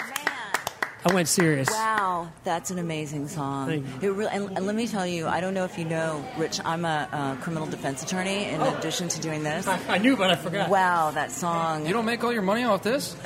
Man. 0.10 0.91
I 1.04 1.14
went 1.14 1.28
serious. 1.28 1.68
Wow, 1.70 2.32
that's 2.44 2.70
an 2.70 2.78
amazing 2.78 3.28
song. 3.28 3.68
Thank 3.68 4.04
It 4.04 4.12
really, 4.12 4.32
and, 4.32 4.56
and 4.56 4.66
let 4.68 4.76
me 4.76 4.88
tell 4.88 5.06
you, 5.06 5.28
I 5.28 5.42
don't 5.42 5.54
know 5.54 5.66
if 5.66 5.78
you 5.78 5.86
know, 5.86 6.24
Rich. 6.38 6.60
I'm 6.64 6.86
a, 6.86 7.08
uh 7.12 7.36
criminal 7.38 7.68
defense 7.68 8.04
attorney. 8.04 8.46
In 8.46 8.62
addition 8.62 9.08
to 9.10 9.20
doing 9.20 9.42
this, 9.44 9.68
I, 9.68 9.80
I 9.88 9.98
knew, 9.98 10.16
but 10.16 10.30
I 10.30 10.36
forgot. 10.36 10.70
wow, 10.70 11.12
that 11.12 11.32
song. 11.32 11.88
You 11.88 11.94
don't 11.94 12.06
make 12.06 12.24
all 12.24 12.32
your 12.32 12.44
money 12.44 12.64
off 12.64 12.84
this? 12.84 13.16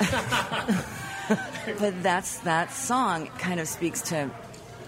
But 1.80 2.00
that's 2.02 2.38
that 2.40 2.72
song 2.72 3.26
kind 3.38 3.58
of 3.58 3.66
speaks 3.66 4.00
to 4.02 4.30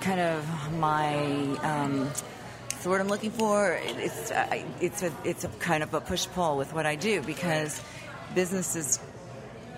kind 0.00 0.20
of 0.20 0.72
my 0.74 1.16
um, 1.62 2.08
the 2.82 2.88
word 2.88 3.00
I'm 3.00 3.08
looking 3.08 3.32
for. 3.32 3.78
It's 3.82 4.30
uh, 4.30 4.62
it's 4.80 5.02
a 5.02 5.12
it's 5.24 5.44
a 5.44 5.48
kind 5.58 5.82
of 5.82 5.92
a 5.94 6.00
push 6.00 6.26
pull 6.28 6.56
with 6.56 6.72
what 6.72 6.86
I 6.86 6.94
do 6.94 7.20
because 7.22 7.82
business 8.34 8.76
is 8.76 9.00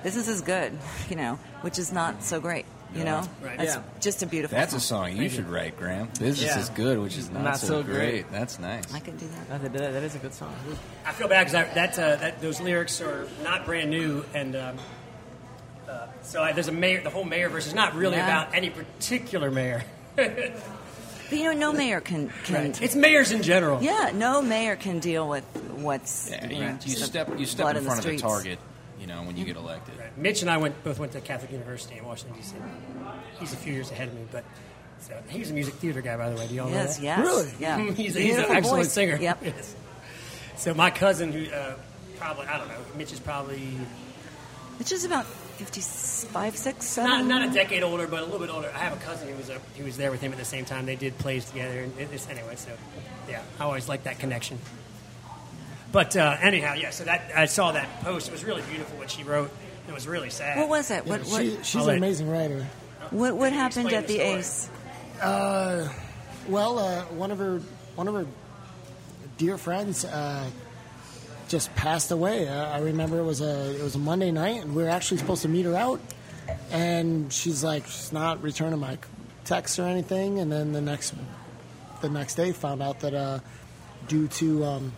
business 0.02 0.28
is 0.28 0.42
good, 0.42 0.76
you 1.08 1.16
know, 1.16 1.38
which 1.62 1.78
is 1.78 1.92
not 1.92 2.22
so 2.22 2.38
great. 2.40 2.66
You 2.94 3.04
know, 3.04 3.22
Right. 3.40 3.56
That's 3.56 3.76
Yeah. 3.76 3.82
just 4.00 4.22
a 4.22 4.26
beautiful. 4.26 4.58
That's 4.58 4.74
a 4.74 4.80
song. 4.80 5.10
song 5.12 5.16
you 5.22 5.28
should 5.28 5.48
write, 5.48 5.76
Graham. 5.78 6.08
Business 6.18 6.50
Yeah. 6.50 6.58
is 6.58 6.68
good, 6.70 6.98
which 6.98 7.16
is 7.16 7.30
not, 7.30 7.42
Not 7.44 7.58
so, 7.58 7.66
so 7.68 7.82
great. 7.84 7.94
great. 7.96 8.32
That's 8.32 8.58
nice. 8.58 8.92
I 8.92 8.98
can 8.98 9.16
do 9.16 9.26
that. 9.48 9.62
That, 9.62 9.72
that, 9.72 9.92
that 9.92 10.02
is 10.02 10.16
a 10.16 10.18
good 10.18 10.34
song. 10.34 10.52
I 11.06 11.12
feel 11.12 11.28
bad 11.28 11.46
because 11.46 11.74
that, 11.74 11.98
uh, 11.98 12.16
that 12.16 12.40
those 12.42 12.60
lyrics 12.60 13.00
are 13.00 13.28
not 13.44 13.64
brand 13.64 13.90
new, 13.90 14.24
and 14.34 14.56
um, 14.56 14.76
uh, 15.88 16.06
so 16.22 16.42
I, 16.42 16.50
there's 16.52 16.66
a 16.68 16.72
mayor. 16.72 17.00
The 17.02 17.10
whole 17.10 17.24
mayor 17.24 17.48
verse 17.48 17.66
is 17.68 17.74
not 17.74 17.94
really 17.94 18.16
Yeah. 18.16 18.24
about 18.42 18.54
any 18.56 18.70
particular 18.70 19.50
mayor. 19.52 19.84
But 20.16 21.38
you 21.38 21.44
know, 21.44 21.52
no 21.52 21.72
mayor 21.72 22.00
can 22.00 22.28
can. 22.42 22.74
It's 22.80 22.96
mayors 22.96 23.30
in 23.30 23.42
general. 23.44 23.80
Yeah, 23.80 24.10
no 24.12 24.42
mayor 24.42 24.74
can 24.74 24.98
deal 24.98 25.28
with 25.28 25.44
what's 25.76 26.28
Yeah, 26.28 26.44
you 26.48 26.56
you, 26.56 26.62
know, 26.64 26.70
you 26.84 26.96
just 26.96 27.04
step 27.04 27.30
you 27.38 27.46
step 27.46 27.64
blood 27.66 27.76
in 27.76 27.84
the 27.84 27.88
front 27.90 28.04
of 28.04 28.10
the 28.10 28.18
target, 28.18 28.58
you 28.58 28.69
know, 29.10 29.22
when 29.22 29.36
you 29.36 29.44
get 29.44 29.56
elected. 29.56 29.98
Right. 29.98 30.16
Mitch 30.16 30.42
and 30.42 30.50
I 30.50 30.56
went 30.58 30.82
both 30.84 30.98
went 30.98 31.12
to 31.12 31.20
Catholic 31.20 31.52
University 31.52 31.98
in 31.98 32.04
Washington 32.04 32.36
D.C. 32.36 32.54
He's 33.38 33.52
a 33.52 33.56
few 33.56 33.72
years 33.72 33.90
ahead 33.90 34.08
of 34.08 34.14
me, 34.14 34.26
but 34.32 34.44
so, 35.00 35.14
he's 35.28 35.50
a 35.50 35.54
music 35.54 35.74
theater 35.74 36.00
guy, 36.02 36.16
by 36.16 36.28
the 36.30 36.36
way. 36.36 36.46
Do 36.46 36.54
y'all 36.54 36.68
know 36.68 36.74
Yes, 36.74 36.96
that? 36.98 37.02
yes, 37.02 37.18
Really? 37.26 37.50
yeah. 37.58 37.90
he's, 37.94 38.16
a, 38.16 38.20
he's 38.20 38.36
an 38.36 38.44
excellent 38.50 38.84
voice. 38.84 38.92
singer. 38.92 39.16
Yep. 39.16 39.38
Yes. 39.44 39.74
So 40.56 40.74
my 40.74 40.90
cousin, 40.90 41.32
who 41.32 41.50
uh, 41.50 41.74
probably 42.18 42.46
I 42.46 42.58
don't 42.58 42.68
know, 42.68 42.74
Mitch 42.98 43.12
is 43.14 43.20
probably 43.20 43.62
Mitch 44.78 44.92
is 44.92 45.04
about 45.04 45.24
55, 45.24 46.56
6, 46.56 46.84
7. 46.86 47.10
not, 47.10 47.24
not 47.26 47.48
a 47.48 47.52
decade 47.52 47.82
older, 47.82 48.06
but 48.06 48.20
a 48.20 48.24
little 48.24 48.38
bit 48.40 48.50
older. 48.50 48.70
I 48.74 48.78
have 48.78 48.92
a 48.94 49.02
cousin 49.04 49.28
who 49.28 49.36
was 49.36 49.48
a, 49.50 49.58
who 49.76 49.84
was 49.84 49.96
there 49.96 50.10
with 50.10 50.20
him 50.20 50.32
at 50.32 50.38
the 50.38 50.44
same 50.44 50.64
time. 50.64 50.86
They 50.86 50.96
did 50.96 51.16
plays 51.18 51.44
together, 51.46 51.80
and 51.80 51.98
it, 51.98 52.08
it's, 52.12 52.28
anyway. 52.28 52.56
So, 52.56 52.70
yeah, 53.28 53.42
I 53.58 53.64
always 53.64 53.88
like 53.88 54.04
that 54.04 54.18
connection. 54.18 54.58
But 55.92 56.16
uh, 56.16 56.36
anyhow, 56.40 56.74
yeah. 56.74 56.90
So 56.90 57.04
that 57.04 57.32
I 57.34 57.46
saw 57.46 57.72
that 57.72 58.02
post. 58.02 58.28
It 58.28 58.32
was 58.32 58.44
really 58.44 58.62
beautiful 58.62 58.98
what 58.98 59.10
she 59.10 59.22
wrote. 59.24 59.50
It 59.88 59.94
was 59.94 60.06
really 60.06 60.30
sad. 60.30 60.58
What 60.58 60.68
was 60.68 60.90
it? 60.90 61.04
What, 61.06 61.22
what, 61.22 61.42
She, 61.42 61.58
she's 61.62 61.86
an 61.86 61.96
amazing 61.96 62.28
writer. 62.30 62.66
what, 63.10 63.36
what 63.36 63.52
happened 63.52 63.92
at 63.92 64.06
the 64.06 64.18
the 64.18 64.20
story. 64.20 64.38
Ace? 64.38 64.70
Well, 66.48 66.78
uh, 66.78 67.02
one 67.06 67.30
of 67.30 67.38
her 67.38 67.60
one 67.96 68.08
of 68.08 68.14
her 68.14 68.26
dear 69.38 69.58
friends 69.58 70.04
uh, 70.04 70.48
just 71.48 71.74
passed 71.74 72.10
away. 72.10 72.48
Uh, 72.48 72.70
I 72.70 72.78
remember 72.80 73.18
it 73.18 73.24
was 73.24 73.40
a 73.40 73.76
it 73.78 73.82
was 73.82 73.94
a 73.96 73.98
Monday 73.98 74.30
night, 74.30 74.62
and 74.62 74.74
we 74.74 74.82
were 74.82 74.88
actually 74.88 75.18
supposed 75.18 75.42
to 75.42 75.48
meet 75.48 75.64
her 75.66 75.76
out. 75.76 76.00
And 76.70 77.32
she's 77.32 77.62
like, 77.62 77.86
she's 77.86 78.12
not 78.12 78.42
returning 78.42 78.78
my 78.80 78.98
texts 79.44 79.78
or 79.78 79.84
anything. 79.84 80.38
And 80.40 80.50
then 80.50 80.72
the 80.72 80.80
next 80.80 81.14
the 82.00 82.08
next 82.08 82.36
day, 82.36 82.52
found 82.52 82.82
out 82.82 83.00
that 83.00 83.14
uh, 83.14 83.40
due 84.08 84.28
to 84.28 84.64
um, 84.64 84.92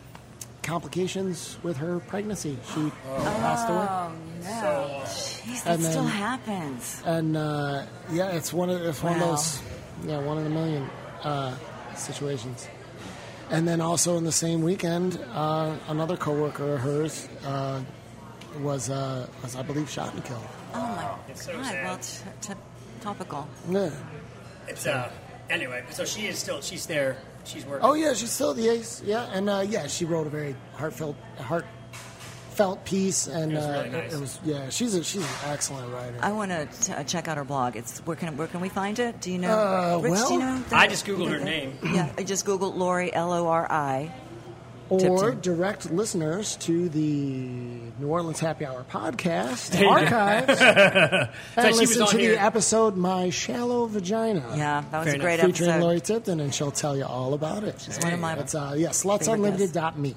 complications 0.62 1.58
with 1.62 1.76
her 1.78 2.00
pregnancy, 2.00 2.56
she 2.74 2.90
passed 3.04 3.68
away. 3.68 3.86
Oh, 3.88 4.12
no. 4.42 5.00
Jeez, 5.04 5.64
that 5.64 5.74
And 5.74 5.84
still 5.84 6.04
happens. 6.04 7.02
and 7.04 7.36
uh, 7.36 7.84
yeah, 8.12 8.28
it's 8.30 8.52
one 8.52 8.70
of 8.70 8.80
it's 8.82 9.02
one 9.02 9.14
of 9.14 9.20
those 9.20 9.60
yeah 10.06 10.18
one 10.20 10.38
in 10.38 10.46
a 10.46 10.50
million 10.50 10.88
uh, 11.22 11.54
situations. 11.94 12.68
And 13.50 13.68
then 13.68 13.80
also 13.80 14.16
in 14.16 14.24
the 14.24 14.32
same 14.32 14.62
weekend, 14.62 15.18
uh, 15.34 15.76
another 15.88 16.16
coworker 16.16 16.74
of 16.74 16.80
hers 16.80 17.28
uh, 17.44 17.82
was 18.60 18.88
uh, 18.88 19.26
was 19.42 19.56
I 19.56 19.62
believe 19.62 19.90
shot 19.90 20.14
and 20.14 20.24
killed. 20.24 20.42
Oh, 20.74 20.78
my 20.78 21.14
It's 21.30 21.44
so 21.44 21.52
God. 21.52 21.64
sad. 21.66 21.84
Well, 21.84 21.98
t- 21.98 22.18
t- 22.40 22.54
topical. 23.00 23.46
Yeah. 23.68 23.90
It's 24.68 24.86
uh. 24.86 25.10
Anyway, 25.50 25.84
so 25.90 26.04
she 26.06 26.26
is 26.28 26.38
still 26.38 26.62
she's 26.62 26.86
there. 26.86 27.18
She's 27.45 27.64
working. 27.66 27.84
Oh 27.84 27.95
yeah, 27.95 28.14
she's 28.14 28.30
still 28.30 28.55
the 28.55 28.68
ace. 28.68 29.03
Yeah, 29.05 29.28
and 29.32 29.49
uh, 29.51 29.64
yeah, 29.66 29.86
she 29.86 30.05
wrote 30.05 30.26
a 30.26 30.30
very 30.30 30.55
heartfelt 30.74 31.16
heartfelt 31.40 32.84
piece, 32.84 33.26
and 33.26 33.53
It 33.53 33.57
was 33.57 33.64
uh, 33.64 33.68
really 33.68 33.88
it- 33.88 33.93
nice. 33.93 34.12
it 34.14 34.20
was 34.20 34.40
yeah, 34.45 34.68
she's 34.70 34.95
a, 34.95 35.03
she's 35.05 35.22
an 35.22 35.28
excellent 35.47 35.93
writer. 35.93 36.16
I 36.20 36.32
want 36.32 36.51
to 36.51 36.68
uh, 36.99 37.03
check 37.05 37.28
out 37.28 37.36
her 37.36 37.45
blog. 37.45 37.76
It's 37.76 37.99
where 38.01 38.16
can 38.16 38.36
where 38.36 38.47
can 38.49 38.61
we 38.61 38.68
find 38.68 38.99
it? 38.99 39.20
Do 39.20 39.30
you 39.32 39.38
know? 39.38 39.51
Uh, 39.59 39.99
Rich, 40.03 40.12
do 40.28 40.34
you 40.34 40.40
well, 40.40 40.59
know? 40.59 40.64
I 40.72 40.86
just 40.86 41.05
Googled 41.07 41.30
her 41.30 41.40
name. 41.45 41.78
Yeah, 41.82 42.12
I 42.16 42.22
just 42.22 42.45
googled 42.47 42.76
Lori 42.76 43.12
L 43.12 43.32
O 43.32 43.47
R 43.49 43.70
I. 43.70 44.12
or 44.93 45.32
Tipton. 45.32 45.40
direct 45.40 45.90
listeners 45.93 46.57
to 46.57 46.88
the 46.88 47.01
New 47.99 48.09
Orleans 48.09 48.40
Happy 48.40 48.64
Hour 48.66 48.84
podcast 48.90 49.70
There 49.70 49.82
you 49.82 50.09
go. 50.09 50.16
archives 50.16 50.59
So 51.55 51.61
and 51.62 51.74
she 51.74 51.80
listen 51.80 52.07
to 52.07 52.18
here. 52.18 52.32
the 52.32 52.43
episode 52.43 52.97
"My 52.97 53.30
Shallow 53.30 53.86
Vagina." 53.86 54.45
Yeah, 54.57 54.84
that 54.90 54.99
was 54.99 55.07
Very 55.07 55.18
a 55.18 55.20
great 55.20 55.40
featuring 55.40 55.70
episode. 55.70 55.84
Lori 55.84 56.01
Tipton, 56.01 56.40
and 56.40 56.55
she'll 56.55 56.70
tell 56.70 56.97
you 56.97 57.05
all 57.05 57.34
about 57.34 57.64
it. 57.64 57.80
She's 57.80 57.99
one 57.99 58.12
of 58.12 58.20
my 58.20 58.34
It's 58.34 58.55
uh, 58.55 58.74
yeah, 58.76 58.90
favorite 58.93 59.20
slutsunlimited.me, 59.22 60.14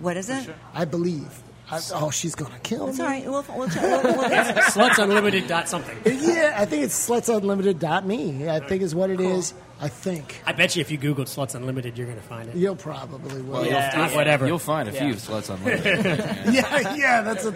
What 0.00 0.16
is 0.16 0.28
it? 0.30 0.48
I 0.74 0.84
believe. 0.84 1.42
I, 1.70 1.80
oh, 1.94 2.10
she's 2.10 2.34
gonna 2.34 2.58
kill 2.60 2.88
It's 2.88 2.98
me. 2.98 3.04
all 3.04 3.10
right. 3.10 3.24
We'll, 3.26 3.44
we'll 3.54 3.68
check. 3.68 3.82
We'll, 3.82 4.02
we'll, 4.02 4.30
Sluts 4.30 4.98
Unlimited 5.02 5.46
dot 5.48 5.68
something. 5.68 5.98
Yeah, 6.06 6.54
I 6.56 6.64
think 6.64 6.84
it's 6.84 7.08
slutsunlimited.me. 7.08 8.48
I 8.48 8.60
think 8.60 8.80
is 8.82 8.94
what 8.94 9.10
it 9.10 9.20
is. 9.20 9.52
I 9.80 9.88
think 9.88 10.42
I 10.44 10.52
bet 10.52 10.74
you 10.76 10.80
if 10.80 10.90
you 10.90 10.98
Googled 10.98 11.26
Sluts 11.28 11.54
Unlimited, 11.54 11.96
you're 11.96 12.06
going 12.06 12.18
to 12.18 12.24
find 12.24 12.48
it. 12.48 12.56
you'll 12.56 12.74
probably 12.76 13.40
will. 13.42 13.52
Well, 13.62 13.66
Yeah, 13.66 14.06
you'll, 14.08 14.16
whatever. 14.16 14.46
You'll 14.46 14.58
find 14.58 14.88
a 14.88 14.92
few 14.92 15.08
Yeah. 15.08 15.14
sluts 15.14 15.50
unlimited. 15.54 16.52
yeah, 16.52 16.94
yeah, 16.96 17.22
that's 17.22 17.44
a. 17.44 17.54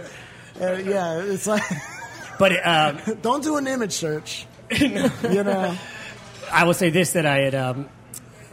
Uh, 0.60 0.76
yeah, 0.78 1.20
it's 1.22 1.46
like 1.46 1.62
But 2.38 2.66
um, 2.66 2.98
don't 3.22 3.42
do 3.42 3.56
an 3.56 3.66
image 3.66 3.92
search. 3.92 4.46
you 4.78 4.88
know, 5.44 5.76
I 6.50 6.64
will 6.64 6.74
say 6.74 6.90
this: 6.90 7.12
that 7.12 7.26
I 7.26 7.38
had, 7.40 7.54
um, 7.54 7.88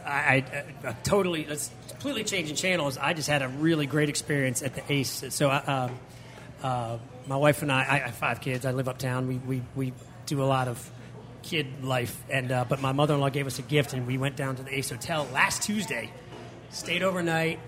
I, 0.04 0.44
I, 0.82 0.88
uh, 0.88 0.92
totally, 1.02 1.46
let's 1.48 1.70
completely 1.88 2.24
changing 2.24 2.56
channels. 2.56 2.98
I 2.98 3.14
just 3.14 3.28
had 3.28 3.42
a 3.42 3.48
really 3.48 3.86
great 3.86 4.08
experience 4.08 4.62
at 4.62 4.74
the 4.74 4.82
Ace. 4.92 5.24
So, 5.30 5.48
I, 5.48 5.56
um, 5.58 5.98
uh, 6.62 6.98
my 7.26 7.36
wife 7.36 7.62
and 7.62 7.70
I, 7.72 7.80
I 7.80 7.98
have 7.98 8.14
five 8.14 8.40
kids. 8.40 8.66
I 8.66 8.72
live 8.72 8.88
uptown. 8.88 9.28
We 9.28 9.36
we, 9.38 9.62
we 9.76 9.92
do 10.26 10.42
a 10.42 10.44
lot 10.44 10.68
of 10.68 10.90
kid 11.42 11.84
life, 11.84 12.22
and 12.28 12.50
uh, 12.52 12.64
but 12.68 12.80
my 12.80 12.92
mother-in-law 12.92 13.30
gave 13.30 13.46
us 13.46 13.58
a 13.58 13.62
gift, 13.62 13.92
and 13.92 14.06
we 14.06 14.18
went 14.18 14.36
down 14.36 14.56
to 14.56 14.62
the 14.62 14.74
Ace 14.74 14.90
Hotel 14.90 15.26
last 15.32 15.62
Tuesday, 15.62 16.10
stayed 16.70 17.02
overnight, 17.02 17.58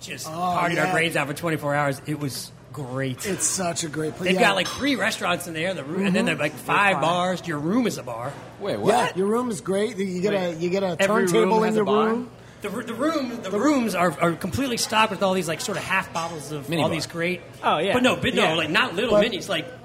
just 0.00 0.26
partied 0.26 0.74
yeah. 0.74 0.86
our 0.86 0.92
brains 0.92 1.16
out 1.16 1.26
for 1.28 1.34
24 1.34 1.74
hours. 1.74 2.02
It 2.06 2.18
was 2.18 2.52
great. 2.72 3.26
it's 3.26 3.44
such 3.44 3.84
a 3.84 3.88
great 3.88 4.14
place. 4.14 4.28
They've 4.28 4.34
yeah. 4.34 4.40
Mm-hmm. 4.40 4.50
got 4.50 4.56
like 4.56 4.68
three 4.68 4.96
restaurants 4.96 5.46
in 5.46 5.54
there, 5.54 5.74
the 5.74 5.84
room, 5.84 6.06
and 6.06 6.14
then 6.14 6.24
they're 6.24 6.36
like 6.36 6.52
five 6.52 7.00
bars. 7.00 7.46
Your 7.46 7.58
room 7.58 7.86
is 7.86 7.98
a 7.98 8.02
bar. 8.02 8.32
Wait, 8.60 8.78
what? 8.78 8.92
Yeah, 8.92 9.12
your 9.16 9.26
room 9.26 9.50
is 9.50 9.60
great. 9.60 9.96
You 9.96 10.20
get 10.20 10.34
a 10.34 10.54
you 10.54 10.70
get 10.70 10.82
a 10.82 10.96
turntable 10.96 11.58
in 11.58 11.64
has 11.64 11.76
your 11.76 11.86
a 11.86 12.06
room. 12.06 12.30
The, 12.60 12.70
the 12.70 12.94
room, 12.94 13.40
the 13.40 13.52
rooms 13.52 13.94
are, 13.94 14.10
are 14.20 14.32
completely 14.32 14.78
stocked 14.78 15.12
with 15.12 15.22
all 15.22 15.32
these 15.32 15.46
like 15.46 15.60
sort 15.60 15.78
of 15.78 15.84
half 15.84 16.12
bottles 16.12 16.50
of 16.50 16.68
Mini 16.68 16.82
all 16.82 16.88
bar. 16.88 16.96
these 16.96 17.06
great. 17.06 17.40
Oh, 17.62 17.78
yeah. 17.78 17.92
but 17.92 18.02
no, 18.02 18.16
but 18.16 18.34
no, 18.34 18.42
Yeah. 18.42 18.54
like 18.54 18.70
not 18.70 18.96
little 18.96 19.12
But- 19.12 19.26
minis. 19.26 19.48
Like 19.48 19.77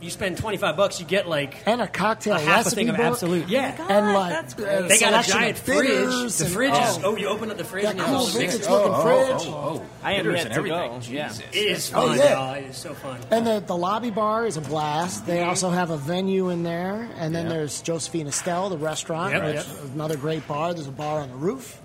you 0.00 0.10
spend 0.10 0.36
twenty 0.36 0.56
five 0.58 0.76
bucks, 0.76 1.00
you 1.00 1.06
get 1.06 1.28
like 1.28 1.62
and 1.66 1.80
a 1.80 1.86
cocktail 1.86 2.34
a 2.34 2.38
half 2.38 2.46
a 2.46 2.50
recipe 2.64 2.74
thing 2.76 2.88
of 2.90 2.96
book. 2.96 3.04
absolute. 3.06 3.48
Yeah, 3.48 3.76
God, 3.76 3.90
And 3.90 4.12
like 4.12 4.30
that's 4.30 4.54
uh, 4.54 4.56
great. 4.56 4.88
they 4.88 4.98
got 4.98 5.24
a 5.26 5.30
giant 5.30 5.56
fridge. 5.58 6.32
The 6.36 6.44
fridge 6.46 6.72
is 6.72 6.98
oh, 6.98 7.00
oh, 7.04 7.16
you 7.16 7.26
open 7.28 7.50
up 7.50 7.56
the 7.56 7.64
fridge 7.64 7.84
that 7.84 7.90
and 7.92 8.00
you 8.00 8.04
cool 8.06 8.26
a 8.26 8.30
vintage 8.30 8.52
mix. 8.58 8.68
looking 8.68 8.92
oh, 8.92 9.02
fridge. 9.02 9.48
oh, 9.48 9.82
oh. 9.82 9.86
I 10.02 10.12
am 10.12 10.24
Bitters 10.24 10.34
yet 10.36 10.44
and 10.46 10.52
to 10.54 10.58
everything. 10.58 10.90
go. 10.92 11.00
Jesus. 11.00 11.38
It 11.52 11.56
is 11.56 11.90
Oh, 11.94 12.08
fun. 12.08 12.18
yeah. 12.18 12.32
y'all. 12.32 12.54
It 12.54 12.64
is 12.66 12.76
so 12.76 12.92
fun. 12.94 13.18
And 13.30 13.46
the, 13.46 13.60
the 13.60 13.76
lobby 13.76 14.10
bar 14.10 14.44
is 14.46 14.56
a 14.58 14.60
blast. 14.60 15.26
They 15.26 15.42
also 15.42 15.70
have 15.70 15.90
a 15.90 15.96
venue 15.96 16.50
in 16.50 16.62
there. 16.64 17.08
And 17.16 17.34
then 17.34 17.46
Yeah. 17.46 17.52
there's 17.54 17.80
Josephine 17.80 18.26
Estelle, 18.26 18.68
the 18.68 18.76
restaurant, 18.78 19.32
Yep, 19.32 19.44
which 19.44 19.54
yep. 19.56 19.66
another 19.94 20.16
great 20.18 20.46
bar. 20.46 20.74
There's 20.74 20.86
a 20.86 20.92
bar 20.92 21.20
on 21.20 21.30
the 21.30 21.36
roof. 21.36 21.80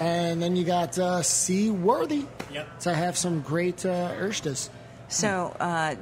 And 0.00 0.42
then 0.42 0.56
you 0.56 0.64
got 0.64 0.98
uh, 0.98 1.22
Seaworthy 1.22 2.24
Yep. 2.52 2.80
to 2.80 2.94
have 2.94 3.16
some 3.16 3.40
great 3.42 3.84
uh, 3.86 4.10
Erstas. 4.18 4.68
So 5.08 5.54
uh, 5.60 5.94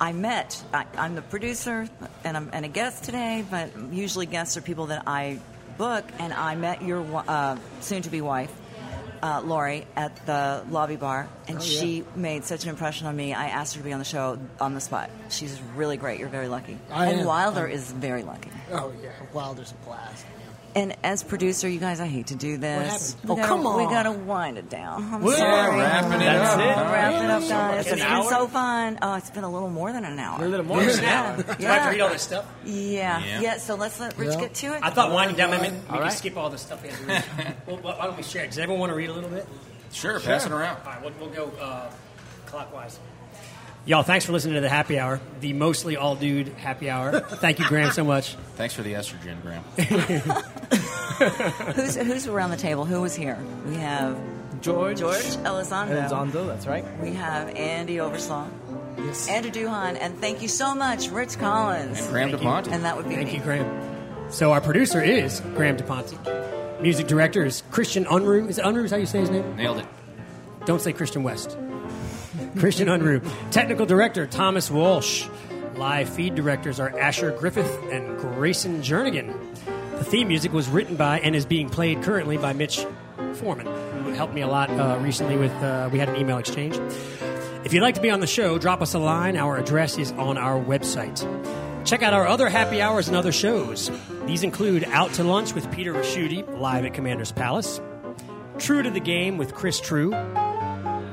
I 0.00 0.12
met. 0.12 0.62
I, 0.72 0.86
I'm 0.96 1.14
the 1.14 1.22
producer 1.22 1.86
and 2.24 2.36
I'm 2.36 2.50
and 2.52 2.64
a 2.64 2.68
guest 2.68 3.04
today, 3.04 3.44
but 3.50 3.70
usually 3.92 4.26
guests 4.26 4.56
are 4.56 4.62
people 4.62 4.86
that 4.86 5.02
I 5.06 5.38
book. 5.76 6.04
And 6.18 6.32
I 6.32 6.54
met 6.56 6.82
your 6.82 7.04
uh, 7.28 7.56
soon-to-be 7.80 8.20
wife, 8.22 8.52
uh, 9.22 9.42
Lori, 9.44 9.86
at 9.96 10.24
the 10.26 10.64
lobby 10.70 10.96
bar, 10.96 11.28
and 11.48 11.58
Oh, 11.58 11.62
yeah. 11.62 11.80
she 11.80 12.04
made 12.16 12.44
such 12.44 12.64
an 12.64 12.70
impression 12.70 13.06
on 13.06 13.14
me. 13.16 13.34
I 13.34 13.48
asked 13.48 13.74
her 13.74 13.80
to 13.80 13.84
be 13.84 13.92
on 13.92 13.98
the 13.98 14.04
show 14.06 14.38
on 14.60 14.74
the 14.74 14.80
spot. 14.80 15.10
She's 15.28 15.60
really 15.76 15.98
great. 15.98 16.18
You're 16.18 16.28
very 16.30 16.48
lucky. 16.48 16.78
I 16.90 17.08
and 17.08 17.20
am. 17.20 17.26
Wilder 17.26 17.66
I'm- 17.66 17.70
is 17.70 17.90
very 17.92 18.22
lucky. 18.22 18.50
Oh, 18.72 18.92
yeah. 19.02 19.10
Wilder's 19.34 19.72
a 19.72 19.84
blast. 19.86 20.24
And 20.74 20.96
as 21.02 21.24
producer, 21.24 21.68
you 21.68 21.80
guys, 21.80 22.00
I 22.00 22.06
hate 22.06 22.28
to 22.28 22.36
do 22.36 22.56
this. 22.56 23.14
happened? 23.14 23.30
Oh, 23.30 23.36
gotta, 23.36 23.48
come 23.48 23.66
on. 23.66 23.76
We 23.78 23.84
gotta 23.92 24.12
wind 24.12 24.56
it 24.56 24.70
down. 24.70 25.02
I'm 25.12 25.20
Well, 25.20 25.36
sorry. 25.36 25.76
wrapping 25.80 26.12
it 26.12 26.18
That's 26.20 26.54
up. 26.54 26.60
it? 26.60 26.66
All 26.78 26.84
right. 26.84 26.92
Wrap 26.92 27.12
it 27.24 27.30
up, 27.30 27.40
guys. 27.40 27.50
much. 27.50 27.78
It's 27.80 27.88
An 27.90 27.98
been 27.98 28.06
hour? 28.06 28.22
so 28.30 28.46
fun. 28.46 28.98
Oh, 29.02 29.14
it's 29.14 29.30
been 29.30 29.42
a 29.44 29.50
little 29.50 29.68
more 29.68 29.92
than 29.92 30.04
an 30.04 30.18
hour. 30.18 30.44
A 30.44 30.48
little 30.48 30.64
more 30.66 30.78
than 30.80 30.90
an 30.90 30.98
an 31.00 31.04
hour. 31.06 31.26
hour. 31.26 31.42
Do 31.42 31.66
I 31.66 31.70
have 31.72 31.84
to 31.86 31.90
read 31.90 32.00
all 32.02 32.08
this 32.10 32.22
stuff? 32.22 32.46
Yeah. 32.64 33.24
Yeah. 33.24 33.40
yeah. 33.40 33.56
So 33.58 33.74
let's 33.74 33.98
let 33.98 34.16
Rich 34.16 34.34
Yeah. 34.34 34.40
get 34.40 34.54
to 34.54 34.74
it. 34.76 34.80
I 34.84 34.90
thought 34.90 35.10
winding 35.10 35.36
down. 35.36 35.52
I 35.52 35.60
mean, 35.60 35.72
we 35.72 35.78
All 35.88 35.94
can 35.94 36.00
right. 36.02 36.12
skip 36.12 36.36
all 36.36 36.50
the 36.50 36.58
stuff 36.58 36.82
we 36.84 36.90
had 36.90 36.98
to 36.98 37.04
read. 37.44 37.56
well, 37.66 37.76
why 37.78 38.06
don't 38.06 38.16
we 38.16 38.22
share 38.22 38.44
it? 38.44 38.48
Does 38.50 38.58
everyone 38.58 38.80
want 38.80 38.90
to 38.90 38.96
read 38.96 39.10
a 39.10 39.12
little 39.12 39.30
bit? 39.30 39.48
Sure, 39.92 40.20
pass 40.20 40.46
it 40.46 40.52
around. 40.52 40.76
All 40.86 40.92
right, 40.92 41.02
we'll, 41.02 41.12
we'll 41.18 41.30
go 41.30 41.50
uh, 41.60 41.90
clockwise. 42.46 43.00
Y'all, 43.86 44.02
thanks 44.02 44.24
for 44.26 44.32
listening 44.32 44.54
to 44.56 44.60
the 44.60 44.68
happy 44.68 44.98
hour, 44.98 45.20
the 45.40 45.52
mostly 45.54 45.96
all 45.96 46.14
dude 46.14 46.48
happy 46.48 46.90
hour. 46.90 47.20
Thank 47.20 47.58
you, 47.58 47.66
Graham, 47.66 47.90
so 47.92 48.04
much. 48.04 48.34
Thanks 48.56 48.74
for 48.74 48.82
the 48.82 48.92
estrogen, 48.92 49.40
Graham. 49.42 49.62
Who's 51.74 51.96
who's 51.96 52.26
around 52.26 52.50
the 52.50 52.56
table? 52.56 52.84
Who 52.86 53.02
was 53.02 53.14
here? 53.14 53.38
We 53.66 53.74
have 53.76 54.18
George. 54.62 54.98
George 55.00 55.16
Elizondo. 55.16 55.90
Elizondo, 56.08 56.46
that's 56.46 56.66
right. 56.66 56.84
We 57.00 57.12
have 57.12 57.54
Andy 57.56 57.96
Overslaugh, 57.96 58.48
Yes. 58.98 59.28
Andrew 59.28 59.50
Duhon, 59.50 59.98
and 60.00 60.18
thank 60.18 60.40
you 60.40 60.48
so 60.48 60.74
much, 60.74 61.08
Rich 61.10 61.38
Collins. 61.38 62.00
And 62.00 62.08
Graham 62.08 62.30
DePonte. 62.30 62.68
And 62.72 62.84
that 62.84 62.96
would 62.96 63.08
be 63.08 63.16
Thank 63.16 63.28
me. 63.28 63.34
you, 63.36 63.42
Graham. 63.42 64.30
So 64.30 64.52
our 64.52 64.60
producer 64.62 65.02
is 65.02 65.40
Graham 65.54 65.76
DePonte. 65.76 66.80
Music 66.80 67.06
director 67.06 67.44
is 67.44 67.62
Christian 67.70 68.04
Unruh. 68.06 68.48
Is 68.48 68.58
it 68.58 68.64
Unruh 68.64 68.84
is 68.84 68.90
how 68.90 68.96
you 68.96 69.04
say 69.06 69.20
his 69.20 69.28
name? 69.30 69.56
Nailed 69.56 69.78
it. 69.78 69.86
Don't 70.64 70.80
say 70.80 70.92
Christian 70.94 71.22
West. 71.22 71.56
Christian 72.58 72.88
Unruh. 72.88 73.22
Technical 73.50 73.86
director 73.86 74.26
Thomas 74.26 74.70
Walsh. 74.70 75.26
Live 75.76 76.08
feed 76.08 76.34
directors 76.34 76.80
are 76.80 76.98
Asher 76.98 77.30
Griffith 77.30 77.70
and 77.90 78.18
Grayson 78.18 78.82
Jernigan. 78.82 79.34
The 79.98 80.04
theme 80.04 80.28
music 80.28 80.52
was 80.52 80.68
written 80.68 80.96
by 80.96 81.20
and 81.20 81.36
is 81.36 81.46
being 81.46 81.70
played 81.70 82.02
currently 82.02 82.36
by 82.36 82.52
Mitch 82.52 82.84
Foreman, 83.34 83.66
who 84.04 84.10
helped 84.12 84.34
me 84.34 84.40
a 84.40 84.48
lot 84.48 84.70
uh, 84.70 84.98
recently 85.00 85.36
with. 85.36 85.52
Uh, 85.52 85.88
we 85.92 85.98
had 85.98 86.08
an 86.08 86.16
email 86.16 86.38
exchange. 86.38 86.76
If 87.64 87.72
you'd 87.72 87.82
like 87.82 87.94
to 87.96 88.00
be 88.00 88.10
on 88.10 88.20
the 88.20 88.26
show, 88.26 88.58
drop 88.58 88.82
us 88.82 88.94
a 88.94 88.98
line. 88.98 89.36
Our 89.36 89.58
address 89.58 89.98
is 89.98 90.12
on 90.12 90.38
our 90.38 90.58
website. 90.58 91.20
Check 91.84 92.02
out 92.02 92.12
our 92.12 92.26
other 92.26 92.48
happy 92.48 92.82
hours 92.82 93.08
and 93.08 93.16
other 93.16 93.32
shows. 93.32 93.90
These 94.26 94.42
include 94.42 94.84
Out 94.84 95.12
to 95.14 95.24
Lunch 95.24 95.54
with 95.54 95.70
Peter 95.70 95.92
Ricchiuti, 95.92 96.58
live 96.58 96.84
at 96.84 96.94
Commander's 96.94 97.32
Palace. 97.32 97.80
True 98.58 98.82
to 98.82 98.90
the 98.90 99.00
Game 99.00 99.38
with 99.38 99.54
Chris 99.54 99.80
True. 99.80 100.12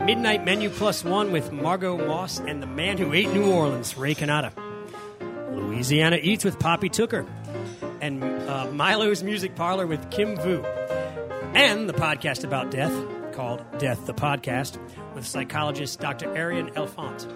Midnight 0.08 0.45
Menu 0.45 0.70
Plus 0.70 1.03
One 1.03 1.34
with 1.34 1.51
Margot 1.51 1.97
Moss 1.97 2.39
and 2.39 2.64
the 2.64 2.66
man 2.66 2.97
who 2.97 3.12
ate 3.12 3.28
New 3.34 3.51
Orleans, 3.51 3.97
Ray 3.97 4.16
Cannata. 4.16 4.53
Louisiana 5.51 6.18
Eats 6.22 6.45
with 6.45 6.58
Poppy 6.60 6.88
Tooker. 6.88 7.28
And 7.99 8.24
uh, 8.24 8.68
Milo's 8.72 9.22
Music 9.22 9.53
Parlor 9.58 9.86
with 9.86 10.10
Kim 10.10 10.38
Vu. 10.38 10.64
And 11.53 11.89
the 11.89 11.93
podcast 11.93 12.45
about 12.45 12.72
death 12.72 12.93
called 13.34 13.62
Death 13.80 14.05
the 14.05 14.14
Podcast 14.14 14.78
with 15.14 15.28
psychologist 15.28 15.99
Dr. 15.99 16.34
Arian 16.38 16.70
Elfont. 16.70 17.28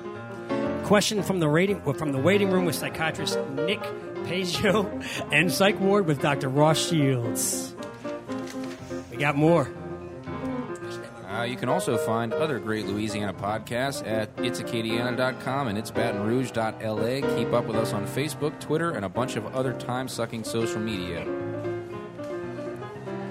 Question 0.86 1.24
from 1.24 1.42
the 1.42 1.50
rating 1.50 1.82
from 1.96 2.14
the 2.14 2.20
waiting 2.20 2.52
room 2.52 2.64
with 2.64 2.76
psychiatrist 2.76 3.38
Nick 3.50 3.82
Pagio 4.24 4.86
and 5.34 5.52
psych 5.52 5.78
ward 5.82 6.06
with 6.06 6.22
Dr. 6.22 6.48
Ross 6.48 6.88
Shields. 6.88 7.76
We 9.12 9.18
got 9.18 9.36
more. 9.36 9.70
Uh, 11.42 11.44
you 11.44 11.56
can 11.56 11.70
also 11.70 11.98
find 11.98 12.34
other 12.34 12.60
great 12.60 12.86
Louisiana 12.86 13.34
podcasts 13.34 14.06
at 14.06 14.36
itsacadiana.com 14.36 15.68
and 15.70 15.78
itsbatonrouge.la. 15.78 17.36
Keep 17.36 17.54
up 17.54 17.66
with 17.66 17.78
us 17.78 17.94
on 17.94 18.06
Facebook, 18.06 18.60
Twitter, 18.60 18.92
and 18.92 19.04
a 19.04 19.10
bunch 19.10 19.38
of 19.38 19.56
other 19.56 19.74
time 19.74 20.08
sucking 20.08 20.44
social 20.44 20.80
media. 20.80 21.26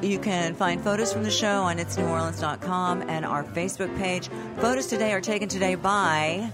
You 0.03 0.19
can 0.19 0.55
find 0.57 0.83
photos 0.83 1.13
from 1.13 1.23
the 1.23 1.31
show 1.31 1.63
on 1.63 1.77
itsneworleans.com 1.77 3.03
and 3.09 3.25
our 3.25 3.45
Facebook 3.45 3.97
page. 3.97 4.29
Photos 4.57 4.89
today 4.89 5.13
are 5.13 5.21
taken 5.21 5.49
today 5.49 5.77
by 5.77 6.51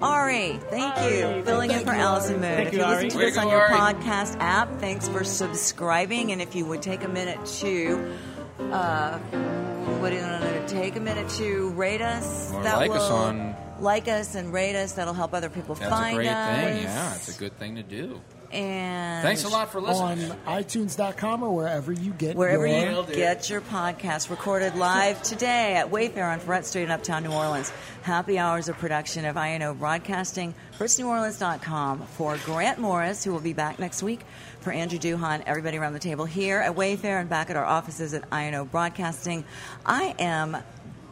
Ari. 0.00 0.58
Thank 0.68 0.96
you. 1.12 1.44
Filling 1.44 1.70
in 1.70 1.84
for 1.84 1.94
you, 1.94 2.00
Allison 2.00 2.40
Moon. 2.40 2.56
Thank 2.56 2.68
if 2.68 2.74
you, 2.74 2.80
you 2.80 2.86
listen 2.86 3.08
to 3.10 3.18
Way 3.18 3.24
this 3.26 3.36
go, 3.36 3.42
on 3.42 3.48
your 3.50 3.60
Ari. 3.60 3.94
podcast 3.94 4.36
app, 4.40 4.80
thanks 4.80 5.06
for 5.06 5.22
subscribing. 5.22 6.32
And 6.32 6.42
if 6.42 6.56
you 6.56 6.64
would 6.64 6.82
take 6.82 7.04
a 7.04 7.08
minute 7.08 7.44
to 7.60 8.12
uh, 8.72 9.18
what 10.02 10.10
do 10.10 10.16
you 10.16 10.22
want 10.22 10.42
to 10.42 10.66
take 10.68 10.96
a 10.96 11.00
minute 11.00 11.28
to 11.30 11.70
rate 11.70 12.02
us? 12.02 12.52
Or 12.52 12.62
that 12.64 12.76
like 12.76 12.90
will 12.90 12.96
us 13.00 13.10
on- 13.10 13.56
like 13.80 14.06
us 14.08 14.34
and 14.34 14.52
rate 14.52 14.76
us. 14.76 14.92
That'll 14.92 15.14
help 15.14 15.32
other 15.34 15.48
people 15.48 15.74
That's 15.74 15.90
find 15.90 16.14
a 16.14 16.16
great 16.18 16.28
us. 16.28 16.60
thing. 16.74 16.82
Yeah, 16.84 17.14
it's 17.14 17.36
a 17.36 17.38
good 17.38 17.58
thing 17.58 17.76
to 17.76 17.82
do. 17.82 18.20
And 18.52 19.22
Thanks 19.22 19.44
a 19.44 19.48
lot 19.48 19.72
for 19.72 19.80
listening 19.80 20.02
On 20.02 20.18
listening. 20.18 20.86
iTunes.com 20.86 21.42
or 21.42 21.56
wherever 21.56 21.90
you 21.90 22.10
get 22.12 22.36
Wherever 22.36 22.66
your 22.66 22.90
you 22.90 23.00
it. 23.00 23.14
get 23.14 23.48
your 23.48 23.62
podcast, 23.62 24.28
recorded 24.28 24.74
live 24.76 25.22
today 25.22 25.76
at 25.76 25.90
Wayfare 25.90 26.30
on 26.30 26.38
Freret 26.38 26.64
Street 26.64 26.82
in 26.82 26.90
Uptown 26.90 27.22
New 27.22 27.32
Orleans. 27.32 27.72
Happy 28.02 28.38
hours 28.38 28.68
of 28.68 28.76
production 28.76 29.24
of 29.24 29.38
INO 29.38 29.72
Broadcasting, 29.72 30.54
firstneworleans.com. 30.78 32.02
For 32.18 32.36
Grant 32.44 32.78
Morris, 32.78 33.24
who 33.24 33.32
will 33.32 33.40
be 33.40 33.54
back 33.54 33.78
next 33.78 34.02
week, 34.02 34.20
for 34.62 34.72
Andrew 34.72 34.98
Duhon, 34.98 35.42
everybody 35.46 35.76
around 35.78 35.92
the 35.92 35.98
table 35.98 36.24
here 36.24 36.58
at 36.58 36.74
Wayfare 36.74 37.20
and 37.20 37.28
back 37.28 37.50
at 37.50 37.56
our 37.56 37.64
offices 37.64 38.14
at 38.14 38.24
INO 38.32 38.64
Broadcasting. 38.64 39.44
I 39.84 40.14
am 40.18 40.56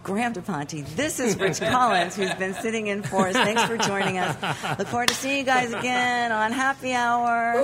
Graham 0.02 0.32
DePonte. 0.32 0.86
This 0.96 1.20
is 1.20 1.38
Rich 1.38 1.60
Collins, 1.60 2.16
who's 2.16 2.32
been 2.34 2.54
sitting 2.54 2.86
in 2.86 3.02
for 3.02 3.28
us. 3.28 3.34
Thanks 3.34 3.64
for 3.64 3.76
joining 3.76 4.18
us. 4.18 4.78
Look 4.78 4.88
forward 4.88 5.08
to 5.08 5.14
seeing 5.14 5.38
you 5.38 5.44
guys 5.44 5.72
again 5.72 6.32
on 6.32 6.52
Happy 6.52 6.92
Hour. 6.92 7.54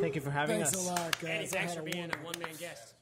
Thank 0.00 0.14
you 0.16 0.20
for 0.20 0.30
having 0.30 0.56
Thanks 0.58 0.74
us. 0.74 0.86
a 0.86 0.92
lot, 0.92 1.18
guys. 1.20 1.30
Eddie, 1.30 1.46
thanks 1.46 1.74
for 1.74 1.82
being 1.82 2.10
a 2.10 2.24
one 2.24 2.34
man 2.38 2.50
guest. 2.58 2.58
No 2.58 2.68
problem. 2.68 2.93